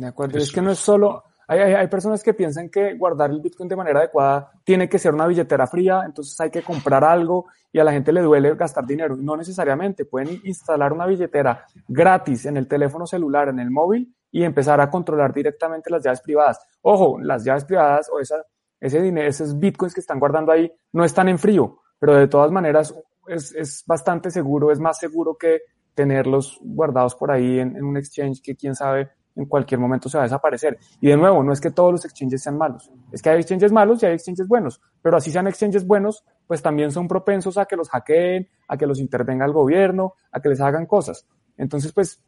De 0.00 0.06
acuerdo, 0.06 0.38
es 0.38 0.50
que 0.50 0.62
no 0.62 0.70
es 0.70 0.78
solo, 0.78 1.24
hay, 1.46 1.58
hay, 1.58 1.74
hay, 1.74 1.88
personas 1.88 2.22
que 2.22 2.32
piensan 2.32 2.70
que 2.70 2.94
guardar 2.94 3.30
el 3.30 3.40
Bitcoin 3.42 3.68
de 3.68 3.76
manera 3.76 3.98
adecuada 3.98 4.50
tiene 4.64 4.88
que 4.88 4.98
ser 4.98 5.12
una 5.12 5.26
billetera 5.26 5.66
fría, 5.66 6.04
entonces 6.06 6.40
hay 6.40 6.50
que 6.50 6.62
comprar 6.62 7.04
algo 7.04 7.48
y 7.70 7.78
a 7.80 7.84
la 7.84 7.92
gente 7.92 8.10
le 8.10 8.22
duele 8.22 8.54
gastar 8.54 8.86
dinero. 8.86 9.14
No 9.14 9.36
necesariamente, 9.36 10.06
pueden 10.06 10.40
instalar 10.44 10.94
una 10.94 11.04
billetera 11.04 11.66
gratis 11.86 12.46
en 12.46 12.56
el 12.56 12.66
teléfono 12.66 13.06
celular, 13.06 13.50
en 13.50 13.58
el 13.58 13.70
móvil 13.70 14.14
y 14.32 14.42
empezar 14.42 14.80
a 14.80 14.88
controlar 14.88 15.34
directamente 15.34 15.90
las 15.90 16.02
llaves 16.02 16.22
privadas. 16.22 16.66
Ojo, 16.80 17.20
las 17.20 17.44
llaves 17.44 17.66
privadas 17.66 18.08
o 18.10 18.20
esa, 18.20 18.36
ese 18.80 19.02
dinero, 19.02 19.28
esos 19.28 19.58
Bitcoins 19.58 19.92
que 19.92 20.00
están 20.00 20.18
guardando 20.18 20.52
ahí 20.52 20.72
no 20.92 21.04
están 21.04 21.28
en 21.28 21.38
frío, 21.38 21.80
pero 21.98 22.14
de 22.14 22.26
todas 22.26 22.50
maneras 22.50 22.94
es, 23.26 23.54
es 23.54 23.84
bastante 23.86 24.30
seguro, 24.30 24.70
es 24.70 24.80
más 24.80 24.98
seguro 24.98 25.36
que 25.36 25.60
tenerlos 25.94 26.58
guardados 26.62 27.14
por 27.16 27.30
ahí 27.30 27.58
en, 27.58 27.76
en 27.76 27.84
un 27.84 27.98
exchange 27.98 28.40
que 28.40 28.56
quién 28.56 28.74
sabe 28.74 29.10
en 29.36 29.46
cualquier 29.46 29.80
momento 29.80 30.08
se 30.08 30.16
va 30.18 30.24
a 30.24 30.26
desaparecer. 30.26 30.78
Y 31.00 31.08
de 31.08 31.16
nuevo, 31.16 31.42
no 31.42 31.52
es 31.52 31.60
que 31.60 31.70
todos 31.70 31.92
los 31.92 32.04
exchanges 32.04 32.42
sean 32.42 32.58
malos, 32.58 32.90
es 33.12 33.22
que 33.22 33.30
hay 33.30 33.40
exchanges 33.40 33.72
malos 33.72 34.02
y 34.02 34.06
hay 34.06 34.14
exchanges 34.14 34.48
buenos, 34.48 34.80
pero 35.02 35.16
así 35.16 35.30
sean 35.30 35.46
exchanges 35.46 35.86
buenos, 35.86 36.24
pues 36.46 36.62
también 36.62 36.90
son 36.90 37.08
propensos 37.08 37.58
a 37.58 37.66
que 37.66 37.76
los 37.76 37.88
hackeen, 37.88 38.48
a 38.68 38.76
que 38.76 38.86
los 38.86 38.98
intervenga 38.98 39.44
el 39.44 39.52
gobierno, 39.52 40.14
a 40.32 40.40
que 40.40 40.48
les 40.48 40.60
hagan 40.60 40.86
cosas. 40.86 41.26
Entonces, 41.56 41.92
pues, 41.92 42.22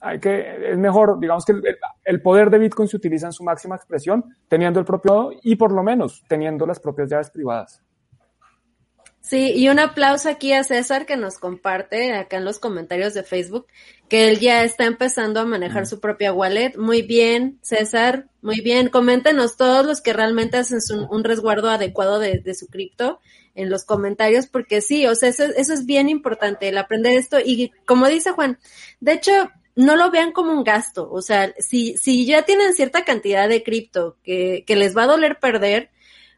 hay 0.00 0.18
que, 0.18 0.72
es 0.72 0.78
mejor, 0.78 1.20
digamos 1.20 1.44
que 1.44 1.52
el, 1.52 1.62
el 2.04 2.22
poder 2.22 2.50
de 2.50 2.58
Bitcoin 2.58 2.88
se 2.88 2.96
utiliza 2.96 3.26
en 3.26 3.32
su 3.32 3.44
máxima 3.44 3.76
expresión, 3.76 4.24
teniendo 4.48 4.80
el 4.80 4.86
propio 4.86 5.30
y 5.42 5.56
por 5.56 5.72
lo 5.72 5.82
menos 5.82 6.24
teniendo 6.28 6.66
las 6.66 6.80
propias 6.80 7.08
llaves 7.08 7.30
privadas. 7.30 7.82
Sí, 9.22 9.52
y 9.54 9.68
un 9.68 9.78
aplauso 9.78 10.28
aquí 10.28 10.52
a 10.52 10.64
César 10.64 11.06
que 11.06 11.16
nos 11.16 11.38
comparte 11.38 12.12
acá 12.12 12.38
en 12.38 12.44
los 12.44 12.58
comentarios 12.58 13.14
de 13.14 13.22
Facebook 13.22 13.68
que 14.12 14.28
él 14.28 14.40
ya 14.40 14.62
está 14.62 14.84
empezando 14.84 15.40
a 15.40 15.46
manejar 15.46 15.86
su 15.86 15.98
propia 15.98 16.34
wallet. 16.34 16.76
Muy 16.76 17.00
bien, 17.00 17.58
César, 17.62 18.26
muy 18.42 18.60
bien. 18.60 18.90
Coméntenos 18.90 19.56
todos 19.56 19.86
los 19.86 20.02
que 20.02 20.12
realmente 20.12 20.58
hacen 20.58 20.82
su, 20.82 21.06
un 21.06 21.24
resguardo 21.24 21.70
adecuado 21.70 22.18
de, 22.18 22.40
de 22.40 22.54
su 22.54 22.66
cripto 22.66 23.20
en 23.54 23.70
los 23.70 23.86
comentarios, 23.86 24.46
porque 24.46 24.82
sí, 24.82 25.06
o 25.06 25.14
sea, 25.14 25.30
eso, 25.30 25.44
eso 25.44 25.72
es 25.72 25.86
bien 25.86 26.10
importante, 26.10 26.68
el 26.68 26.76
aprender 26.76 27.16
esto. 27.16 27.38
Y 27.42 27.72
como 27.86 28.06
dice 28.06 28.32
Juan, 28.32 28.58
de 29.00 29.14
hecho, 29.14 29.32
no 29.76 29.96
lo 29.96 30.10
vean 30.10 30.32
como 30.32 30.52
un 30.52 30.62
gasto. 30.62 31.10
O 31.10 31.22
sea, 31.22 31.54
si, 31.58 31.96
si 31.96 32.26
ya 32.26 32.42
tienen 32.42 32.74
cierta 32.74 33.06
cantidad 33.06 33.48
de 33.48 33.62
cripto 33.62 34.18
que, 34.22 34.64
que 34.66 34.76
les 34.76 34.94
va 34.94 35.04
a 35.04 35.06
doler 35.06 35.38
perder, 35.40 35.88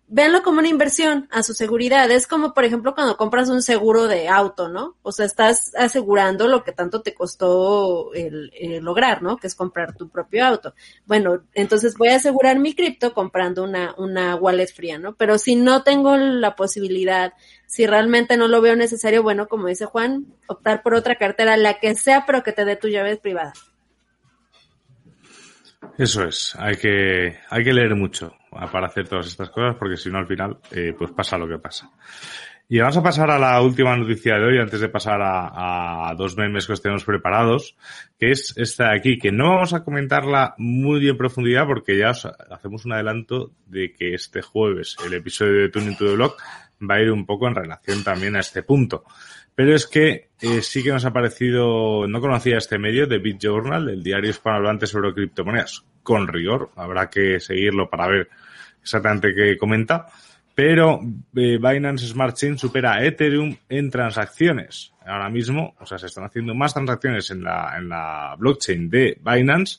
véanlo 0.07 0.43
como 0.43 0.59
una 0.59 0.69
inversión 0.69 1.29
a 1.31 1.43
su 1.43 1.55
seguridad. 1.55 2.11
Es 2.11 2.27
como, 2.27 2.53
por 2.53 2.65
ejemplo, 2.65 2.95
cuando 2.95 3.17
compras 3.17 3.49
un 3.49 3.63
seguro 3.63 4.07
de 4.07 4.29
auto, 4.29 4.69
¿no? 4.69 4.97
O 5.03 5.13
sea, 5.13 5.27
estás 5.27 5.73
asegurando 5.77 6.47
lo 6.47 6.63
que 6.63 6.73
tanto 6.73 7.03
te 7.03 7.15
costó 7.15 8.13
el, 8.15 8.51
lograr, 8.83 9.23
¿no? 9.23 9.37
Que 9.37 9.47
es 9.47 9.55
comprar 9.55 9.97
tu 9.97 10.09
propio 10.09 10.47
auto. 10.47 10.75
Bueno, 11.07 11.43
entonces 11.55 11.97
voy 11.97 12.09
a 12.09 12.17
asegurar 12.17 12.59
mi 12.59 12.75
cripto 12.75 13.15
comprando 13.15 13.65
una, 13.65 13.95
una 13.99 14.37
wallet 14.37 14.73
fría, 14.73 14.99
¿no? 14.99 15.15
Pero 15.15 15.39
si 15.39 15.57
no 15.57 15.83
tengo 15.83 16.17
la 16.17 16.55
posibilidad, 16.55 17.33
si 17.67 17.87
realmente 17.87 18.37
no 18.37 18.49
lo 18.49 18.61
veo 18.61 18.77
necesario, 18.77 19.23
bueno, 19.23 19.49
como 19.49 19.69
dice 19.69 19.87
Juan, 19.87 20.27
optar 20.47 20.83
por 20.83 20.95
otra 20.95 21.17
cartera, 21.17 21.57
la 21.57 21.79
que 21.79 21.95
sea, 21.95 22.25
pero 22.27 22.43
que 22.43 22.53
te 22.53 22.65
dé 22.65 22.77
tu 22.77 22.89
llave 22.89 23.17
privada. 23.17 23.53
Eso 25.99 26.25
es, 26.25 26.57
hay 26.59 26.77
que, 26.77 27.39
hay 27.49 27.65
que 27.65 27.73
leer 27.73 27.95
mucho 27.95 28.35
para 28.51 28.87
hacer 28.87 29.09
todas 29.09 29.27
estas 29.27 29.51
cosas, 29.51 29.77
porque 29.77 29.97
si 29.97 30.11
no 30.11 30.19
al 30.19 30.27
final, 30.27 30.59
eh, 30.71 30.95
pues 30.97 31.11
pasa 31.13 31.39
lo 31.39 31.49
que 31.49 31.59
pasa. 31.59 31.91
Y 32.67 32.79
vamos 32.79 32.97
a 32.97 33.03
pasar 33.03 33.31
a 33.31 33.39
la 33.39 33.61
última 33.61 33.95
noticia 33.95 34.37
de 34.37 34.45
hoy, 34.47 34.59
antes 34.59 34.81
de 34.81 34.89
pasar 34.89 35.21
a, 35.23 36.15
dos 36.17 36.37
memes 36.37 36.67
que 36.67 36.73
os 36.73 36.81
tenemos 36.81 37.05
preparados, 37.05 37.77
que 38.19 38.31
es 38.31 38.55
esta 38.57 38.89
de 38.89 38.97
aquí, 38.97 39.19
que 39.19 39.31
no 39.31 39.51
vamos 39.51 39.75
a 39.75 39.85
comentarla 39.85 40.55
muy 40.57 41.07
en 41.07 41.17
profundidad 41.17 41.67
porque 41.67 41.99
ya 41.99 42.11
os 42.11 42.25
hacemos 42.25 42.87
un 42.87 42.95
adelanto 42.95 43.53
de 43.67 43.93
que 43.93 44.15
este 44.15 44.41
jueves 44.41 44.97
el 45.05 45.13
episodio 45.13 45.61
de 45.61 45.69
Tuning 45.69 45.97
to 45.97 46.07
the 46.07 46.15
Blog 46.15 46.37
va 46.91 46.95
a 46.95 47.03
ir 47.03 47.11
un 47.11 47.27
poco 47.27 47.49
en 47.49 47.55
relación 47.55 48.03
también 48.03 48.35
a 48.35 48.41
este 48.41 48.63
punto. 48.63 49.05
Pero 49.55 49.75
es 49.75 49.87
que 49.87 50.31
eh, 50.41 50.63
sí 50.63 50.83
que 50.83 50.91
nos 50.91 51.05
ha 51.05 51.13
parecido, 51.13 52.07
no 52.09 52.21
conocía 52.21 52.59
este 52.59 52.79
medio 52.79 53.07
de 53.07 53.19
Bit 53.19 53.41
Journal, 53.41 53.89
el 53.89 54.03
diario 54.03 54.31
hispanohablante 54.31 54.87
sobre 54.87 55.15
criptomonedas, 55.15 55.85
con 56.03 56.27
rigor, 56.27 56.71
habrá 56.77 57.09
que 57.09 57.39
seguirlo 57.39 57.89
para 57.89 58.09
ver 58.09 58.29
exactamente 58.83 59.35
qué 59.35 59.57
comenta, 59.57 60.07
pero 60.55 61.01
eh, 61.35 61.59
Binance 61.59 62.07
Smart 62.07 62.37
Chain 62.37 62.59
supera 62.59 63.05
Ethereum 63.05 63.57
en 63.69 63.91
transacciones. 63.91 64.93
Ahora 65.05 65.29
mismo, 65.29 65.75
o 65.81 65.87
sea, 65.87 65.99
se 65.99 66.07
están 66.07 66.25
haciendo 66.25 66.55
más 66.55 66.75
transacciones 66.75 67.31
en 67.31 67.43
la, 67.43 67.75
en 67.77 67.89
la 67.89 68.37
blockchain 68.39 68.89
de 68.89 69.19
Binance 69.21 69.79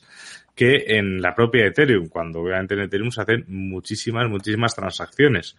que 0.54 0.84
en 0.86 1.20
la 1.20 1.34
propia 1.34 1.66
Ethereum, 1.66 2.08
cuando 2.08 2.40
obviamente 2.40 2.74
en 2.74 2.80
Ethereum 2.80 3.10
se 3.10 3.20
hacen 3.20 3.44
muchísimas, 3.48 4.28
muchísimas 4.28 4.74
transacciones. 4.74 5.56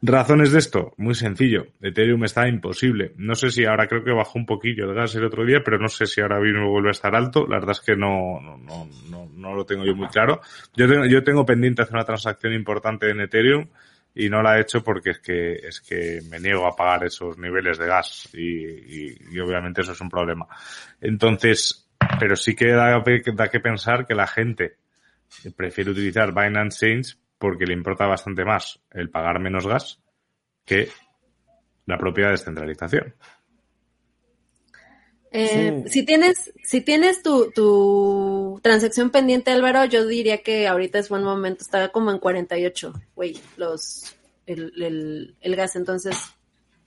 Razones 0.00 0.52
de 0.52 0.60
esto, 0.60 0.94
muy 0.96 1.14
sencillo. 1.14 1.66
Ethereum 1.80 2.22
está 2.24 2.48
imposible. 2.48 3.12
No 3.16 3.34
sé 3.34 3.50
si 3.50 3.64
ahora 3.64 3.88
creo 3.88 4.04
que 4.04 4.12
bajó 4.12 4.38
un 4.38 4.46
poquillo 4.46 4.88
el 4.88 4.94
gas 4.94 5.14
el 5.16 5.24
otro 5.24 5.44
día, 5.44 5.60
pero 5.64 5.78
no 5.78 5.88
sé 5.88 6.06
si 6.06 6.20
ahora 6.20 6.38
mismo 6.38 6.70
vuelve 6.70 6.90
a 6.90 6.92
estar 6.92 7.14
alto. 7.16 7.46
La 7.48 7.58
verdad 7.58 7.72
es 7.72 7.80
que 7.80 7.96
no, 7.96 8.40
no, 8.40 8.56
no, 9.10 9.28
no 9.34 9.54
lo 9.54 9.66
tengo 9.66 9.84
yo 9.84 9.96
muy 9.96 10.06
claro. 10.06 10.40
Yo 10.76 10.88
tengo, 10.88 11.04
yo 11.06 11.24
tengo 11.24 11.44
pendiente 11.44 11.82
hacer 11.82 11.94
una 11.94 12.04
transacción 12.04 12.52
importante 12.52 13.10
en 13.10 13.20
Ethereum 13.20 13.66
y 14.14 14.28
no 14.28 14.40
la 14.40 14.56
he 14.56 14.60
hecho 14.60 14.84
porque 14.84 15.10
es 15.10 15.18
que, 15.18 15.52
es 15.54 15.80
que 15.80 16.20
me 16.30 16.38
niego 16.38 16.66
a 16.66 16.76
pagar 16.76 17.04
esos 17.04 17.36
niveles 17.36 17.76
de 17.78 17.86
gas 17.86 18.28
y, 18.34 19.16
y, 19.34 19.40
obviamente 19.40 19.80
eso 19.80 19.92
es 19.92 20.00
un 20.00 20.08
problema. 20.08 20.46
Entonces, 21.00 21.88
pero 22.20 22.36
sí 22.36 22.54
que 22.54 22.68
da, 22.68 23.02
da 23.34 23.48
que 23.48 23.60
pensar 23.60 24.06
que 24.06 24.14
la 24.14 24.28
gente 24.28 24.76
prefiere 25.56 25.90
utilizar 25.90 26.32
Binance 26.32 26.86
Change 26.86 27.16
porque 27.38 27.66
le 27.66 27.74
importa 27.74 28.06
bastante 28.06 28.44
más 28.44 28.80
el 28.90 29.10
pagar 29.10 29.40
menos 29.40 29.66
gas 29.66 30.00
que 30.64 30.88
la 31.86 31.96
propia 31.96 32.28
descentralización. 32.28 33.14
Eh, 35.30 35.84
Si 35.86 36.04
tienes, 36.04 36.52
si 36.64 36.80
tienes 36.80 37.22
tu, 37.22 37.50
tu 37.50 38.60
transacción 38.62 39.10
pendiente, 39.10 39.50
Álvaro, 39.50 39.84
yo 39.84 40.06
diría 40.06 40.42
que 40.42 40.66
ahorita 40.66 40.98
es 40.98 41.08
buen 41.08 41.22
momento. 41.22 41.64
Está 41.64 41.88
como 41.90 42.10
en 42.10 42.18
48, 42.18 42.92
güey, 43.14 43.38
los, 43.56 44.16
el, 44.46 45.34
el, 45.40 45.56
gas. 45.56 45.76
Entonces, 45.76 46.16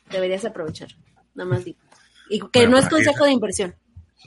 deberías 0.10 0.45
aprovechar. 0.45 0.89
Nada 1.36 1.49
más 1.49 1.66
digo. 1.66 1.80
Y 2.30 2.39
que 2.49 2.68
no 2.68 2.78
es 2.78 2.88
consejo 2.89 3.26
de 3.26 3.32
inversión. 3.32 3.76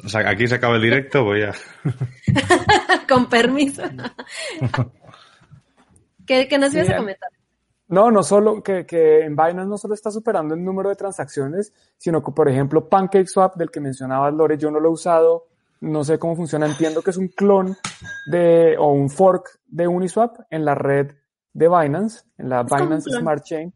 O 0.05 0.09
sea, 0.09 0.29
aquí 0.29 0.47
se 0.47 0.57
acaba 0.57 0.77
el 0.77 0.83
directo, 0.83 1.25
voy 1.25 1.43
a. 1.43 1.55
Con 3.09 3.29
permiso. 3.29 3.83
¿Qué, 6.27 6.59
nos 6.59 6.75
ibas 6.75 6.91
a 6.91 6.97
comentar? 6.97 7.31
No, 7.87 8.11
no 8.11 8.23
solo 8.23 8.63
que, 8.63 8.87
que 8.87 9.25
en 9.25 9.37
Binance 9.37 9.69
no 9.69 9.77
solo 9.77 9.95
está 9.95 10.11
superando 10.11 10.55
el 10.55 10.65
número 10.65 10.89
de 10.89 10.97
transacciones, 10.97 11.73
sino 11.99 12.23
que, 12.23 12.33
por 12.33 12.49
ejemplo, 12.49 12.89
PancakeSwap, 12.89 13.57
del 13.57 13.71
que 13.71 13.81
mencionabas, 13.81 14.33
Lore, 14.33 14.57
yo 14.57 14.71
no 14.71 14.81
lo 14.81 14.89
he 14.89 14.93
usado, 14.93 15.47
no 15.81 16.03
sé 16.03 16.19
cómo 16.19 16.35
funciona, 16.35 16.67
entiendo 16.67 17.03
que 17.03 17.11
es 17.11 17.19
un 17.19 17.29
clon 17.29 17.77
de, 18.27 18.77
o 18.79 18.93
un 18.93 19.11
fork 19.11 19.61
de 19.67 19.87
Uniswap 19.87 20.41
en 20.51 20.65
la 20.65 20.75
red 20.75 21.13
de 21.53 21.69
Binance, 21.69 22.23
en 22.39 22.49
la 22.49 22.63
Binance 22.63 23.11
Smart 23.11 23.45
Chain, 23.45 23.73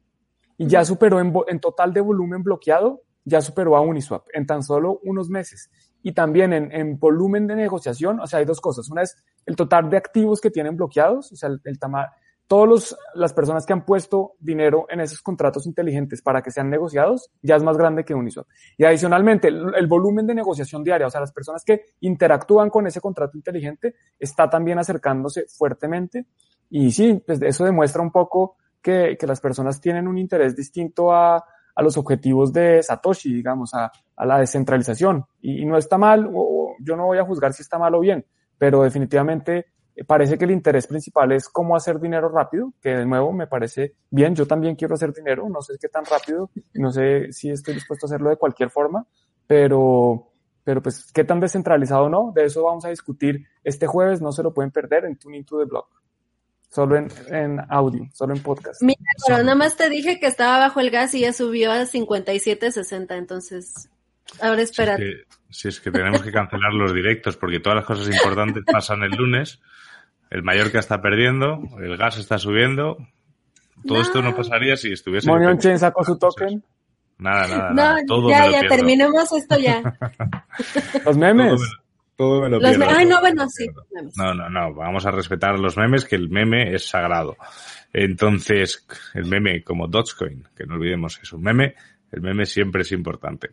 y 0.57 0.66
ya 0.66 0.84
superó 0.84 1.20
en, 1.20 1.32
en 1.46 1.61
total 1.61 1.92
de 1.92 2.01
volumen 2.01 2.42
bloqueado, 2.42 3.03
ya 3.24 3.42
superó 3.42 3.76
a 3.76 3.82
Uniswap 3.82 4.26
en 4.32 4.46
tan 4.46 4.62
solo 4.62 5.01
unos 5.05 5.28
meses. 5.28 5.70
Y 6.03 6.12
también 6.12 6.53
en, 6.55 6.72
en 6.72 6.99
volumen 6.99 7.46
de 7.46 7.57
negociación, 7.57 8.20
o 8.20 8.26
sea, 8.26 8.38
hay 8.38 8.46
dos 8.46 8.61
cosas. 8.61 8.88
Una 8.88 9.03
es 9.03 9.16
el 9.44 9.55
total 9.55 9.90
de 9.90 9.99
activos 9.99 10.40
que 10.40 10.51
tienen 10.51 10.76
bloqueados, 10.76 11.30
o 11.32 11.36
sea, 11.36 11.51
el, 11.51 11.61
el 11.64 11.78
tamaño 11.78 12.09
todas 12.49 12.96
las 13.14 13.32
personas 13.32 13.64
que 13.64 13.72
han 13.72 13.84
puesto 13.84 14.32
dinero 14.40 14.86
en 14.88 15.01
esos 15.01 15.20
contratos 15.20 15.66
inteligentes 15.66 16.22
para 16.22 16.42
que 16.42 16.51
sean 16.51 16.70
negociados 16.70 17.30
ya 17.42 17.57
es 17.57 17.62
más 17.62 17.76
grande 17.76 18.05
que 18.05 18.14
Uniswap. 18.14 18.46
Y 18.76 18.84
adicionalmente, 18.84 19.49
el, 19.49 19.86
volumen 19.86 20.26
de 20.26 20.34
negociación 20.34 20.82
diaria, 20.82 21.07
o 21.07 21.11
sea, 21.11 21.20
las 21.20 21.32
personas 21.32 21.62
que 21.64 21.84
interactúan 22.01 22.70
con 22.70 22.86
ese 22.86 23.01
contrato 23.01 23.36
inteligente, 23.36 23.94
está 24.18 24.49
también 24.49 24.78
acercándose 24.78 25.44
fuertemente. 25.46 26.26
Y 26.70 26.90
sí, 26.90 27.22
pues 27.24 27.40
eso 27.42 27.64
demuestra 27.64 28.03
un 28.03 28.11
poco 28.11 28.57
que, 28.82 29.16
que 29.20 29.26
las 29.26 29.40
personas 29.40 29.80
tienen 29.80 30.09
un 30.09 30.18
interés 30.18 30.57
distinto 30.57 31.12
a, 31.12 31.44
a 31.78 31.82
los 31.82 31.96
objetivos 31.96 32.53
de 32.53 32.82
Satoshi, 32.82 33.32
digamos, 33.32 33.72
a, 33.72 33.92
a 34.16 34.26
la 34.26 34.38
descentralización. 34.38 35.24
Y, 35.40 35.64
no 35.64 35.78
está 35.78 35.96
mal, 35.96 36.28
o, 36.34 36.74
yo 36.80 36.96
no 36.96 37.07
voy 37.07 37.18
a 37.18 37.24
juzgar 37.24 37.53
si 37.53 37.62
está 37.62 37.78
mal 37.78 37.94
o 37.94 38.01
bien, 38.01 38.26
pero 38.59 38.82
definitivamente 38.82 39.66
parece 40.07 40.38
que 40.38 40.44
el 40.44 40.51
interés 40.51 40.86
principal 40.86 41.32
es 41.32 41.49
cómo 41.49 41.76
hacer 41.76 41.99
dinero 42.01 42.28
rápido, 42.28 42.72
que 42.80 42.90
de 42.90 43.07
nuevo 43.07 43.32
me 43.32 43.46
parece 43.46 43.94
bien, 44.11 44.34
yo 44.34 44.46
también 44.46 44.76
quiero 44.76 44.94
hacer 44.94 45.12
dinero, 45.12 45.49
no 45.49 45.61
sé 45.62 45.74
qué 45.80 45.88
tan 45.88 46.05
rápido, 46.05 46.51
no 46.74 46.92
sé 46.92 47.32
si 47.32 47.51
estoy 47.51 47.74
dispuesto 47.74 48.07
a 48.07 48.09
hacerlo 48.09 48.30
de 48.30 48.36
cualquier 48.36 48.70
forma, 48.70 49.07
pero, 49.46 50.32
pero 50.64 50.82
pues 50.82 51.11
qué 51.12 51.24
tan 51.24 51.40
descentralizado 51.40 52.05
o 52.05 52.09
no, 52.09 52.32
de 52.34 52.44
eso 52.44 52.62
vamos 52.62 52.84
a 52.84 52.90
discutir 52.90 53.46
este 53.64 53.86
jueves, 53.86 54.20
no 54.20 54.32
se 54.32 54.42
lo 54.42 54.55
pueden 54.55 54.70
perder 54.70 55.05
en 55.05 55.16
Tuning 55.16 55.44
to 55.44 55.59
the 55.59 55.64
Blog. 55.64 55.86
Solo 56.70 56.96
en, 56.96 57.09
en 57.30 57.61
audio, 57.70 58.07
solo 58.12 58.34
en 58.34 58.42
podcast. 58.42 58.82
Mira, 58.82 59.01
pero 59.26 59.38
nada 59.38 59.55
más 59.55 59.76
te 59.78 59.88
dije 59.88 60.20
que 60.20 60.26
estaba 60.26 60.59
bajo 60.59 60.80
el 60.80 60.90
gas 60.90 61.14
y 61.14 61.20
ya 61.20 61.32
subió 61.32 61.72
a 61.72 61.80
57.60, 61.80 63.16
entonces 63.16 63.88
ahora 64.42 64.62
espera. 64.62 64.99
si 65.51 65.68
es 65.68 65.80
que 65.80 65.90
tenemos 65.90 66.22
que 66.22 66.30
cancelar 66.30 66.74
los 66.74 66.92
directos 66.92 67.38
porque 67.38 67.61
todas 67.61 67.76
las 67.76 67.86
cosas 67.86 68.14
importantes 68.14 68.64
pasan 68.70 69.03
el 69.03 69.12
lunes 69.12 69.61
el 70.31 70.43
Mallorca 70.43 70.79
está 70.79 71.01
perdiendo, 71.01 71.61
el 71.81 71.97
gas 71.97 72.18
está 72.18 72.39
subiendo. 72.39 72.97
Todo 73.87 74.01
esto 74.01 74.22
no 74.22 74.35
pasaría 74.35 74.76
si 74.76 74.93
estuviese. 74.93 75.31
Monion 75.31 75.59
Chen 75.59 75.79
sacó 75.79 76.05
su 76.05 76.18
token. 76.18 76.62
Nada, 77.18 77.49
nada, 77.49 77.70
nada. 77.72 78.01
Todo 78.07 78.31
ya, 78.31 78.51
ya, 78.51 78.68
terminemos 78.68 79.33
esto 79.33 79.59
ya. 79.59 79.83
los 81.05 81.16
memes. 81.16 81.61
Todo 82.16 82.43
me, 82.43 82.49
lo 82.49 82.59
los 82.59 82.81
Ay, 82.81 83.07
no, 83.07 83.20
bueno, 83.20 83.48
sí. 83.48 83.69
No, 84.16 84.35
no, 84.35 84.51
no. 84.51 84.74
Vamos 84.74 85.07
a 85.07 85.12
respetar 85.12 85.59
los 85.59 85.77
memes, 85.77 86.05
que 86.05 86.16
el 86.16 86.28
meme 86.28 86.74
es 86.74 86.89
sagrado. 86.89 87.36
Entonces, 87.93 88.86
el 89.15 89.27
meme 89.27 89.62
como 89.62 89.86
Dogecoin, 89.86 90.48
que 90.57 90.66
no 90.66 90.74
olvidemos 90.74 91.16
que 91.16 91.23
es 91.23 91.32
un 91.32 91.43
meme, 91.43 91.74
el 92.10 92.22
meme 92.22 92.47
siempre 92.47 92.82
es 92.82 92.93
importante. 92.93 93.51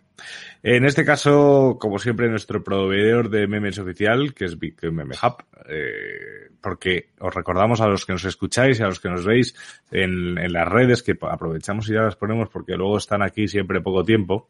En 0.64 0.86
este 0.86 1.04
caso, 1.04 1.78
como 1.80 2.00
siempre, 2.00 2.30
nuestro 2.30 2.64
proveedor 2.64 3.30
de 3.30 3.48
memes 3.48 3.78
oficial, 3.80 4.34
que 4.34 4.46
es 4.46 4.58
Bitcoin 4.58 4.96
Meme 4.96 5.16
Hub, 5.22 5.44
eh, 5.68 6.50
porque 6.62 7.10
os 7.20 7.34
recordamos 7.34 7.82
a 7.82 7.88
los 7.88 8.06
que 8.06 8.14
nos 8.14 8.26
escucháis 8.26 8.80
y 8.80 8.84
a 8.84 8.88
los 8.88 9.00
que 9.00 9.10
nos 9.10 9.26
veis 9.26 9.56
en, 9.92 10.36
las 10.52 10.68
redes, 10.68 11.04
que 11.04 11.16
aprovechamos 11.22 11.88
y 11.90 11.94
ya 11.94 12.02
las 12.02 12.16
ponemos 12.16 12.50
porque 12.50 12.76
luego 12.76 12.98
están 12.98 13.22
aquí 13.22 13.48
siempre 13.48 13.82
poco 13.82 14.04
tiempo, 14.04 14.50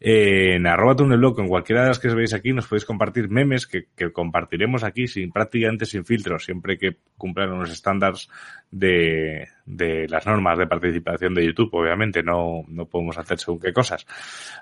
eh, 0.00 0.56
en 0.56 0.66
arroba 0.66 0.94
blog, 0.94 1.38
en 1.38 1.48
cualquiera 1.48 1.82
de 1.82 1.88
las 1.88 1.98
que 1.98 2.08
veis 2.08 2.34
aquí, 2.34 2.52
nos 2.52 2.66
podéis 2.66 2.84
compartir 2.84 3.28
memes 3.28 3.66
que, 3.66 3.86
que 3.94 4.10
compartiremos 4.10 4.82
aquí 4.82 5.06
sin 5.06 5.30
prácticamente 5.30 5.86
sin 5.86 6.04
filtros, 6.04 6.44
siempre 6.44 6.76
que 6.76 6.96
cumplan 7.16 7.52
unos 7.52 7.70
estándares 7.70 8.28
de, 8.70 9.46
de 9.66 10.06
las 10.08 10.26
normas 10.26 10.58
de 10.58 10.66
participación 10.66 11.34
de 11.34 11.46
YouTube, 11.46 11.72
obviamente, 11.72 12.22
no, 12.22 12.64
no 12.68 12.86
podemos 12.86 13.16
hacer 13.18 13.38
según 13.38 13.60
qué 13.60 13.72
cosas. 13.72 14.06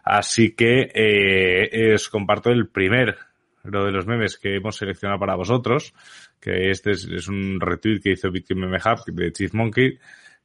Así 0.05 0.53
que 0.55 0.91
eh, 0.95 1.95
os 1.95 2.09
comparto 2.09 2.51
el 2.51 2.69
primer 2.69 3.17
lo 3.65 3.85
de 3.85 3.93
los 3.93 4.07
memes 4.07 4.39
que 4.39 4.57
hemos 4.57 4.77
seleccionado 4.77 5.21
para 5.21 5.37
vosotros, 5.37 5.95
que 6.41 6.71
este 6.71 6.91
es, 6.93 7.29
un 7.29 7.61
retweet 7.61 8.01
que 8.01 8.13
hizo 8.13 8.31
Bitcoin 8.31 8.61
Meme 8.61 8.79
de 9.07 9.33
Chief 9.33 9.55
Monkey, 9.55 9.99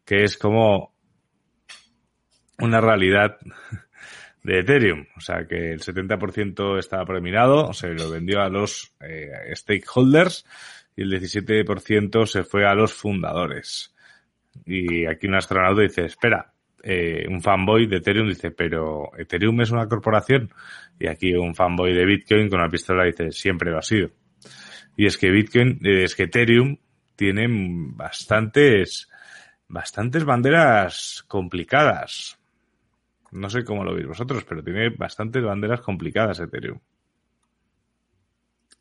que 0.06 0.24
es 0.24 0.38
como 0.38 0.94
una 2.60 2.80
realidad 2.80 3.38
de 4.44 4.60
Ethereum. 4.60 5.06
O 5.16 5.20
sea 5.20 5.46
que 5.48 5.72
el 5.72 5.82
70% 5.82 6.78
estaba 6.78 7.06
premirado, 7.06 7.74
se 7.74 7.90
lo 7.90 8.10
vendió 8.10 8.42
a 8.42 8.50
los 8.50 8.96
eh, 9.02 9.32
stakeholders 9.54 10.46
y 10.96 11.04
el 11.04 11.12
17% 11.12 12.26
se 12.26 12.44
fue 12.44 12.66
a 12.66 12.76
los 12.76 12.94
fundadores. 12.94 13.96
Y 14.66 15.06
aquí 15.06 15.28
un 15.28 15.36
astronauta 15.36 15.82
dice, 15.82 16.06
espera, 16.06 16.54
eh, 16.84 17.26
un 17.28 17.42
fanboy 17.42 17.88
de 17.88 17.98
Ethereum 17.98 18.28
dice, 18.28 18.52
pero 18.52 19.12
Ethereum 19.18 19.60
es 19.62 19.72
una 19.72 19.88
corporación. 19.88 20.54
Y 21.00 21.08
aquí 21.08 21.34
un 21.34 21.56
fanboy 21.56 21.94
de 21.94 22.06
Bitcoin 22.06 22.50
con 22.50 22.60
una 22.60 22.70
pistola 22.70 23.04
dice, 23.04 23.32
siempre 23.32 23.72
lo 23.72 23.80
ha 23.80 23.82
sido. 23.82 24.10
Y 24.96 25.06
es 25.06 25.18
que 25.18 25.30
Bitcoin, 25.30 25.80
eh, 25.84 26.04
es 26.04 26.16
que 26.16 26.24
Ethereum 26.24 26.78
tiene 27.16 27.48
bastantes, 27.50 29.10
bastantes 29.68 30.24
banderas 30.24 31.24
complicadas. 31.28 32.40
No 33.32 33.50
sé 33.50 33.64
cómo 33.64 33.84
lo 33.84 33.94
veis 33.94 34.08
vosotros, 34.08 34.46
pero 34.46 34.64
tiene 34.64 34.90
bastantes 34.90 35.44
banderas 35.44 35.82
complicadas 35.82 36.40
Ethereum. 36.40 36.80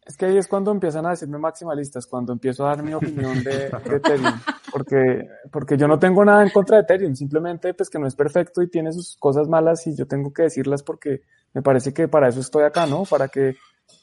Es 0.06 0.16
que 0.16 0.26
ahí 0.26 0.38
es 0.38 0.46
cuando 0.46 0.70
empiezan 0.70 1.04
a 1.04 1.10
decirme 1.10 1.36
maximalistas, 1.36 2.06
cuando 2.06 2.32
empiezo 2.32 2.64
a 2.64 2.76
dar 2.76 2.82
mi 2.84 2.94
opinión 2.94 3.42
de, 3.42 3.66
Ethereum, 3.66 4.40
porque, 4.72 5.28
porque 5.50 5.76
yo 5.76 5.88
no 5.88 5.98
tengo 5.98 6.24
nada 6.24 6.44
en 6.44 6.50
contra 6.50 6.76
de 6.76 6.82
Ethereum, 6.84 7.16
simplemente 7.16 7.74
pues 7.74 7.90
que 7.90 7.98
no 7.98 8.06
es 8.06 8.14
perfecto 8.14 8.62
y 8.62 8.70
tiene 8.70 8.92
sus 8.92 9.16
cosas 9.16 9.48
malas 9.48 9.84
y 9.88 9.96
yo 9.96 10.06
tengo 10.06 10.32
que 10.32 10.44
decirlas 10.44 10.84
porque 10.84 11.22
me 11.52 11.60
parece 11.60 11.92
que 11.92 12.06
para 12.06 12.28
eso 12.28 12.38
estoy 12.38 12.62
acá, 12.62 12.86
¿no? 12.86 13.02
Para 13.04 13.26
que, 13.26 13.56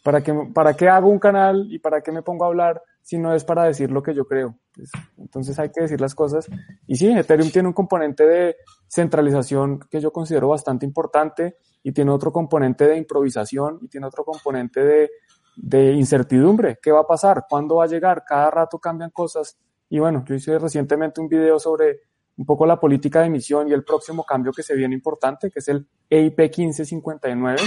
para 0.04 0.22
que, 0.22 0.34
para 0.54 0.74
qué 0.74 0.90
hago 0.90 1.08
un 1.08 1.20
canal 1.20 1.68
y 1.70 1.80
para 1.80 2.02
qué 2.02 2.12
me 2.12 2.22
pongo 2.22 2.44
a 2.44 2.48
hablar 2.48 2.82
si 3.02 3.18
no 3.18 3.34
es 3.34 3.46
para 3.46 3.64
decir 3.64 3.90
lo 3.90 4.04
que 4.04 4.14
yo 4.14 4.26
creo. 4.26 4.58
Pues, 4.76 4.92
entonces 5.18 5.58
hay 5.60 5.70
que 5.70 5.82
decir 5.82 6.02
las 6.02 6.16
cosas. 6.16 6.48
Y 6.86 6.96
sí, 6.96 7.12
Ethereum 7.12 7.50
tiene 7.50 7.68
un 7.70 7.74
componente 7.74 8.26
de 8.26 8.58
centralización 8.88 9.80
que 9.90 10.02
yo 10.02 10.12
considero 10.12 10.50
bastante 10.50 10.86
importante 10.86 11.58
y 11.84 11.92
tiene 11.92 12.12
otro 12.12 12.32
componente 12.32 12.88
de 12.88 12.98
improvisación 12.98 13.80
y 13.82 13.88
tiene 13.88 14.08
otro 14.08 14.24
componente 14.24 14.84
de 14.84 15.12
de 15.56 15.94
incertidumbre. 15.94 16.80
¿Qué 16.82 16.92
va 16.92 17.02
a 17.02 17.08
pasar? 17.08 17.46
¿Cuándo 17.50 17.78
va 17.78 17.86
a 17.86 17.88
llegar? 17.88 18.24
Cada 18.26 18.50
rato 18.52 18.80
cambian 18.80 19.12
cosas. 19.12 19.58
Y 19.90 20.00
bueno, 20.00 20.24
yo 20.26 20.36
hice 20.36 20.58
recientemente 20.58 21.22
un 21.22 21.28
video 21.28 21.60
sobre 21.60 22.02
un 22.38 22.46
poco 22.46 22.66
la 22.66 22.80
política 22.80 23.22
de 23.22 23.28
emisión 23.28 23.70
y 23.70 23.74
el 23.74 23.84
próximo 23.84 24.24
cambio 24.24 24.52
que 24.52 24.64
se 24.64 24.76
viene 24.76 24.96
importante, 24.96 25.52
que 25.52 25.60
es 25.60 25.68
el 25.68 25.88
EIP 26.10 26.40
1559, 26.40 27.60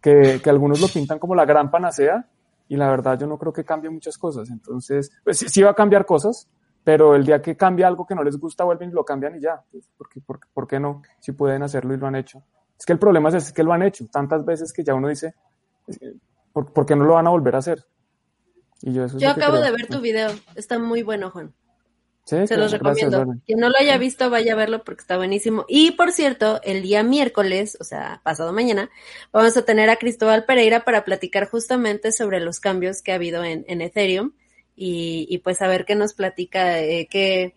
que, 0.00 0.40
que 0.42 0.50
algunos 0.50 0.80
lo 0.80 0.88
pintan 0.88 1.18
como 1.18 1.34
la 1.34 1.46
gran 1.46 1.70
panacea 1.70 2.28
y 2.68 2.76
la 2.76 2.88
verdad 2.88 3.18
yo 3.18 3.26
no 3.26 3.38
creo 3.38 3.52
que 3.52 3.64
cambie 3.64 3.90
muchas 3.90 4.16
cosas. 4.16 4.50
Entonces, 4.50 5.10
pues 5.24 5.38
sí, 5.38 5.62
va 5.62 5.72
a 5.72 5.74
cambiar 5.74 6.06
cosas, 6.06 6.48
pero 6.82 7.14
el 7.14 7.24
día 7.24 7.42
que 7.42 7.56
cambia 7.56 7.86
algo 7.86 8.06
que 8.06 8.14
no 8.14 8.22
les 8.22 8.38
gusta, 8.38 8.64
vuelven 8.64 8.90
y 8.90 8.92
lo 8.92 9.04
cambian 9.04 9.36
y 9.36 9.40
ya. 9.40 9.62
Pues, 9.70 9.90
¿por, 9.96 10.08
qué, 10.08 10.20
por, 10.20 10.66
qué 10.66 10.80
no? 10.80 11.02
Si 11.20 11.32
pueden 11.32 11.62
hacerlo 11.62 11.94
y 11.94 11.98
lo 11.98 12.06
han 12.06 12.16
hecho. 12.16 12.42
Es 12.78 12.86
que 12.86 12.94
el 12.94 12.98
problema 12.98 13.28
es, 13.28 13.34
es 13.34 13.52
que 13.52 13.62
lo 13.62 13.72
han 13.72 13.82
hecho 13.82 14.06
tantas 14.10 14.44
veces 14.44 14.72
que 14.72 14.82
ya 14.82 14.94
uno 14.94 15.08
dice, 15.08 15.34
¿Por, 16.52 16.86
qué 16.86 16.96
no 16.96 17.04
lo 17.04 17.14
van 17.14 17.26
a 17.26 17.30
volver 17.30 17.54
a 17.54 17.58
hacer? 17.58 17.84
Y 18.82 18.92
yo, 18.92 19.06
acabo 19.28 19.58
de 19.58 19.70
ver 19.70 19.86
tu 19.86 20.00
video, 20.00 20.30
está 20.56 20.78
muy 20.78 21.02
bueno, 21.02 21.30
Juan. 21.30 21.54
Se 22.24 22.56
los 22.56 22.70
recomiendo. 22.70 23.34
Quien 23.46 23.58
no 23.58 23.68
lo 23.68 23.76
haya 23.78 23.98
visto, 23.98 24.30
vaya 24.30 24.52
a 24.52 24.56
verlo 24.56 24.84
porque 24.84 25.00
está 25.00 25.16
buenísimo. 25.16 25.64
Y 25.68 25.92
por 25.92 26.12
cierto, 26.12 26.60
el 26.62 26.82
día 26.82 27.02
miércoles, 27.02 27.76
o 27.80 27.84
sea, 27.84 28.20
pasado 28.22 28.52
mañana, 28.52 28.90
vamos 29.32 29.56
a 29.56 29.64
tener 29.64 29.90
a 29.90 29.96
Cristóbal 29.96 30.44
Pereira 30.44 30.84
para 30.84 31.04
platicar 31.04 31.48
justamente 31.48 32.12
sobre 32.12 32.40
los 32.40 32.60
cambios 32.60 33.02
que 33.02 33.12
ha 33.12 33.16
habido 33.16 33.42
en, 33.44 33.80
Ethereum 33.80 34.32
y, 34.76 35.38
pues 35.38 35.62
a 35.62 35.68
ver 35.68 35.84
qué 35.84 35.96
nos 35.96 36.14
platica, 36.14 36.78
eh, 36.78 37.08
qué, 37.10 37.54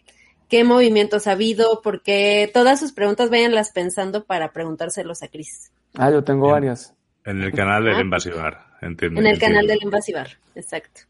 qué 0.50 0.64
movimientos 0.64 1.28
ha 1.28 1.34
habido, 1.34 1.82
porque 1.84 2.50
todas 2.52 2.80
sus 2.80 2.92
preguntas 2.92 3.30
vayanlas 3.30 3.72
pensando 3.72 4.26
para 4.26 4.52
preguntárselos 4.52 5.22
a 5.22 5.28
Cris. 5.28 5.72
Ah, 5.94 6.10
yo 6.10 6.24
tengo 6.24 6.50
varias. 6.50 6.94
En 7.24 7.42
el 7.42 7.52
canal 7.54 7.86
del 7.86 8.02
Invasivar. 8.02 8.65
En 8.82 9.26
el 9.26 9.40
canal 9.40 9.68
del 9.68 9.80
Invasivar, 9.82 10.30
exacto. 10.56 11.02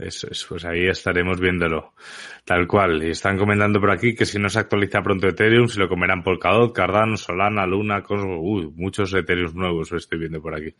Eso 0.00 0.28
es, 0.30 0.44
pues 0.48 0.64
ahí 0.64 0.86
estaremos 0.86 1.38
viéndolo. 1.38 1.92
Tal 2.44 2.66
cual. 2.66 3.02
Y 3.04 3.10
están 3.10 3.36
comentando 3.36 3.80
por 3.80 3.90
aquí 3.90 4.14
que 4.14 4.24
si 4.24 4.38
no 4.38 4.48
se 4.48 4.58
actualiza 4.58 5.02
pronto 5.02 5.28
Ethereum, 5.28 5.68
se 5.68 5.78
lo 5.78 5.88
comerán 5.88 6.22
Polkadot, 6.22 6.74
Cardano, 6.74 7.16
Solana, 7.16 7.66
Luna, 7.66 8.02
Cosmos, 8.02 8.38
uy, 8.40 8.72
muchos 8.74 9.12
Ethereum 9.14 9.52
nuevos 9.54 9.92
estoy 9.92 10.18
viendo 10.18 10.40
por 10.40 10.54
aquí. 10.54 10.74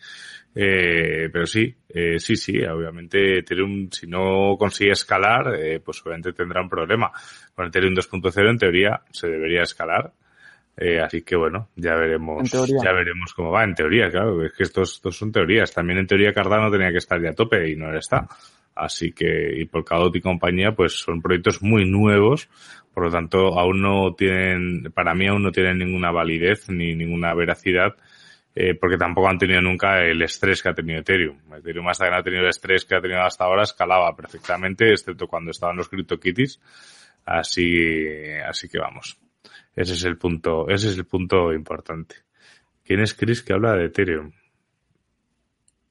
Eh, 0.55 1.28
pero 1.32 1.47
sí, 1.47 1.74
eh, 1.89 2.19
sí, 2.19 2.36
sí, 2.36 2.62
obviamente 2.65 3.39
Ethereum, 3.39 3.90
si 3.90 4.07
no 4.07 4.57
consigue 4.59 4.93
escalar, 4.93 5.55
eh, 5.55 5.81
pues 5.81 6.01
obviamente 6.05 6.32
tendrá 6.32 6.62
un 6.62 6.69
problema. 6.69 7.11
Con 7.55 7.66
Ethereum 7.66 7.94
2.0 7.94 8.51
en 8.51 8.59
teoría 8.59 9.02
se 9.11 9.28
debería 9.28 9.62
escalar 9.62 10.12
eh, 10.82 10.98
así 10.98 11.20
que 11.20 11.36
bueno, 11.36 11.69
ya 11.77 11.94
veremos, 11.94 12.51
ya 12.51 12.93
veremos 12.93 13.35
cómo 13.35 13.51
va. 13.51 13.65
En 13.65 13.74
teoría, 13.74 14.09
claro, 14.09 14.43
es 14.43 14.55
que 14.55 14.62
estos, 14.62 14.94
estos 14.94 15.15
son 15.15 15.31
teorías. 15.31 15.70
También 15.74 15.98
en 15.98 16.07
teoría 16.07 16.32
Cardano 16.32 16.70
tenía 16.70 16.90
que 16.90 16.97
estar 16.97 17.20
ya 17.20 17.31
a 17.31 17.35
tope 17.35 17.70
y 17.70 17.77
no 17.77 17.94
está. 17.94 18.27
Así 18.74 19.12
que, 19.12 19.61
y 19.61 19.66
Polkadot 19.66 20.15
y 20.16 20.23
compañía, 20.23 20.73
pues 20.73 20.94
son 20.94 21.20
proyectos 21.20 21.61
muy 21.61 21.85
nuevos, 21.85 22.48
por 22.94 23.05
lo 23.05 23.11
tanto, 23.11 23.59
aún 23.59 23.82
no 23.82 24.15
tienen, 24.15 24.90
para 24.94 25.15
mí 25.15 25.27
aún 25.27 25.43
no 25.43 25.52
tienen 25.52 25.77
ninguna 25.77 26.11
validez 26.12 26.70
ni 26.70 26.94
ninguna 26.94 27.35
veracidad, 27.35 27.94
eh, 28.55 28.74
porque 28.74 28.97
tampoco 28.97 29.28
han 29.28 29.36
tenido 29.36 29.61
nunca 29.61 30.01
el 30.02 30.23
estrés 30.23 30.62
que 30.62 30.70
ha 30.70 30.74
tenido 30.74 31.01
Ethereum. 31.01 31.36
Ethereum 31.59 31.89
hasta 31.89 32.07
que 32.07 32.11
no 32.11 32.16
ha 32.16 32.23
tenido 32.23 32.43
el 32.44 32.48
estrés 32.48 32.86
que 32.86 32.94
ha 32.94 33.02
tenido 33.02 33.20
hasta 33.20 33.44
ahora, 33.44 33.65
escalaba 33.65 34.16
perfectamente, 34.16 34.90
excepto 34.90 35.27
cuando 35.27 35.51
estaban 35.51 35.77
los 35.77 35.90
CryptoKitties. 35.90 36.59
Así, 37.27 37.77
así 38.48 38.66
que 38.66 38.78
vamos. 38.78 39.19
Ese 39.75 39.95
es 39.95 40.05
el 40.05 40.19
punto, 40.19 40.69
ese 40.69 40.89
es 40.89 40.97
el 40.97 41.07
punto 41.07 41.53
importante. 41.53 42.17
¿Quién 42.85 43.01
es 43.01 43.15
Chris 43.15 43.43
que 43.43 43.53
habla 43.53 43.75
de 43.75 43.87
Ethereum? 43.87 44.33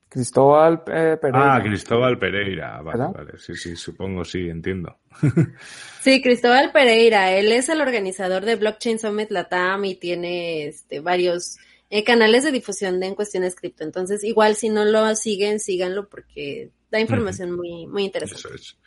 Cristóbal 0.10 0.84
eh, 0.88 1.18
Pereira. 1.22 1.56
Ah, 1.56 1.62
Cristóbal 1.62 2.18
Pereira. 2.18 2.82
Vale, 2.82 3.14
vale. 3.14 3.38
Sí, 3.38 3.56
sí, 3.56 3.76
supongo, 3.76 4.26
sí, 4.26 4.50
entiendo. 4.50 4.98
sí, 6.02 6.22
Cristóbal 6.22 6.72
Pereira. 6.72 7.32
Él 7.32 7.52
es 7.52 7.70
el 7.70 7.80
organizador 7.80 8.44
de 8.44 8.56
Blockchain 8.56 8.98
Summit 8.98 9.30
Latam 9.30 9.86
y 9.86 9.96
tiene 9.96 10.66
este, 10.68 11.00
varios 11.00 11.58
eh, 11.92 12.04
canales 12.04 12.44
de 12.44 12.52
difusión 12.52 13.00
de 13.00 13.06
en 13.06 13.16
cuestiones 13.16 13.56
cripto. 13.56 13.84
Entonces, 13.84 14.24
igual 14.24 14.56
si 14.56 14.70
no 14.70 14.84
lo 14.84 15.16
siguen, 15.16 15.60
síganlo 15.60 16.10
porque 16.10 16.72
da 16.90 17.00
información 17.00 17.52
muy, 17.52 17.86
muy 17.86 18.06
interesante. 18.06 18.48
Eso 18.48 18.56
es. 18.56 18.78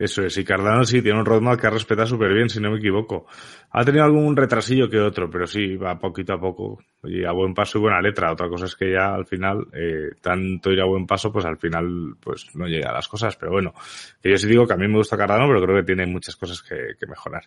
Eso 0.00 0.24
es, 0.24 0.34
y 0.38 0.44
Cardano 0.44 0.82
sí 0.84 1.02
tiene 1.02 1.18
un 1.18 1.26
roadmap 1.26 1.60
que 1.60 1.66
ha 1.66 1.70
respetado 1.70 2.06
súper 2.06 2.32
bien, 2.32 2.48
si 2.48 2.58
no 2.58 2.70
me 2.70 2.78
equivoco. 2.78 3.26
Ha 3.72 3.84
tenido 3.84 4.02
algún 4.02 4.34
retrasillo 4.34 4.88
que 4.88 4.98
otro, 4.98 5.28
pero 5.28 5.46
sí, 5.46 5.76
va 5.76 5.98
poquito 5.98 6.32
a 6.32 6.40
poco 6.40 6.78
y 7.04 7.22
a 7.22 7.32
buen 7.32 7.52
paso 7.52 7.76
y 7.76 7.82
buena 7.82 8.00
letra. 8.00 8.32
Otra 8.32 8.48
cosa 8.48 8.64
es 8.64 8.74
que 8.74 8.92
ya 8.92 9.14
al 9.14 9.26
final, 9.26 9.66
eh, 9.74 10.12
tanto 10.22 10.70
ir 10.70 10.80
a 10.80 10.86
buen 10.86 11.06
paso, 11.06 11.30
pues 11.30 11.44
al 11.44 11.58
final, 11.58 12.14
pues 12.18 12.46
no 12.54 12.66
llega 12.66 12.88
a 12.88 12.94
las 12.94 13.08
cosas. 13.08 13.36
Pero 13.36 13.52
bueno, 13.52 13.74
que 14.22 14.30
yo 14.30 14.38
sí 14.38 14.48
digo 14.48 14.66
que 14.66 14.72
a 14.72 14.78
mí 14.78 14.88
me 14.88 14.96
gusta 14.96 15.18
Cardano, 15.18 15.46
pero 15.46 15.60
creo 15.60 15.76
que 15.76 15.84
tiene 15.84 16.06
muchas 16.06 16.34
cosas 16.34 16.62
que, 16.62 17.06
mejorar. 17.06 17.42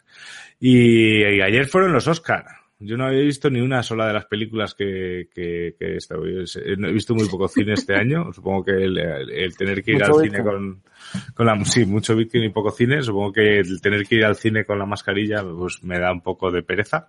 Y, 0.60 1.24
y 1.24 1.42
ayer 1.42 1.66
fueron 1.66 1.92
los 1.92 2.08
Oscar. 2.08 2.46
Yo 2.86 2.98
no 2.98 3.06
había 3.06 3.22
visto 3.22 3.50
ni 3.50 3.62
una 3.62 3.82
sola 3.82 4.08
de 4.08 4.14
las 4.14 4.26
películas 4.26 4.74
que, 4.74 5.30
que, 5.34 5.76
que 5.80 5.98
he 5.98 6.92
visto 6.92 7.16
muy 7.16 7.30
poco 7.30 7.48
cine 7.48 7.74
este 7.74 7.96
año. 7.96 8.32
Supongo 8.34 8.66
que 8.66 8.72
el, 8.72 8.98
el 8.98 9.56
tener 9.56 9.84
que 9.84 9.94
ir 9.94 10.04
al 10.04 10.14
cine 10.22 10.44
con, 10.44 10.82
con 11.34 11.46
la, 11.46 11.64
sí, 11.64 11.86
mucho 11.86 12.16
Bitcoin 12.16 12.44
y 12.44 12.50
poco 12.50 12.72
cine. 12.72 13.02
Supongo 13.02 13.32
que 13.32 13.60
el 13.60 13.80
tener 13.82 14.06
que 14.06 14.16
ir 14.16 14.26
al 14.26 14.36
cine 14.36 14.66
con 14.66 14.78
la 14.78 14.86
mascarilla, 14.86 15.44
pues 15.44 15.84
me 15.84 15.98
da 15.98 16.12
un 16.12 16.22
poco 16.22 16.52
de 16.52 16.62
pereza. 16.64 17.08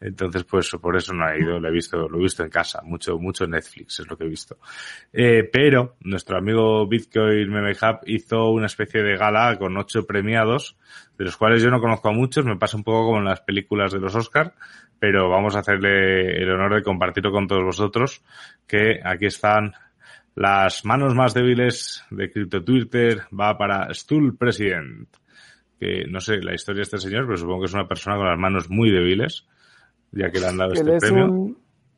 Entonces, 0.00 0.44
pues 0.44 0.70
por 0.80 0.96
eso 0.96 1.14
no 1.14 1.26
he 1.30 1.40
ido, 1.40 1.58
lo 1.58 1.68
he 1.68 1.72
visto, 1.72 2.08
lo 2.08 2.18
he 2.18 2.22
visto 2.22 2.42
en 2.42 2.50
casa. 2.50 2.82
Mucho, 2.82 3.18
mucho 3.18 3.46
Netflix 3.46 4.00
es 4.00 4.08
lo 4.08 4.18
que 4.18 4.24
he 4.24 4.28
visto. 4.28 4.58
Eh, 5.12 5.48
pero 5.50 5.96
nuestro 6.00 6.36
amigo 6.36 6.86
Bitcoin 6.86 7.50
Meme 7.50 7.72
Hub 7.72 8.00
hizo 8.06 8.50
una 8.50 8.66
especie 8.66 9.02
de 9.02 9.16
gala 9.16 9.56
con 9.58 9.74
ocho 9.78 10.06
premiados, 10.06 10.76
de 11.16 11.24
los 11.24 11.36
cuales 11.38 11.62
yo 11.62 11.70
no 11.70 11.80
conozco 11.80 12.10
a 12.10 12.12
muchos. 12.12 12.44
Me 12.44 12.56
pasa 12.56 12.76
un 12.76 12.84
poco 12.84 13.06
como 13.06 13.18
en 13.18 13.24
las 13.24 13.40
películas 13.40 13.92
de 13.92 14.00
los 14.00 14.14
Oscar 14.14 14.54
pero 15.06 15.28
vamos 15.28 15.54
a 15.54 15.58
hacerle 15.58 16.42
el 16.42 16.50
honor 16.50 16.76
de 16.76 16.82
compartirlo 16.82 17.30
con 17.30 17.46
todos 17.46 17.62
vosotros, 17.62 18.22
que 18.66 19.00
aquí 19.04 19.26
están 19.26 19.74
las 20.34 20.82
manos 20.86 21.14
más 21.14 21.34
débiles 21.34 22.02
de 22.10 22.32
Crypto 22.32 22.64
Twitter, 22.64 23.20
va 23.38 23.58
para 23.58 23.92
Stool 23.92 24.34
President, 24.34 25.06
que 25.78 26.06
no 26.08 26.20
sé 26.20 26.38
la 26.38 26.54
historia 26.54 26.78
de 26.78 26.84
este 26.84 26.96
señor, 26.96 27.26
pero 27.26 27.36
supongo 27.36 27.60
que 27.60 27.66
es 27.66 27.74
una 27.74 27.86
persona 27.86 28.16
con 28.16 28.26
las 28.30 28.38
manos 28.38 28.70
muy 28.70 28.90
débiles, 28.90 29.46
ya 30.10 30.30
que 30.30 30.40
le 30.40 30.46
han 30.46 30.56
dado 30.56 30.72
este 30.72 30.98
premio. 30.98 31.54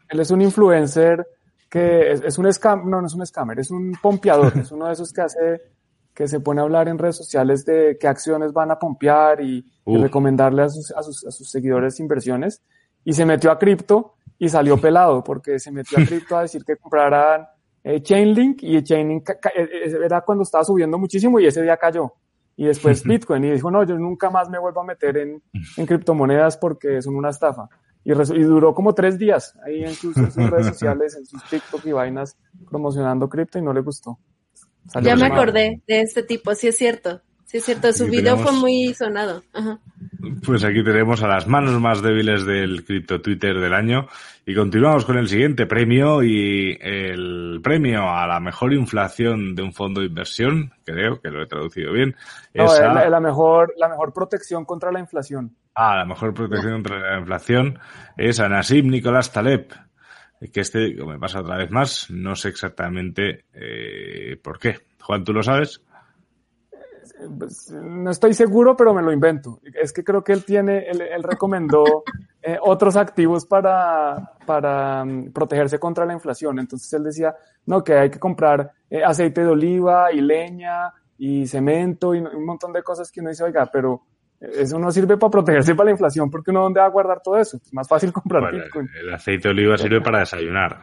él 0.08 0.18
es 0.18 0.30
un 0.32 0.42
influencer 0.42 1.24
que 1.70 2.10
es, 2.10 2.38
un 2.38 2.52
scam, 2.52 2.90
no, 2.90 3.00
no 3.00 3.06
es 3.06 3.14
un 3.14 3.24
scammer, 3.24 3.60
es 3.60 3.70
un 3.70 3.96
pompeador, 4.02 4.52
es 4.58 4.72
uno 4.72 4.88
de 4.88 4.94
esos 4.94 5.12
que 5.12 5.20
hace, 5.20 5.62
que 6.12 6.26
se 6.26 6.40
pone 6.40 6.60
a 6.60 6.64
hablar 6.64 6.88
en 6.88 6.98
redes 6.98 7.18
sociales 7.18 7.64
de 7.64 7.98
qué 8.00 8.08
acciones 8.08 8.52
van 8.52 8.72
a 8.72 8.80
pompear 8.80 9.40
y, 9.42 9.64
recomendarle 9.86 10.62
a 10.62 10.68
sus, 10.68 10.90
a 10.90 11.04
sus, 11.04 11.24
a 11.24 11.30
sus 11.30 11.48
seguidores 11.48 12.00
inversiones 12.00 12.60
y 13.06 13.12
se 13.12 13.24
metió 13.24 13.52
a 13.52 13.58
cripto 13.58 14.16
y 14.36 14.48
salió 14.48 14.76
pelado 14.80 15.22
porque 15.22 15.58
se 15.58 15.70
metió 15.70 15.98
a 15.98 16.04
cripto 16.04 16.36
a 16.36 16.42
decir 16.42 16.64
que 16.64 16.76
compraran 16.76 17.46
eh, 17.84 18.02
Chainlink 18.02 18.64
y 18.64 18.82
Chainlink 18.82 19.30
eh, 19.30 19.36
eh, 19.54 19.98
era 20.04 20.20
cuando 20.22 20.42
estaba 20.42 20.64
subiendo 20.64 20.98
muchísimo 20.98 21.38
y 21.38 21.46
ese 21.46 21.62
día 21.62 21.76
cayó. 21.76 22.12
Y 22.56 22.64
después 22.64 23.02
Bitcoin 23.04 23.44
y 23.44 23.52
dijo, 23.52 23.70
no, 23.70 23.84
yo 23.84 23.96
nunca 23.96 24.28
más 24.28 24.50
me 24.50 24.58
vuelvo 24.58 24.80
a 24.80 24.84
meter 24.84 25.16
en, 25.18 25.40
en 25.76 25.86
criptomonedas 25.86 26.56
porque 26.56 27.00
son 27.00 27.14
una 27.14 27.30
estafa. 27.30 27.68
y, 28.02 28.10
y 28.10 28.42
duró 28.42 28.74
como 28.74 28.92
tres 28.92 29.16
días 29.18 29.56
ahí 29.64 29.84
en 29.84 29.94
sus, 29.94 30.16
en 30.16 30.32
sus 30.32 30.50
redes 30.50 30.66
sociales, 30.72 31.16
en 31.16 31.26
sus 31.26 31.44
TikTok 31.44 31.86
y 31.86 31.92
vainas 31.92 32.36
promocionando 32.68 33.28
cripto 33.28 33.60
y 33.60 33.62
no 33.62 33.72
le 33.72 33.82
gustó. 33.82 34.18
Salió 34.88 35.10
ya 35.10 35.16
me 35.16 35.26
acordé 35.26 35.80
de 35.86 36.00
este 36.00 36.24
tipo, 36.24 36.52
sí 36.56 36.66
es 36.66 36.76
cierto. 36.76 37.22
Sí, 37.44 37.58
es 37.58 37.64
cierto, 37.64 37.92
su 37.92 38.06
video 38.06 38.36
fue 38.36 38.50
muy 38.50 38.92
sonado. 38.94 39.44
Ajá. 39.52 39.80
Pues 40.44 40.64
aquí 40.64 40.82
tenemos 40.82 41.22
a 41.22 41.28
las 41.28 41.46
manos 41.46 41.80
más 41.80 42.02
débiles 42.02 42.44
del 42.44 42.84
cripto 42.84 43.20
Twitter 43.20 43.58
del 43.58 43.74
año 43.74 44.06
y 44.44 44.54
continuamos 44.54 45.04
con 45.04 45.18
el 45.18 45.28
siguiente 45.28 45.66
premio 45.66 46.22
y 46.22 46.78
el 46.80 47.60
premio 47.62 48.08
a 48.08 48.26
la 48.26 48.40
mejor 48.40 48.72
inflación 48.72 49.54
de 49.54 49.62
un 49.62 49.72
fondo 49.72 50.00
de 50.00 50.06
inversión, 50.06 50.72
creo 50.84 51.20
que 51.20 51.30
lo 51.30 51.42
he 51.42 51.46
traducido 51.46 51.92
bien. 51.92 52.16
No, 52.54 52.64
es 52.64 52.80
la, 52.80 53.20
mejor, 53.20 53.74
la 53.76 53.88
mejor 53.88 54.12
protección 54.12 54.64
contra 54.64 54.92
la 54.92 55.00
inflación. 55.00 55.54
Ah, 55.74 55.96
la 55.96 56.04
mejor 56.04 56.32
protección 56.32 56.74
contra 56.74 56.98
la 56.98 57.18
inflación 57.18 57.78
es 58.16 58.40
a 58.40 58.48
Nassim 58.48 58.88
Nicolás 58.88 59.32
Taleb, 59.32 59.68
que 60.52 60.60
este, 60.60 60.96
como 60.96 61.12
me 61.12 61.18
pasa 61.18 61.40
otra 61.40 61.56
vez 61.56 61.70
más, 61.70 62.10
no 62.10 62.36
sé 62.36 62.48
exactamente 62.48 63.44
eh, 63.52 64.38
por 64.42 64.58
qué. 64.58 64.78
Juan, 65.00 65.24
¿tú 65.24 65.32
lo 65.32 65.42
sabes? 65.42 65.82
Pues, 67.38 67.70
no 67.70 68.10
estoy 68.10 68.34
seguro, 68.34 68.76
pero 68.76 68.92
me 68.92 69.02
lo 69.02 69.12
invento. 69.12 69.60
Es 69.74 69.92
que 69.92 70.04
creo 70.04 70.22
que 70.22 70.32
él 70.32 70.44
tiene, 70.44 70.86
él, 70.88 71.22
recomendó 71.22 72.04
eh, 72.42 72.58
otros 72.60 72.96
activos 72.96 73.46
para, 73.46 74.32
para 74.44 75.02
um, 75.02 75.32
protegerse 75.32 75.78
contra 75.78 76.04
la 76.04 76.12
inflación. 76.12 76.58
Entonces 76.58 76.92
él 76.92 77.04
decía, 77.04 77.34
no, 77.66 77.82
que 77.82 77.94
hay 77.94 78.10
que 78.10 78.18
comprar 78.18 78.70
eh, 78.90 79.02
aceite 79.02 79.42
de 79.42 79.48
oliva 79.48 80.12
y 80.12 80.20
leña 80.20 80.92
y 81.18 81.46
cemento 81.46 82.14
y 82.14 82.18
un 82.18 82.44
montón 82.44 82.72
de 82.72 82.82
cosas 82.82 83.10
que 83.10 83.20
uno 83.20 83.30
dice, 83.30 83.44
oiga, 83.44 83.66
pero 83.72 84.02
eso 84.38 84.78
no 84.78 84.90
sirve 84.90 85.16
para 85.16 85.30
protegerse 85.30 85.74
para 85.74 85.86
la 85.86 85.90
inflación 85.92 86.30
porque 86.30 86.50
uno 86.50 86.62
dónde 86.62 86.80
va 86.80 86.86
a 86.86 86.90
guardar 86.90 87.22
todo 87.22 87.38
eso. 87.38 87.56
Es 87.56 87.72
más 87.72 87.88
fácil 87.88 88.12
comprar 88.12 88.52
Bitcoin. 88.52 88.88
El 89.00 89.14
aceite 89.14 89.48
de 89.48 89.54
oliva 89.54 89.78
sirve 89.78 90.02
para 90.02 90.20
desayunar. 90.20 90.80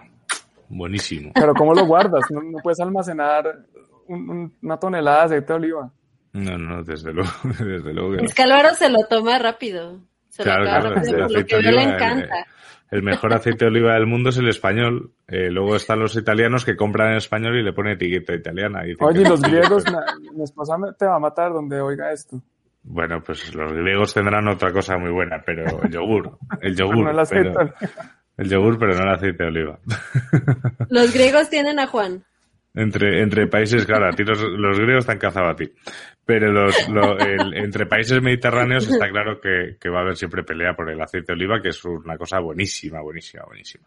Buenísimo. 0.69 1.31
Pero 1.35 1.53
¿cómo 1.53 1.75
lo 1.75 1.85
guardas? 1.85 2.23
No, 2.31 2.41
puedes 2.63 2.79
almacenar 2.79 3.65
una 4.07 4.77
tonelada 4.77 5.19
de 5.19 5.25
aceite 5.25 5.53
de 5.53 5.59
oliva. 5.59 5.91
No, 6.33 6.57
no, 6.57 6.83
desde 6.83 7.13
luego, 7.13 7.29
desde 7.59 7.93
luego. 7.93 8.15
Es 8.15 8.33
que 8.33 8.43
Álvaro 8.43 8.73
se 8.73 8.89
lo 8.89 9.05
toma 9.07 9.37
rápido. 9.39 9.99
Se 10.29 10.43
lo 10.43 10.51
toma 10.51 10.79
rápido, 10.79 11.27
lo 11.27 11.45
que 11.45 11.61
le 11.61 11.83
encanta. 11.83 12.47
El, 12.89 13.01
mejor 13.01 13.33
aceite 13.33 13.65
de 13.65 13.71
oliva 13.71 13.93
del 13.93 14.05
mundo 14.05 14.29
es 14.29 14.37
el 14.37 14.49
español. 14.49 15.11
Eh, 15.27 15.49
luego 15.49 15.75
están 15.75 15.99
los 15.99 16.15
italianos 16.15 16.65
que 16.65 16.75
compran 16.75 17.11
en 17.11 17.17
español 17.17 17.57
y 17.57 17.63
le 17.63 17.73
ponen 17.73 17.93
etiqueta 17.93 18.33
italiana. 18.33 18.87
Y 18.87 18.95
Oye, 18.99 19.27
los 19.27 19.41
griegos, 19.41 19.83
mi 20.35 20.43
esposa 20.43 20.75
te 20.97 21.05
va 21.05 21.15
a 21.15 21.19
matar 21.19 21.53
donde 21.53 21.81
oiga 21.81 22.11
esto. 22.11 22.41
Bueno, 22.83 23.23
pues 23.23 23.55
los 23.55 23.71
griegos 23.71 24.13
tendrán 24.13 24.47
otra 24.47 24.71
cosa 24.71 24.97
muy 24.97 25.11
buena, 25.11 25.41
pero 25.43 25.81
el 25.83 25.91
yogur. 25.91 26.37
El 26.61 26.75
yogur. 26.75 27.09
el, 27.09 27.27
pero, 27.29 27.73
el 28.37 28.49
yogur, 28.49 28.77
pero 28.77 28.93
no 28.95 29.03
el 29.03 29.09
aceite 29.09 29.43
de 29.43 29.49
oliva. 29.49 29.79
Los 30.89 31.13
griegos 31.13 31.49
tienen 31.49 31.79
a 31.79 31.87
Juan. 31.87 32.23
Entre, 32.75 33.21
entre 33.21 33.45
países, 33.45 33.85
claro, 33.85 34.07
a 34.07 34.15
ti 34.15 34.23
los, 34.23 34.41
griegos 34.79 35.03
están 35.03 35.19
cazado 35.19 35.47
a 35.47 35.55
ti. 35.55 35.71
Pero 36.25 36.51
los, 36.51 36.75
entre 37.53 37.85
países 37.85 38.19
mediterráneos 38.19 38.87
está 38.89 39.09
claro 39.09 39.39
que, 39.39 39.77
que, 39.79 39.89
va 39.89 39.99
a 39.99 40.01
haber 40.01 40.15
siempre 40.15 40.43
pelea 40.43 40.73
por 40.73 40.89
el 40.89 40.99
aceite 40.99 41.27
de 41.27 41.33
oliva, 41.33 41.61
que 41.61 41.69
es 41.69 41.85
una 41.85 42.17
cosa 42.17 42.39
buenísima, 42.39 43.01
buenísima, 43.01 43.43
buenísima. 43.45 43.85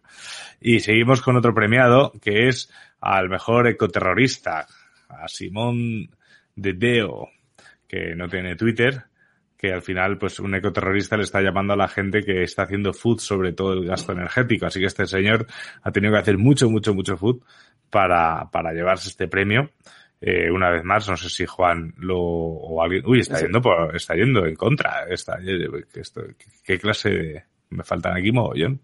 Y 0.60 0.78
seguimos 0.78 1.20
con 1.20 1.36
otro 1.36 1.52
premiado, 1.52 2.12
que 2.22 2.46
es 2.46 2.72
al 3.00 3.28
mejor 3.28 3.66
ecoterrorista, 3.66 4.66
a 5.08 5.26
Simón 5.26 6.10
de 6.54 6.72
Deo, 6.72 7.28
que 7.88 8.14
no 8.14 8.28
tiene 8.28 8.54
Twitter, 8.54 9.04
que 9.56 9.72
al 9.72 9.82
final, 9.82 10.18
pues 10.18 10.38
un 10.38 10.54
ecoterrorista 10.54 11.16
le 11.16 11.22
está 11.22 11.40
llamando 11.40 11.72
a 11.72 11.76
la 11.76 11.88
gente 11.88 12.20
que 12.22 12.42
está 12.42 12.62
haciendo 12.62 12.92
food 12.92 13.18
sobre 13.18 13.52
todo 13.52 13.72
el 13.72 13.86
gasto 13.86 14.12
energético. 14.12 14.66
Así 14.66 14.80
que 14.80 14.86
este 14.86 15.06
señor 15.06 15.46
ha 15.82 15.90
tenido 15.92 16.12
que 16.12 16.20
hacer 16.20 16.38
mucho, 16.38 16.68
mucho, 16.68 16.94
mucho 16.94 17.16
food 17.16 17.42
para, 17.90 18.50
para 18.50 18.72
llevarse 18.72 19.08
este 19.08 19.28
premio. 19.28 19.70
Eh, 20.20 20.50
una 20.50 20.70
vez 20.70 20.82
más, 20.82 21.08
no 21.08 21.16
sé 21.16 21.28
si 21.28 21.44
Juan 21.44 21.94
lo 21.98 22.18
o 22.18 22.82
alguien, 22.82 23.02
uy, 23.06 23.20
está 23.20 23.40
yendo 23.40 23.60
por, 23.60 23.94
está 23.94 24.14
yendo 24.14 24.46
en 24.46 24.56
contra, 24.56 25.04
está, 25.10 25.38
esto, 25.94 26.22
¿qué 26.64 26.78
clase 26.78 27.10
de, 27.10 27.44
me 27.70 27.84
faltan 27.84 28.16
aquí 28.16 28.32
mogollón? 28.32 28.80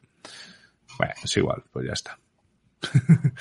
Bueno, 0.98 1.14
es 1.24 1.36
igual, 1.36 1.64
pues 1.72 1.86
ya 1.86 1.92
está. 1.92 2.18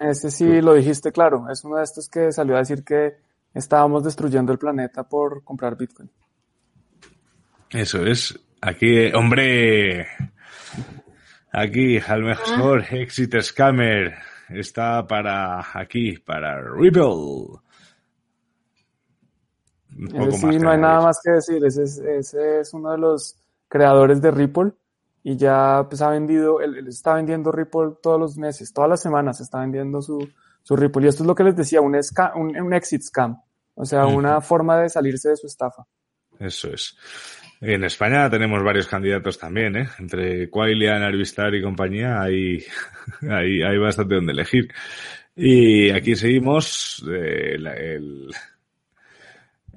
Este 0.00 0.30
sí 0.30 0.60
lo 0.60 0.74
dijiste 0.74 1.10
claro, 1.10 1.46
es 1.50 1.64
uno 1.64 1.76
de 1.76 1.84
estos 1.84 2.08
que 2.08 2.30
salió 2.30 2.54
a 2.54 2.60
decir 2.60 2.84
que 2.84 3.16
estábamos 3.52 4.04
destruyendo 4.04 4.52
el 4.52 4.58
planeta 4.58 5.02
por 5.08 5.42
comprar 5.42 5.76
Bitcoin. 5.76 6.10
Eso 7.70 8.06
es, 8.06 8.38
aquí, 8.60 9.12
hombre, 9.12 10.06
aquí 11.52 11.98
al 11.98 12.22
mejor 12.22 12.84
ah. 12.90 12.96
exit 12.96 13.34
scammer 13.40 14.29
está 14.52 15.06
para 15.06 15.64
aquí, 15.74 16.18
para 16.18 16.60
Ripple. 16.62 17.58
sí, 20.32 20.58
no 20.58 20.70
hay 20.70 20.78
nada 20.78 21.00
más 21.02 21.20
que 21.24 21.32
decir. 21.32 21.64
Ese 21.64 22.60
es, 22.60 22.74
uno 22.74 22.92
de 22.92 22.98
los 22.98 23.36
creadores 23.68 24.20
de 24.20 24.30
Ripple 24.30 24.72
y 25.22 25.36
ya 25.36 25.86
pues 25.88 26.00
ha 26.02 26.10
vendido, 26.10 26.60
él, 26.60 26.88
está 26.88 27.14
vendiendo 27.14 27.52
Ripple 27.52 27.96
todos 28.02 28.18
los 28.18 28.38
meses, 28.38 28.72
todas 28.72 28.88
las 28.88 29.02
semanas 29.02 29.40
está 29.40 29.60
vendiendo 29.60 30.00
su, 30.02 30.28
su 30.62 30.76
Ripple. 30.76 31.04
Y 31.04 31.08
esto 31.08 31.22
es 31.22 31.26
lo 31.26 31.34
que 31.34 31.44
les 31.44 31.56
decía, 31.56 31.80
un, 31.80 31.94
un, 32.36 32.74
exit 32.74 33.02
scam, 33.02 33.40
o 33.74 33.84
sea, 33.84 34.06
una 34.06 34.40
forma 34.40 34.80
de 34.80 34.88
salirse 34.88 35.30
de 35.30 35.36
su 35.36 35.46
estafa. 35.46 35.86
Eso 36.38 36.68
es. 36.68 36.96
En 37.60 37.84
España 37.84 38.30
tenemos 38.30 38.62
varios 38.62 38.86
candidatos 38.86 39.38
también, 39.38 39.76
¿eh? 39.76 39.88
Entre 39.98 40.48
Quailian, 40.48 41.02
Arvistar 41.02 41.54
y 41.54 41.62
compañía 41.62 42.22
hay, 42.22 42.64
hay, 43.28 43.60
hay 43.62 43.78
bastante 43.78 44.14
donde 44.14 44.32
elegir. 44.32 44.72
Y 45.36 45.90
aquí 45.90 46.16
seguimos 46.16 47.04
eh, 47.06 47.56
el, 47.56 47.66
el, 47.66 48.30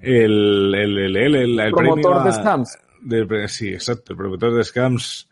el, 0.02 0.98
el, 0.98 1.16
el, 1.18 1.60
el, 1.60 1.72
promotor 1.72 2.24
de 2.24 2.32
scams. 2.32 2.78
sí, 3.48 3.74
exacto, 3.74 4.14
el 4.14 4.18
promotor 4.18 4.56
de 4.56 4.64
scams, 4.64 5.30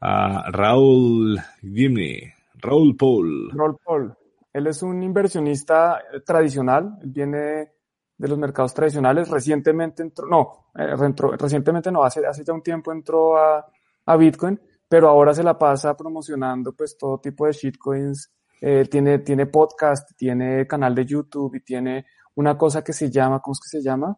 a 0.00 0.50
Raúl 0.50 1.38
Gimni, 1.62 2.20
Raúl 2.56 2.96
Paul. 2.96 3.50
Raúl 3.50 3.78
Paul. 3.82 4.14
Él 4.52 4.66
es 4.66 4.82
un 4.82 5.02
inversionista 5.02 6.02
tradicional, 6.24 6.98
él 7.02 7.10
viene 7.10 7.73
de 8.16 8.28
los 8.28 8.38
mercados 8.38 8.74
tradicionales. 8.74 9.28
Recientemente 9.28 10.02
entró, 10.02 10.26
no, 10.26 10.70
eh, 10.74 10.94
recientemente 11.38 11.90
no, 11.90 12.04
hace, 12.04 12.26
hace 12.26 12.44
ya 12.44 12.52
un 12.52 12.62
tiempo 12.62 12.92
entró 12.92 13.36
a, 13.36 13.66
a, 14.06 14.16
Bitcoin, 14.16 14.60
pero 14.88 15.08
ahora 15.08 15.34
se 15.34 15.42
la 15.42 15.58
pasa 15.58 15.96
promocionando 15.96 16.72
pues 16.72 16.96
todo 16.96 17.18
tipo 17.18 17.46
de 17.46 17.52
shitcoins. 17.52 18.30
Eh, 18.60 18.86
tiene, 18.90 19.18
tiene 19.18 19.46
podcast, 19.46 20.10
tiene 20.16 20.66
canal 20.66 20.94
de 20.94 21.04
YouTube 21.04 21.54
y 21.56 21.60
tiene 21.60 22.06
una 22.36 22.56
cosa 22.56 22.82
que 22.82 22.92
se 22.92 23.10
llama, 23.10 23.40
¿cómo 23.40 23.52
es 23.52 23.60
que 23.60 23.68
se 23.68 23.82
llama? 23.82 24.16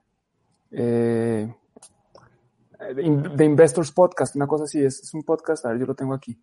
Eh, 0.70 1.52
The 3.36 3.44
Investors 3.44 3.92
Podcast, 3.92 4.36
una 4.36 4.46
cosa 4.46 4.64
así, 4.64 4.84
es, 4.84 5.00
es 5.00 5.14
un 5.14 5.24
podcast, 5.24 5.64
a 5.64 5.70
ver, 5.70 5.80
yo 5.80 5.86
lo 5.86 5.94
tengo 5.94 6.14
aquí. 6.14 6.38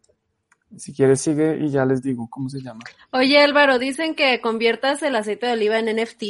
Si 0.75 0.93
quieres 0.93 1.21
sigue 1.21 1.57
y 1.57 1.69
ya 1.69 1.85
les 1.85 2.01
digo 2.01 2.27
cómo 2.30 2.49
se 2.49 2.59
llama. 2.61 2.81
Oye 3.11 3.39
Álvaro, 3.39 3.77
dicen 3.77 4.15
que 4.15 4.41
conviertas 4.41 5.03
el 5.03 5.15
aceite 5.15 5.45
de 5.45 5.53
oliva 5.53 5.77
en 5.77 5.95
NFT. 5.95 6.23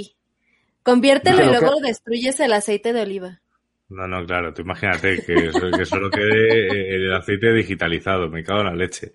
Conviértelo 0.84 1.44
y 1.44 1.48
luego 1.48 1.80
destruyes 1.82 2.40
el 2.40 2.54
aceite 2.54 2.94
de 2.94 3.02
oliva. 3.02 3.42
No, 3.90 4.08
no, 4.08 4.26
claro, 4.26 4.54
tú 4.54 4.64
imagínate 4.64 5.24
que, 5.24 5.52
que 5.78 5.86
solo 5.86 6.10
quede 6.10 6.96
el 6.96 7.14
aceite 7.14 7.54
digitalizado, 7.54 8.30
me 8.30 8.44
cago 8.44 8.62
en 8.62 8.68
la 8.68 8.76
leche. 8.76 9.14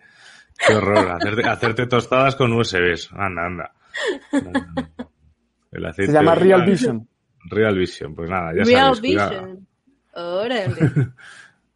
Qué 0.56 0.74
horror, 0.74 1.10
hacerte, 1.10 1.48
hacerte 1.48 1.86
tostadas 1.86 2.36
con 2.36 2.52
USBs. 2.52 3.10
Anda, 3.12 3.46
anda. 3.46 3.72
El 5.70 5.86
aceite 5.86 6.12
Se 6.12 6.18
llama 6.18 6.34
Real 6.34 6.64
Vision. 6.64 7.08
Real 7.50 7.76
Vision, 7.76 8.14
pues 8.14 8.28
nada, 8.30 8.52
ya 8.56 8.64
Real 8.64 8.94
sabes. 8.94 9.00
Vision. 9.00 9.68
Órale. 10.14 10.74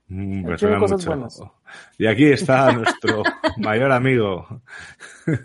Mm, 0.08 0.44
me 0.46 0.58
suena 0.58 0.78
mucho. 0.78 1.54
Y 1.96 2.06
aquí 2.06 2.26
está 2.26 2.70
nuestro 2.70 3.22
mayor 3.56 3.90
amigo. 3.92 4.60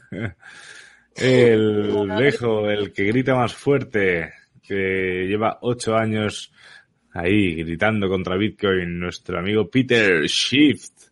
El 1.16 2.08
lejos, 2.10 2.70
el 2.70 2.92
que 2.94 3.06
grita 3.06 3.34
más 3.34 3.56
fuerte, 3.56 4.34
que 4.68 5.26
lleva 5.28 5.60
ocho 5.62 5.96
años 5.96 6.52
ahí 7.14 7.56
gritando 7.56 8.10
contra 8.10 8.36
Bitcoin, 8.36 9.00
nuestro 9.00 9.40
amigo 9.40 9.70
Peter 9.70 10.24
Shift, 10.26 11.10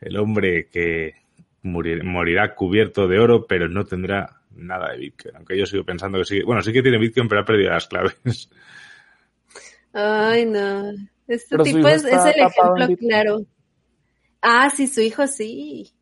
el 0.00 0.16
hombre 0.16 0.68
que 0.68 1.14
morirá 1.62 2.54
cubierto 2.54 3.06
de 3.06 3.18
oro, 3.18 3.46
pero 3.46 3.68
no 3.68 3.84
tendrá 3.84 4.40
nada 4.56 4.92
de 4.92 4.98
Bitcoin. 4.98 5.36
Aunque 5.36 5.56
yo 5.56 5.66
sigo 5.66 5.84
pensando 5.84 6.18
que 6.18 6.24
sí, 6.24 6.42
bueno, 6.42 6.62
sí 6.62 6.72
que 6.72 6.82
tiene 6.82 6.98
Bitcoin, 6.98 7.28
pero 7.28 7.42
ha 7.42 7.44
perdido 7.44 7.70
las 7.70 7.86
claves. 7.86 8.50
Ay, 9.92 10.44
no. 10.46 10.92
Este 11.26 11.56
tipo 11.58 11.88
es, 11.88 12.04
es 12.04 12.24
el 12.24 12.40
ejemplo 12.40 12.96
claro. 12.98 13.46
Ah, 14.40 14.70
sí, 14.70 14.86
su 14.86 15.00
hijo 15.00 15.26
sí. 15.26 15.92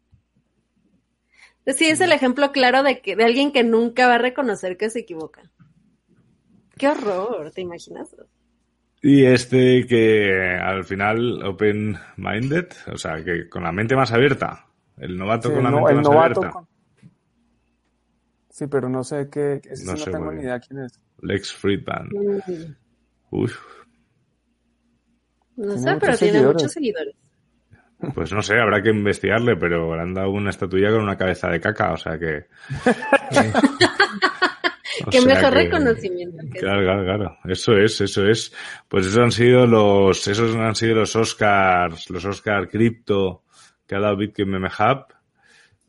Sí, 1.66 1.86
es 1.86 2.00
el 2.00 2.12
ejemplo 2.12 2.52
claro 2.52 2.82
de, 2.82 3.00
que, 3.00 3.16
de 3.16 3.24
alguien 3.24 3.52
que 3.52 3.64
nunca 3.64 4.06
va 4.06 4.14
a 4.14 4.18
reconocer 4.18 4.76
que 4.76 4.88
se 4.88 5.00
equivoca. 5.00 5.50
Qué 6.78 6.88
horror, 6.88 7.50
¿te 7.52 7.62
imaginas? 7.62 8.14
Y 9.02 9.24
este 9.24 9.86
que 9.86 10.56
al 10.60 10.84
final 10.84 11.42
open-minded, 11.44 12.66
o 12.92 12.96
sea, 12.98 13.22
que 13.24 13.48
con 13.48 13.62
la 13.62 13.72
mente 13.72 13.94
más 13.96 14.12
abierta. 14.12 14.66
El 14.96 15.16
novato 15.16 15.48
Sí, 15.48 15.54
con 15.54 15.64
la 15.64 15.70
no- 15.70 15.76
mente 15.78 15.90
el 15.92 15.96
más 15.98 16.04
novato 16.06 16.40
abierta. 16.40 16.50
con- 16.50 16.68
Sí, 18.50 18.66
pero 18.68 18.88
no 18.88 19.04
sé 19.04 19.28
qué, 19.30 19.60
ese 19.64 19.76
sí 19.76 19.84
No 19.86 19.92
no, 19.92 19.98
sé 19.98 20.10
tengo 20.10 20.32
ni 20.32 20.40
idea 20.42 20.58
quién 20.60 20.80
es. 20.80 20.98
Lex 21.20 21.52
Friedman. 21.54 22.08
Mm, 22.08 22.74
Uf, 23.30 23.58
No 25.56 25.74
Tiene 25.74 25.78
sé, 25.78 25.96
pero 26.00 26.00
tiene 26.00 26.16
seguidores. 26.32 26.54
muchos 26.54 26.72
seguidores. 26.72 27.14
pues 28.14 28.32
no 28.32 28.42
sé, 28.42 28.58
habrá 28.58 28.82
que 28.82 28.90
investigarle, 28.90 29.56
pero 29.56 29.94
le 29.96 30.02
han 30.02 30.14
dado 30.14 30.30
una 30.30 30.50
estatuilla 30.50 30.90
con 30.90 31.02
una 31.02 31.16
cabeza 31.16 31.48
de 31.48 31.60
caca, 31.60 31.92
o 31.92 31.96
sea 31.96 32.18
que... 32.18 32.46
O 35.04 35.10
Qué 35.10 35.20
sea 35.20 35.34
mejor 35.34 35.52
que- 35.52 35.58
reconocimiento 35.64 36.38
que 36.52 36.58
Claro, 36.60 36.80
claro, 36.82 37.04
claro. 37.04 37.38
Eso 37.44 37.72
es, 37.76 38.00
eso 38.00 38.24
es. 38.26 38.52
Pues 38.88 39.06
esos 39.06 39.18
han 39.18 39.32
sido 39.32 39.66
los, 39.66 40.26
esos 40.28 40.54
han 40.56 40.74
sido 40.74 40.94
los 40.96 41.14
Oscars, 41.16 42.08
los 42.10 42.24
Oscar 42.24 42.68
Crypto 42.68 43.42
que 43.86 43.94
ha 43.96 44.00
dado 44.00 44.16
Bitcoin 44.16 44.50
Meme 44.50 44.68
Hub. 44.68 45.06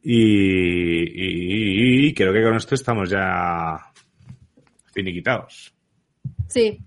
Y, 0.04 1.04
y- 1.04 2.08
y 2.08 2.14
creo 2.14 2.32
que 2.34 2.44
con 2.44 2.56
esto 2.56 2.76
estamos 2.76 3.10
ya 3.10 3.78
finiquitados. 4.94 5.74
Sí, 6.48 6.80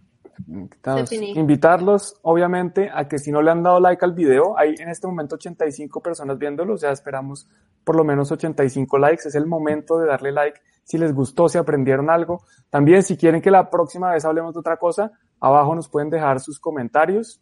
Invitados. 0.49 1.11
Definí. 1.11 1.33
Invitarlos, 1.39 2.15
obviamente, 2.23 2.91
a 2.93 3.07
que 3.07 3.19
si 3.19 3.31
no 3.31 3.43
le 3.43 3.51
han 3.51 3.63
dado 3.63 3.79
like 3.79 4.03
al 4.05 4.15
video, 4.15 4.59
hay 4.59 4.75
en 4.79 4.89
este 4.89 5.07
momento 5.07 5.35
85 5.35 6.01
personas 6.03 6.39
viéndolo, 6.39 6.77
ya 6.77 6.91
esperamos 6.91 7.47
por 7.85 7.95
lo 7.97 8.05
menos 8.05 8.33
85 8.33 8.99
likes, 8.99 9.29
es 9.29 9.35
el 9.35 9.47
momento 9.47 9.99
de 9.99 10.07
darle 10.09 10.33
like 10.33 10.61
si 10.91 10.99
les 10.99 11.15
gustó, 11.15 11.49
si 11.49 11.57
aprendieron 11.57 12.11
algo. 12.11 12.43
También 12.69 13.05
si 13.05 13.17
quieren 13.17 13.41
que 13.41 13.51
la 13.53 13.71
próxima 13.71 14.11
vez 14.11 14.25
hablemos 14.25 14.55
de 14.55 14.59
otra 14.61 14.77
cosa, 14.77 15.13
abajo 15.41 15.75
nos 15.77 15.89
pueden 15.89 16.11
dejar 16.11 16.41
sus 16.41 16.59
comentarios 16.59 17.41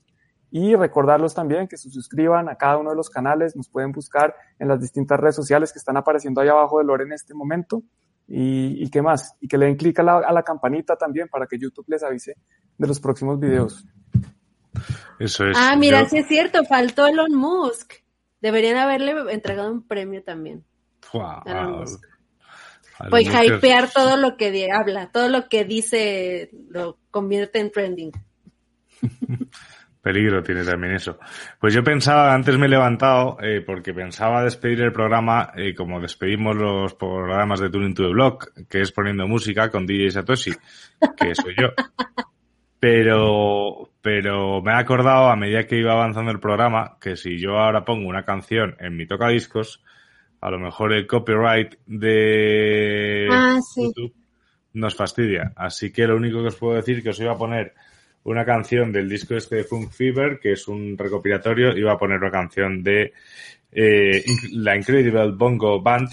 y 0.51 0.77
recordarlos 0.77 1.35
también 1.35 1.67
que 1.67 1.79
se 1.79 1.89
suscriban 1.89 2.51
a 2.51 2.57
cada 2.57 2.77
uno 2.77 2.91
de 2.91 2.97
los 2.97 3.09
canales, 3.09 3.57
nos 3.57 3.69
pueden 3.71 3.93
buscar 3.93 4.35
en 4.59 4.69
las 4.69 4.81
distintas 4.81 5.19
redes 5.19 5.35
sociales 5.37 5.73
que 5.73 5.79
están 5.79 5.97
apareciendo 5.97 6.43
ahí 6.43 6.49
abajo 6.49 6.79
de 6.79 6.85
Lore 6.85 7.05
en 7.05 7.13
este 7.13 7.33
momento. 7.33 7.83
Y, 8.27 8.85
y 8.85 8.91
qué 8.91 9.01
más, 9.01 9.35
y 9.41 9.49
que 9.49 9.57
le 9.57 9.65
den 9.65 9.77
clic 9.77 9.99
a 10.01 10.03
la, 10.03 10.19
a 10.19 10.33
la 10.33 10.43
campanita 10.43 10.97
también 10.97 11.29
para 11.29 11.47
que 11.47 11.59
YouTube 11.59 11.87
les 11.89 12.03
avise 12.03 12.37
de 12.77 12.87
los 12.87 13.01
próximos 13.01 13.41
videos. 13.41 13.87
Eso 15.19 15.47
es. 15.47 15.57
Ah, 15.59 15.75
mira, 15.77 16.03
Yo- 16.03 16.09
sí 16.11 16.19
es 16.19 16.29
cierto, 16.29 16.63
faltó 16.65 17.07
Elon 17.07 17.35
Musk. 17.35 17.95
Deberían 18.43 18.77
haberle 18.77 19.33
entregado 19.33 19.73
un 19.73 19.83
premio 19.87 20.23
también. 20.23 20.63
Elon 21.13 21.43
ah, 21.47 21.85
Musk. 23.01 23.07
a 23.07 23.11
Pues 23.11 23.27
hypear 23.29 23.91
todo 23.91 24.17
lo 24.17 24.37
que 24.37 24.69
habla, 24.73 25.11
todo 25.13 25.29
lo 25.29 25.49
que 25.49 25.65
dice 25.65 26.51
lo 26.71 26.99
convierte 27.11 27.61
en 27.61 27.71
trending. 27.71 28.13
Peligro 30.03 30.43
tiene 30.43 30.65
también 30.65 30.95
eso. 30.95 31.19
Pues 31.61 31.75
yo 31.75 31.83
pensaba, 31.83 32.33
antes 32.33 32.57
me 32.57 32.67
he 32.67 32.69
levantado, 32.71 33.37
eh, 33.43 33.61
porque 33.61 33.93
pensaba 33.93 34.43
despedir 34.43 34.81
el 34.81 34.93
programa, 34.93 35.53
eh, 35.57 35.75
como 35.75 36.01
despedimos 36.01 36.57
los 36.57 36.95
programas 36.95 37.61
de 37.61 37.69
Tuning 37.69 37.95
to 37.95 38.05
the 38.05 38.13
Block, 38.13 38.53
que 38.69 38.81
es 38.81 38.93
poniendo 38.93 39.27
música 39.27 39.71
con 39.71 39.87
DJ 39.87 40.13
Satoshi, 40.13 40.53
que 41.17 41.35
soy 41.35 41.55
yo. 41.61 41.69
Pero, 42.81 43.91
pero 44.03 44.63
me 44.63 44.71
he 44.71 44.77
acordado 44.77 45.31
a 45.31 45.35
medida 45.35 45.67
que 45.67 45.81
iba 45.81 45.95
avanzando 45.95 46.31
el 46.31 46.39
programa 46.39 46.97
que 47.01 47.17
si 47.17 47.37
yo 47.37 47.59
ahora 47.59 47.85
pongo 47.85 48.09
una 48.09 48.25
canción 48.25 48.77
en 48.79 48.97
mi 48.97 49.05
tocadiscos, 49.05 49.83
a 50.41 50.51
lo 50.51 50.59
mejor 50.59 50.93
el 50.93 51.07
copyright 51.07 51.75
de 51.87 53.29
Ah, 53.31 53.59
sí. 53.75 53.87
YouTube 53.87 54.15
nos 54.75 54.95
fastidia. 54.95 55.53
Así 55.57 55.93
que 55.93 56.07
lo 56.07 56.17
único 56.17 56.41
que 56.41 56.49
os 56.49 56.57
puedo 56.57 56.75
decir 56.77 57.03
que 57.03 57.11
os 57.11 57.21
iba 57.21 57.33
a 57.33 57.39
poner 57.39 57.75
una 58.25 58.45
canción 58.45 58.93
del 58.93 59.09
disco 59.09 59.35
este 59.35 59.57
de 59.57 59.65
Funk 59.65 59.91
Fever, 59.91 60.39
que 60.39 60.53
es 60.53 60.69
un 60.69 60.97
recopilatorio, 60.99 61.77
iba 61.77 61.93
a 61.93 61.99
poner 61.99 62.19
una 62.19 62.31
canción 62.31 62.83
de 62.83 63.13
eh, 63.73 64.23
la 64.53 64.77
Incredible 64.77 65.33
Bongo 65.33 65.81
Band 65.83 66.09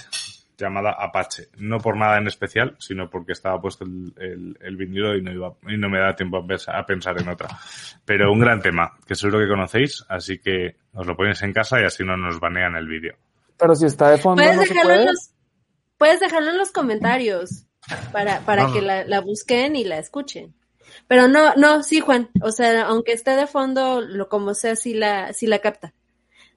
llamada 0.58 0.92
Apache. 0.98 1.48
No 1.58 1.80
por 1.80 1.98
nada 1.98 2.18
en 2.18 2.28
especial, 2.28 2.76
sino 2.80 3.10
porque 3.10 3.34
estaba 3.34 3.60
puesto 3.60 3.84
el, 3.84 4.14
el, 4.18 4.58
el 4.62 4.78
vinilo 4.78 5.16
y 5.18 5.22
no, 5.22 5.32
iba, 5.34 5.54
y 5.68 5.78
no 5.78 5.90
me 5.90 6.00
da 6.00 6.16
tiempo 6.16 6.38
a 6.38 6.48
pensar, 6.48 6.78
a 6.78 6.86
pensar 6.86 7.20
en 7.22 7.28
otra. 7.28 7.50
Pero 8.06 8.32
un 8.32 8.40
gran 8.40 8.62
tema, 8.62 8.94
que 9.06 9.16
seguro 9.16 9.40
que 9.40 9.48
conocéis, 9.50 10.06
así 10.08 10.40
que 10.40 10.76
os 10.94 11.06
lo 11.06 11.16
ponéis 11.18 11.42
en 11.44 11.52
casa 11.52 11.82
y 11.82 11.84
así 11.84 12.04
no 12.06 12.16
nos 12.16 12.40
banean 12.40 12.76
el 12.78 12.88
vídeo. 12.88 13.16
Pero 13.58 13.76
si 13.76 13.86
está 13.86 14.10
de 14.10 14.18
fondo, 14.18 14.42
Puedes 14.42 14.58
no 14.58 14.64
se 14.64 14.70
dejarlo, 14.70 14.92
en 14.94 14.98
puede. 15.00 15.12
los, 15.12 15.30
puedes 15.98 16.20
dejarlo 16.20 16.52
en 16.52 16.58
los 16.58 16.72
comentarios 16.72 17.66
para, 18.12 18.40
para 18.42 18.68
No. 18.68 18.74
que 18.74 18.82
la, 18.82 19.06
la 19.06 19.22
busquen 19.22 19.76
y 19.76 19.84
la 19.84 19.98
escuchen. 20.00 20.54
Pero 21.08 21.28
no, 21.28 21.56
no, 21.56 21.84
sí, 21.84 22.00
Juan. 22.00 22.30
O 22.42 22.52
sea, 22.52 22.84
aunque 22.88 23.14
esté 23.14 23.32
de 23.32 23.48
fondo, 23.48 24.02
lo 24.02 24.30
como 24.30 24.54
sea, 24.54 24.76
sí 24.76 24.94
la, 24.94 25.34
sí 25.34 25.48
la 25.48 25.60
capta. 25.60 25.94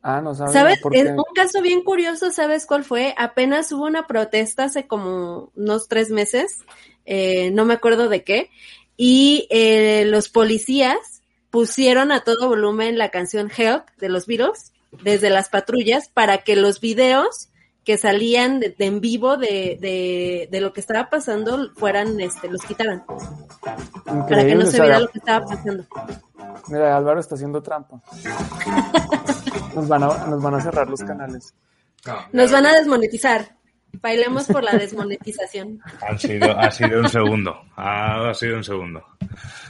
Ah, 0.03 0.21
no 0.21 0.35
sabía. 0.35 0.53
¿Sabes? 0.53 0.81
En 0.93 1.13
un 1.19 1.25
caso 1.35 1.61
bien 1.61 1.83
curioso, 1.83 2.31
¿sabes 2.31 2.67
cuál 2.67 2.85
fue? 2.85 3.15
Apenas 3.19 3.73
hubo 3.73 3.85
una 3.85 4.07
protesta 4.07 4.65
hace 4.65 4.87
como 4.87 5.51
unos 5.57 5.89
tres 5.89 6.11
meses, 6.11 6.61
eh, 7.05 7.51
no 7.51 7.65
me 7.65 7.75
acuerdo 7.75 8.09
de 8.09 8.23
qué, 8.23 8.51
y 8.97 9.49
eh, 9.51 10.05
los 10.07 10.29
policías 10.29 11.23
pusieron 11.51 12.13
a 12.13 12.21
todo 12.21 12.49
volumen 12.49 12.97
la 12.97 13.11
canción 13.11 13.51
Help 13.55 13.89
de 13.99 14.09
los 14.09 14.27
Beatles 14.27 14.73
desde 15.03 15.31
las 15.31 15.49
patrullas 15.49 16.09
para 16.09 16.39
que 16.39 16.57
los 16.57 16.81
videos 16.81 17.51
que 17.85 17.97
salían 17.97 18.61
de, 18.61 18.71
de 18.79 18.85
en 18.85 19.01
vivo 19.01 19.39
de, 19.39 19.79
de, 19.81 20.49
de 20.51 20.61
lo 20.61 20.73
que 20.73 20.81
estaba 20.81 21.09
pasando 21.09 21.71
fueran, 21.75 22.21
este, 22.21 22.49
los 22.49 22.61
quitaran, 22.63 23.03
para 24.05 24.45
que 24.45 24.55
no 24.55 24.63
o 24.63 24.67
se 24.67 24.73
sea, 24.73 24.83
viera 24.83 25.01
lo 25.01 25.09
que 25.09 25.19
estaba 25.19 25.47
pasando. 25.47 25.85
Mira, 26.69 26.97
Álvaro 26.97 27.21
está 27.21 27.35
haciendo 27.35 27.63
trampa. 27.63 28.01
Nos 29.75 29.87
van 29.87 30.03
a, 30.03 30.09
nos 30.27 30.43
van 30.43 30.55
a 30.55 30.61
cerrar 30.61 30.89
los 30.89 31.01
canales. 31.03 31.55
Nos 32.33 32.51
van 32.51 32.67
a 32.67 32.75
desmonetizar. 32.75 33.58
Bailemos 34.01 34.47
por 34.47 34.63
la 34.63 34.73
desmonetización. 34.73 35.81
Han 36.07 36.19
sido, 36.19 36.57
ha 36.57 36.71
sido 36.71 37.01
un 37.01 37.09
segundo. 37.09 37.63
Ha, 37.77 38.29
ha 38.29 38.35
sido 38.35 38.57
un 38.57 38.65
segundo. 38.65 39.05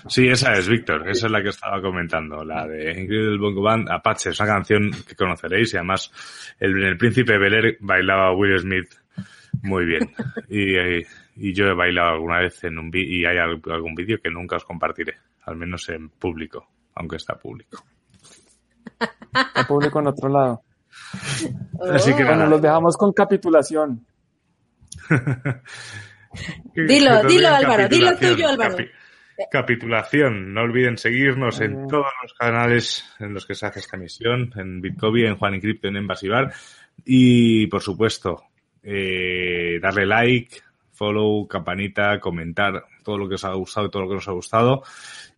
Sí, 0.08 0.28
esa 0.28 0.52
es, 0.52 0.68
Víctor. 0.68 1.08
Esa 1.08 1.26
es 1.26 1.32
la 1.32 1.42
que 1.42 1.48
estaba 1.48 1.80
comentando. 1.80 2.44
La 2.44 2.66
de 2.66 2.90
Incredible 3.00 3.38
Bongo 3.38 3.62
Band, 3.62 3.88
Apache. 3.90 4.30
Es 4.30 4.40
una 4.40 4.50
canción 4.50 4.90
que 5.06 5.14
conoceréis 5.14 5.72
y 5.72 5.76
además 5.78 6.10
el, 6.58 6.82
el 6.84 6.98
Príncipe 6.98 7.38
Bel 7.38 7.54
Air 7.54 7.76
bailaba 7.80 8.34
Will 8.34 8.58
Smith 8.58 8.92
muy 9.62 9.86
bien. 9.86 10.12
Y, 10.48 10.76
y 11.36 11.54
yo 11.54 11.66
he 11.66 11.74
bailado 11.74 12.10
alguna 12.10 12.40
vez 12.40 12.62
en 12.64 12.78
un 12.78 12.90
y 12.92 13.24
hay 13.24 13.38
al- 13.38 13.62
algún 13.70 13.94
vídeo 13.94 14.18
que 14.22 14.30
nunca 14.30 14.56
os 14.56 14.64
compartiré. 14.64 15.14
Al 15.44 15.56
menos 15.56 15.88
en 15.88 16.10
público, 16.10 16.68
aunque 16.94 17.16
está 17.16 17.34
público. 17.38 17.82
El 19.54 19.66
público 19.66 20.00
en 20.00 20.06
otro 20.08 20.28
lado. 20.28 20.62
Así 21.94 22.12
que 22.14 22.22
Oh. 22.22 22.26
Bueno, 22.26 22.36
nada. 22.36 22.50
los 22.50 22.62
dejamos 22.62 22.96
con 22.96 23.12
capitulación. 23.12 24.06
Dilo, 26.74 27.22
dilo, 27.24 27.48
Álvaro, 27.48 27.88
dilo 27.88 28.16
tuyo, 28.16 28.48
Álvaro. 28.48 28.76
capi- 28.76 28.90
capitulación. 29.50 30.52
No 30.52 30.62
olviden 30.62 30.98
seguirnos 30.98 31.60
en 31.60 31.74
Ujú. 31.76 31.88
todos 31.88 32.06
los 32.22 32.34
canales 32.34 33.04
en 33.18 33.32
los 33.34 33.46
que 33.46 33.54
se 33.54 33.66
hace 33.66 33.80
esta 33.80 33.96
emisión, 33.96 34.52
en 34.56 34.80
Bitcoin, 34.80 35.26
en 35.26 35.36
Juan 35.36 35.54
y 35.54 35.60
Crypto, 35.60 35.88
en 35.88 35.96
Envasivar. 35.96 36.52
Y, 37.04 37.66
por 37.68 37.80
supuesto, 37.80 38.42
eh, 38.82 39.78
darle 39.80 40.04
like, 40.06 40.60
follow, 40.92 41.46
campanita, 41.48 42.20
comentar 42.20 42.84
todo 43.02 43.16
lo 43.18 43.28
que 43.28 43.36
os 43.36 43.44
ha 43.44 43.52
gustado 43.54 43.86
y 43.86 43.90
todo 43.90 44.02
lo 44.02 44.08
que 44.08 44.14
nos 44.16 44.28
ha 44.28 44.32
gustado. 44.32 44.82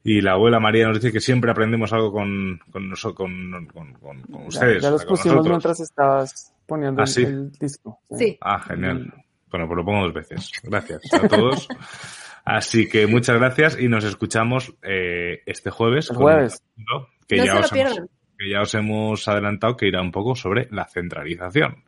Y 0.02 0.20
la 0.22 0.32
abuela 0.32 0.59
María 0.60 0.86
nos 0.89 0.98
dice 1.01 1.12
que 1.12 1.20
siempre 1.20 1.51
aprendemos 1.51 1.93
algo 1.93 2.10
con, 2.12 2.59
con, 2.72 2.90
con, 3.14 3.66
con, 3.66 3.66
con- 3.66 4.22
con 4.22 4.40
Ya, 4.43 4.47
ustedes. 4.47 4.82
ya 4.82 4.90
los 4.90 5.02
con 5.05 5.09
pusimos 5.10 5.35
nosotros. 5.36 5.52
mientras 5.52 5.81
estabas 5.81 6.55
poniendo 6.66 7.01
¿Ah, 7.02 7.05
el, 7.05 7.09
sí? 7.09 7.22
el 7.22 7.52
disco. 7.52 8.01
Sí. 8.16 8.39
Ah, 8.40 8.59
genial. 8.60 9.12
Bueno, 9.51 9.66
pues 9.66 9.77
lo 9.77 9.85
pongo 9.85 10.05
dos 10.05 10.14
veces. 10.14 10.51
Gracias 10.62 11.01
a 11.12 11.28
todos. 11.28 11.68
Así 12.44 12.89
que 12.89 13.06
muchas 13.06 13.36
gracias 13.36 13.78
y 13.78 13.89
nos 13.89 14.05
escuchamos 14.05 14.72
eh, 14.82 15.43
este 15.44 15.70
jueves. 15.70 16.09
El 16.10 16.16
con 16.16 16.24
jueves. 16.24 16.62
capítulo 16.70 17.09
Que 17.28 17.36
No 17.36 17.44
ya 17.44 17.51
se 17.52 17.59
lo 17.59 17.60
os 17.64 17.72
hemos- 17.72 17.93
pierdan. 17.93 18.09
que 18.39 18.51
ya 18.51 18.60
os 18.62 18.74
hemos 18.74 19.28
adelantado 19.28 19.77
que 19.77 19.86
irá 19.89 20.01
un 20.01 20.10
poco 20.12 20.35
sobre 20.35 20.66
la 20.70 20.86
centralización. 20.86 21.85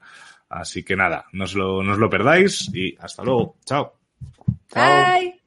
Así 0.51 0.85
que 0.85 0.97
nada, 0.97 1.25
no 1.33 1.45
os 1.45 1.55
lo, 1.55 1.83
no 1.83 1.93
os 1.93 1.99
lo 1.99 2.11
perdáis 2.11 2.69
y 2.75 2.95
hasta 3.01 3.25
luego. 3.25 3.57
Chao. 3.65 3.95
Chao. 4.69 5.19
Bye. 5.19 5.42